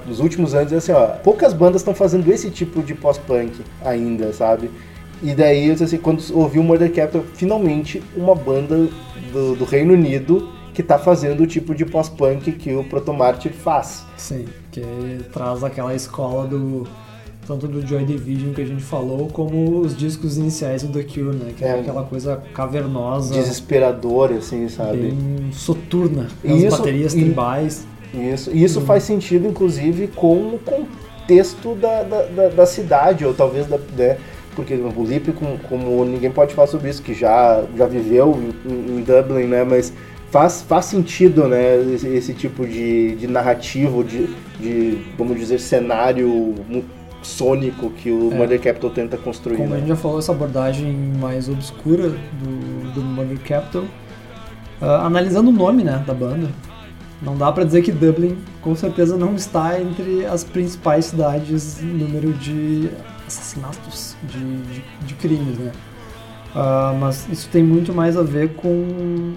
nos 0.05 0.19
últimos 0.19 0.53
anos, 0.53 0.71
assim, 0.71 0.91
ó, 0.91 1.07
poucas 1.07 1.53
bandas 1.53 1.81
estão 1.81 1.93
fazendo 1.93 2.31
esse 2.31 2.49
tipo 2.49 2.81
de 2.81 2.93
pós-punk 2.93 3.61
ainda, 3.83 4.31
sabe? 4.31 4.69
E 5.23 5.35
daí, 5.35 5.67
eu 5.67 5.73
assim, 5.73 5.97
quando 5.97 6.23
ouvi 6.33 6.57
o 6.57 6.63
Murder 6.63 6.91
Capital, 6.93 7.23
finalmente 7.33 8.01
uma 8.15 8.33
banda 8.33 8.89
do, 9.31 9.55
do 9.55 9.65
Reino 9.65 9.93
Unido 9.93 10.49
que 10.73 10.81
tá 10.81 10.97
fazendo 10.97 11.43
o 11.43 11.47
tipo 11.47 11.75
de 11.75 11.85
pós-punk 11.85 12.51
que 12.53 12.73
o 12.73 12.83
Proto 12.83 13.13
Mártir 13.13 13.51
faz. 13.51 14.05
Sim, 14.17 14.45
que 14.71 14.81
traz 15.31 15.63
aquela 15.63 15.93
escola 15.93 16.47
do. 16.47 16.87
Tanto 17.51 17.67
do 17.67 17.85
Joy 17.85 18.05
Division 18.05 18.53
que 18.53 18.61
a 18.61 18.65
gente 18.65 18.81
falou, 18.81 19.27
como 19.27 19.79
os 19.81 19.93
discos 19.97 20.37
iniciais 20.37 20.83
do 20.83 20.93
The 20.97 21.03
Cure, 21.03 21.35
né? 21.35 21.51
Que 21.57 21.65
é, 21.65 21.67
É. 21.67 21.79
aquela 21.81 22.03
coisa 22.03 22.41
cavernosa, 22.53 23.33
Desesperador, 23.33 24.31
assim, 24.31 24.69
sabe? 24.69 24.97
bem 24.97 25.49
soturna. 25.51 26.29
E 26.45 26.65
As 26.65 26.77
baterias 26.77 27.13
tribais. 27.13 27.85
Isso, 28.13 28.51
e 28.53 28.63
isso 28.63 28.79
faz 28.79 29.03
sentido, 29.03 29.45
inclusive, 29.49 30.07
com 30.07 30.33
o 30.55 30.59
contexto 30.59 31.75
da, 31.75 32.03
da, 32.03 32.21
da- 32.23 32.47
da 32.47 32.65
cidade, 32.65 33.25
ou 33.25 33.33
talvez 33.33 33.67
da. 33.67 33.77
Né, 33.97 34.17
porque 34.55 34.73
o 34.75 35.03
Lipe, 35.03 35.33
com- 35.33 35.57
como 35.67 36.05
ninguém 36.05 36.31
pode 36.31 36.53
falar 36.53 36.67
sobre 36.67 36.89
isso, 36.89 37.01
que 37.01 37.13
já, 37.13 37.63
já 37.77 37.85
viveu 37.85 38.37
em, 38.65 38.97
em 38.99 39.01
Dublin, 39.03 39.45
né? 39.47 39.65
Mas 39.65 39.91
faz, 40.29 40.61
faz 40.61 40.85
sentido, 40.85 41.49
né? 41.49 41.75
Esse, 41.95 42.07
esse 42.07 42.33
tipo 42.33 42.65
de, 42.65 43.15
de 43.15 43.27
narrativo, 43.27 44.05
de, 44.05 44.27
de, 44.57 45.01
vamos 45.17 45.37
dizer, 45.37 45.59
cenário 45.59 46.55
sônico 47.21 47.89
que 47.91 48.09
o 48.11 48.31
É. 48.31 48.35
Mother 48.35 48.59
Capital 48.61 48.89
tenta 48.89 49.17
construir. 49.17 49.57
Como 49.57 49.69
a 49.69 49.71
né? 49.73 49.79
gente 49.79 49.89
já 49.89 49.95
falou, 49.95 50.19
essa 50.19 50.31
abordagem 50.31 50.91
mais 51.19 51.47
obscura 51.47 52.09
do, 52.09 52.93
do 52.93 53.01
Mother 53.01 53.39
Capital. 53.39 53.83
Ah, 54.81 55.05
analisando 55.05 55.49
o 55.49 55.53
nome 55.53 55.83
né, 55.83 56.03
da 56.07 56.13
banda, 56.13 56.49
não 57.21 57.37
dá 57.37 57.51
pra 57.51 57.63
dizer 57.63 57.83
que 57.83 57.91
Dublin 57.91 58.37
com 58.61 58.75
certeza 58.75 59.15
não 59.15 59.35
está 59.35 59.79
entre 59.79 60.25
as 60.25 60.43
principais 60.43 61.05
cidades 61.05 61.81
em 61.81 61.85
número 61.85 62.33
de 62.33 62.89
assassinatos, 63.27 64.15
de, 64.23 64.39
de, 64.39 64.83
de 65.05 65.13
crimes, 65.13 65.57
né? 65.59 65.71
Ah, 66.55 66.95
mas 66.99 67.27
isso 67.31 67.47
tem 67.49 67.63
muito 67.63 67.93
mais 67.93 68.17
a 68.17 68.23
ver 68.23 68.55
com, 68.55 69.33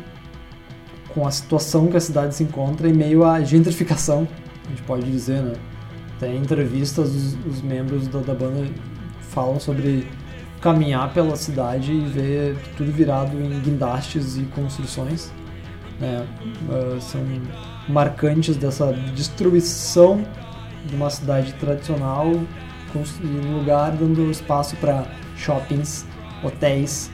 com 1.13 1.27
a 1.27 1.31
situação 1.31 1.87
que 1.87 1.97
a 1.97 2.01
cidade 2.01 2.35
se 2.35 2.43
encontra 2.43 2.89
em 2.89 2.93
meio 2.93 3.25
à 3.25 3.41
gentrificação, 3.43 4.27
a 4.67 4.71
gente 4.71 4.83
pode 4.83 5.11
dizer, 5.11 5.43
né? 5.43 5.53
Tem 6.19 6.37
entrevistas, 6.37 7.11
os, 7.11 7.37
os 7.47 7.63
membros 7.63 8.09
da, 8.09 8.21
da 8.21 8.35
banda 8.35 8.67
falam 9.21 9.59
sobre 9.59 10.07
caminhar 10.61 11.13
pela 11.13 11.37
cidade 11.37 11.93
e 11.93 12.01
ver 12.01 12.57
tudo 12.77 12.91
virado 12.91 13.37
em 13.37 13.61
guindastes 13.61 14.37
e 14.37 14.43
construções. 14.55 15.33
Né? 16.01 16.27
Ah, 16.71 17.01
são 17.01 17.21
marcantes 17.89 18.57
dessa 18.57 18.93
destruição 19.15 20.25
de 20.87 20.95
uma 20.95 21.11
cidade 21.11 21.53
tradicional 21.55 22.33
um 22.97 23.59
lugar 23.59 23.93
dando 23.93 24.31
espaço 24.31 24.77
para 24.77 25.05
shoppings, 25.37 26.07
hotéis 26.43 27.11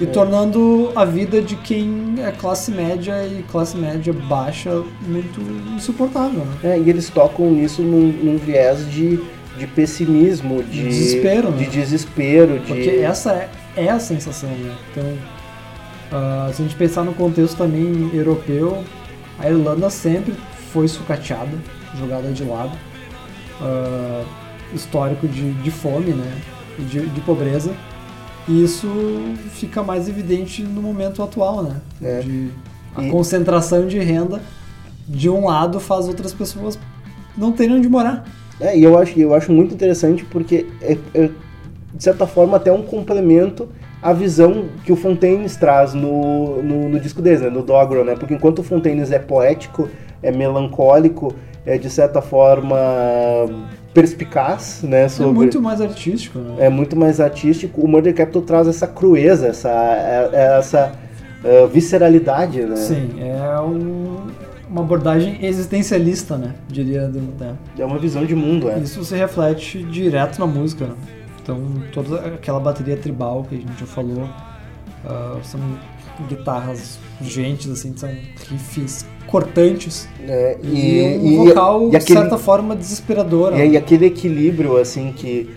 e 0.00 0.06
tornando 0.06 0.90
a 0.96 1.04
vida 1.04 1.42
de 1.42 1.56
quem 1.56 2.14
é 2.18 2.30
classe 2.32 2.70
média 2.70 3.26
e 3.26 3.42
classe 3.50 3.76
média 3.76 4.12
baixa 4.12 4.82
muito 5.06 5.40
insuportável. 5.74 6.44
Né? 6.44 6.74
É, 6.74 6.78
e 6.78 6.88
eles 6.88 7.10
tocam 7.10 7.56
isso 7.58 7.82
num, 7.82 8.08
num 8.12 8.38
viés 8.38 8.90
de, 8.90 9.20
de 9.58 9.66
pessimismo, 9.66 10.62
de 10.62 10.84
Desespero, 10.84 11.50
né? 11.50 11.58
de 11.58 11.66
desespero, 11.66 12.58
de 12.58 12.66
Porque 12.66 12.88
essa 13.02 13.32
é, 13.32 13.50
é 13.76 13.88
a 13.90 14.00
sensação, 14.00 14.48
né? 14.48 14.74
Então, 14.90 15.18
ah, 16.12 16.50
se 16.52 16.62
a 16.62 16.64
gente 16.64 16.76
pensar 16.76 17.04
no 17.04 17.12
contexto 17.12 17.56
também 17.56 18.10
europeu, 18.14 18.82
a 19.38 19.48
Irlanda 19.48 19.90
sempre 19.90 20.34
foi 20.72 20.88
sucateada, 20.88 21.52
jogada 21.98 22.32
de 22.32 22.44
lado. 22.44 22.72
Ah, 23.60 24.24
histórico 24.74 25.26
de, 25.26 25.52
de 25.52 25.70
fome, 25.70 26.12
né? 26.12 26.40
E 26.78 26.82
de, 26.82 27.06
de 27.06 27.20
pobreza. 27.20 27.74
E 28.48 28.64
isso 28.64 28.88
fica 29.50 29.82
mais 29.82 30.08
evidente 30.08 30.62
no 30.62 30.82
momento 30.82 31.22
atual, 31.22 31.62
né? 31.62 31.76
É. 32.02 32.20
De, 32.20 32.50
a 32.94 33.02
E- 33.04 33.10
concentração 33.10 33.86
de 33.86 33.98
renda 33.98 34.40
de 35.08 35.28
um 35.28 35.46
lado 35.46 35.78
faz 35.80 36.08
outras 36.08 36.32
pessoas 36.32 36.78
não 37.36 37.52
terem 37.52 37.76
onde 37.76 37.88
morar. 37.88 38.24
É, 38.60 38.76
e 38.76 38.82
eu 38.82 38.98
acho, 38.98 39.18
eu 39.18 39.34
acho 39.34 39.52
muito 39.52 39.74
interessante 39.74 40.24
porque 40.24 40.66
é, 40.82 40.96
é, 41.14 41.30
de 41.94 42.02
certa 42.04 42.26
forma 42.26 42.56
até 42.56 42.70
um 42.70 42.82
complemento 42.82 43.68
à 44.02 44.12
visão 44.12 44.66
que 44.84 44.92
o 44.92 44.96
Fontaines 44.96 45.56
traz 45.56 45.94
no, 45.94 46.62
no, 46.62 46.88
no 46.88 47.00
disco 47.00 47.22
deles, 47.22 47.40
né, 47.40 47.50
no 47.50 47.62
Doggerel, 47.62 48.04
né? 48.04 48.14
Porque 48.16 48.34
enquanto 48.34 48.60
o 48.60 48.62
Fontaines 48.62 49.10
é 49.10 49.18
poético, 49.18 49.88
é 50.22 50.30
melancólico, 50.30 51.34
é 51.64 51.78
de 51.78 51.88
certa 51.90 52.20
forma 52.20 52.76
perspicaz, 53.92 54.80
né, 54.82 55.02
É 55.04 55.08
sobre 55.08 55.32
muito 55.32 55.60
mais 55.60 55.80
artístico, 55.80 56.38
né? 56.38 56.56
é 56.66 56.68
muito 56.68 56.96
mais 56.96 57.20
artístico. 57.20 57.80
O 57.80 57.88
Murder 57.88 58.14
Capital 58.14 58.42
traz 58.42 58.68
essa 58.68 58.86
crueza, 58.86 59.48
essa, 59.48 59.68
é- 59.68 60.30
é 60.32 60.58
essa 60.58 60.92
é, 61.44 61.66
visceralidade, 61.66 62.62
né? 62.62 62.76
Sim, 62.76 63.10
é 63.18 63.60
um- 63.60 64.26
uma 64.68 64.82
abordagem 64.82 65.38
existencialista, 65.44 66.36
né? 66.36 66.54
Diria. 66.68 67.08
Do, 67.08 67.18
né? 67.38 67.54
É 67.78 67.84
uma 67.84 67.98
visão 67.98 68.24
de 68.24 68.34
mundo, 68.36 68.70
é. 68.70 68.78
Isso 68.78 69.02
se 69.04 69.16
reflete 69.16 69.82
direto 69.82 70.38
na 70.38 70.46
música. 70.46 70.86
né? 70.86 70.94
Então, 71.42 71.58
toda 71.92 72.20
aquela 72.26 72.60
bateria 72.60 72.96
tribal 72.96 73.44
que 73.48 73.56
a 73.56 73.58
gente 73.58 73.80
já 73.80 73.86
falou 73.86 74.28
ah, 75.04 75.38
são 75.42 75.58
guitarras 76.28 76.98
urgentes, 77.20 77.70
assim, 77.70 77.94
são 77.96 78.10
riffs 78.48 79.06
cortantes 79.30 80.08
É, 80.28 80.56
e, 80.62 81.18
um 81.22 81.44
vocal, 81.46 81.86
e 81.86 81.90
de 81.90 81.96
aquele- 81.96 82.18
certa 82.20 82.36
forma, 82.38 82.74
desesperador. 82.76 83.56
E 83.56 83.62
aí 83.62 83.76
aquele 83.76 84.06
equilíbrio, 84.06 84.76
assim, 84.76 85.12
que 85.16 85.48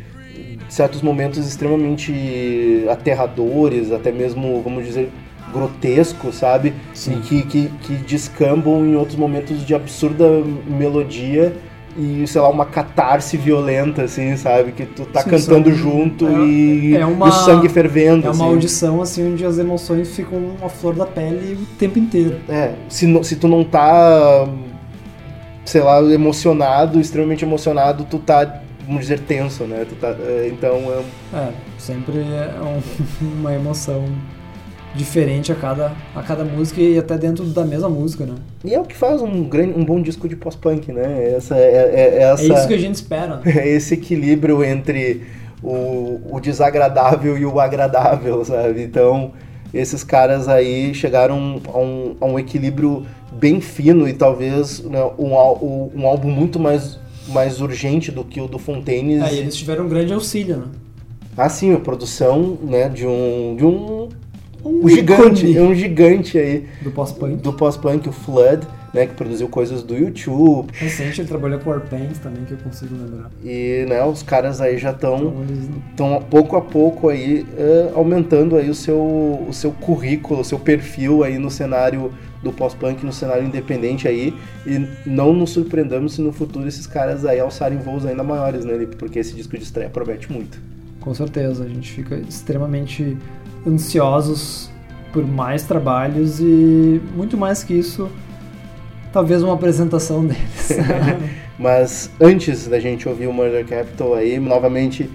certos 0.69 1.01
momentos 1.01 1.45
extremamente 1.47 2.85
aterradores, 2.89 3.91
até 3.91 4.11
mesmo, 4.11 4.61
vamos 4.63 4.85
dizer, 4.85 5.09
grotescos, 5.53 6.35
sabe? 6.35 6.73
Sim. 6.93 7.17
E 7.17 7.21
que, 7.21 7.41
que, 7.43 7.67
que 7.83 7.93
descambam 7.95 8.83
em 8.85 8.95
outros 8.95 9.17
momentos 9.17 9.65
de 9.65 9.75
absurda 9.75 10.25
melodia 10.67 11.53
e, 11.97 12.25
sei 12.27 12.41
lá, 12.41 12.49
uma 12.49 12.65
catarse 12.65 13.37
violenta, 13.37 14.03
assim, 14.03 14.35
sabe? 14.35 14.71
Que 14.71 14.85
tu 14.85 15.05
tá 15.05 15.21
Sim, 15.21 15.29
cantando 15.29 15.69
são- 15.69 15.77
junto 15.77 16.27
é- 16.27 16.31
e, 16.45 16.95
é 16.97 17.05
uma- 17.05 17.27
e 17.27 17.29
o 17.29 17.31
sangue 17.31 17.69
fervendo, 17.69 18.25
É 18.27 18.29
uma 18.31 18.45
assim. 18.45 18.53
audição, 18.53 19.01
assim, 19.01 19.31
onde 19.33 19.45
as 19.45 19.57
emoções 19.59 20.15
ficam 20.15 20.55
a 20.63 20.69
flor 20.69 20.95
da 20.95 21.05
pele 21.05 21.53
o 21.53 21.65
tempo 21.77 21.99
inteiro. 21.99 22.37
É, 22.49 22.71
se, 22.89 23.23
se 23.23 23.35
tu 23.35 23.47
não 23.47 23.63
tá, 23.63 24.47
sei 25.65 25.81
lá, 25.81 26.01
emocionado, 26.01 26.99
extremamente 26.99 27.45
emocionado, 27.45 28.05
tu 28.09 28.19
tá, 28.19 28.61
vamos 28.85 29.01
dizer, 29.01 29.19
tenso, 29.19 29.63
né? 29.65 29.85
Tu 29.87 29.95
tá, 29.95 30.09
é, 30.19 30.49
então, 30.51 30.75
é, 31.33 31.37
É, 31.37 31.49
sempre 31.77 32.17
é 32.19 32.55
um- 32.61 32.81
uma 33.39 33.53
emoção 33.53 34.05
diferente 34.95 35.51
a 35.51 35.55
cada, 35.55 35.91
a 36.15 36.21
cada 36.21 36.43
música 36.43 36.79
e 36.81 36.97
até 36.97 37.17
dentro 37.17 37.43
da 37.45 37.65
mesma 37.65 37.89
música, 37.89 38.25
né? 38.25 38.35
e 38.63 38.73
é 38.73 38.79
o 38.79 38.83
que 38.83 38.95
faz 38.95 39.21
um, 39.21 39.43
grande, 39.43 39.77
um 39.77 39.83
bom 39.83 40.01
disco 40.01 40.27
de 40.29 40.35
pós-punk, 40.35 40.91
né? 40.91 41.33
Essa, 41.35 41.55
é, 41.55 41.61
é- 41.61 42.17
é 42.17 42.23
essa, 42.23 42.43
É 42.43 42.47
isso 42.47 42.67
que 42.67 42.73
a 42.73 42.77
gente 42.77 42.95
espera, 42.95 43.37
né? 43.37 43.41
é 43.57 43.67
esse 43.69 43.93
equilíbrio 43.95 44.63
entre 44.63 45.23
o, 45.63 46.19
o 46.29 46.39
desagradável 46.39 47.37
e 47.37 47.45
o 47.45 47.59
agradável, 47.59 48.43
sabe? 48.45 48.83
Então, 48.83 49.31
esses 49.73 50.03
caras 50.03 50.47
aí 50.47 50.93
chegaram 50.93 51.59
a 51.73 51.77
um, 51.79 52.15
a 52.21 52.25
um 52.25 52.37
equilíbrio 52.37 53.05
bem 53.31 53.59
fino 53.59 54.07
e 54.07 54.13
talvez 54.13 54.79
né, 54.81 55.03
um, 55.17 55.33
um 55.95 56.07
álbum 56.07 56.29
muito 56.29 56.59
mais, 56.59 56.99
mais 57.29 57.59
urgente 57.59 58.11
do 58.11 58.23
que 58.23 58.39
o 58.39 58.47
do 58.47 58.59
Fontaines. 58.59 59.23
Aí 59.23 59.39
eles 59.39 59.55
tiveram 59.55 59.85
um 59.85 59.89
grande 59.89 60.13
auxílio, 60.13 60.57
né? 60.57 60.65
Ah, 61.35 61.49
sim, 61.49 61.73
a 61.73 61.79
produção, 61.79 62.59
né, 62.61 62.87
de 62.87 63.07
um, 63.07 63.55
de 63.57 63.65
um, 63.65 64.09
Um 64.65 64.85
um 64.85 64.89
gigante, 64.89 65.45
ícone 65.45 65.59
um 65.67 65.75
gigante 65.75 66.37
aí 66.37 66.65
do 66.81 66.91
pós-punk. 66.91 67.35
do 67.37 67.53
pós-punk, 67.53 68.07
o 68.07 68.11
Flood, 68.11 68.65
né, 68.93 69.07
que 69.07 69.13
produziu 69.13 69.49
coisas 69.49 69.81
do 69.83 69.95
YouTube, 69.95 70.71
Recente 70.73 71.19
ele 71.21 71.27
trabalhou 71.27 71.59
com 71.59 71.69
Warpaint 71.71 72.13
também, 72.21 72.45
que 72.45 72.51
eu 72.53 72.57
consigo 72.57 72.95
lembrar. 72.95 73.29
e, 73.43 73.85
né, 73.89 74.03
os 74.05 74.21
caras 74.23 74.61
aí 74.61 74.77
já 74.77 74.91
estão 74.91 75.17
Então, 75.17 75.43
eles- 75.49 75.69
estão 75.89 76.23
pouco 76.29 76.55
a 76.55 76.61
pouco 76.61 77.09
aí 77.09 77.45
eh, 77.57 77.91
aumentando 77.95 78.55
aí 78.55 78.69
o 78.69 78.75
seu, 78.75 78.97
o 78.97 79.51
seu 79.51 79.71
currículo, 79.71 80.41
o 80.41 80.45
seu 80.45 80.59
perfil 80.59 81.23
aí 81.23 81.37
no 81.39 81.49
cenário 81.51 82.11
do 82.43 82.51
pós-punk, 82.51 83.05
no 83.05 83.11
cenário 83.13 83.45
independente 83.45 84.07
aí, 84.07 84.33
e 84.67 84.85
não 85.05 85.33
nos 85.33 85.51
surpreendamos 85.51 86.13
se 86.13 86.21
no 86.21 86.31
futuro 86.33 86.67
esses 86.67 86.85
caras 86.85 87.25
aí 87.25 87.39
alçarem 87.39 87.77
voos 87.79 88.05
ainda 88.05 88.21
maiores, 88.23 88.63
né, 88.65 88.85
porque 88.97 89.19
esse 89.19 89.33
disco 89.33 89.57
de 89.57 89.63
estreia 89.63 89.89
promete 89.89 90.31
muito. 90.31 90.57
Com 90.99 91.13
certeza, 91.13 91.63
a 91.63 91.67
gente 91.67 91.91
fica 91.91 92.15
extremamente 92.15 93.17
ansiosos 93.67 94.69
por 95.11 95.25
mais 95.25 95.63
trabalhos 95.63 96.39
e 96.39 97.01
muito 97.15 97.37
mais 97.37 97.63
que 97.63 97.73
isso, 97.73 98.09
talvez 99.11 99.43
uma 99.43 99.53
apresentação 99.53 100.25
deles. 100.25 100.69
Mas 101.57 102.09
antes 102.19 102.67
da 102.67 102.79
gente 102.79 103.07
ouvir 103.07 103.27
o 103.27 103.33
Murder 103.33 103.65
Capital 103.65 104.15
aí, 104.15 104.39
novamente 104.39 105.09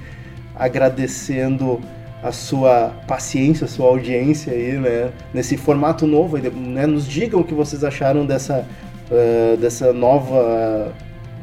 agradecendo 0.55 1.81
a 2.23 2.33
sua 2.33 2.93
paciência, 3.07 3.65
a 3.65 3.69
sua 3.69 3.87
audiência 3.87 4.53
aí, 4.53 4.73
né? 4.73 5.11
Nesse 5.33 5.57
formato 5.57 6.07
novo, 6.07 6.37
né? 6.39 6.87
Nos 6.87 7.07
digam 7.07 7.41
o 7.41 7.45
que 7.45 7.55
vocês 7.55 7.85
acharam 7.85 8.25
dessa, 8.27 8.65
uh, 9.11 9.57
dessa 9.57 9.93
nova 9.93 10.93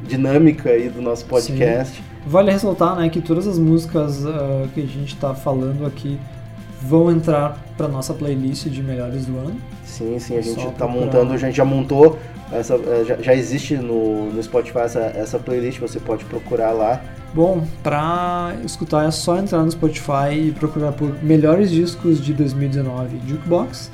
dinâmica 0.03 0.69
aí 0.69 0.89
do 0.89 1.01
nosso 1.01 1.25
podcast. 1.25 2.01
Vale 2.25 2.51
ressaltar, 2.51 2.95
né, 2.95 3.07
que 3.07 3.21
todas 3.21 3.47
as 3.47 3.59
músicas 3.59 4.23
uh, 4.25 4.67
que 4.73 4.81
a 4.81 4.85
gente 4.85 5.13
está 5.13 5.35
falando 5.35 5.85
aqui 5.85 6.17
vão 6.87 7.11
entrar 7.11 7.57
para 7.77 7.87
nossa 7.87 8.13
playlist 8.13 8.67
de 8.67 8.81
melhores 8.83 9.25
do 9.25 9.37
ano. 9.37 9.55
Sim, 9.83 10.17
sim, 10.19 10.37
a 10.37 10.41
gente 10.41 10.55
Só 10.61 10.69
está 10.69 10.85
procurar. 10.85 11.05
montando, 11.05 11.33
a 11.33 11.37
gente 11.37 11.55
já 11.55 11.65
montou, 11.65 12.17
essa, 12.51 12.75
eh, 12.75 13.03
já, 13.07 13.15
já 13.17 13.33
existe 13.35 13.75
no, 13.75 14.31
no 14.31 14.41
Spotify 14.43 14.79
essa, 14.79 14.99
essa 14.99 15.39
playlist, 15.39 15.79
você 15.79 15.99
pode 15.99 16.25
procurar 16.25 16.71
lá. 16.71 17.01
Bom, 17.33 17.65
pra 17.83 18.55
escutar 18.63 19.05
é 19.07 19.11
só 19.11 19.37
entrar 19.37 19.63
no 19.63 19.71
Spotify 19.71 20.31
e 20.33 20.51
procurar 20.51 20.91
por 20.93 21.21
melhores 21.23 21.69
discos 21.69 22.23
de 22.23 22.33
2019 22.33 23.19
Jukebox 23.27 23.91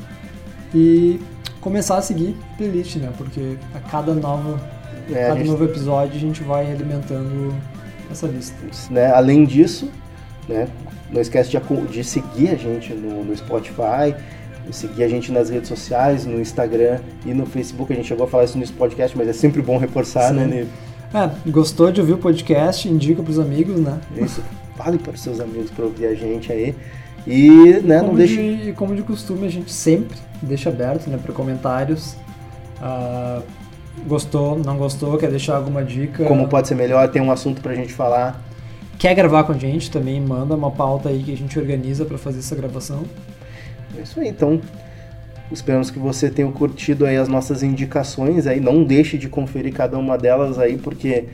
e 0.73 1.19
começar 1.59 1.97
a 1.97 2.01
seguir 2.01 2.35
a 2.53 2.57
playlist, 2.57 2.95
né? 2.97 3.09
Porque 3.18 3.57
a 3.73 3.80
cada 3.80 4.13
novo, 4.13 4.59
É, 5.11 5.23
a 5.26 5.27
cada 5.30 5.39
gente- 5.39 5.49
novo 5.49 5.63
episódio 5.65 6.15
a 6.15 6.19
gente 6.19 6.43
vai 6.43 6.72
alimentando 6.72 7.53
essa 8.11 8.27
lista. 8.27 8.55
né? 8.91 9.11
Além 9.11 9.43
disso, 9.45 9.89
né, 10.47 10.68
não 11.11 11.21
esquece 11.21 11.49
de, 11.49 11.59
de 11.91 12.03
seguir 12.03 12.49
a 12.49 12.55
gente 12.55 12.93
no, 12.93 13.23
no 13.23 13.35
Spotify, 13.35 14.15
seguir 14.71 15.03
a 15.03 15.07
gente 15.07 15.31
nas 15.31 15.49
redes 15.49 15.67
sociais, 15.67 16.25
no 16.25 16.39
Instagram 16.39 16.99
e 17.25 17.33
no 17.33 17.45
Facebook. 17.45 17.91
A 17.91 17.95
gente 17.95 18.07
chegou 18.07 18.25
a 18.25 18.29
falar 18.29 18.45
isso 18.45 18.57
nesse 18.57 18.73
podcast, 18.73 19.17
mas 19.17 19.27
é 19.27 19.33
sempre 19.33 19.61
bom 19.61 19.77
reforçar, 19.77 20.29
Sim. 20.29 20.35
né, 20.35 20.45
Nive? 20.45 20.69
É, 21.13 21.51
gostou 21.51 21.91
de 21.91 21.99
ouvir 21.99 22.13
o 22.13 22.17
podcast? 22.17 22.88
Indica 22.88 23.21
pros 23.21 23.38
amigos, 23.38 23.79
né? 23.79 23.99
Isso. 24.15 24.41
Fale 24.77 24.97
para 24.97 25.13
os 25.13 25.21
seus 25.21 25.39
amigos 25.41 25.69
para 25.69 25.83
ouvir 25.83 26.05
a 26.05 26.15
gente 26.15 26.51
aí. 26.51 26.73
E, 27.27 27.49
né, 27.83 27.97
não 27.97 28.05
como, 28.05 28.17
deixe. 28.17 28.35
de, 28.35 28.69
e 28.69 28.73
como 28.73 28.95
de 28.95 29.01
costume, 29.03 29.45
a 29.45 29.51
gente 29.51 29.71
sempre 29.71 30.17
deixa 30.41 30.69
aberto 30.69 31.09
né, 31.09 31.19
para 31.21 31.33
comentários. 31.33 32.15
Ah, 32.81 33.41
gostou, 34.07 34.57
não 34.57 34.77
gostou, 34.77 35.17
quer 35.17 35.29
deixar 35.29 35.57
alguma 35.57 35.83
dica? 35.83 36.23
Como 36.23 36.47
pode 36.47 36.67
ser 36.67 36.75
melhor, 36.75 37.07
tem 37.09 37.21
um 37.21 37.31
assunto 37.31 37.61
pra 37.61 37.75
gente 37.75 37.93
falar. 37.93 38.41
Quer 39.02 39.15
gravar 39.15 39.45
com 39.45 39.52
a 39.52 39.57
gente 39.57 39.90
também? 39.90 40.22
Manda 40.22 40.53
uma 40.53 40.69
pauta 40.69 41.10
aí 41.10 41.23
que 41.23 41.34
a 41.34 41.36
gente 41.36 41.57
organiza 41.57 42.06
para 42.06 42.19
fazer 42.19 42.38
essa 42.38 42.56
gravação. 42.56 43.03
É 43.98 44.03
isso 44.03 44.19
aí, 44.19 44.28
então. 44.28 44.61
Esperamos 45.52 45.90
que 45.90 45.98
você 45.98 46.30
tenha 46.30 46.48
curtido 46.52 47.07
aí 47.07 47.18
as 47.18 47.28
nossas 47.28 47.64
indicações 47.64 48.45
aí. 48.45 48.60
Não 48.60 48.84
deixe 48.84 49.18
de 49.18 49.28
conferir 49.28 49.73
cada 49.73 49.98
uma 49.98 50.19
delas 50.19 50.60
aí, 50.60 50.78
porque 50.78 51.26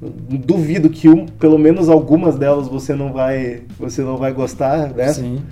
duvido 0.00 0.88
que 0.88 1.08
um, 1.08 1.26
pelo 1.26 1.58
menos 1.58 1.88
algumas 1.88 2.38
delas 2.38 2.68
você 2.68 2.94
não 2.94 3.12
vai, 3.12 3.62
você 3.76 4.00
não 4.02 4.16
vai 4.16 4.32
gostar, 4.32 4.94
né? 4.94 5.12
Sim. 5.12 5.42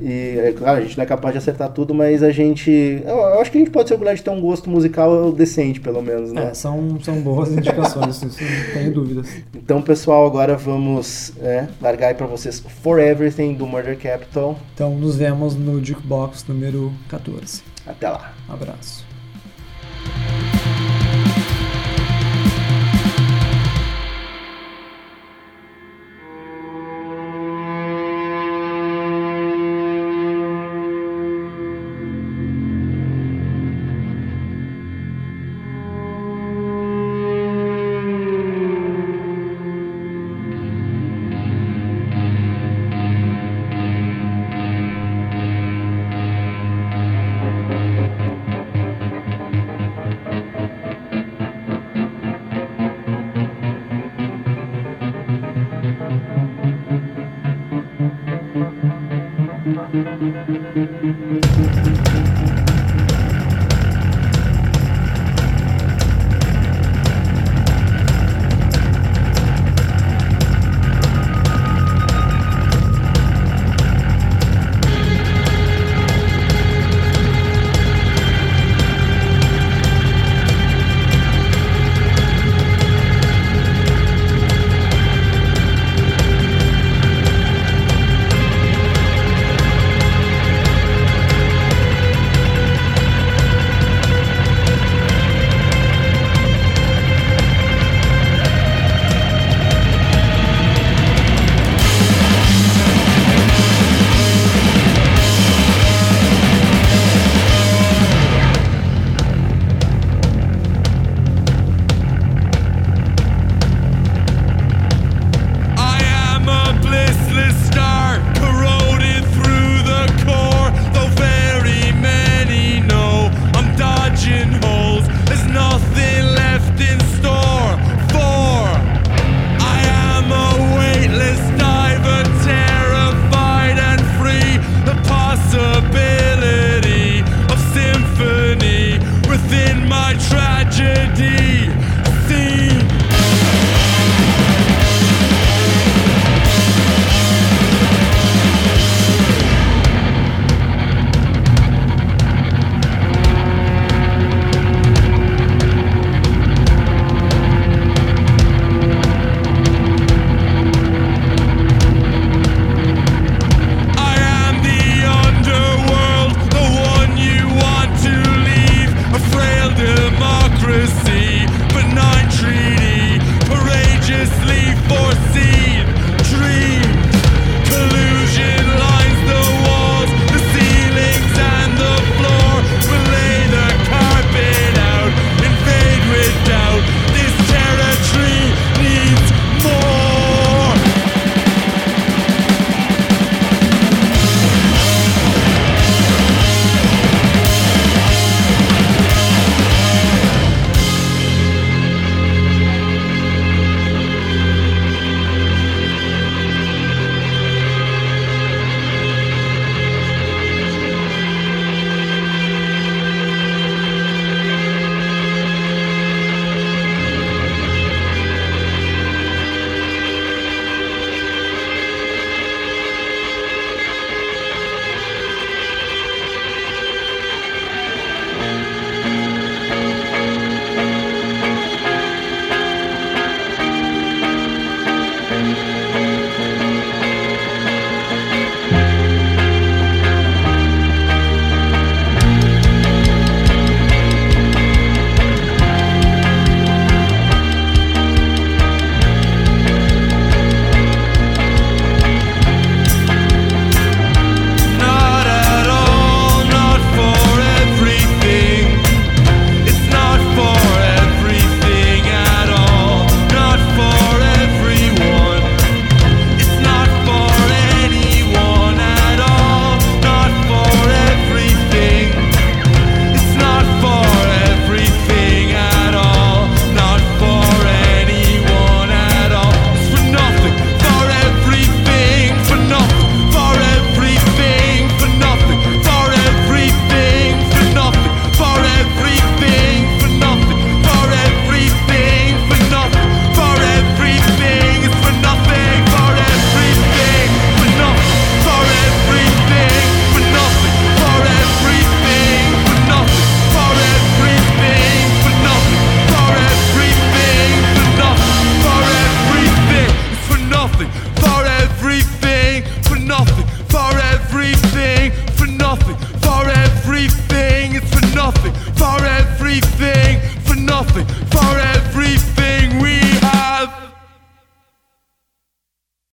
E 0.00 0.38
é 0.38 0.52
claro, 0.52 0.78
a 0.78 0.80
gente 0.80 0.96
não 0.96 1.04
é 1.04 1.06
capaz 1.06 1.32
de 1.32 1.38
acertar 1.38 1.70
tudo, 1.70 1.94
mas 1.94 2.22
a 2.22 2.30
gente, 2.30 2.70
eu, 3.04 3.16
eu 3.16 3.40
acho 3.40 3.50
que 3.50 3.58
a 3.58 3.60
gente 3.60 3.70
pode 3.70 3.88
ser 3.88 3.94
orgulhoso 3.94 4.16
de 4.16 4.22
ter 4.22 4.30
um 4.30 4.40
gosto 4.40 4.68
musical 4.68 5.32
decente, 5.32 5.80
pelo 5.80 6.02
menos, 6.02 6.32
né? 6.32 6.50
É, 6.50 6.54
são, 6.54 6.98
são 7.00 7.20
boas 7.20 7.50
indicações, 7.50 8.22
isso 8.22 8.42
não 8.42 8.72
tenho 8.74 8.92
dúvidas. 8.92 9.28
Então, 9.54 9.80
pessoal, 9.80 10.26
agora 10.26 10.56
vamos 10.56 11.32
é, 11.40 11.66
largar 11.80 12.08
aí 12.08 12.14
pra 12.14 12.26
vocês 12.26 12.62
For 12.82 12.98
Everything 12.98 13.54
do 13.54 13.66
Murder 13.66 13.98
Capital. 13.98 14.58
Então 14.74 14.94
nos 14.94 15.16
vemos 15.16 15.54
no 15.54 15.84
Jukebox 15.84 16.44
número 16.46 16.92
14. 17.08 17.62
Até 17.86 18.08
lá. 18.08 18.32
Abraço. 18.48 19.05